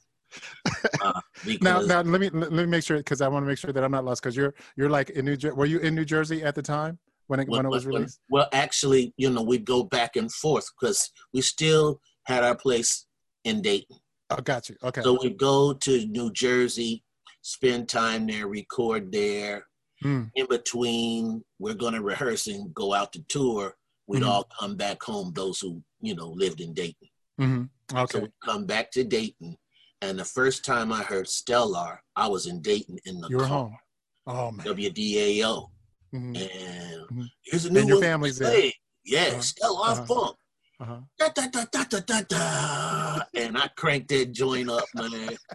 uh, 1.01 1.21
now, 1.61 1.81
now 1.81 2.01
let 2.01 2.21
me 2.21 2.29
let 2.29 2.51
me 2.51 2.65
make 2.65 2.83
sure 2.83 2.97
because 2.97 3.21
I 3.21 3.27
want 3.27 3.43
to 3.43 3.47
make 3.47 3.57
sure 3.57 3.71
that 3.71 3.83
I'm 3.83 3.91
not 3.91 4.05
lost. 4.05 4.21
Because 4.21 4.35
you're 4.35 4.53
you're 4.75 4.89
like 4.89 5.11
in 5.11 5.25
New 5.25 5.37
Jersey. 5.37 5.55
Were 5.55 5.65
you 5.65 5.79
in 5.79 5.95
New 5.95 6.05
Jersey 6.05 6.43
at 6.43 6.55
the 6.55 6.61
time? 6.61 6.99
when 7.27 7.39
it, 7.39 7.47
when, 7.47 7.59
when 7.59 7.65
it 7.65 7.69
was 7.69 7.85
released? 7.85 8.19
well, 8.29 8.47
actually, 8.53 9.13
you 9.17 9.29
know, 9.29 9.41
we'd 9.41 9.65
go 9.65 9.83
back 9.83 10.15
and 10.15 10.31
forth 10.31 10.65
because 10.79 11.11
we 11.33 11.41
still 11.41 11.99
had 12.25 12.43
our 12.43 12.55
place 12.55 13.05
in 13.43 13.61
Dayton. 13.61 13.97
Oh, 14.29 14.37
got 14.37 14.69
you. 14.69 14.75
Okay. 14.83 15.01
So 15.01 15.17
we'd 15.21 15.37
go 15.37 15.73
to 15.73 16.07
New 16.07 16.31
Jersey, 16.31 17.03
spend 17.45 17.87
time 17.87 18.25
there, 18.25 18.47
record 18.47 19.11
there. 19.11 19.67
Mm. 20.03 20.31
In 20.33 20.47
between, 20.47 21.43
we're 21.59 21.75
going 21.75 21.93
to 21.93 22.01
rehearse 22.01 22.47
and 22.47 22.73
go 22.73 22.93
out 22.93 23.13
to 23.13 23.23
tour. 23.29 23.75
We'd 24.07 24.21
mm-hmm. 24.21 24.29
all 24.29 24.47
come 24.59 24.75
back 24.75 25.01
home, 25.03 25.31
those 25.33 25.59
who, 25.59 25.81
you 26.01 26.15
know, 26.15 26.29
lived 26.29 26.59
in 26.59 26.73
Dayton. 26.73 27.07
Mm-hmm. 27.39 27.97
Okay. 27.97 28.11
So 28.11 28.23
we 28.23 28.29
come 28.43 28.65
back 28.65 28.91
to 28.91 29.03
Dayton. 29.03 29.57
And 30.01 30.17
the 30.17 30.25
first 30.25 30.65
time 30.65 30.91
I 30.91 31.03
heard 31.03 31.27
Stellar, 31.27 32.01
I 32.15 32.27
was 32.27 32.47
in 32.47 32.61
Dayton 32.61 32.97
in 33.05 33.21
the 33.21 33.27
you 33.29 33.37
car. 33.37 33.47
home. 33.47 33.77
Oh, 34.25 34.51
man. 34.51 34.65
WDAO. 34.65 35.69
Mm-hmm. 36.15 36.35
And 36.35 36.37
mm-hmm. 36.37 37.21
here's 37.43 37.65
a 37.65 37.71
new 37.71 37.81
and 37.81 37.89
your 37.89 38.01
family's 38.01 38.39
there. 38.39 38.71
Yes, 39.03 39.53
uh-huh. 39.63 39.91
uh-huh. 39.91 40.05
funk. 40.05 40.35
Uh-huh. 40.81 40.99
Da, 41.19 41.29
da, 41.29 41.47
da, 41.47 41.65
da, 41.71 41.83
da, 41.83 41.99
da, 41.99 42.21
da. 42.27 43.19
And 43.35 43.57
I 43.57 43.67
cranked 43.77 44.09
that 44.09 44.31
joint 44.31 44.69
up, 44.69 44.85
man. 44.95 45.37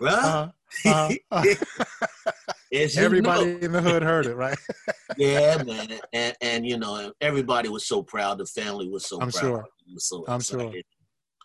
Right? 0.00 0.12
Uh-huh. 0.14 0.48
Uh-huh. 0.84 1.14
uh-huh. 1.30 2.80
everybody 2.96 3.62
in 3.62 3.72
the 3.72 3.80
hood 3.80 4.02
heard 4.02 4.26
it, 4.26 4.36
right? 4.36 4.58
yeah, 5.16 5.62
man. 5.62 5.98
And, 6.12 6.36
and 6.40 6.66
you 6.66 6.78
know, 6.78 7.12
everybody 7.20 7.68
was 7.68 7.86
so 7.86 8.02
proud. 8.02 8.38
The 8.38 8.46
family 8.46 8.88
was 8.88 9.06
so 9.06 9.20
I'm 9.20 9.30
proud. 9.30 9.40
Sure. 9.40 9.66
So 9.96 10.24
I'm 10.28 10.40
sure. 10.40 10.72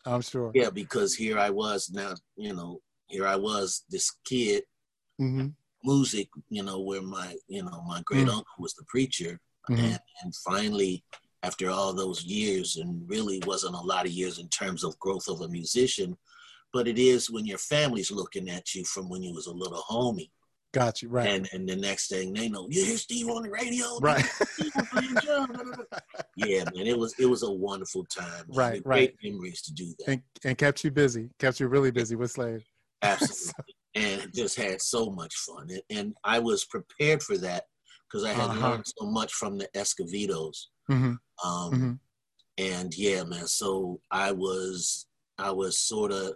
I'm 0.05 0.21
sure. 0.21 0.51
Yeah, 0.53 0.69
because 0.69 1.15
here 1.15 1.39
I 1.39 1.49
was 1.49 1.89
now, 1.93 2.13
you 2.35 2.53
know, 2.53 2.81
here 3.07 3.25
I 3.25 3.37
was, 3.37 3.85
this 3.89 4.11
kid 4.25 4.63
mm-hmm 5.19 5.47
music, 5.83 6.29
you 6.49 6.63
know, 6.63 6.79
where 6.79 7.01
my, 7.01 7.35
you 7.47 7.63
know, 7.63 7.83
my 7.87 8.01
great 8.05 8.25
mm. 8.27 8.31
uncle 8.31 8.55
was 8.57 8.73
the 8.73 8.85
preacher. 8.87 9.39
Mm-hmm. 9.69 9.83
And, 9.83 9.99
and 10.23 10.35
finally, 10.35 11.03
after 11.43 11.69
all 11.69 11.93
those 11.93 12.23
years, 12.23 12.77
and 12.77 13.07
really 13.07 13.41
wasn't 13.45 13.75
a 13.75 13.81
lot 13.81 14.05
of 14.05 14.11
years 14.11 14.39
in 14.39 14.47
terms 14.49 14.83
of 14.83 14.97
growth 14.99 15.27
of 15.27 15.41
a 15.41 15.47
musician, 15.47 16.17
but 16.73 16.87
it 16.87 16.97
is 16.97 17.29
when 17.29 17.45
your 17.45 17.57
family's 17.59 18.11
looking 18.11 18.49
at 18.49 18.73
you 18.73 18.83
from 18.83 19.07
when 19.09 19.23
you 19.23 19.33
was 19.33 19.47
a 19.47 19.53
little 19.53 19.83
homie. 19.89 20.31
Got 20.73 21.03
you, 21.03 21.09
right. 21.09 21.27
And 21.27 21.47
and 21.53 21.69
the 21.69 21.75
next 21.75 22.09
thing 22.09 22.33
they 22.33 22.49
know, 22.49 22.67
you 22.69 22.83
hear 22.83 22.97
Steve 22.97 23.29
on 23.29 23.43
the 23.43 23.51
radio, 23.51 23.97
right? 24.01 24.25
yeah, 26.35 26.63
man, 26.73 26.87
it 26.87 26.97
was 26.97 27.13
it 27.19 27.27
was 27.27 27.43
a 27.43 27.51
wonderful 27.51 28.05
time. 28.05 28.45
Man. 28.47 28.57
Right, 28.57 28.81
right. 28.83 29.15
memories 29.23 29.61
to 29.63 29.73
do 29.73 29.93
that, 29.99 30.11
and, 30.11 30.21
and 30.43 30.57
kept 30.57 30.83
you 30.83 30.89
busy, 30.89 31.29
kept 31.37 31.59
you 31.59 31.67
really 31.67 31.91
busy 31.91 32.15
with 32.15 32.31
Slave. 32.31 32.65
Absolutely 33.03 33.75
and 33.95 34.33
just 34.33 34.55
had 34.57 34.81
so 34.81 35.09
much 35.09 35.35
fun. 35.35 35.67
And, 35.69 35.81
and 35.89 36.15
I 36.23 36.39
was 36.39 36.65
prepared 36.65 37.21
for 37.21 37.37
that 37.39 37.63
because 38.09 38.25
I 38.25 38.33
had 38.33 38.49
uh-huh. 38.49 38.69
learned 38.69 38.85
so 38.85 39.05
much 39.05 39.33
from 39.33 39.57
the 39.57 39.67
Escovedos. 39.75 40.69
Mm-hmm. 40.89 41.13
Um, 41.47 41.71
mm-hmm. 41.71 41.91
And 42.57 42.97
yeah, 42.97 43.23
man. 43.23 43.47
So 43.47 43.99
I 44.11 44.31
was, 44.31 45.07
I 45.37 45.51
was 45.51 45.79
sort 45.79 46.11
of 46.11 46.33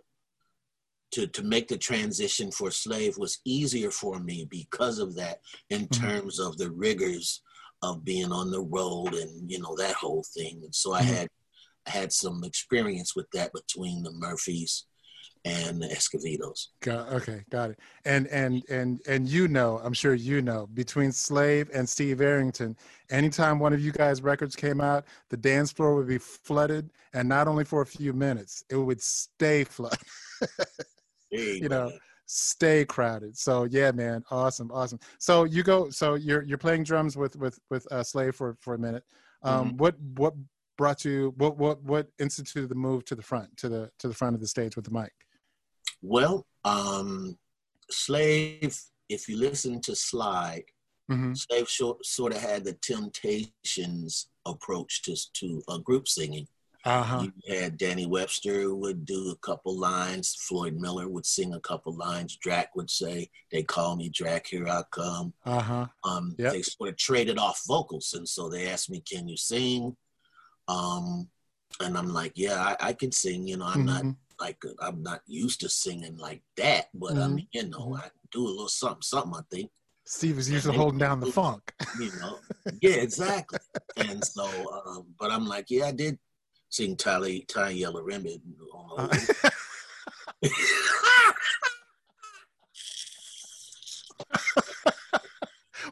to 1.11 1.27
to 1.27 1.43
make 1.43 1.67
the 1.67 1.77
transition 1.77 2.51
for 2.51 2.71
slave 2.71 3.17
was 3.17 3.39
easier 3.45 3.91
for 3.91 4.19
me 4.19 4.47
because 4.49 4.99
of 4.99 5.15
that 5.15 5.39
in 5.69 5.87
mm-hmm. 5.87 6.05
terms 6.05 6.39
of 6.39 6.57
the 6.57 6.71
rigors 6.71 7.41
of 7.83 8.03
being 8.03 8.31
on 8.31 8.51
the 8.51 8.61
road 8.61 9.13
and 9.13 9.49
you 9.49 9.59
know 9.59 9.75
that 9.77 9.93
whole 9.93 10.25
thing. 10.35 10.61
And 10.63 10.73
so 10.73 10.93
I 10.93 11.01
mm-hmm. 11.01 11.13
had 11.13 11.27
I 11.85 11.91
had 11.91 12.11
some 12.11 12.43
experience 12.43 13.15
with 13.15 13.27
that 13.31 13.53
between 13.53 14.03
the 14.03 14.11
Murphys 14.11 14.85
and 15.45 15.81
the 15.81 15.87
Escovedos. 15.91 16.69
Got, 16.81 17.09
okay, 17.13 17.43
got 17.49 17.71
it. 17.71 17.79
And 18.05 18.27
and 18.27 18.63
and 18.69 19.01
and 19.07 19.27
you 19.27 19.47
know, 19.47 19.79
I'm 19.83 19.93
sure 19.93 20.13
you 20.13 20.41
know, 20.41 20.67
between 20.73 21.11
Slave 21.11 21.69
and 21.73 21.87
Steve 21.87 22.21
Arrington, 22.21 22.75
anytime 23.09 23.59
one 23.59 23.73
of 23.73 23.79
you 23.79 23.91
guys' 23.91 24.21
records 24.21 24.55
came 24.55 24.81
out, 24.81 25.05
the 25.29 25.37
dance 25.37 25.71
floor 25.71 25.95
would 25.95 26.07
be 26.07 26.17
flooded, 26.17 26.91
and 27.13 27.27
not 27.27 27.47
only 27.47 27.63
for 27.63 27.81
a 27.81 27.85
few 27.85 28.13
minutes, 28.13 28.63
it 28.69 28.75
would 28.75 29.01
stay 29.01 29.63
flooded. 29.63 29.99
hey, 31.31 31.59
you 31.61 31.69
know, 31.69 31.91
stay 32.27 32.85
crowded. 32.85 33.37
So 33.37 33.63
yeah, 33.63 33.91
man, 33.91 34.23
awesome, 34.29 34.71
awesome. 34.71 34.99
So 35.19 35.45
you 35.45 35.63
go, 35.63 35.89
so 35.89 36.15
you're 36.15 36.43
you're 36.43 36.57
playing 36.57 36.83
drums 36.83 37.17
with 37.17 37.35
with 37.35 37.59
with 37.69 37.91
uh, 37.91 38.03
Slave 38.03 38.35
for 38.35 38.55
for 38.59 38.75
a 38.75 38.79
minute. 38.79 39.03
Um, 39.43 39.69
mm-hmm. 39.69 39.77
What 39.77 39.95
what 40.15 40.33
brought 40.77 41.03
you? 41.03 41.33
What 41.37 41.57
what 41.57 41.81
what 41.83 42.07
instituted 42.19 42.69
the 42.69 42.75
move 42.75 43.05
to 43.05 43.15
the 43.15 43.21
front 43.21 43.55
to 43.57 43.69
the 43.69 43.91
to 43.99 44.07
the 44.07 44.13
front 44.13 44.35
of 44.35 44.41
the 44.41 44.47
stage 44.47 44.75
with 44.75 44.85
the 44.85 44.91
mic? 44.91 45.13
Well, 46.01 46.45
um, 46.63 47.37
Slave, 47.89 48.79
if 49.09 49.27
you 49.27 49.37
listen 49.37 49.81
to 49.81 49.95
Slide, 49.95 50.63
mm-hmm. 51.09 51.33
Slave 51.33 51.69
short, 51.69 52.05
sort 52.05 52.33
of 52.33 52.41
had 52.41 52.63
the 52.63 52.73
Temptations 52.73 54.29
approach 54.45 55.01
to, 55.03 55.15
to 55.33 55.61
uh, 55.67 55.77
group 55.79 56.07
singing. 56.07 56.47
Uh-huh. 56.85 57.23
You 57.23 57.53
had 57.53 57.77
Danny 57.77 58.05
Webster 58.05 58.73
would 58.73 59.05
do 59.05 59.31
a 59.31 59.45
couple 59.45 59.77
lines. 59.77 60.35
Floyd 60.47 60.75
Miller 60.77 61.09
would 61.09 61.25
sing 61.25 61.53
a 61.53 61.59
couple 61.59 61.93
lines. 61.93 62.37
Drac 62.37 62.73
would 62.77 62.89
say, 62.89 63.29
"They 63.51 63.63
call 63.63 63.97
me 63.97 64.07
Drac, 64.07 64.47
here 64.47 64.69
I 64.69 64.83
come." 64.89 65.33
Uh-huh. 65.45 65.87
Um, 66.05 66.35
yep. 66.37 66.53
They 66.53 66.61
sort 66.61 66.89
of 66.89 66.97
traded 66.97 67.39
off 67.39 67.61
vocals, 67.67 68.13
and 68.13 68.27
so 68.27 68.47
they 68.47 68.69
asked 68.69 68.89
me, 68.89 69.01
"Can 69.01 69.27
you 69.27 69.35
sing?" 69.35 69.97
Um, 70.69 71.27
and 71.81 71.97
I'm 71.97 72.07
like, 72.07 72.33
"Yeah, 72.35 72.61
I, 72.79 72.89
I 72.89 72.93
can 72.93 73.11
sing." 73.11 73.45
You 73.45 73.57
know, 73.57 73.65
I'm 73.65 73.85
mm-hmm. 73.85 74.07
not 74.07 74.15
like 74.39 74.61
I'm 74.79 75.03
not 75.03 75.21
used 75.25 75.61
to 75.61 75.69
singing 75.69 76.17
like 76.17 76.41
that, 76.57 76.87
but 76.93 77.13
mm-hmm. 77.13 77.21
I 77.21 77.27
mean, 77.27 77.47
you 77.51 77.69
know, 77.69 77.79
mm-hmm. 77.79 77.95
I 77.95 78.09
do 78.31 78.45
a 78.45 78.47
little 78.47 78.67
something, 78.67 79.01
something. 79.01 79.33
I 79.35 79.41
think. 79.49 79.71
Steve 80.05 80.37
is 80.37 80.49
usually 80.49 80.77
holding 80.77 80.99
down 80.99 81.19
the 81.19 81.25
funk. 81.25 81.73
You 81.99 82.11
know, 82.21 82.39
yeah, 82.81 82.95
exactly. 82.95 83.59
and 83.97 84.23
so, 84.23 84.45
um, 84.85 85.07
but 85.19 85.31
I'm 85.31 85.45
like, 85.45 85.69
yeah, 85.69 85.87
I 85.87 85.91
did 85.91 86.17
sing 86.69 86.95
Tie, 86.95 87.41
Tie 87.47 87.69
Yellow 87.71 88.01
Ribbon. 88.01 88.41
Uh, 88.97 89.07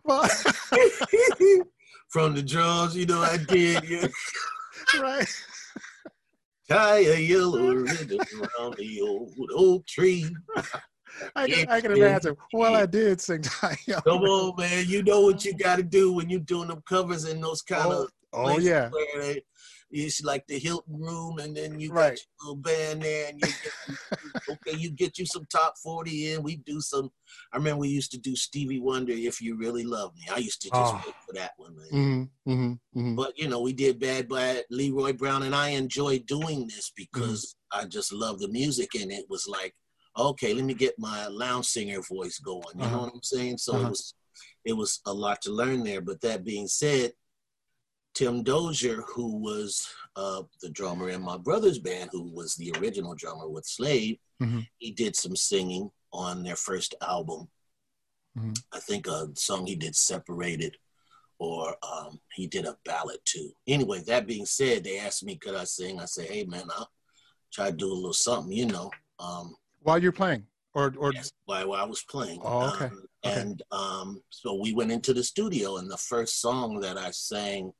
well, 0.04 0.28
from 2.10 2.36
the 2.36 2.42
drums. 2.42 2.96
You 2.96 3.06
know, 3.06 3.22
I 3.22 3.38
did. 3.38 3.84
Yeah. 3.84 4.08
right. 5.00 5.28
Tie 6.70 6.98
a 6.98 7.20
yellow 7.20 7.74
ribbon 7.74 8.20
around 8.20 8.76
the 8.78 9.02
old 9.02 9.34
oak 9.54 9.86
tree. 9.86 10.36
I 11.36 11.48
can, 11.48 11.70
I 11.70 11.82
can 11.82 11.92
imagine. 11.92 12.36
Well, 12.54 12.76
I 12.76 12.86
did 12.86 13.22
sing 13.22 13.42
Come 14.04 14.22
on, 14.22 14.56
man. 14.58 14.86
You 14.88 15.04
know 15.04 15.22
what 15.22 15.46
you 15.46 15.54
got 15.54 15.78
to 15.78 15.84
do 15.84 16.12
when 16.12 16.30
you're 16.30 16.40
doing 16.42 16.68
them 16.68 16.84
covers 16.88 17.26
in 17.26 17.40
those 17.40 17.62
kind 17.62 17.86
oh, 17.86 18.04
of. 18.04 18.12
Oh, 18.34 18.60
yeah. 18.60 18.90
They, 19.18 19.42
it's 20.04 20.24
like 20.24 20.46
the 20.48 20.60
Hilton 20.60 21.00
room, 21.00 21.40
and 21.40 21.56
then 21.56 21.80
you 21.80 21.92
right. 21.92 22.10
got 22.10 22.20
your 22.20 22.28
little 22.42 22.56
band 22.58 23.02
there, 23.02 23.30
and 23.30 23.40
you 23.40 23.48
get, 23.48 24.50
okay, 24.50 24.78
you 24.78 24.92
get 24.92 25.18
you 25.18 25.26
some 25.26 25.46
top 25.50 25.76
forty 25.78 26.32
in. 26.32 26.44
We 26.44 26.58
do 26.58 26.82
some. 26.82 27.12
I 27.54 27.58
remember 27.58 27.82
we 27.82 27.90
used 27.90 28.12
to 28.12 28.18
do 28.18 28.36
Stevie 28.36 28.80
Wonder, 28.80 29.14
"If 29.14 29.42
You 29.42 29.58
Really 29.58 29.84
Love 29.84 30.14
Me." 30.16 30.24
I 30.34 30.40
used 30.40 30.62
to 30.64 30.70
just 30.70 30.94
oh. 30.94 31.02
wait 31.06 31.16
for 31.26 31.34
that 31.36 31.52
one, 31.58 31.76
man. 31.78 31.88
Mm-hmm, 31.94 32.52
mm-hmm, 32.52 33.00
mm-hmm. 33.00 33.16
But 33.16 33.38
you 33.38 33.48
know, 33.48 33.62
we 33.62 33.74
did 33.74 34.00
Bad 34.00 34.28
by 34.28 34.64
Leroy 34.70 35.14
Brown, 35.14 35.44
and 35.44 35.56
I 35.56 35.70
enjoy 35.70 36.20
doing 36.20 36.68
this 36.68 36.92
because 36.96 37.56
mm-hmm. 37.74 37.86
I 37.86 37.88
just 37.88 38.12
love 38.12 38.40
the 38.40 38.50
music, 38.50 38.96
and 38.96 39.12
it 39.12 39.26
was 39.30 39.48
like, 39.48 39.74
okay, 40.18 40.54
let 40.54 40.66
me 40.66 40.74
get 40.74 41.00
my 41.00 41.28
lounge 41.28 41.68
singer 41.68 42.02
voice 42.02 42.40
going. 42.40 42.64
You 42.76 42.84
uh-huh. 42.84 42.96
know 42.96 43.02
what 43.04 43.14
I'm 43.14 43.24
saying? 43.24 43.60
So 43.60 43.74
uh-huh. 43.74 43.86
it 43.86 43.90
was, 43.90 44.14
it 44.66 44.74
was 44.74 45.00
a 45.06 45.14
lot 45.14 45.42
to 45.44 45.52
learn 45.52 45.84
there. 45.84 46.02
But 46.02 46.22
that 46.22 46.44
being 46.44 46.68
said, 46.68 47.14
Tim 48.16 48.44
Dozier, 48.44 49.04
who 49.14 49.38
was 49.38 49.88
uh, 50.16 50.44
the 50.62 50.70
drummer 50.70 51.10
in 51.10 51.22
my 51.22 51.38
brother's 51.38 51.80
band, 51.80 52.10
who 52.12 52.32
was 52.34 52.56
the 52.56 52.74
original 52.80 53.14
drummer 53.14 53.48
with 53.50 53.66
Slave, 53.66 54.18
mm-hmm. 54.42 54.62
he 54.78 54.92
did 54.92 55.16
some 55.16 55.36
singing 55.36 55.92
on 56.14 56.42
their 56.42 56.56
first 56.56 56.96
album. 57.02 57.50
Mm-hmm. 58.38 58.54
I 58.74 58.80
think 58.80 59.08
a 59.08 59.28
song 59.36 59.68
he 59.68 59.76
did 59.76 59.96
separated, 59.96 60.78
or 61.40 61.76
um, 61.84 62.20
he 62.34 62.48
did 62.48 62.66
a 62.66 62.78
ballad 62.86 63.20
too. 63.26 63.52
Anyway, 63.68 64.02
that 64.08 64.28
being 64.28 64.46
said, 64.46 64.84
they 64.84 64.98
asked 64.98 65.26
me 65.26 65.36
could 65.36 65.56
I 65.56 65.66
sing. 65.66 66.00
I 66.00 66.06
said, 66.06 66.28
hey 66.28 66.46
man, 66.46 66.64
I'll 66.76 66.90
try 67.54 67.70
to 67.70 67.76
do 67.76 67.92
a 67.92 67.94
little 67.94 68.14
something, 68.14 68.52
you 68.52 68.66
know. 68.66 68.90
Um, 69.20 69.56
while 69.82 70.02
you're 70.02 70.12
playing, 70.12 70.46
or 70.74 70.94
or 70.98 71.14
yes, 71.14 71.32
while, 71.46 71.70
while 71.70 71.84
I 71.84 71.88
was 71.88 72.04
playing. 72.04 72.40
Oh, 72.44 72.74
okay. 72.74 72.86
Um, 72.86 73.04
okay. 73.26 73.42
And 73.42 73.62
um, 73.72 74.22
so 74.30 74.60
we 74.62 74.74
went 74.74 74.92
into 74.92 75.14
the 75.14 75.24
studio, 75.24 75.78
and 75.78 75.90
the 75.90 75.98
first 75.98 76.42
song 76.42 76.80
that 76.82 76.98
I 76.98 77.12
sang 77.12 77.74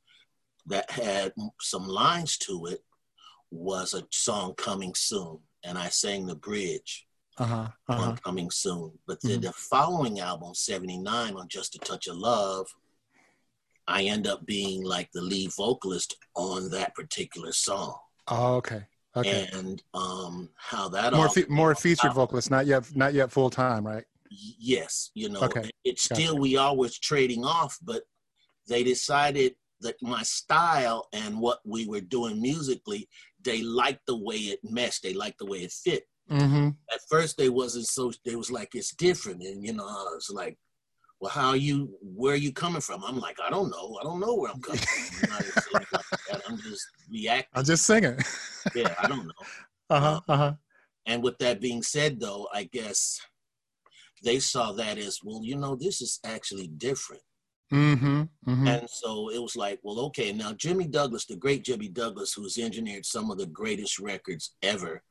that 0.68 0.90
had 0.90 1.34
some 1.60 1.88
lines 1.88 2.38
to 2.38 2.66
it 2.68 2.84
was 3.52 3.94
a 3.94 4.04
song 4.12 4.54
coming 4.56 4.94
soon 4.96 5.40
and 5.64 5.78
i 5.78 5.88
sang 5.88 6.26
the 6.26 6.36
bridge 6.36 7.08
uh-huh, 7.38 7.68
uh-huh. 7.88 8.02
on 8.02 8.18
coming 8.18 8.50
soon 8.50 8.92
but 9.08 9.22
then 9.22 9.34
mm-hmm. 9.34 9.42
the 9.42 9.54
following 9.54 10.20
album 10.20 10.54
79 10.54 11.36
on 11.36 11.48
just 11.48 11.76
a 11.76 11.80
touch 11.80 12.08
of 12.08 12.18
love 12.18 12.68
i 13.88 14.04
end 14.04 14.28
up 14.28 14.46
being 14.46 14.84
like 14.84 15.10
the 15.14 15.22
lead 15.22 15.52
vocalist 15.54 16.18
on 16.36 16.70
that 16.72 16.96
particular 16.96 17.52
song 17.52 17.96
oh 18.30 18.56
okay 18.56 18.84
okay 19.16 19.48
and 19.54 19.84
um 19.94 20.50
how 20.58 20.90
that 20.90 21.14
more 21.14 21.30
fe- 21.30 21.46
more 21.50 21.76
featured 21.76 22.10
out. 22.10 22.16
vocalist 22.16 22.52
not 22.52 22.66
yet 22.66 22.84
not 22.96 23.14
yet 23.14 23.32
full 23.32 23.50
time 23.50 23.86
right 23.86 24.04
yes 24.30 25.12
you 25.14 25.30
know 25.30 25.42
okay. 25.42 25.70
it's 25.84 26.04
still 26.04 26.38
we 26.38 26.58
always 26.58 26.98
trading 27.00 27.46
off 27.46 27.78
but 27.84 28.04
they 28.68 28.84
decided 28.84 29.56
that 29.82 29.96
my 30.02 30.24
style 30.24 31.08
and 31.14 31.40
what 31.40 31.60
we 31.66 31.88
were 31.88 32.02
doing 32.02 32.42
musically, 32.42 33.08
they 33.44 33.62
liked 33.62 34.06
the 34.08 34.18
way 34.18 34.36
it 34.36 34.60
meshed. 34.64 35.04
They 35.04 35.14
liked 35.14 35.40
the 35.40 35.46
way 35.46 35.60
it 35.60 35.72
fit. 35.72 36.04
Mm-hmm. 36.30 36.70
At 36.92 37.02
first, 37.10 37.38
they 37.38 37.50
wasn't 37.50 37.86
so. 37.86 38.12
They 38.26 38.36
was 38.36 38.50
like 38.50 38.74
it's 38.74 38.96
different, 38.96 39.44
and 39.44 39.64
you 39.64 39.74
know, 39.74 39.86
I 39.86 40.16
was 40.16 40.32
like, 40.34 40.58
"Well, 41.20 41.32
how 41.32 41.50
are 41.50 41.56
you? 41.56 41.96
Where 42.02 42.34
are 42.34 42.38
you 42.38 42.52
coming 42.52 42.82
from?" 42.82 43.04
I'm 43.04 43.20
like, 43.20 43.38
"I 43.46 43.52
don't 43.52 43.70
know. 43.70 44.00
I 44.02 44.04
don't 44.04 44.20
know 44.20 44.34
where 44.34 44.52
I'm 44.52 44.62
coming 44.62 44.80
from. 44.80 45.30
I'm, 45.32 45.46
like 45.74 45.88
I'm 46.50 46.58
just 46.58 46.88
reacting. 47.12 47.50
I'm 47.54 47.64
just 47.64 47.86
singing. 47.86 48.18
yeah, 48.76 48.96
I 49.00 49.08
don't 49.08 49.28
know. 49.28 49.34
Uh 49.92 50.00
huh. 50.00 50.22
Uh 50.28 50.38
huh. 50.38 50.54
And 51.06 51.22
with 51.22 51.38
that 51.38 51.62
being 51.62 51.84
said, 51.84 52.20
though, 52.20 52.48
I 52.52 52.64
guess 52.64 53.22
they 54.24 54.40
saw 54.40 54.72
that 54.74 54.98
as 54.98 55.20
well. 55.24 55.42
You 55.44 55.58
know, 55.58 55.76
this 55.76 56.02
is 56.02 56.20
actually 56.24 56.68
different. 56.70 57.22
Mm-hmm, 57.74 58.22
mm-hmm. 58.48 58.68
And 58.68 58.90
so 58.90 59.30
it 59.32 59.42
was 59.42 59.56
like, 59.56 59.80
well, 59.84 60.00
okay, 60.06 60.32
now 60.32 60.54
Jimmy 60.54 60.86
Douglas, 60.88 61.26
the 61.26 61.36
great 61.36 61.64
Jimmy 61.64 61.88
Douglas, 61.88 62.34
who's 62.34 62.58
engineered 62.58 63.06
some 63.06 63.32
of 63.32 63.38
the 63.38 63.48
greatest 63.48 64.00
records 64.00 64.56
ever, 64.62 65.02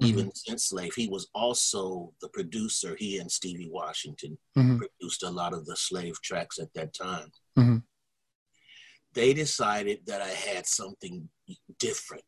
mm-hmm. 0.00 0.06
even 0.06 0.34
since 0.34 0.66
Slave, 0.66 0.94
he 0.94 1.08
was 1.08 1.28
also 1.34 2.12
the 2.20 2.28
producer. 2.28 2.96
He 2.98 3.18
and 3.18 3.30
Stevie 3.30 3.70
Washington 3.70 4.38
mm-hmm. 4.56 4.78
produced 4.78 5.24
a 5.24 5.30
lot 5.30 5.54
of 5.54 5.66
the 5.66 5.76
Slave 5.76 6.20
tracks 6.22 6.58
at 6.58 6.72
that 6.74 6.94
time. 6.94 7.32
Mm-hmm. 7.58 7.78
They 9.14 9.34
decided 9.34 10.00
that 10.06 10.22
I 10.22 10.28
had 10.28 10.66
something 10.66 11.28
different. 11.78 12.24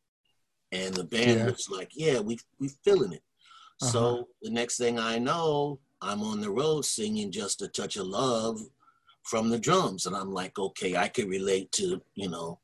And 0.73 0.95
the 0.95 1.05
band 1.05 1.39
yeah. 1.39 1.47
was 1.47 1.69
like, 1.71 1.91
yeah, 1.95 2.19
we 2.19 2.39
we 2.59 2.71
feeling 2.85 3.13
it. 3.13 3.23
Uh-huh. 3.83 3.91
So 3.91 4.29
the 4.43 4.51
next 4.51 4.79
thing 4.79 4.99
I 4.99 5.19
know, 5.19 5.79
I'm 6.03 6.23
on 6.23 6.41
the 6.41 6.51
road 6.51 6.85
singing 6.85 7.31
Just 7.31 7.63
a 7.63 7.69
Touch 7.69 7.97
of 7.97 8.07
Love 8.07 8.61
from 9.27 9.51
the 9.51 9.59
drums. 9.59 10.07
And 10.07 10.17
I'm 10.17 10.33
like, 10.33 10.59
okay, 10.59 10.97
I 10.97 11.09
can 11.09 11.29
relate 11.29 11.71
to, 11.73 12.01
you 12.15 12.29
know, 12.29 12.59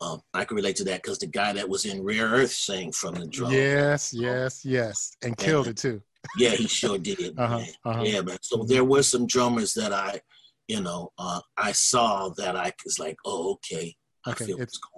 um, 0.00 0.22
I 0.32 0.44
can 0.44 0.56
relate 0.56 0.76
to 0.76 0.84
that 0.84 1.02
because 1.02 1.18
the 1.18 1.26
guy 1.26 1.52
that 1.52 1.68
was 1.68 1.84
in 1.84 2.02
Rare 2.02 2.28
Earth 2.28 2.52
sang 2.52 2.92
from 2.92 3.16
the 3.16 3.26
drums. 3.26 3.54
Yes, 3.54 4.14
yes, 4.14 4.64
yes. 4.64 5.16
And 5.22 5.36
killed 5.36 5.66
and, 5.66 5.76
it 5.76 5.80
too. 5.80 6.02
yeah, 6.38 6.50
he 6.50 6.68
sure 6.68 6.98
did. 6.98 7.34
uh-huh, 7.38 7.62
uh-huh. 7.84 8.02
Yeah, 8.04 8.20
man. 8.20 8.38
So 8.40 8.62
there 8.64 8.84
were 8.84 9.02
some 9.02 9.26
drummers 9.26 9.74
that 9.74 9.92
I, 9.92 10.20
you 10.68 10.80
know, 10.80 11.12
uh, 11.18 11.40
I 11.56 11.72
saw 11.72 12.28
that 12.36 12.54
I 12.54 12.72
was 12.84 12.98
like, 12.98 13.16
oh, 13.24 13.52
okay. 13.54 13.96
Okay, 14.26 14.52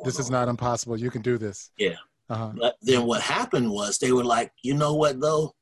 this 0.05 0.19
is 0.19 0.31
not 0.31 0.49
impossible. 0.49 0.99
You 0.99 1.11
can 1.11 1.23
do 1.23 1.39
this. 1.39 1.71
Yeah. 1.79 1.97
Uh-huh. 2.29 2.53
But 2.57 2.77
then 2.83 3.05
what 3.05 3.21
happened 3.21 3.71
was 3.71 3.99
they 3.99 4.13
were 4.13 4.25
like, 4.25 4.53
you 4.63 4.75
know 4.75 4.95
what 4.95 5.21
though? 5.21 5.55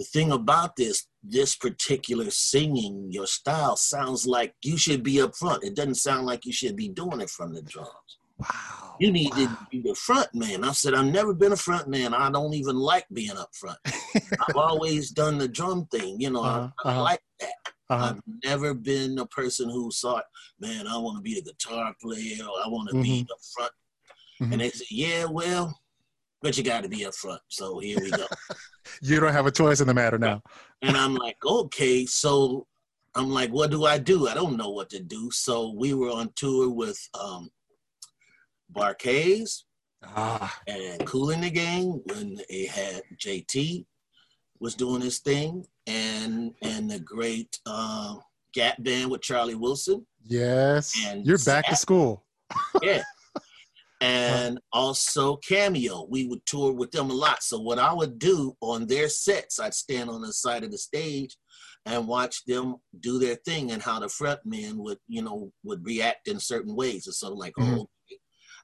The 0.00 0.06
thing 0.06 0.32
about 0.32 0.76
this 0.76 1.08
this 1.22 1.54
particular 1.54 2.30
singing 2.30 3.08
your 3.10 3.26
style 3.26 3.76
sounds 3.76 4.26
like 4.26 4.54
you 4.64 4.78
should 4.78 5.02
be 5.02 5.20
up 5.20 5.36
front 5.36 5.62
it 5.62 5.76
doesn't 5.76 5.96
sound 5.96 6.26
like 6.26 6.46
you 6.46 6.52
should 6.52 6.74
be 6.74 6.88
doing 6.88 7.20
it 7.20 7.28
from 7.28 7.52
the 7.52 7.60
drums 7.60 8.18
wow 8.38 8.96
you 8.98 9.12
need 9.12 9.30
wow. 9.32 9.44
to 9.44 9.66
be 9.70 9.82
the 9.82 9.94
front 9.94 10.34
man 10.34 10.64
i 10.64 10.72
said 10.72 10.94
i've 10.94 11.04
never 11.04 11.34
been 11.34 11.52
a 11.52 11.56
front 11.56 11.86
man 11.86 12.14
i 12.14 12.30
don't 12.30 12.54
even 12.54 12.76
like 12.76 13.04
being 13.12 13.36
up 13.36 13.50
front 13.52 13.78
i've 14.16 14.56
always 14.56 15.10
done 15.10 15.36
the 15.36 15.46
drum 15.46 15.84
thing 15.92 16.18
you 16.18 16.30
know 16.30 16.42
uh-huh. 16.42 16.68
I, 16.82 16.88
I 16.88 16.92
uh-huh. 16.92 17.02
like 17.02 17.20
that 17.40 17.52
uh-huh. 17.90 18.14
I've 18.14 18.22
never 18.44 18.72
been 18.72 19.18
a 19.18 19.26
person 19.26 19.68
who 19.68 19.90
thought, 19.90 20.22
man, 20.60 20.86
I 20.86 20.96
want 20.96 21.16
to 21.16 21.22
be 21.22 21.38
a 21.38 21.42
guitar 21.42 21.92
player 22.00 22.44
or 22.44 22.64
I 22.64 22.68
want 22.68 22.88
to 22.90 22.94
mm-hmm. 22.94 23.02
be 23.02 23.26
up 23.28 23.38
front. 23.52 23.72
Mm-hmm. 24.40 24.52
And 24.52 24.60
they 24.62 24.70
said, 24.70 24.86
yeah, 24.92 25.24
well, 25.24 25.76
but 26.42 26.56
you 26.56 26.64
got 26.64 26.82
to 26.82 26.88
be 26.88 27.04
up 27.04 27.14
front. 27.14 27.40
So 27.48 27.78
here 27.78 27.98
we 28.00 28.10
go. 28.10 28.26
you 29.02 29.20
don't 29.20 29.32
have 29.32 29.46
a 29.46 29.50
choice 29.50 29.80
in 29.80 29.86
the 29.86 29.94
matter 29.94 30.18
now. 30.18 30.42
and 30.82 30.96
I'm 30.96 31.14
like, 31.14 31.36
okay, 31.44 32.06
so 32.06 32.66
I'm 33.14 33.30
like, 33.30 33.50
what 33.50 33.70
do 33.70 33.84
I 33.84 33.98
do? 33.98 34.28
I 34.28 34.34
don't 34.34 34.56
know 34.56 34.70
what 34.70 34.90
to 34.90 35.00
do. 35.00 35.30
So 35.30 35.74
we 35.76 35.94
were 35.94 36.10
on 36.10 36.30
tour 36.36 36.70
with 36.70 36.98
um, 37.18 37.50
Bar-Kays 38.70 39.64
ah. 40.04 40.58
and 40.66 41.04
Kool 41.06 41.30
and 41.30 41.42
the 41.42 41.50
Gang 41.50 42.00
when 42.06 42.40
they 42.48 42.66
had 42.66 43.02
JT 43.16 43.84
was 44.60 44.74
doing 44.74 45.00
his 45.00 45.18
thing, 45.18 45.66
and 45.86 46.54
and 46.62 46.90
the 46.90 47.00
great 47.00 47.58
uh, 47.66 48.16
Gap 48.52 48.82
Band 48.82 49.10
with 49.10 49.22
Charlie 49.22 49.54
Wilson. 49.54 50.06
Yes, 50.22 50.94
and 51.06 51.26
you're 51.26 51.38
back 51.38 51.66
to 51.68 51.76
school. 51.76 52.24
yeah, 52.82 53.02
and 54.00 54.58
also 54.72 55.36
Cameo. 55.36 56.06
We 56.08 56.26
would 56.26 56.44
tour 56.46 56.72
with 56.72 56.90
them 56.90 57.10
a 57.10 57.14
lot. 57.14 57.42
So 57.42 57.60
what 57.60 57.78
I 57.78 57.92
would 57.92 58.18
do 58.18 58.56
on 58.60 58.86
their 58.86 59.08
sets, 59.08 59.60
I'd 59.60 59.74
stand 59.74 60.08
on 60.08 60.22
the 60.22 60.32
side 60.32 60.64
of 60.64 60.70
the 60.70 60.78
stage 60.78 61.36
and 61.86 62.08
watch 62.08 62.44
them 62.44 62.76
do 63.00 63.18
their 63.18 63.36
thing 63.36 63.72
and 63.72 63.82
how 63.82 64.00
the 64.00 64.08
front 64.08 64.40
man 64.44 64.78
would, 64.78 64.98
you 65.08 65.22
know, 65.22 65.52
would 65.64 65.84
react 65.84 66.28
in 66.28 66.38
certain 66.38 66.74
ways. 66.74 67.08
Or 67.08 67.12
something 67.12 67.38
like, 67.38 67.54
mm-hmm. 67.58 67.80
oh, 67.80 67.90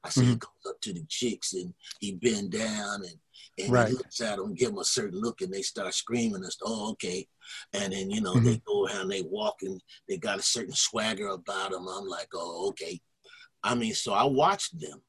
I 0.05 0.09
see 0.09 0.23
mm-hmm. 0.23 0.31
he 0.31 0.37
goes 0.37 0.71
up 0.71 0.81
to 0.83 0.93
the 0.93 1.05
chicks 1.09 1.53
and 1.55 1.75
he 2.01 2.13
bend 2.13 2.53
down 2.53 3.03
and 3.03 3.17
and 3.59 3.73
right. 3.73 3.89
he 3.89 3.95
looks 3.95 4.21
at 4.21 4.37
them, 4.37 4.55
give 4.55 4.71
them 4.71 4.79
a 4.79 4.85
certain 4.85 5.19
look, 5.19 5.41
and 5.41 5.53
they 5.53 5.63
start 5.63 5.95
screaming 5.95 6.45
and 6.45 6.57
oh, 6.63 6.91
okay. 6.91 7.27
And 7.73 7.93
then 7.93 8.11
you 8.11 8.21
know 8.21 8.35
mm-hmm. 8.35 8.45
they 8.45 8.63
go 8.67 8.87
around, 8.87 9.09
they 9.09 9.23
walk, 9.23 9.63
and 9.63 9.81
they 10.09 10.19
got 10.19 10.39
a 10.39 10.43
certain 10.43 10.75
swagger 10.75 11.29
about 11.29 11.71
them. 11.71 11.87
I'm 11.89 12.07
like, 12.07 12.29
oh, 12.35 12.69
okay. 12.71 13.01
I 13.63 13.75
mean, 13.75 13.95
so 13.95 14.13
I 14.13 14.25
watched 14.25 14.79
them, 14.79 15.01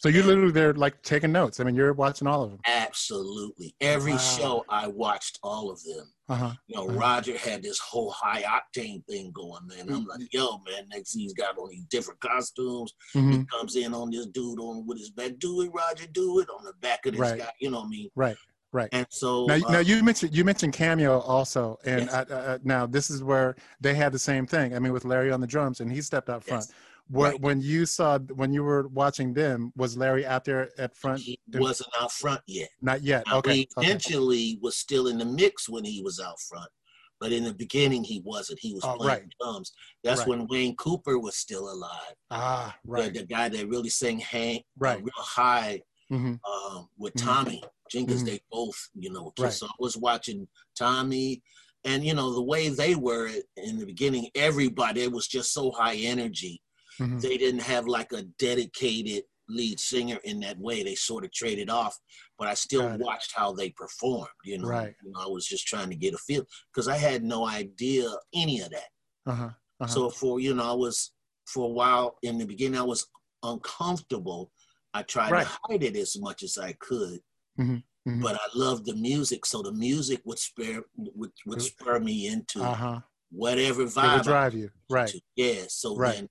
so 0.00 0.08
you're 0.08 0.24
literally 0.24 0.50
there, 0.50 0.72
like 0.72 1.02
taking 1.02 1.30
notes. 1.30 1.60
I 1.60 1.64
mean, 1.64 1.74
you're 1.74 1.92
watching 1.92 2.26
all 2.26 2.42
of 2.42 2.50
them. 2.50 2.60
Absolutely, 2.66 3.74
every 3.82 4.12
wow. 4.12 4.18
show 4.18 4.64
I 4.70 4.86
watched 4.86 5.38
all 5.42 5.70
of 5.70 5.78
them. 5.84 6.10
Uh-huh. 6.30 6.52
You 6.68 6.76
know, 6.76 6.88
uh-huh. 6.88 6.98
Roger 6.98 7.36
had 7.36 7.62
this 7.62 7.78
whole 7.78 8.10
high 8.10 8.42
octane 8.42 9.04
thing 9.04 9.30
going, 9.32 9.66
man. 9.66 9.92
I'm 9.92 10.06
like, 10.06 10.20
mm-hmm. 10.20 10.24
yo, 10.32 10.58
man. 10.66 10.88
Next 10.90 11.12
he's 11.12 11.34
got 11.34 11.58
on 11.58 11.68
these 11.68 11.84
different 11.90 12.18
costumes. 12.20 12.94
Mm-hmm. 13.14 13.30
He 13.30 13.44
comes 13.44 13.76
in 13.76 13.92
on 13.92 14.10
this 14.10 14.26
dude 14.28 14.58
on 14.58 14.86
with 14.86 14.98
his 14.98 15.10
back. 15.10 15.32
Do 15.38 15.60
it, 15.60 15.70
Roger. 15.74 16.06
Do 16.10 16.38
it 16.38 16.48
on 16.48 16.64
the 16.64 16.72
back 16.80 17.04
of 17.04 17.12
this 17.12 17.20
right. 17.20 17.38
guy. 17.38 17.50
You 17.60 17.70
know 17.70 17.80
what 17.80 17.88
I 17.88 17.90
mean? 17.90 18.08
Right. 18.16 18.36
Right. 18.72 18.88
And 18.92 19.06
so 19.10 19.46
now, 19.46 19.56
uh, 19.56 19.72
now 19.72 19.78
you 19.80 20.02
mentioned 20.02 20.34
you 20.34 20.44
mentioned 20.44 20.72
cameo 20.72 21.18
also, 21.18 21.76
and 21.84 22.02
yes. 22.02 22.14
uh, 22.14 22.34
uh, 22.34 22.58
now 22.62 22.86
this 22.86 23.10
is 23.10 23.22
where 23.22 23.56
they 23.80 23.94
had 23.94 24.12
the 24.12 24.18
same 24.18 24.46
thing. 24.46 24.74
I 24.74 24.78
mean, 24.78 24.92
with 24.92 25.04
Larry 25.04 25.30
on 25.32 25.40
the 25.40 25.46
drums, 25.46 25.80
and 25.80 25.92
he 25.92 26.00
stepped 26.00 26.30
out 26.30 26.42
front. 26.42 26.66
Yes 26.68 26.74
What, 27.10 27.32
right. 27.32 27.40
When 27.40 27.60
you 27.60 27.86
saw, 27.86 28.18
when 28.18 28.52
you 28.52 28.62
were 28.62 28.86
watching 28.88 29.34
them, 29.34 29.72
was 29.76 29.96
Larry 29.96 30.24
out 30.24 30.44
there 30.44 30.70
at 30.78 30.96
front? 30.96 31.20
He 31.20 31.40
wasn't 31.52 31.90
out 32.00 32.12
front 32.12 32.40
yet. 32.46 32.68
Not 32.80 33.02
yet. 33.02 33.24
Okay. 33.32 33.54
He 33.56 33.68
eventually 33.76 34.52
okay. 34.52 34.58
was 34.62 34.76
still 34.76 35.08
in 35.08 35.18
the 35.18 35.24
mix 35.24 35.68
when 35.68 35.84
he 35.84 36.02
was 36.02 36.20
out 36.20 36.38
front, 36.40 36.70
but 37.18 37.32
in 37.32 37.42
the 37.42 37.52
beginning 37.52 38.04
he 38.04 38.22
wasn't. 38.24 38.60
He 38.60 38.74
was 38.74 38.84
oh, 38.84 38.94
playing 38.94 39.22
right. 39.22 39.34
drums. 39.40 39.72
That's 40.04 40.20
right. 40.20 40.28
when 40.28 40.46
Wayne 40.46 40.76
Cooper 40.76 41.18
was 41.18 41.34
still 41.34 41.72
alive. 41.72 42.14
Ah, 42.30 42.76
right. 42.86 43.12
The, 43.12 43.20
the 43.20 43.26
guy 43.26 43.48
that 43.48 43.68
really 43.68 43.90
sang 43.90 44.20
hang, 44.20 44.58
uh, 44.58 44.60
right. 44.78 44.98
Uh, 44.98 45.02
real 45.02 45.12
high 45.16 45.82
mm-hmm. 46.12 46.34
um, 46.76 46.88
with 46.96 47.14
mm-hmm. 47.14 47.28
Tommy 47.28 47.64
Jenkins. 47.90 48.20
Mm-hmm. 48.20 48.30
They 48.30 48.40
both, 48.52 48.88
you 48.94 49.10
know, 49.10 49.32
right. 49.36 49.52
so 49.52 49.66
I 49.66 49.74
was 49.80 49.96
watching 49.96 50.46
Tommy 50.78 51.42
and 51.84 52.04
you 52.04 52.14
know 52.14 52.34
the 52.34 52.42
way 52.42 52.68
they 52.68 52.94
were 52.94 53.30
in 53.56 53.78
the 53.78 53.86
beginning 53.86 54.28
everybody 54.34 55.00
it 55.00 55.10
was 55.10 55.26
just 55.26 55.54
so 55.54 55.70
high 55.70 55.94
energy 55.94 56.60
mm-hmm. 57.00 57.18
they 57.18 57.36
didn't 57.36 57.62
have 57.62 57.86
like 57.86 58.12
a 58.12 58.22
dedicated 58.38 59.24
lead 59.48 59.80
singer 59.80 60.18
in 60.24 60.38
that 60.40 60.58
way 60.58 60.82
they 60.82 60.94
sort 60.94 61.24
of 61.24 61.32
traded 61.32 61.68
off 61.68 61.98
but 62.38 62.46
i 62.46 62.54
still 62.54 62.96
watched 62.98 63.32
how 63.34 63.52
they 63.52 63.70
performed 63.70 64.28
you 64.44 64.58
know? 64.58 64.68
right 64.68 64.94
you 65.04 65.10
know, 65.10 65.20
i 65.20 65.26
was 65.26 65.44
just 65.44 65.66
trying 65.66 65.90
to 65.90 65.96
get 65.96 66.14
a 66.14 66.18
feel 66.18 66.44
because 66.72 66.86
i 66.86 66.96
had 66.96 67.24
no 67.24 67.46
idea 67.46 68.08
any 68.32 68.60
of 68.60 68.70
that 68.70 68.88
uh-huh. 69.26 69.46
Uh-huh. 69.46 69.86
so 69.86 70.08
for 70.08 70.38
you 70.38 70.54
know 70.54 70.70
i 70.70 70.74
was 70.74 71.12
for 71.46 71.64
a 71.64 71.72
while 71.72 72.16
in 72.22 72.38
the 72.38 72.46
beginning 72.46 72.78
i 72.78 72.82
was 72.82 73.06
uncomfortable 73.42 74.52
i 74.94 75.02
tried 75.02 75.32
right. 75.32 75.46
to 75.46 75.58
hide 75.64 75.82
it 75.82 75.96
as 75.96 76.16
much 76.20 76.44
as 76.44 76.58
i 76.58 76.72
could 76.78 77.18
mm-hmm. 77.58 77.76
Mm-hmm. 78.08 78.22
But 78.22 78.36
I 78.36 78.46
love 78.54 78.84
the 78.84 78.94
music, 78.94 79.44
so 79.44 79.60
the 79.62 79.72
music 79.72 80.22
would 80.24 80.38
spur 80.38 80.82
would, 80.96 81.32
would 81.46 81.60
spur 81.60 82.00
me 82.00 82.28
into 82.28 82.62
uh-huh. 82.62 83.00
whatever 83.30 83.84
vibe. 83.84 84.04
It 84.04 84.16
would 84.16 84.22
drive 84.22 84.54
you, 84.54 84.70
right? 84.88 85.12
Yeah. 85.36 85.64
So 85.68 85.96
right. 85.96 86.14
then, 86.14 86.28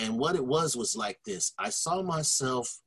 and 0.00 0.18
what 0.18 0.34
it 0.34 0.44
was 0.44 0.76
was 0.76 0.96
like 0.96 1.20
this. 1.24 1.52
I 1.58 1.70
saw 1.70 2.02
myself 2.02 2.80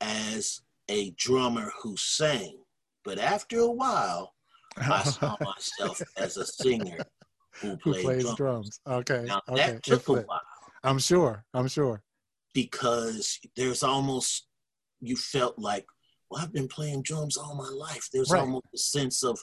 as 0.00 0.60
a 0.88 1.10
drummer 1.12 1.72
who 1.82 1.96
sang, 1.96 2.58
but 3.04 3.18
after 3.18 3.58
a 3.60 3.70
while, 3.70 4.34
I 4.76 5.02
saw 5.04 5.36
myself 5.40 6.00
as 6.16 6.36
a 6.36 6.46
singer 6.46 6.98
who, 7.60 7.78
who 7.82 7.94
plays 7.94 8.22
drums. 8.22 8.36
drums. 8.36 8.80
Okay. 8.86 9.24
Now 9.26 9.40
okay. 9.48 9.72
that 9.72 9.82
took 9.82 10.08
a 10.08 10.12
while. 10.22 10.40
I'm 10.84 10.98
sure. 10.98 11.44
I'm 11.54 11.68
sure. 11.68 12.02
Because 12.52 13.38
there's 13.56 13.82
almost 13.82 14.46
you 15.00 15.16
felt 15.16 15.58
like 15.58 15.86
well, 16.30 16.42
I've 16.42 16.52
been 16.52 16.68
playing 16.68 17.02
drums 17.02 17.36
all 17.36 17.54
my 17.54 17.68
life. 17.68 18.08
There's 18.12 18.30
right. 18.30 18.40
almost 18.40 18.66
a 18.74 18.78
sense 18.78 19.24
of 19.24 19.38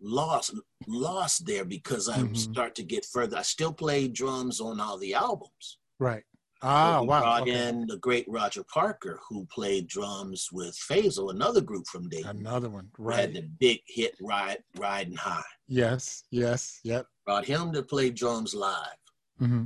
loss, 0.00 0.52
lost 0.86 1.46
there 1.46 1.64
because 1.64 2.08
I 2.08 2.18
mm-hmm. 2.18 2.34
start 2.34 2.74
to 2.76 2.82
get 2.82 3.04
further. 3.04 3.36
I 3.38 3.42
still 3.42 3.72
play 3.72 4.08
drums 4.08 4.60
on 4.60 4.80
all 4.80 4.98
the 4.98 5.14
albums. 5.14 5.77
Right. 5.98 6.22
Ah, 6.62 7.00
wow. 7.02 7.20
Brought 7.20 7.42
okay. 7.42 7.68
in 7.68 7.86
the 7.86 7.98
great 7.98 8.24
Roger 8.28 8.64
Parker, 8.64 9.20
who 9.28 9.46
played 9.46 9.86
drums 9.86 10.48
with 10.52 10.74
Faze-O, 10.74 11.28
another 11.28 11.60
group 11.60 11.86
from 11.86 12.08
Dayton. 12.08 12.38
Another 12.38 12.68
one, 12.68 12.90
right? 12.98 13.20
Had 13.20 13.34
the 13.34 13.42
big 13.42 13.80
hit 13.86 14.16
"Ride, 14.20 14.58
Riding 14.76 15.14
High." 15.14 15.42
Yes, 15.68 16.24
yes, 16.30 16.80
yep. 16.82 17.06
Brought 17.24 17.44
him 17.44 17.72
to 17.72 17.82
play 17.82 18.10
drums 18.10 18.54
live, 18.54 18.98
mm-hmm. 19.40 19.64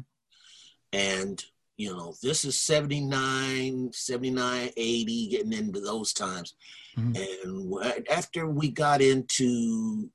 and 0.93 1.45
you 1.78 1.97
know 1.97 2.14
this 2.22 2.45
is 2.45 2.61
79 2.61 3.91
79 3.93 4.70
80 4.76 5.28
getting 5.28 5.53
into 5.55 5.80
those 5.80 6.12
times 6.12 6.55
mm-hmm. 6.99 7.16
and 7.16 8.09
after 8.09 8.47
we 8.47 8.70
got 8.70 9.01
into 9.01 10.11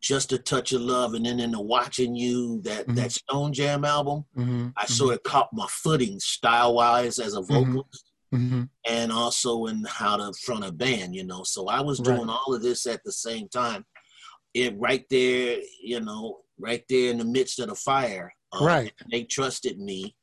just 0.00 0.32
a 0.32 0.38
touch 0.38 0.72
of 0.72 0.80
love 0.80 1.14
and 1.14 1.26
then 1.26 1.40
into 1.40 1.60
watching 1.60 2.14
you 2.14 2.60
that 2.62 2.82
mm-hmm. 2.82 2.94
that 2.94 3.12
stone 3.12 3.52
jam 3.52 3.84
album 3.84 4.24
mm-hmm. 4.36 4.68
i 4.76 4.86
sort 4.86 5.14
of 5.14 5.22
caught 5.22 5.48
my 5.52 5.66
footing 5.68 6.20
style 6.20 6.74
wise 6.74 7.18
as 7.18 7.34
a 7.34 7.40
mm-hmm. 7.40 7.72
vocalist 7.72 8.12
mm-hmm. 8.32 8.62
and 8.88 9.10
also 9.10 9.66
in 9.66 9.84
how 9.88 10.16
to 10.16 10.32
front 10.44 10.64
a 10.64 10.72
band 10.72 11.14
you 11.14 11.24
know 11.24 11.42
so 11.42 11.68
i 11.68 11.80
was 11.80 11.98
doing 11.98 12.26
right. 12.26 12.28
all 12.28 12.54
of 12.54 12.62
this 12.62 12.86
at 12.86 13.02
the 13.04 13.12
same 13.12 13.48
time 13.48 13.84
it 14.54 14.78
right 14.78 15.04
there 15.10 15.58
you 15.82 16.00
know 16.00 16.38
right 16.58 16.84
there 16.88 17.10
in 17.10 17.18
the 17.18 17.24
midst 17.24 17.58
of 17.58 17.68
the 17.68 17.74
fire 17.74 18.32
um, 18.52 18.64
right 18.64 18.92
they 19.10 19.24
trusted 19.24 19.78
me 19.78 20.14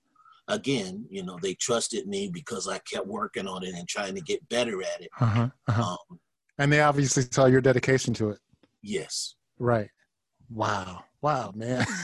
again, 0.47 1.05
you 1.09 1.23
know, 1.23 1.37
they 1.41 1.53
trusted 1.55 2.07
me 2.07 2.29
because 2.31 2.67
I 2.67 2.79
kept 2.79 3.07
working 3.07 3.47
on 3.47 3.63
it 3.63 3.73
and 3.73 3.87
trying 3.87 4.15
to 4.15 4.21
get 4.21 4.47
better 4.49 4.81
at 4.81 5.01
it. 5.01 5.09
Uh-huh, 5.19 5.49
uh-huh. 5.67 5.83
Um, 6.11 6.19
and 6.57 6.71
they 6.71 6.81
obviously 6.81 7.23
saw 7.29 7.45
your 7.45 7.61
dedication 7.61 8.13
to 8.15 8.29
it. 8.31 8.39
Yes. 8.81 9.35
Right. 9.59 9.89
Wow. 10.49 11.03
Wow, 11.21 11.51
man. 11.55 11.85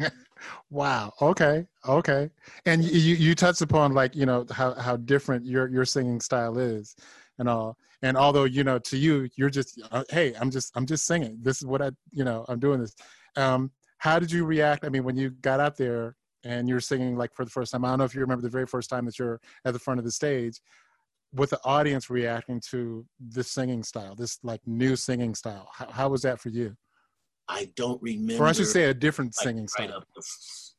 wow. 0.70 1.12
Okay. 1.20 1.66
Okay. 1.86 2.30
And 2.66 2.84
you 2.84 3.14
you 3.14 3.34
touched 3.34 3.62
upon 3.62 3.92
like 3.92 4.14
you 4.14 4.26
know 4.26 4.46
how 4.50 4.74
how 4.74 4.96
different 4.96 5.44
your 5.46 5.68
your 5.68 5.84
singing 5.84 6.20
style 6.20 6.58
is, 6.58 6.96
and 7.38 7.48
all. 7.48 7.76
And 8.02 8.16
although 8.16 8.44
you 8.44 8.64
know 8.64 8.78
to 8.78 8.96
you 8.96 9.28
you're 9.36 9.50
just 9.50 9.80
uh, 9.90 10.04
hey 10.10 10.34
I'm 10.40 10.50
just 10.50 10.72
I'm 10.76 10.86
just 10.86 11.06
singing. 11.06 11.38
This 11.42 11.58
is 11.58 11.66
what 11.66 11.82
I 11.82 11.90
you 12.12 12.24
know 12.24 12.44
I'm 12.48 12.58
doing 12.58 12.80
this. 12.80 12.94
Um, 13.36 13.70
how 13.98 14.18
did 14.18 14.32
you 14.32 14.44
react? 14.44 14.84
I 14.84 14.88
mean, 14.88 15.04
when 15.04 15.16
you 15.16 15.30
got 15.30 15.60
out 15.60 15.76
there 15.76 16.16
and 16.44 16.68
you're 16.68 16.80
singing 16.80 17.16
like 17.16 17.34
for 17.34 17.44
the 17.44 17.50
first 17.50 17.72
time. 17.72 17.84
I 17.84 17.88
don't 17.88 17.98
know 17.98 18.04
if 18.04 18.14
you 18.14 18.22
remember 18.22 18.42
the 18.42 18.48
very 18.48 18.66
first 18.66 18.88
time 18.88 19.04
that 19.04 19.18
you're 19.18 19.40
at 19.66 19.74
the 19.74 19.78
front 19.78 19.98
of 19.98 20.04
the 20.04 20.10
stage 20.10 20.58
with 21.34 21.50
the 21.50 21.60
audience 21.64 22.10
reacting 22.10 22.60
to 22.70 23.04
this 23.20 23.50
singing 23.50 23.82
style, 23.82 24.14
this 24.14 24.38
like 24.42 24.60
new 24.66 24.96
singing 24.96 25.34
style. 25.34 25.68
How, 25.72 25.90
how 25.90 26.08
was 26.08 26.22
that 26.22 26.40
for 26.40 26.48
you? 26.48 26.74
I 27.50 27.70
don't 27.74 28.00
remember. 28.00 28.44
Or 28.44 28.46
I 28.46 28.52
should 28.52 28.68
say 28.68 28.84
a 28.84 28.94
different 28.94 29.34
like 29.38 29.44
singing 29.44 29.62
right 29.78 29.88
style. 29.88 30.04
The, 30.14 30.22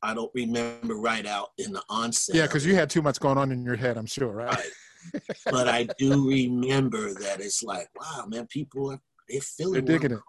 I 0.02 0.14
don't 0.14 0.30
remember 0.34 0.96
right 0.96 1.26
out 1.26 1.50
in 1.58 1.72
the 1.72 1.82
onset. 1.88 2.34
Yeah, 2.34 2.46
because 2.46 2.64
you 2.64 2.74
had 2.74 2.90
too 2.90 3.02
much 3.02 3.20
going 3.20 3.38
on 3.38 3.52
in 3.52 3.64
your 3.64 3.76
head, 3.76 3.96
I'm 3.98 4.06
sure, 4.06 4.32
right? 4.32 4.56
right. 4.56 5.22
but 5.50 5.68
I 5.68 5.86
do 5.98 6.28
remember 6.28 7.12
that 7.14 7.40
it's 7.40 7.62
like, 7.62 7.88
wow, 8.00 8.24
man, 8.26 8.46
people 8.46 8.90
are 8.90 9.00
they're 9.28 9.40
feeling 9.40 9.84
they're 9.84 9.98
digging 9.98 10.12
it. 10.12 10.20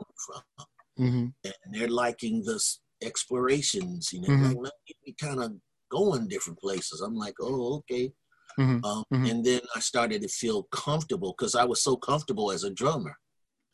Mm-hmm. 0.99 1.27
And 1.43 1.53
they're 1.71 1.87
liking 1.87 2.43
this 2.43 2.81
explorations. 3.01 4.11
You 4.11 4.21
know, 4.21 4.27
mm-hmm. 4.27 4.57
like, 4.59 4.73
we 5.05 5.15
kind 5.19 5.41
of 5.41 5.53
going 5.89 6.27
different 6.27 6.59
places. 6.59 7.01
I'm 7.01 7.15
like, 7.15 7.35
oh, 7.41 7.77
okay. 7.77 8.11
Mm-hmm. 8.59 8.85
Um, 8.85 9.03
mm-hmm. 9.11 9.25
And 9.25 9.45
then 9.45 9.61
I 9.75 9.79
started 9.79 10.21
to 10.21 10.27
feel 10.27 10.63
comfortable 10.71 11.33
because 11.35 11.55
I 11.55 11.63
was 11.63 11.81
so 11.81 11.95
comfortable 11.95 12.51
as 12.51 12.63
a 12.63 12.69
drummer. 12.69 13.17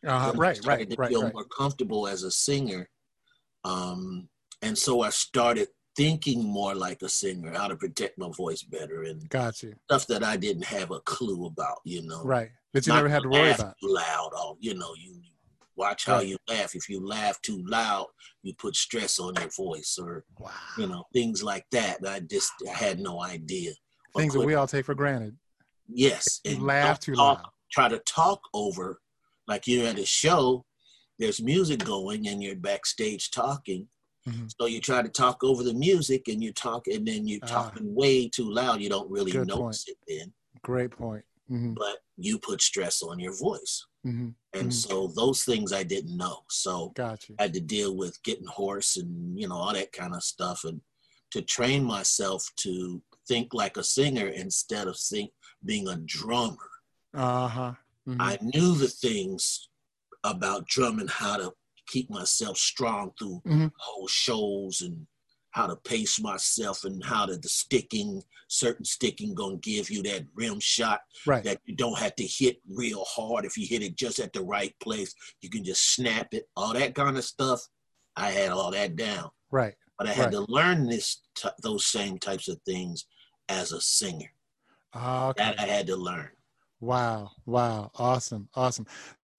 Uh, 0.06 0.32
right, 0.36 0.60
right, 0.66 0.90
to 0.90 0.96
right. 0.98 1.10
Feel 1.10 1.24
right. 1.24 1.34
more 1.34 1.46
comfortable 1.46 2.08
as 2.08 2.24
a 2.24 2.32
singer, 2.32 2.90
um, 3.66 4.30
and 4.62 4.78
so 4.78 5.02
I 5.02 5.10
started 5.10 5.68
thinking 5.98 6.44
more 6.44 6.74
like 6.74 7.02
a 7.02 7.10
singer, 7.10 7.52
how 7.52 7.68
to 7.68 7.76
protect 7.76 8.18
my 8.18 8.30
voice 8.30 8.62
better, 8.62 9.04
and 9.04 9.28
got 9.30 9.62
you 9.62 9.74
stuff 9.90 10.08
that 10.08 10.24
I 10.24 10.38
didn't 10.38 10.66
have 10.66 10.92
a 10.92 11.02
clue 11.02 11.48
about. 11.48 11.80
You 11.84 12.08
know, 12.08 12.24
right? 12.24 12.50
That 12.74 12.88
you 12.88 12.94
Not 12.94 13.00
never 13.00 13.10
had 13.10 13.24
to 13.24 13.30
worry 13.30 13.52
about. 13.52 13.76
Loud, 13.82 14.32
or 14.38 14.56
you 14.60 14.76
know, 14.76 14.94
you 14.98 15.20
Watch 15.80 16.06
how 16.08 16.18
right. 16.18 16.28
you 16.28 16.38
laugh. 16.50 16.76
If 16.76 16.90
you 16.90 17.08
laugh 17.08 17.42
too 17.42 17.64
loud, 17.66 18.08
you 18.44 18.54
put 18.56 18.76
stress 18.76 19.18
on 19.18 19.36
your 19.40 19.50
voice, 19.50 19.98
or 19.98 20.26
wow. 20.38 20.52
you 20.78 20.88
know 20.88 21.06
things 21.14 21.42
like 21.42 21.66
that. 21.72 22.00
I 22.06 22.20
just 22.20 22.52
I 22.70 22.74
had 22.74 23.00
no 23.00 23.24
idea. 23.24 23.72
Things 24.14 24.34
that 24.34 24.46
we 24.46 24.56
all 24.56 24.68
take 24.68 24.84
for 24.84 24.94
granted. 24.94 25.38
Yes, 25.88 26.42
and 26.44 26.64
laugh 26.64 27.00
too 27.00 27.16
talk, 27.16 27.38
loud. 27.38 27.50
Try 27.72 27.88
to 27.88 28.00
talk 28.00 28.42
over, 28.54 29.00
like 29.50 29.68
you're 29.68 29.88
at 29.88 30.00
a 30.00 30.06
show. 30.06 30.64
There's 31.18 31.42
music 31.42 31.84
going, 31.84 32.28
and 32.28 32.42
you're 32.42 32.56
backstage 32.56 33.32
talking. 33.32 33.88
Mm-hmm. 34.28 34.46
So 34.60 34.68
you 34.68 34.80
try 34.80 35.02
to 35.02 35.10
talk 35.10 35.44
over 35.44 35.64
the 35.64 35.74
music, 35.74 36.30
and 36.30 36.42
you 36.42 36.54
talk, 36.54 36.88
and 36.88 37.06
then 37.06 37.28
you're 37.28 37.40
ah. 37.44 37.48
talking 37.48 37.88
ah. 37.90 37.94
way 37.94 38.30
too 38.30 38.50
loud. 38.50 38.80
You 38.80 38.90
don't 38.90 39.12
really 39.12 39.34
notice 39.34 39.84
point. 39.84 39.88
it 39.88 39.98
then. 40.08 40.34
Great 40.62 40.92
point. 40.92 41.26
Mm-hmm. 41.52 41.74
But 41.74 41.98
you 42.18 42.38
put 42.38 42.62
stress 42.62 43.02
on 43.02 43.20
your 43.20 43.36
voice. 43.38 43.86
Mm-hmm. 44.06 44.30
And 44.54 44.70
mm-hmm. 44.70 44.70
so 44.70 45.08
those 45.08 45.44
things 45.44 45.74
I 45.74 45.84
didn't 45.84 46.16
know. 46.16 46.44
So 46.50 46.92
gotcha. 46.96 47.34
I 47.40 47.44
had 47.44 47.54
to 47.54 47.60
deal 47.60 47.98
with 47.98 48.22
getting 48.24 48.46
hoarse 48.46 48.98
and, 48.98 49.40
you 49.40 49.48
know, 49.48 49.56
all 49.56 49.74
that 49.74 49.92
kind 49.92 50.14
of 50.14 50.24
stuff. 50.24 50.64
And 50.64 50.82
to 51.32 51.42
train 51.42 51.84
myself 51.84 52.48
to 52.58 53.02
think 53.28 53.54
like 53.54 53.78
a 53.78 53.84
singer 53.84 54.28
instead 54.28 54.88
of 54.88 54.98
think, 54.98 55.32
being 55.66 55.88
a 55.88 55.98
drummer. 55.98 56.58
Uh-huh. 57.14 57.74
Mm-hmm. 58.10 58.22
I 58.22 58.38
knew 58.42 58.76
the 58.76 58.88
things 58.88 59.70
about 60.24 60.68
drumming, 60.68 61.08
how 61.08 61.38
to 61.38 61.54
keep 61.88 62.10
myself 62.10 62.58
strong 62.58 63.12
through 63.18 63.42
mm-hmm. 63.46 63.68
whole 63.78 64.08
shows 64.08 64.82
and 64.82 65.06
how 65.52 65.68
to 65.68 65.76
pace 65.78 66.22
myself 66.22 66.84
and 66.84 67.04
how 67.04 67.26
to 67.26 67.36
the 67.36 67.50
sticking 67.50 68.22
certain 68.48 68.86
sticking 68.86 69.34
gonna 69.34 69.58
give 69.58 69.90
you 69.90 70.02
that 70.04 70.26
rim 70.36 70.60
shot 70.60 71.02
right. 71.26 71.44
that 71.44 71.60
you 71.66 71.76
don't 71.76 71.98
have 71.98 72.16
to 72.16 72.24
hit 72.24 72.58
real 72.70 73.04
hard 73.08 73.46
if 73.46 73.58
you 73.58 73.66
hit 73.68 73.84
it 73.84 73.96
just 73.96 74.20
at 74.20 74.34
the 74.34 74.42
right 74.42 74.76
place 74.80 75.14
you 75.42 75.50
can 75.50 75.64
just 75.64 75.94
snap 75.94 76.28
it 76.34 76.48
all 76.56 76.74
that 76.74 76.96
kind 76.96 77.18
of 77.18 77.24
stuff 77.24 77.62
i 78.16 78.30
had 78.30 78.50
all 78.50 78.72
that 78.72 78.96
down 78.96 79.30
right 79.52 79.76
but 79.98 80.08
i 80.08 80.12
had 80.12 80.26
right. 80.26 80.34
to 80.34 80.52
learn 80.52 80.88
this 80.88 81.22
t- 81.36 81.50
those 81.64 81.86
same 81.86 82.18
types 82.18 82.48
of 82.48 82.60
things 82.66 83.06
as 83.50 83.72
a 83.72 83.82
singer 83.82 84.32
uh, 84.94 85.30
okay. 85.30 85.44
that 85.44 85.60
i 85.60 85.64
had 85.64 85.88
to 85.88 85.96
learn 85.96 86.30
wow 86.80 87.30
wow 87.46 87.92
awesome 87.96 88.48
awesome 88.56 88.86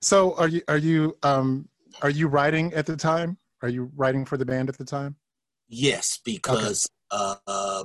so 0.03 0.35
are 0.37 0.49
you 0.49 0.63
are 0.69 0.79
you 0.79 1.17
um 1.23 1.69
are 2.03 2.11
you 2.11 2.29
writing 2.29 2.73
at 2.75 2.87
the 2.87 2.97
time 2.97 3.37
are 3.63 3.69
you 3.69 3.91
writing 3.97 4.25
for 4.25 4.37
the 4.37 4.45
band 4.45 4.69
at 4.69 4.79
the 4.79 4.85
time 4.85 5.17
Yes, 5.71 6.19
because 6.25 6.87
okay. 7.13 7.37
uh, 7.47 7.85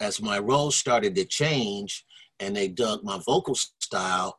as 0.00 0.20
my 0.20 0.40
role 0.40 0.72
started 0.72 1.14
to 1.14 1.24
change 1.24 2.04
and 2.40 2.54
they 2.54 2.66
dug 2.68 3.04
my 3.04 3.20
vocal 3.24 3.54
style, 3.54 4.36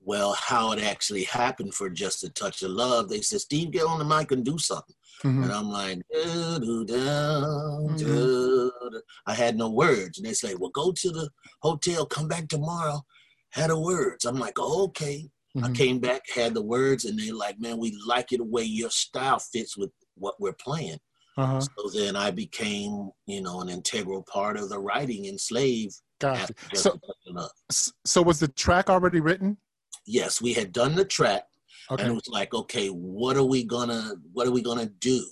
well, 0.00 0.36
how 0.36 0.72
it 0.72 0.82
actually 0.82 1.22
happened 1.24 1.74
for 1.74 1.88
just 1.88 2.24
a 2.24 2.30
touch 2.30 2.62
of 2.62 2.72
love, 2.72 3.08
they 3.08 3.20
said, 3.20 3.40
Steve, 3.40 3.70
get 3.70 3.86
on 3.86 4.00
the 4.00 4.04
mic 4.04 4.32
and 4.32 4.44
do 4.44 4.58
something. 4.58 4.96
Mm-hmm. 5.24 5.44
And 5.44 5.52
I'm 5.52 5.70
like, 5.70 6.00
mm-hmm. 6.12 7.36
I 9.26 9.34
had 9.34 9.56
no 9.56 9.70
words. 9.70 10.18
And 10.18 10.26
they 10.26 10.32
say, 10.34 10.56
well, 10.56 10.70
go 10.70 10.90
to 10.90 11.10
the 11.10 11.30
hotel, 11.62 12.04
come 12.04 12.26
back 12.26 12.48
tomorrow, 12.48 13.00
had 13.50 13.70
the 13.70 13.78
words. 13.78 14.24
I'm 14.24 14.38
like, 14.38 14.58
oh, 14.58 14.84
okay. 14.84 15.28
Mm-hmm. 15.56 15.66
I 15.66 15.70
came 15.72 15.98
back, 15.98 16.22
had 16.34 16.54
the 16.54 16.62
words, 16.62 17.04
and 17.04 17.18
they're 17.18 17.34
like, 17.34 17.58
man, 17.58 17.78
we 17.78 17.98
like 18.06 18.32
it 18.32 18.38
the 18.38 18.44
way 18.44 18.62
your 18.62 18.90
style 18.90 19.38
fits 19.38 19.76
with 19.76 19.90
what 20.14 20.34
we're 20.38 20.52
playing. 20.52 20.98
Uh-huh. 21.36 21.60
So 21.60 21.90
then 21.94 22.16
I 22.16 22.30
became, 22.30 23.10
you 23.26 23.40
know, 23.40 23.60
an 23.60 23.68
integral 23.68 24.24
part 24.30 24.56
of 24.56 24.68
the 24.68 24.78
writing 24.78 25.26
in 25.26 25.38
Slave. 25.38 25.90
Gotcha. 26.18 26.52
So, 26.74 26.98
so 28.04 28.22
was 28.22 28.40
the 28.40 28.48
track 28.48 28.90
already 28.90 29.20
written? 29.20 29.56
Yes, 30.04 30.42
we 30.42 30.52
had 30.52 30.72
done 30.72 30.96
the 30.96 31.04
track, 31.04 31.44
okay. 31.90 32.02
and 32.02 32.12
it 32.12 32.14
was 32.14 32.28
like, 32.28 32.54
okay, 32.54 32.88
what 32.88 33.36
are 33.36 33.44
we 33.44 33.62
gonna, 33.62 34.14
what 34.32 34.48
are 34.48 34.50
we 34.50 34.62
gonna 34.62 34.90
do? 34.98 35.24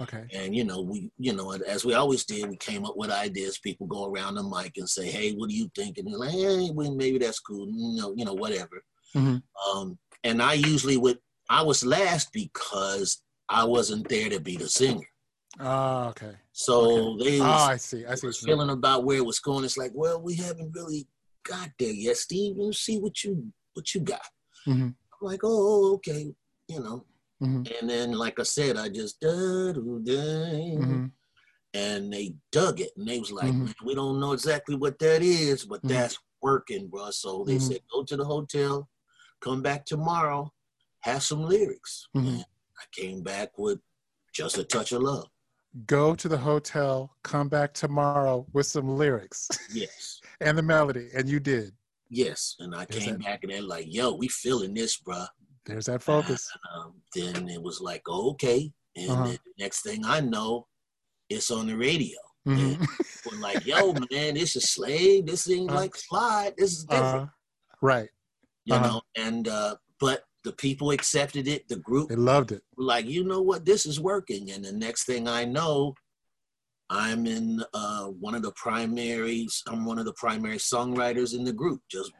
Okay. 0.00 0.24
And 0.34 0.54
you 0.54 0.64
know, 0.64 0.80
we, 0.80 1.10
you 1.18 1.34
know, 1.34 1.52
as 1.52 1.84
we 1.84 1.94
always 1.94 2.24
did, 2.24 2.48
we 2.48 2.56
came 2.56 2.86
up 2.86 2.96
with 2.96 3.10
ideas. 3.10 3.58
People 3.58 3.86
go 3.86 4.06
around 4.06 4.36
the 4.36 4.42
mic 4.42 4.72
and 4.76 4.88
say, 4.88 5.10
"Hey, 5.10 5.32
what 5.32 5.50
do 5.50 5.54
you 5.54 5.70
think?" 5.74 5.98
And 5.98 6.08
they're 6.08 6.18
like, 6.18 6.30
"Hey, 6.30 6.70
well, 6.72 6.94
maybe 6.94 7.18
that's 7.18 7.38
cool." 7.38 7.66
You 7.68 8.00
know, 8.00 8.14
you 8.16 8.24
know, 8.24 8.34
whatever. 8.34 8.82
Mm-hmm. 9.14 9.78
Um, 9.78 9.98
and 10.24 10.42
I 10.42 10.54
usually 10.54 10.96
would. 10.96 11.18
I 11.50 11.62
was 11.62 11.84
last 11.84 12.32
because 12.32 13.22
I 13.48 13.64
wasn't 13.64 14.08
there 14.08 14.30
to 14.30 14.40
be 14.40 14.56
the 14.56 14.68
singer. 14.68 15.06
Oh, 15.58 16.08
okay. 16.10 16.32
So 16.52 17.14
okay. 17.14 17.24
they. 17.24 17.40
Was, 17.40 17.48
oh, 17.48 17.72
I 17.72 17.76
see. 17.76 18.06
I 18.06 18.14
see. 18.14 18.30
Feeling 18.46 18.70
about 18.70 19.04
where 19.04 19.18
it 19.18 19.26
was 19.26 19.40
going. 19.40 19.64
It's 19.64 19.76
like, 19.76 19.92
well, 19.94 20.22
we 20.22 20.34
haven't 20.36 20.72
really 20.74 21.06
got 21.44 21.68
there 21.78 21.92
yet, 21.92 22.16
Steve. 22.16 22.56
You 22.58 22.72
see 22.72 22.98
what 22.98 23.22
you 23.22 23.52
what 23.74 23.94
you 23.94 24.00
got. 24.00 24.26
Mm-hmm. 24.66 24.82
I'm 24.82 24.94
like, 25.20 25.40
oh, 25.42 25.94
okay, 25.94 26.32
you 26.68 26.80
know. 26.80 27.04
Mm-hmm. 27.42 27.62
And 27.80 27.90
then, 27.90 28.12
like 28.12 28.38
I 28.38 28.42
said, 28.42 28.76
I 28.76 28.88
just 28.88 29.20
mm-hmm. 29.22 31.06
and 31.74 32.12
they 32.12 32.34
dug 32.52 32.80
it, 32.80 32.90
and 32.96 33.08
they 33.08 33.18
was 33.18 33.32
like, 33.32 33.50
mm-hmm. 33.50 33.86
we 33.86 33.94
don't 33.94 34.20
know 34.20 34.32
exactly 34.32 34.76
what 34.76 34.98
that 34.98 35.22
is, 35.22 35.64
but 35.64 35.78
mm-hmm. 35.78 35.88
that's 35.88 36.18
working, 36.42 36.88
bro. 36.88 37.10
So 37.10 37.44
they 37.46 37.56
mm-hmm. 37.56 37.72
said, 37.72 37.80
go 37.92 38.04
to 38.04 38.16
the 38.16 38.24
hotel, 38.24 38.88
come 39.40 39.62
back 39.62 39.86
tomorrow, 39.86 40.52
have 41.00 41.22
some 41.22 41.42
lyrics. 41.42 42.08
And 42.14 42.40
I 42.40 42.84
came 42.92 43.22
back 43.22 43.56
with 43.56 43.78
just 44.32 44.58
a 44.58 44.64
touch 44.64 44.92
of 44.92 45.02
love 45.02 45.28
go 45.86 46.14
to 46.14 46.28
the 46.28 46.36
hotel, 46.36 47.16
come 47.22 47.48
back 47.48 47.72
tomorrow 47.74 48.46
with 48.52 48.66
some 48.66 48.88
lyrics. 48.88 49.48
Yes. 49.72 50.20
and 50.40 50.56
the 50.56 50.62
melody. 50.62 51.08
And 51.14 51.28
you 51.28 51.40
did. 51.40 51.72
Yes. 52.08 52.56
And 52.58 52.74
I 52.74 52.84
came 52.86 53.18
that. 53.18 53.22
back 53.22 53.42
and 53.42 53.52
they're 53.52 53.62
like, 53.62 53.86
yo, 53.88 54.14
we 54.14 54.28
feeling 54.28 54.74
this, 54.74 55.00
bruh. 55.00 55.28
There's 55.66 55.86
that 55.86 56.02
focus. 56.02 56.50
And, 56.74 56.84
um, 56.84 56.94
then 57.14 57.48
it 57.48 57.62
was 57.62 57.80
like, 57.80 58.02
oh, 58.08 58.30
okay. 58.30 58.72
And 58.96 59.10
uh-huh. 59.10 59.24
the 59.24 59.38
next 59.58 59.82
thing 59.82 60.04
I 60.04 60.20
know, 60.20 60.66
it's 61.28 61.50
on 61.50 61.66
the 61.66 61.76
radio. 61.76 62.18
Mm-hmm. 62.48 62.82
we're 63.30 63.40
like, 63.40 63.66
yo, 63.66 63.92
man, 64.10 64.34
this 64.34 64.56
is 64.56 64.70
slave. 64.70 65.26
This 65.26 65.50
ain't 65.50 65.70
uh-huh. 65.70 65.78
like 65.78 65.96
slide. 65.96 66.54
This 66.56 66.72
is 66.72 66.84
different. 66.84 67.22
Uh-huh. 67.22 67.26
Right. 67.82 68.08
You 68.64 68.74
uh-huh. 68.74 68.86
know, 68.86 69.02
and 69.16 69.48
uh, 69.48 69.76
but 70.00 70.24
the 70.44 70.52
people 70.52 70.90
accepted 70.90 71.46
it. 71.48 71.68
The 71.68 71.76
group 71.76 72.08
they 72.08 72.16
loved 72.16 72.52
it. 72.52 72.62
Like, 72.76 73.06
you 73.06 73.24
know 73.24 73.42
what, 73.42 73.64
this 73.64 73.86
is 73.86 74.00
working. 74.00 74.50
And 74.50 74.64
the 74.64 74.72
next 74.72 75.04
thing 75.04 75.28
I 75.28 75.44
know, 75.44 75.94
I'm 76.88 77.26
in 77.26 77.62
uh, 77.74 78.06
one 78.06 78.34
of 78.34 78.42
the 78.42 78.52
primaries. 78.52 79.62
I'm 79.68 79.84
one 79.84 79.98
of 79.98 80.06
the 80.06 80.14
primary 80.14 80.56
songwriters 80.56 81.34
in 81.34 81.44
the 81.44 81.52
group. 81.52 81.80
Just, 81.90 82.12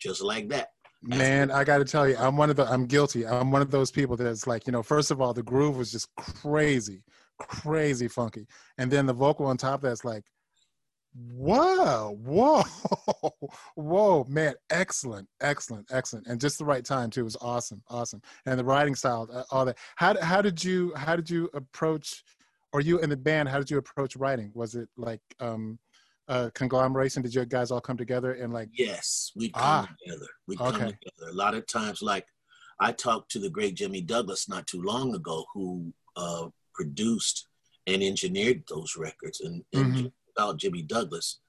just 0.00 0.22
like 0.22 0.48
that. 0.48 0.68
Man, 1.02 1.50
I 1.50 1.62
got 1.64 1.78
to 1.78 1.84
tell 1.84 2.08
you, 2.08 2.16
I'm 2.18 2.36
one 2.36 2.50
of 2.50 2.56
the. 2.56 2.64
I'm 2.64 2.86
guilty. 2.86 3.26
I'm 3.26 3.50
one 3.52 3.62
of 3.62 3.70
those 3.70 3.90
people 3.90 4.16
that's 4.16 4.46
like, 4.46 4.66
you 4.66 4.72
know, 4.72 4.82
first 4.82 5.10
of 5.10 5.20
all, 5.20 5.32
the 5.32 5.42
groove 5.44 5.76
was 5.76 5.92
just 5.92 6.08
crazy, 6.16 7.02
crazy 7.38 8.08
funky, 8.08 8.46
and 8.78 8.90
then 8.90 9.06
the 9.06 9.12
vocal 9.12 9.46
on 9.46 9.56
top 9.56 9.76
of 9.76 9.82
that's 9.82 10.04
like, 10.04 10.24
Whoa, 11.14 12.16
whoa, 12.22 12.62
whoa, 13.74 14.24
man! 14.28 14.54
Excellent, 14.70 15.26
excellent, 15.40 15.86
excellent, 15.90 16.26
and 16.26 16.40
just 16.40 16.58
the 16.58 16.64
right 16.64 16.84
time 16.84 17.10
too. 17.10 17.22
It 17.22 17.24
was 17.24 17.36
awesome, 17.40 17.82
awesome, 17.88 18.20
and 18.46 18.58
the 18.58 18.64
writing 18.64 18.94
style, 18.94 19.28
uh, 19.32 19.42
all 19.50 19.64
that. 19.64 19.78
How 19.96 20.20
how 20.22 20.42
did 20.42 20.62
you 20.62 20.92
how 20.94 21.16
did 21.16 21.28
you 21.28 21.48
approach, 21.54 22.22
or 22.72 22.80
you 22.80 22.98
in 23.00 23.08
the 23.10 23.16
band? 23.16 23.48
How 23.48 23.58
did 23.58 23.70
you 23.70 23.78
approach 23.78 24.16
writing? 24.16 24.52
Was 24.54 24.74
it 24.74 24.88
like 24.96 25.22
um, 25.40 25.78
a 26.28 26.50
conglomeration? 26.52 27.22
Did 27.22 27.34
you 27.34 27.44
guys 27.44 27.70
all 27.70 27.80
come 27.80 27.96
together 27.96 28.34
and 28.34 28.52
like? 28.52 28.70
Yes, 28.72 29.32
we 29.34 29.50
come 29.50 29.62
ah, 29.64 29.88
together. 30.04 30.26
We 30.46 30.56
come 30.56 30.68
okay. 30.68 30.78
together. 30.84 31.30
A 31.30 31.34
lot 31.34 31.54
of 31.54 31.66
times, 31.66 32.02
like 32.02 32.26
I 32.80 32.92
talked 32.92 33.30
to 33.32 33.38
the 33.38 33.50
great 33.50 33.74
Jimmy 33.74 34.00
Douglas 34.00 34.48
not 34.48 34.66
too 34.66 34.82
long 34.82 35.14
ago, 35.14 35.44
who 35.52 35.92
uh, 36.16 36.48
produced 36.74 37.48
and 37.86 38.02
engineered 38.02 38.62
those 38.68 38.96
records, 38.96 39.40
and, 39.40 39.64
and 39.72 39.94
mm-hmm 39.94 40.06
about 40.38 40.58
Jimmy 40.58 40.82
Douglas. 40.82 41.40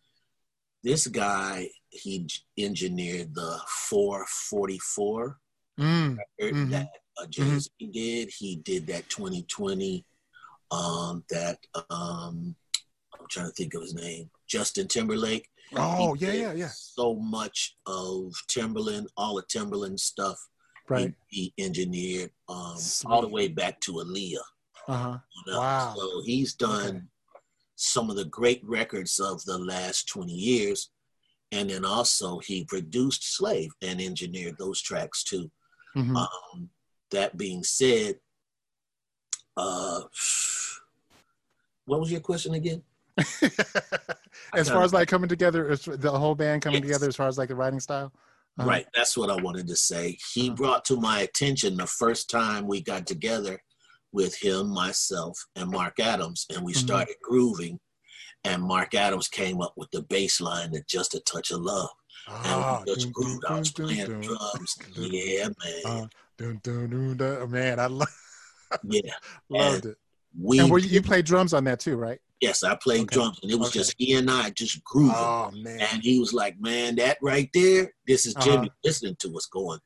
This 0.84 1.07
guy, 1.07 1.69
he 1.89 2.27
engineered 2.57 3.36
the 3.36 3.59
444 3.89 5.38
mm. 5.80 6.17
mm-hmm. 6.41 6.69
that 6.71 6.89
uh, 7.17 7.25
Jay 7.27 7.59
Z 7.59 7.69
mm-hmm. 7.82 7.91
did. 7.91 8.30
He 8.30 8.55
did 8.57 8.88
that 8.88 9.09
2020. 9.09 10.05
Um, 10.71 11.23
that 11.32 11.57
um, 11.89 12.55
trying 13.30 13.47
to 13.47 13.53
think 13.53 13.73
of 13.73 13.82
his 13.82 13.95
name, 13.95 14.30
Justin 14.47 14.88
Timberlake. 14.88 15.47
Oh 15.75 16.15
yeah, 16.15 16.34
yeah, 16.34 16.53
yeah. 16.53 16.69
So 16.73 17.15
much 17.15 17.77
of 17.86 18.34
Timberland, 18.47 19.07
all 19.15 19.36
the 19.36 19.43
Timberland 19.49 19.99
stuff. 19.99 20.39
Right. 20.88 21.13
He, 21.27 21.53
he 21.55 21.63
engineered 21.63 22.32
um, 22.47 22.75
all 23.05 23.21
the 23.21 23.27
way 23.27 23.47
back 23.47 23.80
to 23.82 23.93
Aaliyah. 23.93 24.38
Uh-huh. 24.88 25.17
You 25.36 25.51
know? 25.53 25.59
Wow. 25.59 25.93
So 25.95 26.21
he's 26.25 26.55
done 26.55 26.89
okay 26.89 27.01
some 27.82 28.09
of 28.09 28.17
the 28.17 28.25
great 28.25 28.61
records 28.65 29.19
of 29.21 29.41
the 29.45 29.57
last 29.57 30.09
20 30.09 30.34
years. 30.34 30.91
And 31.53 31.69
then 31.69 31.86
also 31.86 32.39
he 32.39 32.65
produced 32.65 33.36
Slave 33.38 33.71
and 33.82 34.01
engineered 34.01 34.57
those 34.59 34.82
tracks 34.82 35.23
too. 35.23 35.49
Mm-hmm. 35.95 36.17
Um, 36.17 36.69
that 37.11 37.38
being 37.38 37.63
said, 37.63 38.19
uh, 39.55 40.01
what 41.86 42.01
was 42.01 42.11
your 42.11 42.19
question 42.19 42.53
again? 42.53 42.84
as 44.53 44.70
far 44.70 44.84
as 44.84 44.93
like 44.93 45.07
coming 45.07 45.30
together, 45.30 45.76
the 45.76 46.11
whole 46.11 46.36
band 46.36 46.61
coming 46.61 46.82
yes. 46.82 46.88
together, 46.88 47.07
as 47.07 47.15
far 47.15 47.28
as 47.28 47.38
like 47.38 47.49
the 47.49 47.55
writing 47.55 47.80
style. 47.80 48.11
Uh-huh. 48.57 48.67
Right, 48.67 48.86
that's 48.93 49.15
what 49.15 49.30
I 49.30 49.41
wanted 49.41 49.67
to 49.67 49.76
say. 49.76 50.17
He 50.34 50.47
uh-huh. 50.47 50.55
brought 50.55 50.86
to 50.86 50.97
my 50.97 51.22
attention 51.22 51.78
the 51.78 51.88
first 51.88 52.30
time 52.30 52.67
we 52.67 52.82
got 52.82 53.07
together 53.07 53.61
with 54.11 54.36
him, 54.36 54.70
myself, 54.70 55.39
and 55.55 55.70
Mark 55.70 55.99
Adams, 55.99 56.45
and 56.53 56.63
we 56.63 56.74
mm-hmm. 56.74 56.86
started 56.86 57.15
grooving. 57.22 57.80
And 58.45 58.63
Mark 58.63 58.95
Adams 58.95 59.28
came 59.28 59.61
up 59.61 59.74
with 59.76 59.91
the 59.91 60.01
bass 60.03 60.39
line 60.39 60.72
that 60.72 60.88
just 60.88 61.13
a 61.13 61.20
touch 61.22 61.51
of 61.51 61.61
love. 61.61 61.89
Ah, 62.28 62.78
and 62.78 62.86
we 62.86 62.95
just 62.95 63.11
grooved. 63.11 63.45
I 63.49 63.59
was 63.59 63.72
playing 63.72 64.07
dun, 64.07 64.22
drums. 64.22 64.76
Dun, 64.95 65.09
yeah, 65.11 65.47
man. 65.47 65.82
Uh, 65.86 66.07
dun, 66.38 66.59
dun, 66.63 67.17
dun, 67.17 67.51
Man, 67.51 67.80
I 67.80 67.88
love. 67.88 68.07
yeah, 68.84 69.11
loved 69.49 69.86
and 69.86 69.93
it. 69.93 69.97
We 70.39 70.59
and 70.59 70.70
were 70.70 70.78
you, 70.78 70.89
you 70.89 71.01
played 71.01 71.26
drums 71.26 71.53
on 71.53 71.63
that 71.65 71.80
too, 71.80 71.97
right? 71.97 72.20
Yes, 72.42 72.64
I 72.64 72.76
played 72.76 73.02
okay. 73.02 73.16
drums, 73.16 73.40
and 73.44 73.52
it 73.52 73.60
was 73.60 73.70
okay. 73.70 73.80
just 73.80 73.96
he 73.98 74.14
and 74.14 74.30
I 74.32 74.50
just 74.52 74.84
grooving. 74.84 75.16
Oh 75.16 75.52
man! 75.54 75.82
And 75.92 76.02
he 76.02 76.20
was 76.20 76.34
like, 76.34 76.60
"Man, 76.60 76.96
that 76.96 77.18
right 77.22 77.50
there, 77.54 77.94
this 78.08 78.26
is 78.26 78.34
Jimmy 78.36 78.68
uh-huh. 78.68 78.76
listening 78.84 79.18
to 79.20 79.36
us 79.36 79.46
going." 79.46 79.80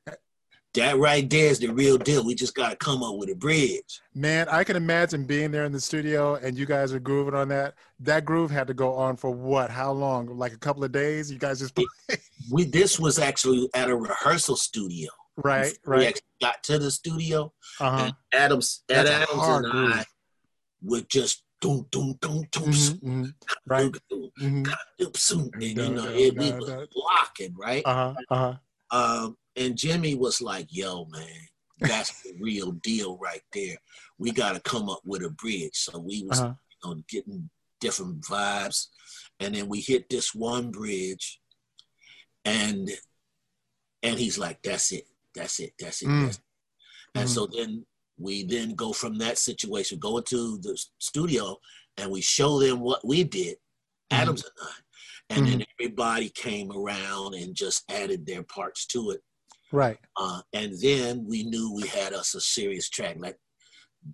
that 0.73 0.97
right 0.97 1.29
there 1.29 1.49
is 1.49 1.59
the 1.59 1.67
real 1.67 1.97
deal. 1.97 2.25
We 2.25 2.33
just 2.33 2.55
got 2.55 2.71
to 2.71 2.75
come 2.75 3.03
up 3.03 3.15
with 3.17 3.29
a 3.29 3.35
bridge. 3.35 4.01
Man, 4.15 4.47
I 4.49 4.63
can 4.63 4.75
imagine 4.75 5.25
being 5.25 5.51
there 5.51 5.65
in 5.65 5.71
the 5.71 5.79
studio 5.79 6.35
and 6.35 6.57
you 6.57 6.65
guys 6.65 6.93
are 6.93 6.99
grooving 6.99 7.35
on 7.35 7.47
that. 7.49 7.75
That 7.99 8.25
groove 8.25 8.49
had 8.49 8.67
to 8.67 8.73
go 8.73 8.93
on 8.93 9.15
for 9.15 9.29
what? 9.29 9.69
How 9.69 9.91
long? 9.91 10.27
Like 10.37 10.53
a 10.53 10.57
couple 10.57 10.83
of 10.83 10.91
days? 10.91 11.31
You 11.31 11.37
guys 11.37 11.59
just 11.59 11.79
we 12.51 12.65
this 12.65 12.99
was 12.99 13.19
actually 13.19 13.69
at 13.75 13.89
a 13.89 13.95
rehearsal 13.95 14.55
studio. 14.55 15.09
Right, 15.37 15.73
right. 15.85 16.13
We 16.13 16.47
got 16.47 16.61
to 16.63 16.77
the 16.77 16.91
studio, 16.91 17.51
uh-huh. 17.79 18.05
and 18.05 18.13
Adams, 18.33 18.83
Ed 18.87 19.07
Adams, 19.07 19.29
and 19.31 19.65
groove. 19.65 19.93
I 19.93 20.05
would 20.83 21.09
just 21.09 21.43
doom 21.63 21.85
doom 21.91 22.17
doom 22.21 22.45
doom, 22.51 22.63
mm-hmm, 22.65 23.09
mm-hmm. 23.09 23.29
right. 23.65 23.91
Mm-hmm. 24.11 24.63
And, 24.99 25.63
you 25.63 25.75
know, 25.75 26.09
it, 26.09 26.37
we 26.37 26.51
was 26.51 26.87
blocking, 26.93 27.55
right? 27.57 27.83
Uh 27.85 27.93
huh. 27.93 28.13
Uh 28.29 28.35
huh. 28.35 29.25
Um, 29.25 29.37
and 29.55 29.77
Jimmy 29.77 30.15
was 30.15 30.41
like, 30.41 30.67
yo, 30.69 31.05
man, 31.05 31.27
that's 31.79 32.21
the 32.21 32.33
real 32.41 32.71
deal 32.71 33.17
right 33.17 33.41
there. 33.53 33.77
We 34.17 34.31
got 34.31 34.55
to 34.55 34.61
come 34.61 34.89
up 34.89 35.01
with 35.05 35.23
a 35.23 35.29
bridge. 35.29 35.75
So 35.75 35.99
we 35.99 36.25
was 36.27 36.41
uh-huh. 36.41 36.53
you 36.83 36.89
know, 36.89 37.01
getting 37.07 37.49
different 37.79 38.21
vibes. 38.21 38.87
And 39.39 39.55
then 39.55 39.67
we 39.67 39.79
hit 39.79 40.09
this 40.09 40.35
one 40.35 40.69
bridge 40.69 41.39
and 42.45 42.89
and 44.01 44.19
he's 44.19 44.37
like, 44.37 44.61
that's 44.61 44.91
it. 44.91 45.05
That's 45.33 45.61
it. 45.61 45.73
That's 45.79 46.01
it. 46.01 46.09
Mm. 46.09 46.25
That's 46.25 46.37
it. 46.37 46.43
And 47.15 47.29
mm. 47.29 47.33
so 47.33 47.47
then 47.47 47.85
we 48.17 48.43
then 48.43 48.75
go 48.75 48.93
from 48.93 49.17
that 49.17 49.37
situation, 49.37 49.99
go 49.99 50.17
into 50.17 50.57
the 50.59 50.77
studio 50.99 51.57
and 51.97 52.11
we 52.11 52.21
show 52.21 52.59
them 52.59 52.79
what 52.79 53.05
we 53.05 53.23
did, 53.23 53.55
mm. 54.11 54.17
Adams 54.17 54.43
and 54.43 54.51
I. 54.61 54.71
and 55.29 55.45
mm-hmm. 55.45 55.57
then 55.59 55.65
everybody 55.79 56.29
came 56.29 56.71
around 56.71 57.35
and 57.35 57.55
just 57.55 57.83
added 57.89 58.25
their 58.25 58.43
parts 58.43 58.85
to 58.87 59.11
it. 59.11 59.21
Right. 59.71 59.97
Uh, 60.17 60.41
and 60.53 60.73
then 60.81 61.25
we 61.27 61.43
knew 61.43 61.73
we 61.73 61.87
had 61.87 62.13
us 62.13 62.35
a 62.35 62.41
serious 62.41 62.89
track. 62.89 63.15
Like 63.17 63.37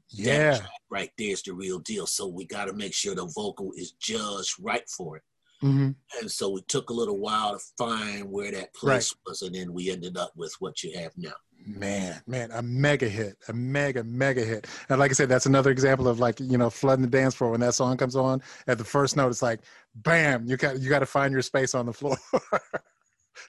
yeah, 0.09 0.57
track 0.57 0.69
right 0.89 1.11
there's 1.17 1.43
the 1.43 1.53
real 1.53 1.79
deal. 1.79 2.07
So 2.07 2.27
we 2.27 2.45
got 2.45 2.65
to 2.65 2.73
make 2.73 2.93
sure 2.93 3.13
the 3.13 3.29
vocal 3.35 3.73
is 3.75 3.91
just 3.93 4.57
right 4.59 4.87
for 4.89 5.17
it. 5.17 5.23
Mm-hmm. 5.63 5.89
And 6.19 6.31
so 6.31 6.57
it 6.57 6.67
took 6.67 6.89
a 6.89 6.93
little 6.93 7.17
while 7.17 7.53
to 7.53 7.59
find 7.77 8.31
where 8.31 8.51
that 8.51 8.73
place 8.73 9.13
right. 9.13 9.29
was, 9.29 9.41
and 9.41 9.55
then 9.55 9.73
we 9.73 9.91
ended 9.91 10.17
up 10.17 10.31
with 10.35 10.55
what 10.59 10.83
you 10.83 10.97
have 10.97 11.11
now. 11.17 11.33
Man, 11.65 12.21
man, 12.25 12.49
a 12.53 12.61
mega 12.61 13.07
hit, 13.09 13.37
a 13.49 13.53
mega, 13.53 14.03
mega 14.03 14.43
hit. 14.43 14.67
And 14.87 14.99
like 14.99 15.11
I 15.11 15.13
said, 15.13 15.27
that's 15.27 15.45
another 15.45 15.71
example 15.71 16.07
of 16.07 16.19
like, 16.19 16.39
you 16.39 16.57
know, 16.57 16.69
flooding 16.69 17.03
the 17.03 17.09
dance 17.09 17.35
floor. 17.35 17.51
When 17.51 17.59
that 17.59 17.73
song 17.73 17.97
comes 17.97 18.15
on 18.15 18.41
at 18.67 18.77
the 18.77 18.83
first 18.83 19.17
note, 19.17 19.27
it's 19.27 19.41
like, 19.41 19.59
bam, 19.95 20.45
you 20.45 20.55
got 20.55 20.79
you 20.79 20.89
got 20.89 20.99
to 20.99 21.05
find 21.05 21.33
your 21.33 21.41
space 21.41 21.75
on 21.75 21.85
the 21.85 21.93
floor 21.93 22.17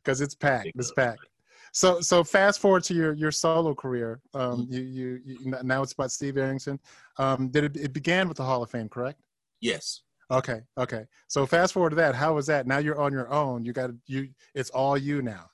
because 0.03 0.21
it's 0.21 0.35
packed. 0.35 0.73
It's 0.75 0.93
packed. 0.93 1.25
So 1.73 2.01
so 2.01 2.25
fast 2.25 2.61
forward 2.61 2.83
to 2.85 2.95
your 2.95 3.13
your 3.15 3.31
solo 3.31 3.75
career. 3.75 4.21
Um, 4.35 4.63
mm-hmm. 4.63 4.73
you, 4.73 4.81
you, 4.81 5.21
you 5.25 5.55
now 5.63 5.83
it's 5.83 5.93
about 5.93 6.11
Steve 6.11 6.37
Arrington. 6.37 6.81
Um, 7.17 7.49
did 7.49 7.65
it, 7.65 7.77
it 7.77 7.93
began 7.93 8.29
with 8.29 8.37
the 8.37 8.45
Hall 8.45 8.63
of 8.63 8.71
Fame, 8.71 8.89
correct? 8.89 9.21
Yes. 9.61 10.03
Okay. 10.31 10.61
Okay. 10.79 11.05
So 11.29 11.45
fast 11.47 11.73
forward 11.73 11.91
to 11.91 11.97
that. 11.97 12.15
How 12.15 12.35
was 12.35 12.47
that? 12.47 12.67
Now 12.67 12.79
you're 12.79 13.01
on 13.01 13.13
your 13.13 13.33
own. 13.33 13.65
You 13.65 13.73
got 13.73 13.91
you. 14.07 14.29
It's 14.55 14.71
all 14.71 14.97
you 14.97 15.23
now. 15.23 15.47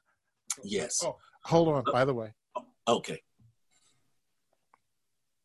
Yes. 0.63 0.99
Oh, 1.03 1.17
hold 1.45 1.69
on. 1.69 1.85
By 1.93 2.05
the 2.05 2.15
way. 2.15 2.35
Okay. 2.87 3.21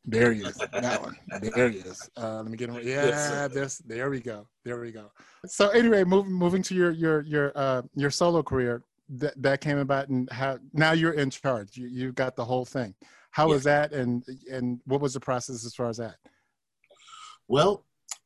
There 0.03 0.33
he 0.33 0.41
is. 0.41 0.57
That 0.57 1.01
one. 1.01 1.15
There 1.55 1.69
he 1.69 1.77
is. 1.77 2.09
Uh, 2.17 2.37
let 2.37 2.47
me 2.47 2.57
get 2.57 2.69
him. 2.69 2.79
Yeah, 2.83 3.47
this. 3.47 3.77
There 3.79 4.09
we 4.09 4.19
go. 4.19 4.47
There 4.65 4.79
we 4.79 4.91
go. 4.91 5.11
So 5.45 5.69
anyway, 5.69 6.03
moving 6.03 6.33
moving 6.33 6.63
to 6.63 6.75
your 6.75 6.91
your 6.91 7.21
your 7.21 7.51
uh, 7.55 7.83
your 7.95 8.09
solo 8.09 8.41
career 8.41 8.83
that 9.09 9.39
that 9.41 9.61
came 9.61 9.77
about, 9.77 10.09
and 10.09 10.29
how 10.31 10.57
now 10.73 10.93
you're 10.93 11.13
in 11.13 11.29
charge. 11.29 11.77
You 11.77 11.87
you 11.87 12.11
got 12.13 12.35
the 12.35 12.43
whole 12.43 12.65
thing. 12.65 12.95
How 13.29 13.47
was 13.47 13.63
that, 13.63 13.93
and 13.93 14.23
and 14.51 14.81
what 14.85 15.01
was 15.01 15.13
the 15.13 15.19
process 15.19 15.65
as 15.65 15.75
far 15.75 15.87
as 15.87 15.97
that? 15.97 16.15
Well, 17.47 17.85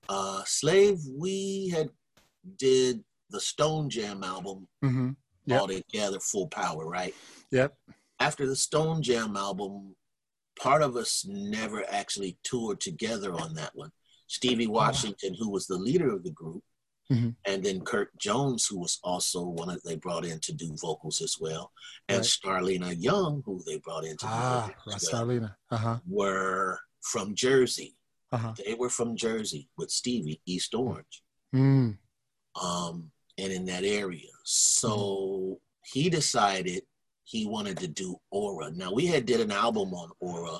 uh, 0.09 0.43
Slave, 0.45 0.99
we 1.17 1.69
had 1.69 1.89
did 2.57 3.03
the 3.29 3.39
Stone 3.39 3.89
Jam 3.89 4.23
album 4.23 4.67
mm-hmm. 4.83 5.11
yep. 5.45 5.61
all 5.61 5.67
together, 5.67 6.19
full 6.19 6.47
power, 6.47 6.87
right? 6.87 7.13
Yep. 7.51 7.75
After 8.19 8.45
the 8.47 8.55
Stone 8.55 9.01
Jam 9.01 9.35
album, 9.35 9.95
part 10.59 10.81
of 10.81 10.95
us 10.95 11.25
never 11.27 11.83
actually 11.89 12.37
toured 12.43 12.79
together 12.79 13.33
on 13.33 13.53
that 13.55 13.71
one. 13.73 13.91
Stevie 14.27 14.67
Washington, 14.67 15.35
who 15.37 15.49
was 15.51 15.67
the 15.67 15.77
leader 15.77 16.11
of 16.11 16.23
the 16.23 16.31
group, 16.31 16.63
mm-hmm. 17.11 17.29
and 17.45 17.63
then 17.63 17.81
Curt 17.81 18.09
Jones, 18.17 18.65
who 18.65 18.79
was 18.79 18.99
also 19.03 19.43
one 19.43 19.67
that 19.67 19.83
they 19.83 19.95
brought 19.95 20.25
in 20.25 20.39
to 20.39 20.53
do 20.53 20.75
vocals 20.81 21.21
as 21.21 21.37
well, 21.39 21.71
and 22.09 22.19
right. 22.19 22.25
Starleana 22.25 22.95
Young, 22.97 23.43
who 23.45 23.61
they 23.65 23.77
brought 23.79 24.05
in 24.05 24.17
to 24.17 24.25
ah, 24.27 24.67
do 24.67 24.73
vocals 24.85 25.09
Starleana. 25.09 25.55
Well, 25.69 25.79
uh-huh. 25.79 25.97
were 26.07 26.79
from 27.01 27.35
Jersey. 27.35 27.95
Uh-huh. 28.36 28.53
They 28.65 28.73
were 28.73 28.89
from 28.89 29.15
Jersey 29.15 29.69
with 29.77 29.89
Stevie, 29.89 30.41
East 30.45 30.73
Orange, 30.75 31.23
mm. 31.55 31.97
um, 32.61 33.11
and 33.38 33.53
in 33.53 33.65
that 33.65 33.83
area. 33.83 34.29
So 34.43 34.89
mm-hmm. 34.89 35.53
he 35.93 36.09
decided 36.09 36.83
he 37.23 37.45
wanted 37.45 37.77
to 37.79 37.88
do 37.88 38.17
Aurra. 38.33 38.75
Now 38.75 38.93
we 38.93 39.05
had 39.07 39.25
did 39.25 39.39
an 39.41 39.51
album 39.51 39.93
on 39.93 40.11
Aurra 40.21 40.59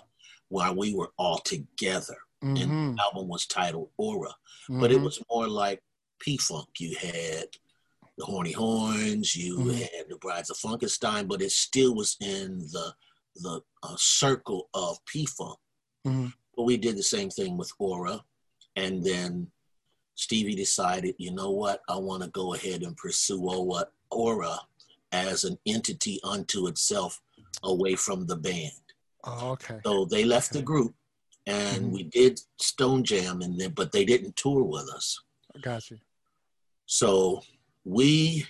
while 0.50 0.76
we 0.76 0.96
were 0.96 1.12
all 1.18 1.40
together, 1.40 2.18
mm-hmm. 2.44 2.56
and 2.62 2.98
the 2.98 3.02
album 3.04 3.28
was 3.28 3.46
titled 3.46 3.90
Aurra, 4.00 4.34
mm-hmm. 4.70 4.80
but 4.80 4.92
it 4.92 4.96
mm-hmm. 4.96 5.06
was 5.06 5.22
more 5.30 5.48
like 5.48 5.82
P 6.20 6.38
Funk. 6.38 6.70
You 6.80 6.96
had 6.96 7.48
the 8.18 8.26
Horny 8.26 8.54
Horns, 8.54 9.36
you 9.36 9.58
mm-hmm. 9.58 9.72
had 9.72 10.08
the 10.10 10.18
Brides 10.22 10.50
of 10.50 10.58
Funkenstein, 10.58 11.28
but 11.28 11.42
it 11.42 11.52
still 11.52 11.94
was 11.94 12.16
in 12.22 12.60
the 12.72 12.94
the 13.38 13.62
uh, 13.84 13.96
circle 13.98 14.70
of 14.74 14.98
P 15.06 15.26
Funk. 15.26 15.60
But 16.56 16.64
we 16.64 16.78
did 16.78 16.98
the 16.98 17.04
same 17.04 17.30
thing 17.30 17.58
with 17.58 17.72
Aurra, 17.80 18.22
and 18.76 19.04
then 19.04 19.48
Stevie 20.16 20.56
decided, 20.56 21.16
you 21.18 21.32
know 21.32 21.52
what, 21.52 21.82
I 21.90 21.98
want 21.98 22.24
to 22.24 22.30
go 22.30 22.54
ahead 22.54 22.84
and 22.84 22.96
pursue 22.96 23.42
Aurra, 23.42 23.86
Aurra 24.12 24.58
as 25.12 25.44
an 25.44 25.58
entity 25.66 26.20
unto 26.24 26.68
itself 26.68 27.22
away 27.64 27.96
from 27.96 28.26
the 28.26 28.36
band. 28.36 28.72
Oh, 29.24 29.52
okay. 29.52 29.80
So 29.86 30.06
they 30.06 30.24
left 30.24 30.52
okay. 30.52 30.60
the 30.60 30.66
group 30.66 30.94
and 31.48 31.86
mm-hmm. 31.86 31.92
we 31.92 32.04
did 32.04 32.40
Stone 32.58 33.04
Jam 33.04 33.42
and 33.42 33.60
then 33.60 33.72
but 33.72 33.92
they 33.92 34.06
didn't 34.06 34.36
tour 34.36 34.64
with 34.64 34.90
us. 34.94 35.22
Got 35.62 35.90
you. 35.90 35.98
So 36.86 37.42
we 37.84 38.46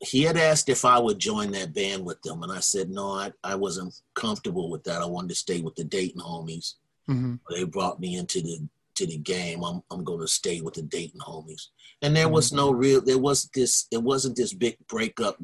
he 0.00 0.22
had 0.22 0.36
asked 0.36 0.68
if 0.68 0.84
I 0.84 0.98
would 0.98 1.18
join 1.18 1.50
that 1.52 1.74
band 1.74 2.04
with 2.04 2.22
them 2.22 2.42
and 2.42 2.52
I 2.52 2.60
said 2.60 2.90
no, 2.90 3.12
I, 3.12 3.32
I 3.42 3.54
wasn't 3.54 3.94
comfortable 4.14 4.70
with 4.70 4.84
that. 4.84 5.02
I 5.02 5.06
wanted 5.06 5.30
to 5.30 5.34
stay 5.34 5.60
with 5.60 5.74
the 5.74 5.84
Dayton 5.84 6.20
homies. 6.20 6.74
Mm-hmm. 7.08 7.34
They 7.50 7.64
brought 7.64 8.00
me 8.00 8.16
into 8.16 8.40
the 8.40 8.68
to 8.96 9.06
the 9.06 9.18
game. 9.18 9.62
I'm 9.62 9.82
I'm 9.90 10.04
going 10.04 10.20
to 10.20 10.28
stay 10.28 10.60
with 10.60 10.74
the 10.74 10.82
Dayton 10.82 11.20
homies. 11.20 11.68
And 12.02 12.14
there 12.14 12.26
mm-hmm. 12.26 12.34
was 12.34 12.52
no 12.52 12.70
real 12.70 13.00
there 13.00 13.18
was 13.18 13.48
this 13.54 13.86
it 13.90 14.02
wasn't 14.02 14.36
this 14.36 14.52
big 14.52 14.76
breakup 14.88 15.38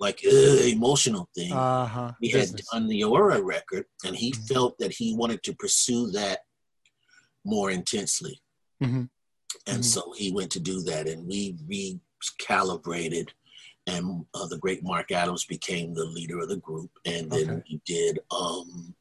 like 0.00 0.22
uh, 0.26 0.62
emotional 0.64 1.28
thing. 1.34 1.52
Uh-huh. 1.52 2.12
He 2.20 2.30
had 2.30 2.48
done 2.72 2.88
the 2.88 3.02
Aurra 3.02 3.44
record, 3.44 3.84
and 4.04 4.16
he 4.16 4.32
mm-hmm. 4.32 4.42
felt 4.44 4.78
that 4.78 4.92
he 4.94 5.14
wanted 5.14 5.42
to 5.44 5.54
pursue 5.54 6.10
that 6.12 6.40
more 7.44 7.70
intensely. 7.70 8.40
Mm-hmm. 8.82 8.96
And 8.96 9.10
mm-hmm. 9.66 9.82
so 9.82 10.12
he 10.16 10.32
went 10.32 10.50
to 10.52 10.60
do 10.60 10.80
that, 10.82 11.06
and 11.06 11.28
we 11.28 11.58
recalibrated. 11.70 13.28
And 13.86 14.24
uh, 14.34 14.46
the 14.46 14.58
great 14.58 14.82
Mark 14.82 15.10
Adams 15.10 15.44
became 15.44 15.94
the 15.94 16.04
leader 16.04 16.38
of 16.38 16.48
the 16.48 16.56
group, 16.56 16.90
and 17.04 17.30
then 17.30 17.50
okay. 17.50 17.62
we 17.70 17.80
did 17.84 18.20
um, 18.30 18.94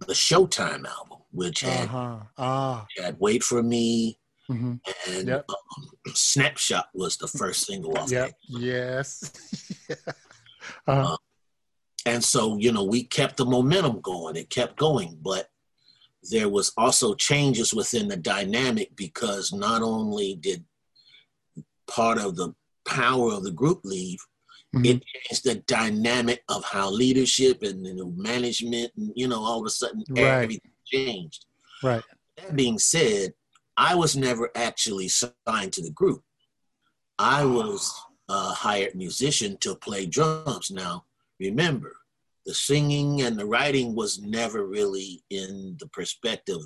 the 0.00 0.12
Showtime 0.12 0.86
album, 0.86 1.18
which 1.30 1.60
had, 1.60 1.88
uh-huh. 1.88 2.18
ah. 2.38 2.86
had 2.98 3.16
"Wait 3.18 3.42
for 3.42 3.62
Me," 3.62 4.18
Mm-hmm. 4.50 4.74
And 5.12 5.28
yep. 5.28 5.44
um, 5.48 6.14
Snapshot 6.14 6.88
was 6.94 7.16
the 7.16 7.26
first 7.26 7.66
single 7.66 7.98
off 7.98 8.10
yep. 8.10 8.32
Yes. 8.48 9.32
uh-huh. 10.86 11.14
uh, 11.14 11.16
and 12.04 12.22
so, 12.22 12.56
you 12.58 12.70
know, 12.70 12.84
we 12.84 13.02
kept 13.02 13.36
the 13.36 13.44
momentum 13.44 14.00
going. 14.00 14.36
It 14.36 14.48
kept 14.48 14.76
going, 14.76 15.18
but 15.20 15.48
there 16.30 16.48
was 16.48 16.72
also 16.76 17.14
changes 17.14 17.74
within 17.74 18.08
the 18.08 18.16
dynamic 18.16 18.94
because 18.96 19.52
not 19.52 19.82
only 19.82 20.36
did 20.36 20.64
part 21.88 22.18
of 22.18 22.36
the 22.36 22.54
power 22.86 23.32
of 23.32 23.42
the 23.42 23.50
group 23.50 23.80
leave, 23.84 24.18
mm-hmm. 24.74 24.84
it 24.84 25.02
changed 25.04 25.44
the 25.44 25.56
dynamic 25.66 26.42
of 26.48 26.64
how 26.64 26.90
leadership 26.90 27.62
and, 27.62 27.86
and 27.86 28.16
management 28.16 28.90
and 28.96 29.12
you 29.14 29.28
know 29.28 29.40
all 29.40 29.60
of 29.60 29.66
a 29.66 29.70
sudden 29.70 30.04
right. 30.10 30.24
everything 30.24 30.70
changed. 30.86 31.46
Right. 31.82 32.02
That 32.36 32.56
being 32.56 32.78
said, 32.78 33.34
I 33.76 33.94
was 33.94 34.16
never 34.16 34.50
actually 34.54 35.08
signed 35.08 35.72
to 35.72 35.82
the 35.82 35.90
group. 35.90 36.22
I 37.18 37.44
was 37.44 37.92
a 38.28 38.50
hired 38.50 38.94
musician 38.94 39.56
to 39.60 39.74
play 39.76 40.06
drums. 40.06 40.70
Now, 40.70 41.04
remember, 41.40 41.96
the 42.44 42.54
singing 42.54 43.22
and 43.22 43.38
the 43.38 43.46
writing 43.46 43.94
was 43.94 44.20
never 44.20 44.66
really 44.66 45.22
in 45.30 45.76
the 45.80 45.88
perspective 45.88 46.60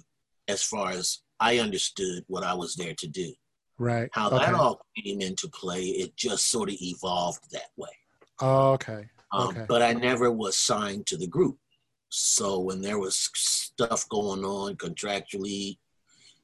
as 0.48 0.62
far 0.62 0.90
as 0.90 1.20
I 1.38 1.58
understood 1.58 2.24
what 2.28 2.44
I 2.44 2.54
was 2.54 2.74
there 2.74 2.94
to 2.94 3.08
do. 3.08 3.32
Right. 3.80 4.10
How 4.12 4.28
okay. 4.28 4.44
that 4.44 4.54
all 4.54 4.84
came 4.94 5.22
into 5.22 5.48
play, 5.48 5.84
it 5.84 6.14
just 6.14 6.50
sort 6.50 6.68
of 6.68 6.76
evolved 6.82 7.50
that 7.52 7.70
way. 7.78 7.88
Oh, 8.38 8.72
okay. 8.72 9.06
Um, 9.32 9.48
okay. 9.48 9.64
But 9.66 9.80
I 9.80 9.94
never 9.94 10.30
was 10.30 10.58
signed 10.58 11.06
to 11.06 11.16
the 11.16 11.26
group. 11.26 11.56
So 12.10 12.60
when 12.60 12.82
there 12.82 12.98
was 12.98 13.30
stuff 13.34 14.06
going 14.10 14.44
on 14.44 14.76
contractually 14.76 15.78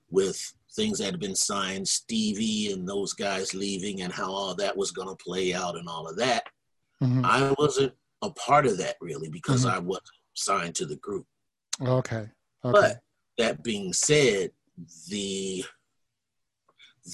with 0.09 0.41
things 0.75 0.97
that 0.99 1.05
had 1.05 1.21
been 1.21 1.37
signed, 1.37 1.87
Stevie 1.87 2.73
and 2.73 2.89
those 2.89 3.13
guys 3.13 3.53
leaving, 3.53 4.01
and 4.01 4.13
how 4.13 4.33
all 4.33 4.55
that 4.55 4.75
was 4.75 4.91
going 4.91 5.09
to 5.09 5.23
play 5.23 5.53
out 5.53 5.77
and 5.77 5.89
all 5.91 6.09
of 6.09 6.17
that. 6.17 6.45
Mm-hmm. 7.03 7.23
I 7.23 7.55
wasn't 7.59 7.93
a 8.23 8.31
part 8.31 8.65
of 8.65 8.79
that 8.79 8.97
really 9.03 9.29
because 9.29 9.67
mm-hmm. 9.67 9.77
I 9.77 9.79
wasn't 9.79 10.09
signed 10.33 10.75
to 10.77 10.87
the 10.87 10.97
group. 10.97 11.27
Okay. 11.83 12.17
okay. 12.17 12.31
But 12.63 13.01
that 13.37 13.63
being 13.63 13.93
said, 13.93 14.53
the 15.11 15.65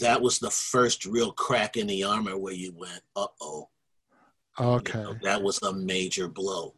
that 0.01 0.21
was 0.21 0.39
the 0.39 0.51
first 0.51 1.05
real 1.05 1.33
crack 1.33 1.77
in 1.77 1.87
the 1.87 2.05
armor 2.05 2.37
where 2.39 2.55
you 2.55 2.73
went, 2.75 3.01
uh 3.17 3.27
oh. 3.41 3.69
Okay. 4.59 4.99
You 4.99 5.05
know, 5.05 5.17
that 5.23 5.43
was 5.43 5.61
a 5.63 5.73
major 5.73 6.29
blow. 6.29 6.75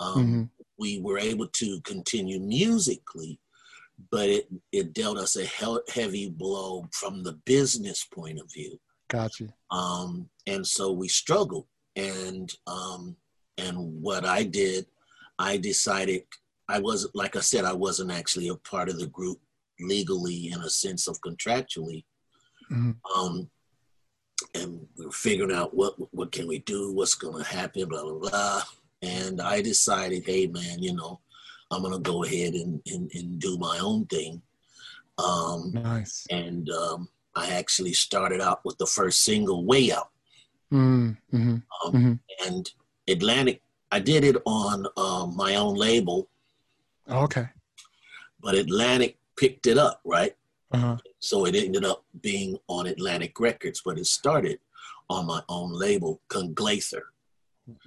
Um, 0.00 0.14
mm-hmm. 0.16 0.42
We 0.78 1.00
were 1.00 1.18
able 1.18 1.48
to 1.48 1.80
continue 1.82 2.38
musically, 2.38 3.40
but 4.10 4.28
it, 4.28 4.48
it 4.72 4.92
dealt 4.92 5.18
us 5.18 5.36
a 5.36 5.44
he- 5.44 5.92
heavy 5.92 6.28
blow 6.28 6.86
from 6.92 7.22
the 7.22 7.32
business 7.44 8.04
point 8.04 8.38
of 8.38 8.52
view. 8.52 8.78
Gotcha. 9.08 9.48
Um, 9.70 10.28
and 10.46 10.66
so 10.66 10.92
we 10.92 11.08
struggled. 11.08 11.66
And 11.94 12.52
um, 12.66 13.16
and 13.56 14.02
what 14.02 14.26
I 14.26 14.42
did, 14.42 14.86
I 15.38 15.56
decided 15.56 16.24
I 16.68 16.78
wasn't 16.78 17.14
like 17.16 17.36
I 17.36 17.40
said, 17.40 17.64
I 17.64 17.72
wasn't 17.72 18.12
actually 18.12 18.48
a 18.48 18.56
part 18.56 18.88
of 18.88 18.98
the 18.98 19.06
group 19.06 19.38
legally 19.80 20.50
in 20.52 20.60
a 20.60 20.70
sense 20.70 21.08
of 21.08 21.20
contractually. 21.20 22.04
Mm-hmm. 22.70 23.20
Um, 23.20 23.50
and 24.54 24.86
we 24.96 25.06
were 25.06 25.12
figuring 25.12 25.54
out 25.54 25.74
what 25.74 25.94
what 26.14 26.32
can 26.32 26.46
we 26.46 26.58
do, 26.60 26.92
what's 26.92 27.14
going 27.14 27.42
to 27.42 27.48
happen, 27.48 27.88
blah 27.88 28.02
blah 28.02 28.18
blah. 28.18 28.62
And 29.02 29.40
I 29.40 29.62
decided, 29.62 30.24
hey 30.26 30.46
man, 30.46 30.82
you 30.82 30.94
know, 30.94 31.20
I'm 31.70 31.82
gonna 31.82 31.98
go 31.98 32.24
ahead 32.24 32.54
and 32.54 32.80
and, 32.86 33.10
and 33.14 33.38
do 33.38 33.58
my 33.58 33.78
own 33.78 34.06
thing. 34.06 34.42
Um, 35.18 35.72
nice. 35.72 36.26
And 36.30 36.68
um, 36.70 37.08
I 37.34 37.50
actually 37.50 37.94
started 37.94 38.40
out 38.40 38.64
with 38.64 38.78
the 38.78 38.86
first 38.86 39.22
single, 39.22 39.64
"Way 39.64 39.92
Out," 39.92 40.10
mm, 40.72 41.16
mm-hmm, 41.32 41.56
um, 41.84 41.92
mm-hmm. 41.92 42.12
and 42.46 42.70
Atlantic. 43.08 43.62
I 43.92 44.00
did 44.00 44.24
it 44.24 44.36
on 44.44 44.86
uh, 44.96 45.26
my 45.26 45.54
own 45.54 45.74
label. 45.74 46.28
okay. 47.08 47.48
But 48.40 48.54
Atlantic 48.54 49.16
picked 49.36 49.66
it 49.66 49.78
up, 49.78 50.00
right? 50.04 50.34
Uh-huh. 50.72 50.96
So 51.26 51.44
it 51.44 51.56
ended 51.56 51.84
up 51.84 52.04
being 52.22 52.56
on 52.68 52.86
Atlantic 52.86 53.38
Records, 53.40 53.82
but 53.84 53.98
it 53.98 54.06
started 54.06 54.60
on 55.10 55.26
my 55.26 55.42
own 55.48 55.72
label, 55.72 56.20
Konglather. 56.28 57.02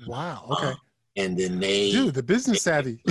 Wow. 0.05 0.45
Okay. 0.51 0.67
Uh, 0.67 0.75
and 1.15 1.37
then 1.37 1.59
they, 1.59 1.91
dude, 1.91 2.13
the 2.15 2.23
business 2.23 2.63
savvy. 2.63 3.01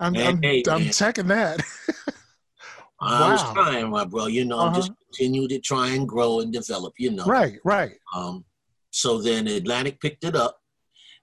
I'm, 0.00 0.16
I'm, 0.16 0.42
hey, 0.42 0.64
I'm 0.68 0.90
checking 0.90 1.28
that. 1.28 1.60
I 3.00 3.20
wow. 3.20 3.32
was 3.32 3.52
trying, 3.52 3.90
my 3.90 4.04
bro. 4.04 4.26
You 4.26 4.44
know, 4.46 4.58
uh-huh. 4.58 4.76
just 4.76 4.92
continue 5.04 5.46
to 5.48 5.60
try 5.60 5.88
and 5.90 6.08
grow 6.08 6.40
and 6.40 6.52
develop. 6.52 6.94
You 6.98 7.12
know, 7.12 7.24
right, 7.24 7.58
right. 7.64 7.92
Um, 8.16 8.44
so 8.90 9.20
then 9.20 9.46
Atlantic 9.46 10.00
picked 10.00 10.24
it 10.24 10.34
up, 10.34 10.60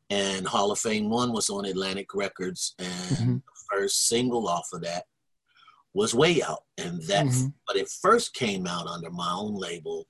and 0.10 0.48
Hall 0.48 0.72
of 0.72 0.80
Fame 0.80 1.10
One 1.10 1.34
was 1.34 1.50
on 1.50 1.66
Atlantic 1.66 2.14
Records, 2.14 2.76
and 2.80 2.88
mm-hmm. 2.88 3.34
the 3.34 3.42
first 3.70 4.08
single 4.08 4.48
off 4.48 4.70
of 4.74 4.82
that 4.82 5.06
was 5.94 6.16
Way 6.16 6.42
Out, 6.42 6.64
and 6.78 7.02
that. 7.04 7.26
Mm-hmm. 7.26 7.48
But 7.68 7.78
it 7.78 7.90
first 8.02 8.34
came 8.34 8.68
out 8.68 8.88
under 8.88 9.10
my 9.10 9.32
own 9.34 9.56
label, 9.56 10.08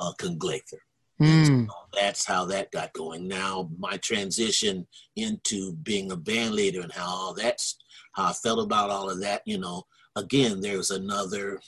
uh, 0.00 0.12
Konglather. 0.20 0.80
Mm. 1.20 1.66
So 1.66 1.72
that's 1.94 2.26
how 2.26 2.44
that 2.46 2.70
got 2.72 2.92
going. 2.92 3.26
Now 3.26 3.70
my 3.78 3.96
transition 3.98 4.86
into 5.16 5.72
being 5.82 6.12
a 6.12 6.16
band 6.16 6.54
leader 6.54 6.82
and 6.82 6.92
how 6.92 7.06
all 7.06 7.34
that's 7.34 7.78
how 8.12 8.26
I 8.26 8.32
felt 8.32 8.64
about 8.64 8.90
all 8.90 9.08
of 9.08 9.20
that. 9.20 9.42
You 9.46 9.58
know, 9.58 9.84
again, 10.14 10.60
there 10.60 10.76
was 10.76 10.90
another 10.90 11.58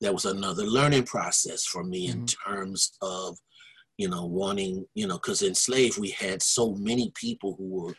there 0.00 0.12
was 0.12 0.24
another 0.24 0.64
learning 0.64 1.04
process 1.04 1.64
for 1.64 1.84
me 1.84 2.08
mm-hmm. 2.08 2.20
in 2.20 2.26
terms 2.26 2.92
of 3.02 3.38
you 3.98 4.08
know 4.08 4.24
wanting 4.24 4.84
you 4.94 5.06
know 5.06 5.16
because 5.16 5.42
in 5.42 5.54
slave 5.54 5.96
we 5.98 6.10
had 6.10 6.42
so 6.42 6.74
many 6.74 7.12
people 7.14 7.54
who 7.56 7.68
were 7.68 7.94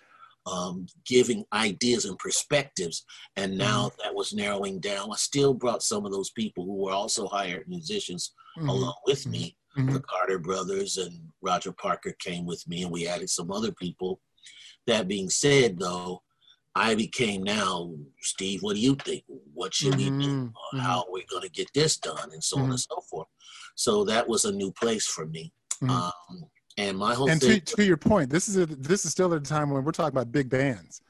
um, 0.46 0.88
giving 1.06 1.46
ideas 1.54 2.06
and 2.06 2.18
perspectives 2.18 3.06
and 3.36 3.58
now 3.58 3.88
mm-hmm. 3.88 4.02
that 4.04 4.16
was 4.16 4.34
narrowing 4.34 4.80
down 4.80 5.10
i 5.12 5.16
still 5.16 5.54
brought 5.54 5.84
some 5.84 6.06
of 6.06 6.12
those 6.12 6.32
people 6.32 6.66
who 6.66 6.84
were 6.84 6.92
also 6.92 7.28
hired 7.28 7.68
musicians 7.68 8.34
mm-hmm. 8.58 8.70
along 8.70 8.96
with 9.06 9.28
me 9.28 9.56
mm-hmm. 9.78 9.94
the 9.94 10.00
carter 10.02 10.40
brothers 10.40 10.98
and 10.98 11.20
roger 11.42 11.72
parker 11.72 12.16
came 12.20 12.46
with 12.46 12.68
me 12.68 12.84
and 12.84 12.92
we 12.92 13.08
added 13.08 13.30
some 13.30 13.52
other 13.52 13.72
people 13.72 14.20
that 14.88 15.08
being 15.08 15.30
said 15.30 15.78
though 15.78 16.22
I 16.74 16.96
became 16.96 17.44
now, 17.44 17.94
Steve, 18.22 18.62
what 18.62 18.76
do 18.76 18.82
you 18.82 18.96
think? 18.96 19.24
What 19.54 19.74
should 19.74 19.94
mm-hmm. 19.94 20.18
we 20.18 20.26
do? 20.26 20.32
Mm-hmm. 20.32 20.80
How 20.80 21.00
are 21.00 21.12
we 21.12 21.26
going 21.26 21.44
to 21.44 21.50
get 21.50 21.68
this 21.74 21.98
done? 21.98 22.32
And 22.32 22.42
so 22.44 22.56
mm-hmm. 22.56 22.66
on 22.66 22.72
and 22.72 22.80
so 22.80 23.02
forth. 23.10 23.28
So 23.76 24.06
that 24.06 24.28
was 24.28 24.46
a 24.46 24.52
new 24.52 24.72
place 24.72 25.06
for 25.06 25.26
me. 25.26 25.52
Mm-hmm. 25.84 25.92
Um, 25.92 26.46
and 26.78 26.98
my 26.98 27.14
whole 27.14 27.30
and 27.30 27.42
thing, 27.42 27.62
to, 27.62 27.76
to, 27.76 27.86
your 27.86 27.98
point, 27.98 28.30
this 28.30 28.48
is 28.48 28.58
a, 28.58 28.66
this 28.66 29.06
is 29.06 29.12
still 29.12 29.34
at 29.34 29.42
a 29.42 29.44
time 29.44 29.70
when 29.70 29.84
we're 29.84 29.92
talking 29.92 30.16
about 30.16 30.32
big 30.32 30.50
bands. 30.50 31.02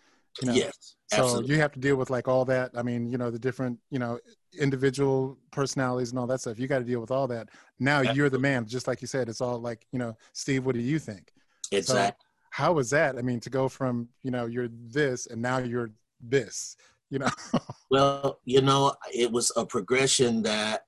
You 0.42 0.48
know? 0.48 0.54
Yes. 0.54 0.96
So 1.08 1.24
absolutely. 1.24 1.54
you 1.54 1.62
have 1.62 1.72
to 1.74 1.80
deal 1.80 1.98
with 1.98 2.10
like 2.10 2.28
all 2.28 2.46
that. 2.46 2.72
I 2.76 2.84
mean, 2.84 3.12
you 3.12 3.18
know, 3.18 3.30
the 3.30 3.40
different, 3.40 3.78
you 3.90 4.00
know, 4.00 4.18
individual 4.58 5.38
personalities 5.52 6.12
and 6.12 6.20
all 6.20 6.28
that 6.28 6.40
stuff. 6.40 6.58
You 6.58 6.68
got 6.68 6.80
to 6.80 6.86
deal 6.86 7.02
with 7.02 7.12
all 7.12 7.28
that. 7.28 7.50
Now 7.80 7.98
absolutely. 7.98 8.18
you're 8.18 8.30
the 8.30 8.40
man, 8.40 8.66
just 8.66 8.88
like 8.88 9.02
you 9.02 9.08
said. 9.08 9.28
It's 9.28 9.42
all 9.42 9.60
like, 9.60 9.86
you 9.92 10.00
know, 10.00 10.16
Steve, 10.34 10.66
what 10.66 10.76
do 10.76 10.82
you 10.82 11.00
think? 11.00 11.34
Exactly. 11.72 12.18
So, 12.20 12.28
how 12.52 12.74
was 12.74 12.90
that? 12.92 13.18
I 13.18 13.22
mean, 13.22 13.40
to 13.42 13.50
go 13.50 13.68
from 13.70 14.10
you 14.24 14.32
know 14.32 14.46
you're 14.46 14.70
this 14.70 15.28
and 15.28 15.42
now 15.42 15.58
you're 15.58 15.92
this, 16.22 16.76
you 17.10 17.20
know. 17.20 17.30
well, 17.90 18.40
you 18.46 18.62
know, 18.62 18.94
it 19.14 19.32
was 19.32 19.52
a 19.56 19.66
progression 19.66 20.44
that 20.44 20.86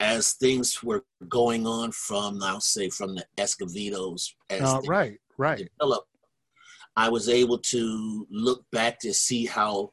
as 0.00 0.32
things 0.34 0.82
were 0.82 1.04
going 1.28 1.66
on 1.66 1.92
from 1.92 2.42
I'll 2.42 2.60
say 2.60 2.88
from 2.88 3.14
the 3.16 3.24
Escovedos 3.36 4.34
as 4.50 4.62
uh, 4.62 4.80
right, 4.86 5.18
right. 5.36 5.68
Developed, 5.78 6.08
I 6.96 7.08
was 7.08 7.28
able 7.28 7.58
to 7.58 8.26
look 8.30 8.64
back 8.70 8.98
to 9.00 9.12
see 9.12 9.46
how 9.46 9.92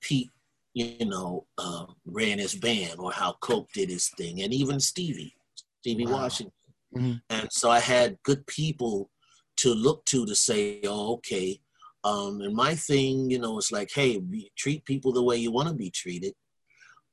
Pete, 0.00 0.30
you 0.74 1.04
know, 1.04 1.46
uh, 1.58 1.86
ran 2.06 2.38
his 2.38 2.54
band 2.54 2.96
or 2.98 3.12
how 3.12 3.34
Coke 3.40 3.68
did 3.72 3.90
his 3.90 4.08
thing, 4.16 4.42
and 4.42 4.52
even 4.52 4.80
Stevie, 4.80 5.34
Stevie 5.80 6.06
wow. 6.06 6.12
Washington. 6.12 6.52
Mm-hmm. 6.96 7.12
And 7.30 7.48
so 7.50 7.70
I 7.70 7.80
had 7.80 8.18
good 8.22 8.46
people 8.46 9.10
to 9.56 9.74
look 9.74 10.04
to 10.06 10.26
to 10.26 10.34
say, 10.34 10.80
oh, 10.84 11.14
okay. 11.14 11.60
Um, 12.04 12.40
and 12.40 12.54
my 12.54 12.74
thing, 12.74 13.30
you 13.30 13.38
know, 13.38 13.58
is 13.58 13.70
like, 13.70 13.90
hey, 13.94 14.20
treat 14.56 14.84
people 14.84 15.12
the 15.12 15.22
way 15.22 15.36
you 15.36 15.52
want 15.52 15.68
to 15.68 15.74
be 15.74 15.90
treated. 15.90 16.34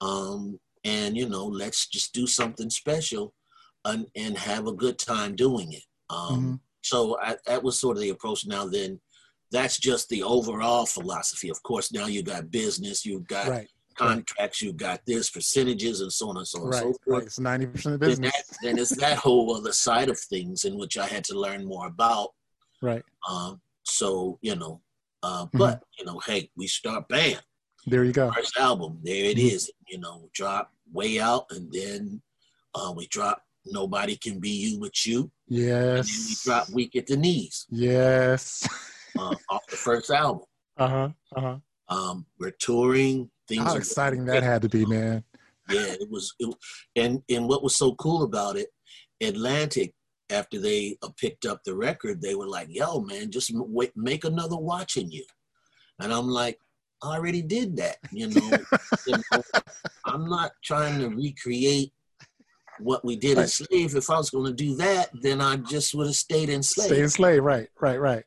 Um, 0.02 0.60
and, 0.84 1.18
you 1.18 1.28
know, 1.28 1.46
let's 1.46 1.88
just 1.88 2.14
do 2.14 2.28
something 2.28 2.70
special 2.70 3.34
and, 3.86 4.06
and 4.16 4.38
have 4.38 4.68
a 4.68 4.74
good 4.74 4.98
time 4.98 5.36
doing 5.36 5.74
it. 5.74 5.84
Um, 6.10 6.30
mm-hmm. 6.30 6.54
So 6.82 7.18
I, 7.22 7.36
that 7.46 7.64
was 7.64 7.80
sort 7.80 7.98
of 7.98 8.02
the 8.02 8.10
approach. 8.10 8.46
Now, 8.46 8.66
then, 8.66 9.00
that's 9.52 9.78
just 9.80 10.10
the 10.10 10.24
overall 10.24 10.86
philosophy. 10.86 11.50
Of 11.50 11.62
course, 11.64 11.92
now 11.92 12.06
you 12.06 12.24
got 12.24 12.52
business, 12.52 13.06
you've 13.06 13.28
got 13.28 13.48
right. 13.48 13.68
contracts, 13.96 14.62
you've 14.62 14.78
got 14.78 15.02
this 15.06 15.30
percentages, 15.30 16.02
and 16.02 16.12
so 16.12 16.30
on 16.30 16.38
and 16.38 16.48
so 16.48 16.62
on 16.62 16.70
right. 16.70 16.84
and 16.84 16.96
so 16.96 17.00
forth. 17.04 17.18
Right. 17.18 17.24
It's 17.24 17.40
ninety 17.40 17.66
percent 17.66 17.96
of 17.96 18.02
business. 18.02 18.32
Then, 18.32 18.32
that, 18.32 18.58
then 18.62 18.80
it's 18.80 18.96
that 18.98 19.18
whole 19.26 19.56
other 19.56 19.72
side 19.72 20.10
of 20.10 20.20
things 20.20 20.66
in 20.66 20.78
which 20.78 20.98
I 20.98 21.08
had 21.08 21.24
to 21.26 21.40
learn 21.40 21.66
more 21.66 21.88
about. 21.88 22.30
Right. 22.82 23.04
Um, 23.28 23.60
so, 23.84 24.38
you 24.42 24.56
know, 24.56 24.82
uh, 25.24 25.46
mm-hmm. 25.46 25.58
but, 25.58 25.84
you 25.98 26.06
know, 26.06 26.20
hey, 26.26 26.50
we 26.56 26.68
start 26.68 27.08
bam. 27.10 27.40
There 27.86 28.04
you 28.04 28.12
go. 28.12 28.32
First 28.32 28.58
album, 28.58 29.00
there 29.04 29.26
it 29.26 29.38
mm-hmm. 29.38 29.70
You 29.88 30.00
know, 30.00 30.30
drop 30.34 30.72
way 30.92 31.20
out, 31.20 31.46
and 31.52 31.72
then 31.72 32.22
uh, 32.76 32.94
we 32.96 33.08
drop 33.08 33.42
Nobody 33.66 34.16
Can 34.16 34.40
Be 34.40 34.50
You 34.50 34.80
But 34.80 35.06
You. 35.06 35.32
Yes. 35.48 35.98
And 35.98 36.08
then 36.08 36.26
we 36.28 36.36
drop 36.44 36.70
Weak 36.70 36.96
at 36.96 37.08
the 37.08 37.18
Knees. 37.18 37.66
Yes. 37.70 38.68
uh, 39.18 39.36
off 39.50 39.66
the 39.70 39.76
first 39.76 40.10
album. 40.10 40.46
Uh 40.78 40.88
huh. 40.88 41.10
Uh 41.36 41.42
huh. 41.42 41.58
Um, 41.90 42.26
we're 42.40 42.52
touring. 42.52 43.30
Things 43.48 43.64
How 43.64 43.76
exciting 43.76 44.26
that 44.26 44.44
had 44.44 44.62
to 44.62 44.70
be, 44.70 44.86
man. 44.86 45.24
Yeah, 45.70 45.94
it 46.00 46.10
was. 46.10 46.34
It, 46.40 46.54
and 46.96 47.22
and 47.30 47.48
what 47.48 47.64
was 47.64 47.76
so 47.76 47.96
cool 47.96 48.24
about 48.24 48.58
it, 48.58 48.70
Atlantic 49.22 49.94
after 50.30 50.60
they 50.60 50.98
uh, 51.02 51.10
picked 51.18 51.46
up 51.46 51.62
the 51.64 51.76
record, 51.76 52.22
they 52.22 52.36
were 52.36 52.48
like, 52.48 52.68
"Yo, 52.70 53.02
man, 53.02 53.32
just 53.32 53.52
wait, 53.54 53.92
make 53.96 54.24
another 54.24 54.58
watching 54.58 55.12
you," 55.12 55.26
and 56.00 56.14
I'm 56.14 56.28
like, 56.28 56.60
"I 57.02 57.16
already 57.16 57.42
did 57.42 57.78
that." 57.78 57.98
You 58.12 58.28
know, 58.28 58.58
you 59.08 59.16
know 59.32 59.42
I'm 60.06 60.30
not 60.30 60.52
trying 60.64 61.00
to 61.00 61.10
recreate 61.10 61.94
what 62.80 63.04
we 63.04 63.16
did 63.16 63.38
right. 63.38 63.44
in 63.44 63.50
slave. 63.50 63.96
If 63.96 64.10
I 64.10 64.18
was 64.18 64.30
going 64.30 64.46
to 64.46 64.54
do 64.54 64.76
that, 64.78 65.10
then 65.22 65.42
I 65.42 65.58
just 65.58 65.94
would 65.96 66.08
have 66.08 66.16
stayed 66.16 66.50
in 66.50 66.64
slave. 66.64 66.88
Stay 66.88 67.02
in 67.02 67.10
slave, 67.10 67.44
right, 67.44 67.68
right, 67.80 68.00
right. 68.00 68.24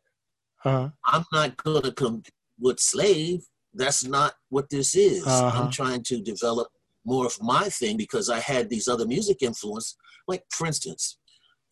Uh-huh. 0.65 0.91
I'm 1.05 1.25
not 1.33 1.57
going 1.63 1.83
to 1.83 1.93
come 1.93 2.23
with 2.61 2.79
slave. 2.79 3.45
That's 3.75 4.05
not 4.05 4.35
what 4.51 4.69
this 4.71 4.95
is. 4.95 5.27
Uh-huh. 5.27 5.63
I'm 5.63 5.71
trying 5.71 6.03
to 6.05 6.21
develop 6.21 6.69
more 7.05 7.27
of 7.27 7.37
my 7.41 7.65
thing 7.65 7.97
because 7.97 8.31
I 8.31 8.39
had 8.39 8.69
these 8.69 8.87
other 8.87 9.07
music 9.07 9.43
influence. 9.43 9.97
Like, 10.29 10.45
for 10.51 10.67
instance, 10.67 11.19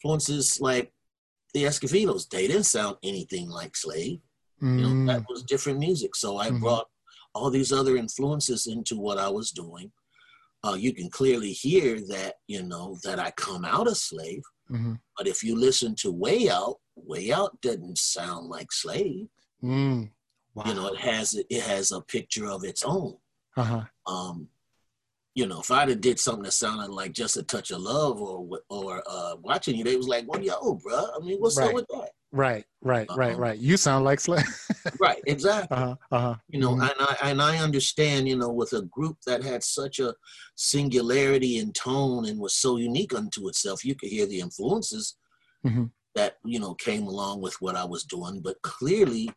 influences 0.03 0.61
like 0.61 0.93
the 1.55 1.67
Escovedos. 1.67 2.27
They 2.27 2.47
didn't 2.47 2.65
sound 2.65 2.97
anything 3.03 3.49
like 3.49 3.77
Slave. 3.77 4.21
Mm. 4.63 4.79
You 4.81 4.95
know, 4.95 5.13
that 5.13 5.23
mm. 5.23 5.27
was 5.29 5.43
different 5.43 5.79
music. 5.79 6.15
So 6.15 6.39
I 6.39 6.49
mm-hmm. 6.49 6.61
brought 6.61 6.87
all 7.35 7.51
these 7.51 7.73
other 7.73 7.97
influences 7.97 8.67
into 8.67 8.97
what 8.97 9.19
I 9.19 9.29
was 9.29 9.51
doing. 9.51 9.91
Uh, 10.63 10.77
you 10.79 10.93
can 10.93 11.09
clearly 11.09 11.53
hear 11.53 12.01
that, 12.09 12.35
you 12.47 12.63
know, 12.63 12.99
that 13.05 13.19
I 13.19 13.31
come 13.33 13.65
out 13.65 13.87
of 13.87 13.97
Slave. 13.97 14.43
Mm-hmm. 14.71 14.95
But 15.17 15.27
if 15.27 15.43
you 15.43 15.59
listen 15.59 15.95
to 15.97 16.13
Way 16.13 16.51
Out, 16.51 16.77
Way 16.97 17.33
Out 17.33 17.59
doesn't 17.61 17.99
sound 17.99 18.49
like 18.49 18.71
Slave. 18.71 19.27
Mm. 19.63 20.11
Wow. 20.55 20.65
You 20.67 20.75
know, 20.75 20.89
it 20.89 20.99
has 20.99 21.35
it 21.35 21.63
has 21.63 21.93
a 21.93 22.01
picture 22.01 22.47
of 22.47 22.65
its 22.65 22.85
own. 22.85 23.17
Uh-huh. 23.57 23.83
Um, 24.07 24.49
you 25.35 25.47
know, 25.47 25.61
if 25.61 25.71
I'd 25.71 25.89
have 25.89 26.01
did 26.01 26.19
something 26.19 26.43
that 26.45 26.53
sounded 26.53 26.91
like 26.91 27.13
just 27.13 27.37
a 27.37 27.43
touch 27.43 27.71
of 27.71 27.81
love 27.81 28.21
or 28.21 28.61
or 28.69 29.03
uh, 29.07 29.37
watching 29.41 29.77
you, 29.77 29.85
they 29.85 29.97
was 29.97 30.09
like, 30.09 30.25
"Well, 30.27 30.43
yo, 30.43 30.75
bro, 30.75 31.07
I 31.17 31.25
mean, 31.25 31.39
what's 31.39 31.59
right. 31.59 31.69
up 31.69 31.75
with 31.75 31.87
that?" 31.89 32.11
Right, 32.33 32.65
right, 32.81 33.09
uh-huh. 33.09 33.19
right, 33.19 33.37
right. 33.37 33.59
You 33.59 33.77
sound 33.77 34.05
like 34.05 34.21
Slay. 34.21 34.43
right, 35.01 35.21
exactly. 35.27 35.77
Uh-huh, 35.77 35.97
uh-huh. 36.13 36.35
You 36.49 36.61
know, 36.61 36.73
mm-hmm. 36.73 36.83
and 36.83 36.93
I 36.99 37.17
and 37.31 37.43
I 37.43 37.59
understand. 37.59 38.29
You 38.29 38.37
know, 38.37 38.51
with 38.51 38.73
a 38.73 38.83
group 38.83 39.19
that 39.27 39.43
had 39.43 39.65
such 39.65 39.99
a 39.99 40.15
singularity 40.55 41.59
in 41.59 41.73
tone 41.73 42.27
and 42.27 42.39
was 42.39 42.55
so 42.55 42.77
unique 42.77 43.15
unto 43.15 43.49
itself, 43.49 43.85
you 43.85 43.95
could 43.97 44.11
hear 44.11 44.27
the 44.27 44.41
influences 44.41 45.17
mm-hmm. 45.67 45.87
that 46.15 46.37
you 46.45 46.61
know 46.61 46.75
came 46.75 47.07
along 47.07 47.41
with 47.41 47.61
what 47.61 47.75
I 47.75 47.85
was 47.85 48.05
doing. 48.05 48.41
But 48.41 48.63
clearly, 48.63 49.33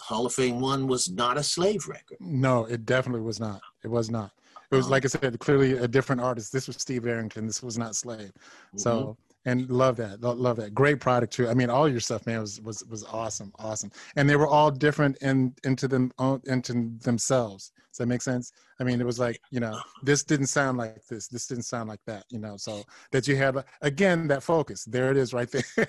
Hall 0.00 0.24
of 0.24 0.32
Fame 0.32 0.60
one 0.60 0.86
was 0.86 1.10
not 1.10 1.36
a 1.36 1.42
slave 1.42 1.86
record. 1.86 2.16
No, 2.18 2.64
it 2.64 2.86
definitely 2.86 3.22
was 3.22 3.40
not. 3.40 3.60
It 3.82 3.90
was 3.90 4.10
not 4.10 4.32
it 4.70 4.76
was 4.76 4.86
um, 4.86 4.92
like 4.92 5.04
I 5.04 5.08
said, 5.08 5.38
clearly 5.38 5.72
a 5.72 5.88
different 5.88 6.20
artist. 6.20 6.52
This 6.52 6.66
was 6.66 6.76
Steve 6.76 7.06
Arrington. 7.06 7.46
This 7.46 7.62
was 7.62 7.78
not 7.78 7.94
Slave. 7.94 8.32
Mm-hmm. 8.32 8.78
So 8.78 9.16
and 9.46 9.68
love 9.68 9.96
that, 9.96 10.20
love 10.22 10.56
that. 10.56 10.74
Great 10.74 11.00
product 11.00 11.32
too. 11.32 11.48
I 11.48 11.54
mean, 11.54 11.68
all 11.68 11.88
your 11.88 12.00
stuff, 12.00 12.26
man, 12.26 12.40
was 12.40 12.60
was 12.62 12.84
was 12.86 13.04
awesome, 13.04 13.52
awesome. 13.58 13.90
And 14.16 14.28
they 14.28 14.36
were 14.36 14.46
all 14.46 14.70
different 14.70 15.18
in 15.18 15.54
into 15.64 15.86
them 15.86 16.12
into 16.46 16.90
themselves. 17.00 17.72
Does 17.92 17.98
that 17.98 18.06
make 18.06 18.22
sense? 18.22 18.52
I 18.80 18.84
mean, 18.84 19.00
it 19.00 19.06
was 19.06 19.18
like 19.18 19.40
you 19.50 19.60
know, 19.60 19.78
this 20.02 20.24
didn't 20.24 20.46
sound 20.46 20.78
like 20.78 21.04
this. 21.06 21.28
This 21.28 21.46
didn't 21.46 21.64
sound 21.64 21.88
like 21.88 22.00
that. 22.06 22.24
You 22.30 22.38
know, 22.38 22.56
so 22.56 22.82
that 23.12 23.28
you 23.28 23.36
have 23.36 23.64
again 23.82 24.26
that 24.28 24.42
focus. 24.42 24.84
There 24.84 25.10
it 25.10 25.16
is, 25.16 25.34
right 25.34 25.50
there. 25.76 25.88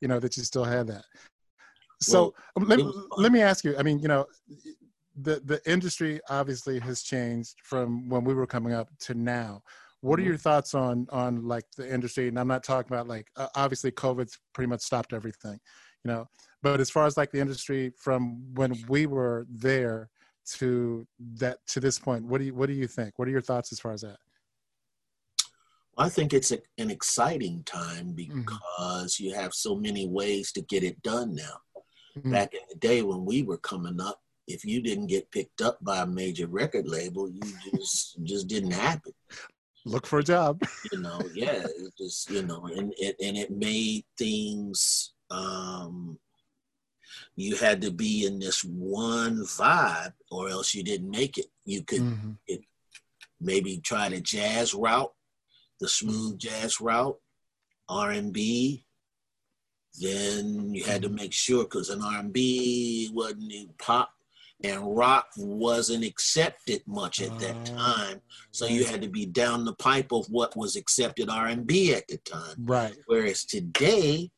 you 0.00 0.08
know 0.08 0.20
that 0.20 0.36
you 0.36 0.44
still 0.44 0.64
have 0.64 0.86
that. 0.86 1.04
So 2.00 2.34
well, 2.56 2.64
um, 2.64 2.68
let, 2.68 3.18
let 3.18 3.32
me 3.32 3.40
ask 3.40 3.64
you. 3.64 3.76
I 3.76 3.82
mean, 3.82 3.98
you 3.98 4.08
know, 4.08 4.26
the 5.20 5.40
the 5.44 5.60
industry 5.70 6.20
obviously 6.28 6.78
has 6.78 7.02
changed 7.02 7.56
from 7.62 8.08
when 8.08 8.24
we 8.24 8.34
were 8.34 8.46
coming 8.46 8.72
up 8.72 8.88
to 9.00 9.14
now. 9.14 9.62
What 10.04 10.18
are 10.18 10.22
mm-hmm. 10.22 10.28
your 10.32 10.36
thoughts 10.36 10.74
on 10.74 11.06
on 11.10 11.48
like 11.48 11.64
the 11.78 11.90
industry? 11.90 12.28
And 12.28 12.38
I'm 12.38 12.46
not 12.46 12.62
talking 12.62 12.92
about 12.92 13.08
like 13.08 13.28
uh, 13.36 13.48
obviously 13.56 13.90
COVID's 13.90 14.38
pretty 14.52 14.68
much 14.68 14.82
stopped 14.82 15.14
everything, 15.14 15.58
you 16.04 16.10
know. 16.10 16.28
But 16.62 16.78
as 16.78 16.90
far 16.90 17.06
as 17.06 17.16
like 17.16 17.30
the 17.30 17.40
industry 17.40 17.90
from 17.98 18.54
when 18.54 18.74
we 18.86 19.06
were 19.06 19.46
there 19.48 20.10
to 20.56 21.06
that 21.36 21.56
to 21.68 21.80
this 21.80 21.98
point, 21.98 22.26
what 22.26 22.38
do 22.38 22.44
you 22.44 22.54
what 22.54 22.66
do 22.66 22.74
you 22.74 22.86
think? 22.86 23.18
What 23.18 23.28
are 23.28 23.30
your 23.30 23.40
thoughts 23.40 23.72
as 23.72 23.80
far 23.80 23.92
as 23.92 24.02
that? 24.02 24.18
I 25.96 26.10
think 26.10 26.34
it's 26.34 26.52
a, 26.52 26.58
an 26.76 26.90
exciting 26.90 27.62
time 27.64 28.08
mm-hmm. 28.08 28.42
because 28.42 29.14
mm-hmm. 29.14 29.24
you 29.24 29.34
have 29.34 29.54
so 29.54 29.74
many 29.74 30.06
ways 30.06 30.52
to 30.52 30.60
get 30.60 30.84
it 30.84 31.00
done 31.02 31.34
now. 31.34 31.56
Mm-hmm. 32.18 32.30
Back 32.30 32.52
in 32.52 32.60
the 32.68 32.76
day 32.76 33.00
when 33.00 33.24
we 33.24 33.42
were 33.42 33.56
coming 33.56 34.02
up, 34.02 34.20
if 34.46 34.66
you 34.66 34.82
didn't 34.82 35.06
get 35.06 35.30
picked 35.30 35.62
up 35.62 35.82
by 35.82 36.02
a 36.02 36.06
major 36.06 36.46
record 36.46 36.86
label, 36.86 37.26
you 37.30 37.40
just 37.74 38.22
just 38.22 38.48
didn't 38.48 38.72
happen. 38.72 39.13
Look 39.84 40.06
for 40.06 40.18
a 40.18 40.24
job. 40.24 40.62
you 40.92 41.00
know, 41.00 41.20
yeah, 41.34 41.64
it 41.64 41.92
just 41.98 42.30
you 42.30 42.42
know, 42.42 42.66
and 42.66 42.94
it 42.96 43.16
and 43.22 43.36
it 43.36 43.50
made 43.50 44.04
things. 44.18 45.12
Um, 45.30 46.18
you 47.36 47.56
had 47.56 47.82
to 47.82 47.90
be 47.90 48.26
in 48.26 48.38
this 48.38 48.64
one 48.64 49.40
vibe, 49.44 50.12
or 50.30 50.48
else 50.48 50.74
you 50.74 50.82
didn't 50.82 51.10
make 51.10 51.38
it. 51.38 51.46
You 51.64 51.82
could 51.82 52.00
mm-hmm. 52.00 52.32
it, 52.46 52.60
maybe 53.40 53.78
try 53.78 54.08
the 54.08 54.20
jazz 54.20 54.74
route, 54.74 55.12
the 55.80 55.88
smooth 55.88 56.38
jazz 56.38 56.80
route, 56.80 57.18
R 57.88 58.10
and 58.10 58.32
B, 58.32 58.84
then 60.00 60.74
you 60.74 60.84
had 60.84 61.02
to 61.02 61.08
mm-hmm. 61.08 61.16
make 61.16 61.32
sure 61.32 61.64
because 61.64 61.90
an 61.90 62.02
R&B 62.02 63.10
wasn't 63.12 63.78
pop 63.78 64.10
and 64.62 64.96
rock 64.96 65.26
wasn't 65.36 66.04
accepted 66.04 66.82
much 66.86 67.20
at 67.20 67.38
that 67.38 67.56
ah, 67.76 68.06
time. 68.06 68.20
So 68.52 68.66
you 68.66 68.84
had 68.84 69.02
to 69.02 69.08
be 69.08 69.26
down 69.26 69.64
the 69.64 69.74
pipe 69.74 70.12
of 70.12 70.26
what 70.30 70.56
was 70.56 70.76
accepted 70.76 71.28
r&b 71.28 71.94
at 71.94 72.06
the 72.08 72.18
time. 72.18 72.56
Right. 72.58 72.96
Whereas 73.06 73.44
today 73.44 74.30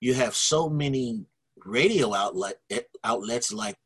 you 0.00 0.14
have 0.14 0.34
so 0.34 0.68
many 0.68 1.24
radio 1.64 2.14
outlet 2.14 2.56
outlets 3.04 3.52
like 3.52 3.76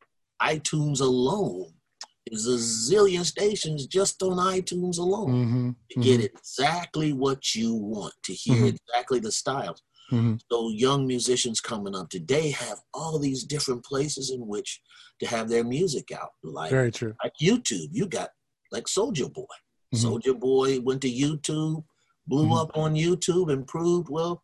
itunes 0.40 1.00
alone. 1.00 1.72
There's 2.26 2.46
a 2.46 2.56
zillion 2.56 3.24
stations 3.24 3.86
just 3.86 4.22
on 4.22 4.38
itunes 4.38 4.98
alone 4.98 5.30
mm-hmm, 5.30 5.70
to 5.90 6.00
get 6.00 6.20
mm-hmm. 6.20 6.36
exactly 6.36 7.12
what 7.12 7.54
you 7.54 7.74
want 7.74 8.14
to 8.24 8.32
hear 8.32 8.56
mm-hmm. 8.56 8.76
exactly 8.76 9.20
the 9.20 9.30
styles 9.30 9.82
Mm-hmm. 10.12 10.36
So 10.50 10.70
young 10.70 11.06
musicians 11.06 11.60
coming 11.60 11.94
up 11.94 12.08
today 12.10 12.50
have 12.50 12.78
all 12.94 13.18
these 13.18 13.44
different 13.44 13.84
places 13.84 14.30
in 14.30 14.46
which 14.46 14.80
to 15.20 15.26
have 15.26 15.48
their 15.48 15.64
music 15.64 16.12
out. 16.12 16.30
Like 16.42 16.70
very 16.70 16.92
true. 16.92 17.14
Like 17.22 17.32
YouTube, 17.42 17.88
you 17.92 18.06
got 18.06 18.30
like 18.70 18.84
Soulja 18.84 19.32
Boy. 19.32 19.44
Mm-hmm. 19.94 20.06
Soulja 20.06 20.38
Boy 20.38 20.80
went 20.80 21.02
to 21.02 21.10
YouTube, 21.10 21.84
blew 22.26 22.44
mm-hmm. 22.44 22.52
up 22.52 22.76
on 22.76 22.94
YouTube, 22.94 23.52
and 23.52 23.66
proved 23.66 24.08
well. 24.08 24.42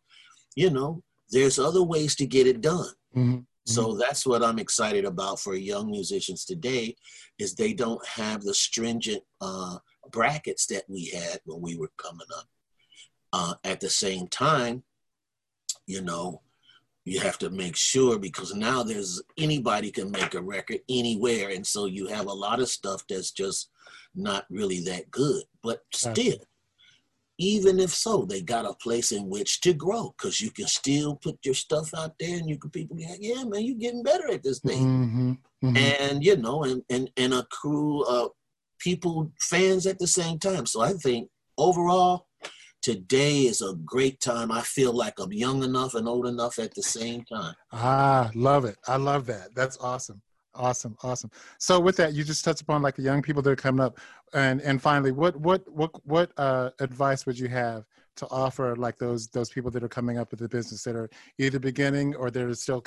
You 0.55 0.69
know, 0.69 1.01
there's 1.29 1.59
other 1.59 1.83
ways 1.83 2.15
to 2.17 2.25
get 2.25 2.47
it 2.47 2.61
done. 2.61 2.93
Mm-hmm. 3.15 3.39
So 3.65 3.87
mm-hmm. 3.87 3.99
that's 3.99 4.25
what 4.25 4.43
I'm 4.43 4.59
excited 4.59 5.05
about 5.05 5.39
for 5.39 5.55
young 5.55 5.89
musicians 5.89 6.43
today, 6.45 6.95
is 7.39 7.55
they 7.55 7.73
don't 7.73 8.05
have 8.05 8.41
the 8.41 8.53
stringent 8.53 9.23
uh, 9.39 9.77
brackets 10.11 10.65
that 10.67 10.83
we 10.89 11.05
had 11.05 11.39
when 11.45 11.61
we 11.61 11.77
were 11.77 11.91
coming 11.97 12.27
up. 12.37 12.45
Uh, 13.35 13.55
at 13.63 13.79
the 13.79 13.89
same 13.89 14.27
time, 14.27 14.83
you 15.85 16.01
know, 16.01 16.41
you 17.05 17.19
have 17.19 17.37
to 17.39 17.49
make 17.49 17.75
sure 17.75 18.17
because 18.17 18.55
now 18.55 18.81
there's 18.83 19.21
anybody 19.37 19.91
can 19.91 20.09
make 20.09 20.35
a 20.35 20.41
record 20.41 20.79
anywhere. 20.89 21.49
And 21.49 21.65
so 21.65 21.85
you 21.85 22.07
have 22.07 22.27
a 22.27 22.33
lot 22.33 22.61
of 22.61 22.69
stuff 22.69 23.03
that's 23.09 23.31
just 23.31 23.69
not 24.15 24.45
really 24.49 24.79
that 24.81 25.11
good. 25.11 25.43
But 25.61 25.81
still, 25.93 26.37
even 27.37 27.79
if 27.79 27.89
so, 27.89 28.25
they 28.25 28.41
got 28.41 28.65
a 28.65 28.73
place 28.75 29.11
in 29.11 29.27
which 29.27 29.59
to 29.61 29.73
grow 29.73 30.13
because 30.17 30.39
you 30.39 30.51
can 30.51 30.67
still 30.67 31.15
put 31.15 31.37
your 31.43 31.55
stuff 31.55 31.93
out 31.93 32.13
there 32.19 32.37
and 32.37 32.49
you 32.49 32.57
can 32.57 32.69
people 32.69 32.95
be 32.95 33.05
like, 33.05 33.19
yeah, 33.19 33.43
man, 33.43 33.63
you're 33.63 33.75
getting 33.75 34.03
better 34.03 34.31
at 34.31 34.43
this 34.43 34.59
thing. 34.59 34.85
Mm-hmm, 34.85 35.31
mm-hmm. 35.67 35.77
And 35.77 36.23
you 36.23 36.37
know, 36.37 36.63
and 36.63 36.83
and 36.89 37.09
and 37.17 37.33
a 37.33 37.43
crew 37.51 38.03
of 38.03 38.31
people, 38.79 39.31
fans 39.41 39.87
at 39.87 39.99
the 39.99 40.07
same 40.07 40.37
time. 40.37 40.65
So 40.65 40.81
I 40.81 40.93
think 40.93 41.29
overall, 41.57 42.27
today 42.83 43.43
is 43.43 43.61
a 43.61 43.73
great 43.73 44.19
time. 44.19 44.51
I 44.51 44.61
feel 44.61 44.93
like 44.93 45.19
I'm 45.19 45.33
young 45.33 45.63
enough 45.63 45.95
and 45.95 46.07
old 46.07 46.27
enough 46.27 46.59
at 46.59 46.75
the 46.75 46.83
same 46.83 47.23
time. 47.23 47.55
Ah, 47.71 48.29
love 48.35 48.65
it. 48.65 48.77
I 48.87 48.97
love 48.97 49.25
that. 49.27 49.55
That's 49.55 49.77
awesome. 49.77 50.21
Awesome, 50.55 50.95
awesome. 51.01 51.31
So 51.57 51.79
with 51.79 51.97
that, 51.97 52.13
you 52.13 52.23
just 52.23 52.45
touched 52.45 52.61
upon 52.61 52.83
like 52.83 52.95
the 52.95 53.01
young 53.01 53.23
people 53.23 53.41
that 53.41 53.49
are 53.49 53.55
coming 53.55 53.83
up, 53.83 53.97
and 54.35 54.61
and 54.61 54.79
finally, 54.79 55.11
what 55.11 55.35
what 55.37 55.67
what 55.67 55.89
what 56.05 56.31
uh, 56.37 56.69
advice 56.79 57.25
would 57.25 57.39
you 57.39 57.47
have 57.47 57.85
to 58.17 58.27
offer 58.29 58.75
like 58.75 58.99
those 58.99 59.27
those 59.29 59.49
people 59.49 59.71
that 59.71 59.83
are 59.83 59.89
coming 59.89 60.19
up 60.19 60.29
with 60.29 60.39
the 60.39 60.47
business 60.47 60.83
that 60.83 60.95
are 60.95 61.09
either 61.39 61.57
beginning 61.57 62.13
or 62.15 62.29
they're 62.29 62.53
still 62.53 62.83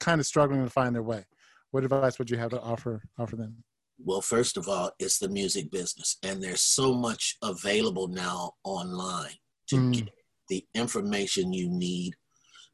kind 0.00 0.22
of 0.22 0.26
struggling 0.26 0.64
to 0.64 0.70
find 0.70 0.94
their 0.94 1.02
way? 1.02 1.26
What 1.70 1.84
advice 1.84 2.18
would 2.18 2.30
you 2.30 2.38
have 2.38 2.50
to 2.50 2.60
offer 2.62 3.02
offer 3.18 3.36
them? 3.36 3.62
Well, 4.04 4.20
first 4.20 4.56
of 4.56 4.68
all, 4.68 4.90
it's 4.98 5.18
the 5.18 5.28
music 5.28 5.70
business, 5.70 6.16
and 6.22 6.42
there's 6.42 6.60
so 6.60 6.94
much 6.94 7.36
available 7.42 8.08
now 8.08 8.54
online 8.64 9.34
to 9.68 9.76
mm. 9.76 9.92
get 9.92 10.10
the 10.48 10.66
information 10.74 11.52
you 11.52 11.70
need, 11.70 12.14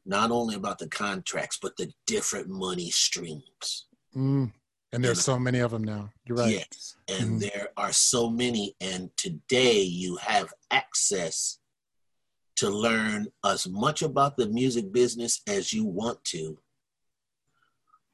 not 0.05 0.31
only 0.31 0.55
about 0.55 0.79
the 0.79 0.89
contracts, 0.89 1.59
but 1.61 1.77
the 1.77 1.91
different 2.07 2.49
money 2.49 2.89
streams. 2.89 3.87
Mm. 4.15 4.51
And 4.91 5.05
there's 5.05 5.21
so 5.21 5.37
many 5.37 5.59
of 5.59 5.71
them 5.71 5.83
now. 5.83 6.09
You're 6.25 6.37
right. 6.37 6.51
Yes. 6.51 6.95
And 7.07 7.39
mm. 7.39 7.39
there 7.39 7.69
are 7.77 7.93
so 7.93 8.29
many. 8.29 8.75
And 8.81 9.11
today 9.17 9.81
you 9.81 10.15
have 10.17 10.51
access 10.71 11.59
to 12.55 12.69
learn 12.69 13.27
as 13.45 13.67
much 13.67 14.01
about 14.01 14.35
the 14.35 14.47
music 14.47 14.91
business 14.91 15.41
as 15.47 15.71
you 15.71 15.85
want 15.85 16.23
to. 16.25 16.57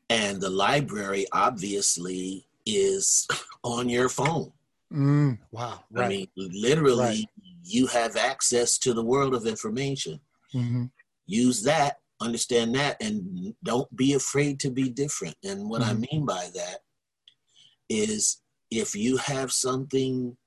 And 0.10 0.40
the 0.40 0.50
library 0.50 1.26
obviously 1.32 2.46
is 2.66 3.28
on 3.64 3.90
your 3.90 4.10
phone. 4.10 4.52
Mm, 4.94 5.40
wow. 5.52 5.84
Right. 5.92 6.06
I 6.06 6.10
mean, 6.10 6.28
literally, 6.38 7.00
right. 7.00 7.26
you 7.64 7.88
have 7.88 8.16
access 8.16 8.78
to 8.80 8.94
the 8.94 9.04
world 9.04 9.34
of 9.36 9.46
information. 9.46 10.20
Mm-hmm. 10.54 10.86
Use 11.26 11.64
that, 11.64 11.98
understand 12.22 12.76
that, 12.76 13.02
and 13.02 13.54
don't 13.64 13.94
be 13.96 14.14
afraid 14.14 14.60
to 14.62 14.70
be 14.70 14.90
different. 14.90 15.36
And 15.44 15.70
what 15.70 15.82
mm-hmm. 15.82 16.04
I 16.04 16.08
mean 16.12 16.26
by 16.26 16.50
that 16.54 16.80
is 17.90 18.42
if 18.72 18.96
you 18.96 19.18
have 19.18 19.52
something 19.52 20.38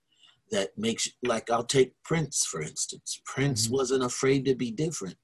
that 0.51 0.71
makes, 0.79 1.09
like, 1.23 1.51
I'll 1.51 1.65
take 1.65 1.93
Prince, 2.05 2.47
for 2.47 2.63
instance. 2.63 3.21
Prince 3.25 3.67
mm-hmm. 3.67 3.75
wasn't 3.75 4.05
afraid 4.05 4.45
to 4.47 4.55
be 4.55 4.71
different. 4.71 5.17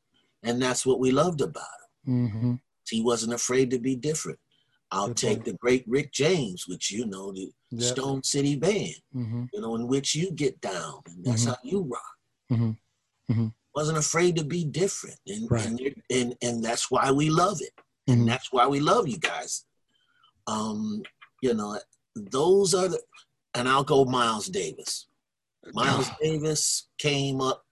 And 0.42 0.60
that's 0.60 0.84
what 0.84 1.00
we 1.00 1.10
loved 1.10 1.40
about 1.40 1.64
him. 2.04 2.28
Mm-hmm. 2.28 2.54
He 2.86 3.00
wasn't 3.00 3.32
afraid 3.32 3.70
to 3.70 3.78
be 3.78 3.96
different. 3.96 4.38
I'll 4.94 5.08
Good 5.08 5.16
take 5.16 5.38
point. 5.38 5.44
the 5.46 5.52
great 5.54 5.84
Rick 5.88 6.12
James, 6.12 6.68
which 6.68 6.92
you 6.92 7.04
know, 7.04 7.32
the 7.32 7.50
yep. 7.70 7.82
Stone 7.82 8.22
City 8.22 8.54
Band, 8.54 8.94
mm-hmm. 9.14 9.44
you 9.52 9.60
know, 9.60 9.74
in 9.74 9.88
which 9.88 10.14
you 10.14 10.30
get 10.30 10.60
down, 10.60 11.00
and 11.06 11.24
that's 11.24 11.42
mm-hmm. 11.42 11.50
how 11.50 11.56
you 11.64 11.80
rock. 11.82 12.02
Mm-hmm. 12.52 13.32
mm-hmm. 13.32 13.46
Wasn't 13.74 13.98
afraid 13.98 14.36
to 14.36 14.44
be 14.44 14.64
different, 14.64 15.18
and 15.26 15.50
right. 15.50 15.66
and, 15.66 15.80
and, 16.08 16.36
and 16.42 16.64
that's 16.64 16.92
why 16.92 17.10
we 17.10 17.28
love 17.28 17.60
it, 17.60 17.72
and 18.06 18.18
mm-hmm. 18.18 18.28
that's 18.28 18.52
why 18.52 18.68
we 18.68 18.78
love 18.78 19.08
you 19.08 19.18
guys. 19.18 19.64
Um, 20.46 21.02
you 21.42 21.54
know, 21.54 21.80
those 22.14 22.72
are 22.72 22.86
the, 22.86 23.00
and 23.54 23.68
I'll 23.68 23.82
go 23.82 24.04
Miles 24.04 24.46
Davis. 24.46 25.08
Miles 25.72 26.08
Davis 26.22 26.88
came 26.98 27.40
up 27.40 27.64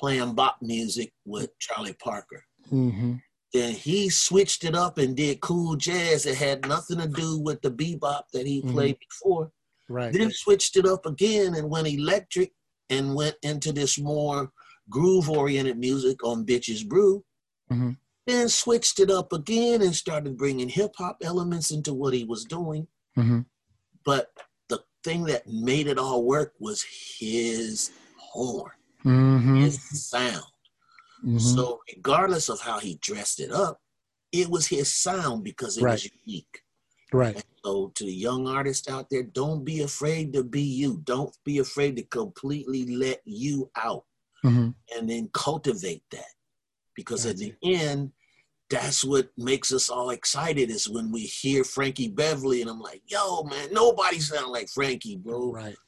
playing 0.00 0.34
bop 0.34 0.56
music 0.60 1.12
with 1.24 1.56
Charlie 1.60 1.96
Parker. 2.02 2.42
Mm-hmm. 2.72 3.14
Then 3.52 3.72
he 3.72 4.10
switched 4.10 4.64
it 4.64 4.74
up 4.74 4.98
and 4.98 5.16
did 5.16 5.40
cool 5.40 5.76
jazz 5.76 6.24
that 6.24 6.34
had 6.34 6.68
nothing 6.68 6.98
to 6.98 7.08
do 7.08 7.38
with 7.38 7.62
the 7.62 7.70
bebop 7.70 8.24
that 8.32 8.46
he 8.46 8.60
mm-hmm. 8.60 8.72
played 8.72 8.98
before. 8.98 9.52
Right. 9.88 10.12
Then 10.12 10.30
switched 10.30 10.76
it 10.76 10.84
up 10.84 11.06
again 11.06 11.54
and 11.54 11.70
went 11.70 11.88
electric 11.88 12.52
and 12.90 13.14
went 13.14 13.36
into 13.42 13.72
this 13.72 13.98
more 13.98 14.50
groove 14.90 15.30
oriented 15.30 15.78
music 15.78 16.22
on 16.24 16.44
Bitches 16.44 16.86
Brew. 16.86 17.24
Mm-hmm. 17.72 17.92
Then 18.26 18.48
switched 18.50 19.00
it 19.00 19.10
up 19.10 19.32
again 19.32 19.80
and 19.80 19.94
started 19.94 20.36
bringing 20.36 20.68
hip 20.68 20.92
hop 20.98 21.18
elements 21.22 21.70
into 21.70 21.94
what 21.94 22.12
he 22.12 22.24
was 22.24 22.44
doing. 22.44 22.86
Mm-hmm. 23.16 23.40
But 24.04 24.30
the 24.68 24.80
thing 25.02 25.24
that 25.24 25.46
made 25.46 25.86
it 25.86 25.98
all 25.98 26.22
work 26.24 26.52
was 26.60 26.84
his 27.18 27.90
horn, 28.18 28.72
mm-hmm. 29.04 29.56
his 29.56 29.80
sound. 30.10 30.44
Mm-hmm. 31.24 31.38
So 31.38 31.80
regardless 31.94 32.48
of 32.48 32.60
how 32.60 32.78
he 32.78 32.98
dressed 33.00 33.40
it 33.40 33.52
up, 33.52 33.80
it 34.32 34.48
was 34.48 34.66
his 34.66 34.94
sound 34.94 35.44
because 35.44 35.78
it 35.78 35.82
right. 35.82 35.92
was 35.92 36.08
unique. 36.26 36.62
Right. 37.12 37.34
And 37.34 37.44
so 37.64 37.90
to 37.94 38.04
the 38.04 38.12
young 38.12 38.46
artists 38.46 38.88
out 38.88 39.08
there, 39.10 39.22
don't 39.22 39.64
be 39.64 39.82
afraid 39.82 40.32
to 40.34 40.44
be 40.44 40.62
you. 40.62 41.00
Don't 41.04 41.34
be 41.44 41.58
afraid 41.58 41.96
to 41.96 42.02
completely 42.02 42.94
let 42.96 43.20
you 43.24 43.70
out 43.76 44.04
mm-hmm. 44.44 44.70
and 44.96 45.10
then 45.10 45.30
cultivate 45.32 46.02
that. 46.10 46.32
Because 46.94 47.26
at 47.26 47.36
the 47.36 47.54
end, 47.62 48.10
that's 48.68 49.04
what 49.04 49.28
makes 49.38 49.72
us 49.72 49.88
all 49.88 50.10
excited 50.10 50.70
is 50.70 50.88
when 50.88 51.10
we 51.10 51.20
hear 51.20 51.64
Frankie 51.64 52.08
Beverly 52.08 52.60
and 52.60 52.68
I'm 52.68 52.80
like, 52.80 53.02
yo, 53.06 53.44
man, 53.44 53.68
nobody 53.72 54.18
sound 54.18 54.52
like 54.52 54.68
Frankie, 54.68 55.16
bro. 55.16 55.52
Right. 55.52 55.76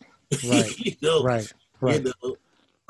Right. 0.49 0.79
you 0.79 0.95
know, 1.03 1.25
right. 1.25 1.53
Right. 1.81 2.05
You 2.05 2.13
know? 2.23 2.37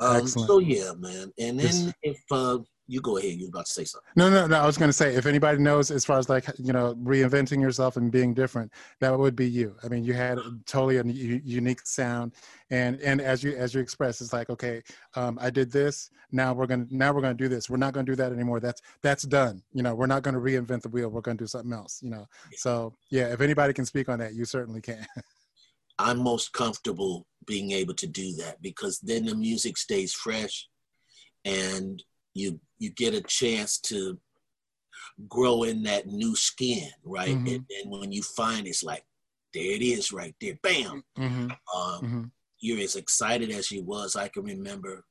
Um, 0.01 0.27
so 0.27 0.59
yeah, 0.59 0.91
man. 0.97 1.31
And 1.37 1.59
then 1.59 1.93
if 2.01 2.19
uh, 2.31 2.57
you 2.91 2.99
go 2.99 3.17
ahead. 3.17 3.39
You 3.39 3.45
are 3.45 3.49
about 3.49 3.67
to 3.67 3.71
say 3.71 3.85
something. 3.85 4.09
No, 4.17 4.29
no, 4.29 4.47
no. 4.47 4.59
I 4.59 4.65
was 4.65 4.77
going 4.77 4.89
to 4.89 4.93
say, 4.93 5.15
if 5.15 5.25
anybody 5.25 5.59
knows 5.59 5.91
as 5.91 6.03
far 6.03 6.19
as 6.19 6.27
like 6.27 6.45
you 6.57 6.73
know 6.73 6.93
reinventing 6.95 7.61
yourself 7.61 7.95
and 7.95 8.11
being 8.11 8.33
different, 8.33 8.71
that 8.99 9.17
would 9.17 9.35
be 9.35 9.49
you. 9.49 9.75
I 9.83 9.87
mean, 9.87 10.03
you 10.03 10.13
had 10.13 10.39
totally 10.65 10.97
a 10.97 11.03
unique 11.03 11.81
sound, 11.85 12.33
and 12.69 12.99
and 12.99 13.21
as 13.21 13.43
you 13.43 13.55
as 13.55 13.73
you 13.73 13.79
express, 13.79 14.19
it's 14.19 14.33
like 14.33 14.49
okay, 14.49 14.81
um, 15.15 15.39
I 15.41 15.49
did 15.49 15.71
this. 15.71 16.09
Now 16.33 16.53
we're 16.53 16.67
gonna 16.67 16.85
now 16.89 17.13
we're 17.13 17.21
gonna 17.21 17.33
do 17.33 17.47
this. 17.47 17.69
We're 17.69 17.77
not 17.77 17.93
gonna 17.93 18.05
do 18.05 18.15
that 18.15 18.33
anymore. 18.33 18.59
That's 18.59 18.81
that's 19.01 19.23
done. 19.23 19.63
You 19.73 19.83
know, 19.83 19.95
we're 19.95 20.07
not 20.07 20.23
gonna 20.23 20.39
reinvent 20.39 20.81
the 20.81 20.89
wheel. 20.89 21.09
We're 21.09 21.21
gonna 21.21 21.37
do 21.37 21.47
something 21.47 21.73
else. 21.73 22.01
You 22.03 22.09
know. 22.09 22.27
So 22.55 22.93
yeah, 23.09 23.31
if 23.31 23.39
anybody 23.39 23.73
can 23.73 23.85
speak 23.85 24.09
on 24.09 24.19
that, 24.19 24.33
you 24.33 24.43
certainly 24.43 24.81
can. 24.81 25.05
I'm 26.01 26.19
most 26.19 26.53
comfortable 26.53 27.25
being 27.45 27.71
able 27.71 27.93
to 27.95 28.07
do 28.07 28.33
that 28.33 28.61
because 28.61 28.99
then 28.99 29.25
the 29.25 29.35
music 29.35 29.77
stays 29.77 30.13
fresh 30.13 30.67
and 31.45 32.03
you 32.33 32.59
you 32.79 32.89
get 32.89 33.13
a 33.13 33.21
chance 33.21 33.79
to 33.79 34.17
grow 35.27 35.63
in 35.63 35.83
that 35.83 36.07
new 36.07 36.35
skin, 36.35 36.89
right? 37.03 37.29
Mm-hmm. 37.29 37.47
And, 37.47 37.65
and, 37.81 37.91
when 37.91 38.11
you 38.11 38.23
find 38.23 38.67
it's 38.67 38.83
like, 38.83 39.03
there 39.53 39.63
it 39.63 39.81
is 39.81 40.11
right 40.11 40.35
there, 40.41 40.57
bam. 40.63 41.03
Mm-hmm. 41.17 41.43
Um, 41.43 41.51
mm-hmm. 41.75 42.23
You're 42.59 42.83
as 42.83 42.95
excited 42.95 43.51
as 43.51 43.71
you 43.71 43.83
was. 43.83 44.15
I 44.15 44.29
can 44.29 44.43
remember 44.43 45.03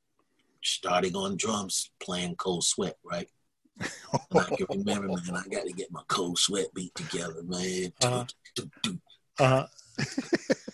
starting 0.63 1.15
on 1.15 1.37
drums, 1.37 1.91
playing 2.01 2.35
Cold 2.35 2.63
Sweat, 2.63 2.97
right? 3.03 3.27
I 3.81 4.43
can 4.43 4.65
remember, 4.69 5.07
man, 5.07 5.35
I 5.35 5.47
got 5.49 5.65
to 5.65 5.73
get 5.73 5.91
my 5.91 6.01
Cold 6.07 6.39
Sweat 6.39 6.73
beat 6.73 6.95
together, 6.95 7.43
man. 7.43 7.93
Uh-huh. 8.03 8.25
Uh-huh. 9.39 9.67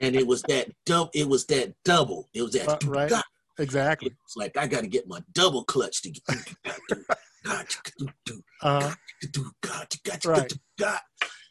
and 0.00 0.16
it 0.16 0.26
was 0.26 0.42
that 0.42 0.70
double. 0.86 1.10
It 1.14 1.28
was 1.28 1.46
that 1.46 1.74
double. 1.84 2.28
It 2.34 2.42
was 2.42 2.52
that 2.52 2.68
uh, 2.68 2.78
right. 2.90 3.12
Exactly. 3.58 4.14
It's 4.24 4.36
like 4.36 4.56
I 4.56 4.66
got 4.66 4.82
to 4.82 4.86
get 4.86 5.08
my 5.08 5.20
double 5.32 5.64
clutch 5.64 6.02
to 6.02 6.10
get. 6.10 6.22
uh, 8.62 8.92
right. 10.26 10.52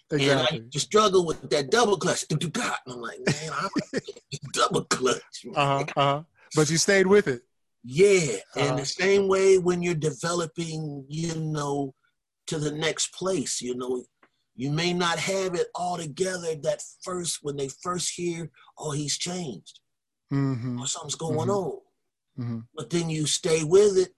Exactly. 0.10 0.30
And 0.30 0.40
I 0.40 0.62
just 0.70 0.86
struggle 0.86 1.26
with 1.26 1.50
that 1.50 1.70
double 1.70 1.98
clutch. 1.98 2.24
And 2.30 2.42
I'm 2.88 3.02
like, 3.02 3.20
man, 3.26 3.52
I'm 3.52 4.02
double 4.54 4.86
clutch. 4.86 5.46
Uh-huh, 5.54 5.86
uh-huh. 5.96 6.24
But 6.56 6.70
you 6.70 6.78
stayed 6.78 7.08
with 7.08 7.28
it. 7.28 7.42
Yeah. 7.84 8.38
And 8.56 8.68
uh-huh. 8.68 8.76
the 8.78 8.86
same 8.86 9.28
way 9.28 9.58
when 9.58 9.82
you're 9.82 9.96
developing, 9.96 11.06
you 11.10 11.36
know, 11.36 11.94
to 12.48 12.58
the 12.58 12.72
next 12.72 13.14
place, 13.14 13.62
you 13.62 13.76
know, 13.76 14.06
you 14.58 14.72
may 14.72 14.92
not 14.92 15.20
have 15.20 15.54
it 15.54 15.68
all 15.76 15.98
together 15.98 16.56
that 16.64 16.82
first 17.04 17.40
when 17.44 17.56
they 17.56 17.70
first 17.84 18.12
hear, 18.16 18.50
oh, 18.78 18.92
he's 18.92 19.18
changed. 19.18 19.80
Mm-hmm. 20.34 20.82
Or 20.82 20.88
something's 20.88 21.16
going 21.16 21.48
mm-hmm. 21.48 21.50
on. 21.52 21.80
Mm-hmm. 22.40 22.60
But 22.76 22.90
then 22.90 23.10
you 23.10 23.28
stay 23.28 23.64
with 23.64 23.98
it, 23.98 24.10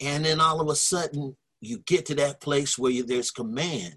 and 0.00 0.24
then 0.24 0.40
all 0.40 0.60
of 0.60 0.68
a 0.68 0.76
sudden 0.76 1.36
you 1.60 1.78
get 1.86 2.06
to 2.06 2.14
that 2.14 2.40
place 2.40 2.78
where 2.78 2.92
you, 2.92 3.04
there's 3.04 3.32
command. 3.32 3.96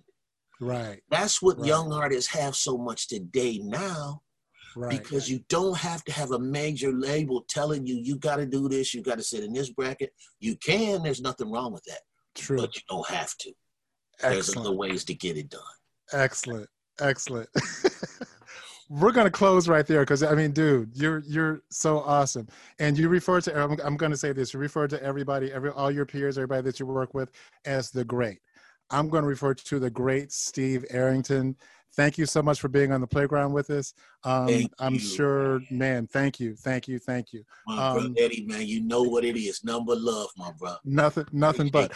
Right. 0.59 1.01
That's 1.09 1.39
what 1.41 1.59
right. 1.59 1.67
young 1.67 1.93
artists 1.93 2.31
have 2.33 2.55
so 2.55 2.77
much 2.77 3.07
today 3.07 3.59
now. 3.63 4.21
Right. 4.75 4.89
Because 4.89 5.29
you 5.29 5.41
don't 5.49 5.77
have 5.77 6.03
to 6.05 6.13
have 6.13 6.31
a 6.31 6.39
major 6.39 6.93
label 6.93 7.45
telling 7.49 7.85
you 7.85 7.95
you 7.95 8.17
got 8.17 8.37
to 8.37 8.45
do 8.45 8.69
this, 8.69 8.93
you 8.93 9.03
got 9.03 9.17
to 9.17 9.23
sit 9.23 9.43
in 9.43 9.53
this 9.53 9.69
bracket. 9.69 10.13
You 10.39 10.55
can. 10.55 11.03
There's 11.03 11.21
nothing 11.21 11.51
wrong 11.51 11.73
with 11.73 11.83
that. 11.83 11.99
True. 12.35 12.57
But 12.57 12.75
you 12.75 12.81
don't 12.89 13.07
have 13.07 13.35
to. 13.39 13.51
Excellent. 14.19 14.33
There's 14.33 14.57
other 14.57 14.71
ways 14.71 15.03
to 15.05 15.13
get 15.13 15.37
it 15.37 15.49
done. 15.49 15.61
Excellent. 16.13 16.67
Excellent. 16.99 17.49
we're 18.89 19.11
gonna 19.11 19.31
close 19.31 19.67
right 19.67 19.87
there 19.87 20.01
because 20.01 20.21
I 20.21 20.35
mean, 20.35 20.51
dude, 20.51 20.91
you're 20.93 21.19
you're 21.19 21.61
so 21.69 21.99
awesome, 21.99 22.47
and 22.79 22.97
you 22.97 23.09
refer 23.09 23.39
to 23.41 23.57
I'm, 23.57 23.79
I'm 23.83 23.97
gonna 23.97 24.17
say 24.17 24.33
this. 24.33 24.53
You 24.53 24.59
refer 24.59 24.87
to 24.87 25.01
everybody, 25.01 25.51
every 25.51 25.71
all 25.71 25.89
your 25.89 26.05
peers, 26.05 26.37
everybody 26.37 26.61
that 26.63 26.79
you 26.79 26.85
work 26.85 27.13
with, 27.13 27.31
as 27.65 27.89
the 27.91 28.03
great. 28.03 28.39
I'm 28.91 29.09
going 29.09 29.23
to 29.23 29.27
refer 29.27 29.53
to 29.53 29.79
the 29.79 29.89
great 29.89 30.31
Steve 30.31 30.85
Arrington. 30.89 31.55
Thank 31.93 32.17
you 32.17 32.25
so 32.25 32.41
much 32.41 32.59
for 32.59 32.67
being 32.67 32.91
on 32.91 33.01
the 33.01 33.07
playground 33.07 33.51
with 33.53 33.69
us. 33.69 33.93
Um, 34.23 34.67
I'm 34.79 34.97
sure, 34.97 35.61
man. 35.69 36.07
Thank 36.07 36.39
you, 36.39 36.55
thank 36.55 36.87
you, 36.87 36.99
thank 36.99 37.33
you. 37.33 37.43
My 37.67 37.77
um, 37.77 37.93
brother 37.93 38.13
Eddie, 38.17 38.45
man, 38.45 38.65
you 38.65 38.81
know 38.81 39.01
what 39.01 39.25
it 39.25 39.37
is. 39.37 39.63
Number 39.63 39.95
love, 39.95 40.29
my 40.37 40.51
brother. 40.51 40.79
Nothing, 40.85 41.25
nothing 41.31 41.69
but. 41.69 41.91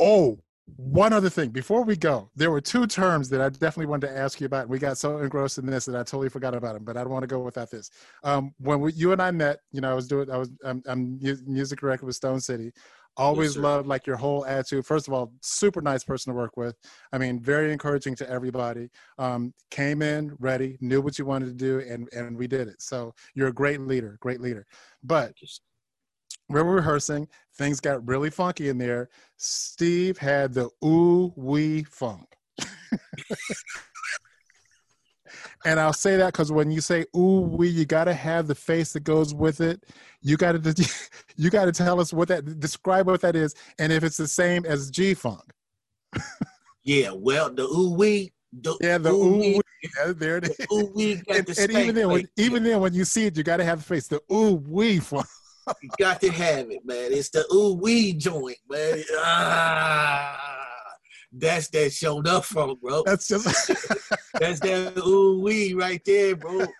Oh, 0.00 0.38
one 0.76 1.12
other 1.12 1.28
thing 1.28 1.50
before 1.50 1.82
we 1.82 1.96
go, 1.96 2.30
there 2.34 2.50
were 2.50 2.60
two 2.60 2.86
terms 2.86 3.28
that 3.28 3.40
I 3.40 3.48
definitely 3.50 3.86
wanted 3.86 4.08
to 4.08 4.18
ask 4.18 4.40
you 4.40 4.46
about. 4.46 4.68
We 4.68 4.78
got 4.78 4.96
so 4.96 5.18
engrossed 5.18 5.58
in 5.58 5.66
this 5.66 5.84
that 5.84 5.94
I 5.94 6.02
totally 6.02 6.30
forgot 6.30 6.54
about 6.54 6.74
them, 6.74 6.84
but 6.84 6.96
I 6.96 7.02
don't 7.02 7.12
want 7.12 7.22
to 7.22 7.26
go 7.28 7.40
without 7.40 7.70
this. 7.70 7.90
Um, 8.22 8.54
when 8.58 8.80
we, 8.80 8.92
you 8.92 9.12
and 9.12 9.20
I 9.20 9.30
met, 9.30 9.58
you 9.72 9.80
know, 9.80 9.90
I 9.90 9.94
was 9.94 10.08
doing, 10.08 10.30
I 10.30 10.38
was, 10.38 10.50
I'm, 10.64 10.82
I'm 10.86 11.18
music 11.46 11.80
director 11.80 12.06
with 12.06 12.16
Stone 12.16 12.40
City. 12.40 12.72
Always 13.16 13.54
yes, 13.54 13.62
loved 13.62 13.86
like 13.86 14.08
your 14.08 14.16
whole 14.16 14.44
attitude. 14.44 14.84
First 14.84 15.06
of 15.06 15.14
all, 15.14 15.32
super 15.40 15.80
nice 15.80 16.02
person 16.02 16.32
to 16.32 16.36
work 16.36 16.56
with. 16.56 16.74
I 17.12 17.18
mean, 17.18 17.38
very 17.38 17.72
encouraging 17.72 18.16
to 18.16 18.28
everybody. 18.28 18.88
Um, 19.18 19.54
came 19.70 20.02
in 20.02 20.34
ready, 20.40 20.78
knew 20.80 21.00
what 21.00 21.16
you 21.16 21.24
wanted 21.24 21.46
to 21.46 21.52
do, 21.52 21.78
and 21.88 22.08
and 22.12 22.36
we 22.36 22.48
did 22.48 22.66
it. 22.66 22.82
So 22.82 23.14
you're 23.34 23.48
a 23.48 23.52
great 23.52 23.80
leader, 23.80 24.16
great 24.20 24.40
leader. 24.40 24.66
But 25.04 25.32
we 26.48 26.62
were 26.62 26.74
rehearsing. 26.76 27.28
Things 27.56 27.80
got 27.80 28.06
really 28.06 28.30
funky 28.30 28.68
in 28.68 28.78
there. 28.78 29.08
Steve 29.36 30.18
had 30.18 30.54
the 30.54 30.68
ooh 30.84 31.32
wee 31.36 31.84
funk. 31.84 32.26
and 35.64 35.80
I'll 35.80 35.92
say 35.92 36.16
that 36.16 36.32
because 36.32 36.52
when 36.52 36.70
you 36.70 36.80
say 36.80 37.06
ooh 37.16 37.40
wee, 37.40 37.68
you 37.68 37.84
got 37.86 38.04
to 38.04 38.14
have 38.14 38.46
the 38.46 38.54
face 38.54 38.92
that 38.92 39.04
goes 39.04 39.34
with 39.34 39.60
it. 39.60 39.84
You 40.20 40.36
got 40.36 40.62
to 40.62 40.90
you 41.36 41.50
got 41.50 41.64
to 41.66 41.72
tell 41.72 42.00
us 42.00 42.12
what 42.12 42.28
that 42.28 42.60
describe 42.60 43.06
what 43.06 43.20
that 43.22 43.36
is, 43.36 43.54
and 43.78 43.92
if 43.92 44.04
it's 44.04 44.16
the 44.16 44.28
same 44.28 44.64
as 44.66 44.90
G 44.90 45.14
funk. 45.14 45.52
yeah, 46.84 47.10
well, 47.12 47.52
the 47.52 47.64
ooh 47.64 47.94
wee. 47.94 48.32
The 48.52 48.76
yeah, 48.80 48.98
the 48.98 49.10
ooh. 49.10 49.60
Yeah, 49.98 50.12
there 50.16 50.38
it 50.38 50.44
is. 50.44 50.56
The 50.56 50.66
ooh 50.72 50.92
wee 50.94 51.22
and, 51.28 51.46
and 51.58 51.70
even 51.72 51.94
then, 51.94 52.08
when, 52.08 52.28
even 52.36 52.62
then, 52.62 52.80
when 52.80 52.94
you 52.94 53.04
see 53.04 53.26
it, 53.26 53.36
you 53.36 53.42
got 53.42 53.58
to 53.58 53.64
have 53.64 53.78
the 53.78 53.84
face. 53.84 54.06
The 54.06 54.20
ooh 54.32 54.54
wee 54.54 54.98
funk 54.98 55.26
you 55.82 55.88
got 55.98 56.20
to 56.20 56.30
have 56.30 56.70
it, 56.70 56.84
man. 56.84 57.12
It's 57.12 57.30
the 57.30 57.44
ooh 57.52 57.74
wee 57.74 58.12
joint, 58.12 58.58
man. 58.68 59.02
Ah, 59.18 60.63
that's 61.36 61.68
that 61.70 61.92
showed 61.92 62.28
up 62.28 62.44
from, 62.44 62.76
bro. 62.80 63.02
That's 63.04 63.26
just 63.28 63.44
that's 64.34 64.60
that 64.60 64.96
ooh 64.98 65.40
wee 65.40 65.74
right 65.74 66.02
there, 66.04 66.36
bro. 66.36 66.66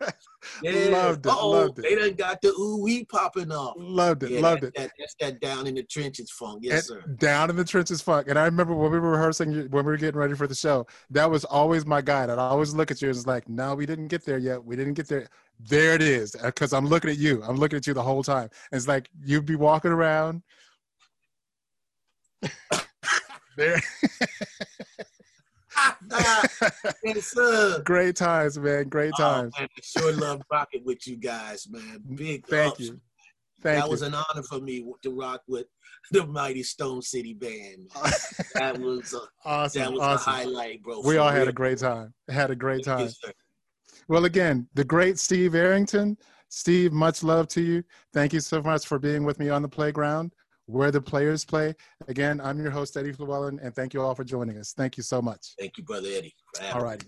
Yeah. 0.62 0.72
Loved 0.90 1.24
it. 1.24 1.30
Uh-oh, 1.30 1.50
loved 1.50 1.78
it. 1.78 1.82
They 1.82 1.94
done 1.94 2.12
got 2.14 2.42
the 2.42 2.48
ooh 2.48 2.82
wee 2.82 3.06
popping 3.06 3.50
off. 3.50 3.76
Loved 3.78 4.24
it. 4.24 4.30
Yeah, 4.32 4.40
loved 4.40 4.62
that, 4.62 4.66
it. 4.66 4.74
That, 4.76 4.90
that's 4.98 5.14
that 5.18 5.40
down 5.40 5.66
in 5.66 5.74
the 5.74 5.82
trenches 5.82 6.30
funk. 6.30 6.60
Yes, 6.62 6.90
and 6.90 7.02
sir. 7.02 7.08
Down 7.12 7.48
in 7.48 7.56
the 7.56 7.64
trenches 7.64 8.02
funk. 8.02 8.28
And 8.28 8.38
I 8.38 8.44
remember 8.44 8.74
when 8.74 8.92
we 8.92 8.98
were 8.98 9.12
rehearsing, 9.12 9.70
when 9.70 9.86
we 9.86 9.92
were 9.92 9.96
getting 9.96 10.20
ready 10.20 10.34
for 10.34 10.46
the 10.46 10.54
show, 10.54 10.86
that 11.10 11.30
was 11.30 11.46
always 11.46 11.86
my 11.86 12.02
guide. 12.02 12.28
I'd 12.28 12.38
always 12.38 12.74
look 12.74 12.90
at 12.90 13.00
you 13.00 13.08
and 13.08 13.16
was 13.16 13.26
like, 13.26 13.48
no, 13.48 13.74
we 13.74 13.86
didn't 13.86 14.08
get 14.08 14.26
there 14.26 14.36
yet. 14.36 14.62
We 14.62 14.76
didn't 14.76 14.94
get 14.94 15.08
there. 15.08 15.28
There 15.58 15.94
it 15.94 16.02
is. 16.02 16.36
Uh, 16.36 16.46
because 16.46 16.74
I'm 16.74 16.86
looking 16.86 17.10
at 17.10 17.16
you. 17.16 17.42
I'm 17.42 17.56
looking 17.56 17.78
at 17.78 17.86
you 17.86 17.94
the 17.94 18.02
whole 18.02 18.22
time. 18.22 18.50
And 18.70 18.76
it's 18.78 18.86
like 18.86 19.08
you'd 19.24 19.46
be 19.46 19.56
walking 19.56 19.92
around. 19.92 20.42
there. 23.56 23.80
yes, 27.04 27.34
Great 27.84 28.16
times, 28.16 28.58
man. 28.58 28.88
Great 28.88 29.12
oh, 29.18 29.22
times. 29.22 29.54
Oh, 29.56 29.60
man, 29.60 29.68
I 29.76 29.80
sure 29.82 30.12
love 30.12 30.42
rocking 30.50 30.84
with 30.84 31.06
you 31.06 31.16
guys, 31.16 31.68
man. 31.68 32.02
Mm, 32.08 32.16
Big 32.16 32.46
Thank 32.46 32.72
ups. 32.72 32.80
you. 32.80 33.00
Thank 33.62 33.78
that 33.78 33.84
you. 33.86 33.90
was 33.90 34.02
an 34.02 34.14
honor 34.14 34.42
for 34.42 34.60
me 34.60 34.84
to 35.02 35.10
rock 35.10 35.42
with 35.48 35.66
the 36.10 36.26
mighty 36.26 36.62
Stone 36.62 37.02
City 37.02 37.34
Band. 37.34 37.90
that 38.54 38.78
was 38.78 39.14
a, 39.14 39.20
awesome. 39.48 39.82
That 39.82 39.92
was 39.92 40.00
awesome. 40.00 40.32
a 40.32 40.36
highlight, 40.36 40.82
bro. 40.82 41.00
We 41.00 41.16
all 41.16 41.30
real. 41.30 41.38
had 41.38 41.48
a 41.48 41.52
great 41.52 41.78
time. 41.78 42.12
Had 42.28 42.50
a 42.50 42.56
great 42.56 42.84
time. 42.84 43.08
well, 44.08 44.26
again, 44.26 44.68
the 44.74 44.84
great 44.84 45.18
Steve 45.18 45.54
Arrington. 45.54 46.18
Steve, 46.50 46.92
much 46.92 47.24
love 47.24 47.48
to 47.48 47.62
you. 47.62 47.82
Thank 48.12 48.32
you 48.32 48.40
so 48.40 48.62
much 48.62 48.86
for 48.86 48.98
being 48.98 49.24
with 49.24 49.40
me 49.40 49.48
on 49.48 49.62
the 49.62 49.68
playground 49.68 50.32
where 50.66 50.90
the 50.90 51.00
players 51.00 51.44
play. 51.44 51.74
Again, 52.08 52.40
I'm 52.40 52.60
your 52.60 52.70
host, 52.70 52.96
Eddie 52.96 53.12
Fluellen, 53.12 53.62
and 53.62 53.74
thank 53.74 53.94
you 53.94 54.02
all 54.02 54.14
for 54.14 54.24
joining 54.24 54.58
us. 54.58 54.72
Thank 54.72 54.96
you 54.96 55.02
so 55.02 55.20
much. 55.20 55.54
Thank 55.58 55.78
you, 55.78 55.84
Brother 55.84 56.08
Eddie. 56.08 56.34
All 56.72 56.82
righty. 56.82 57.06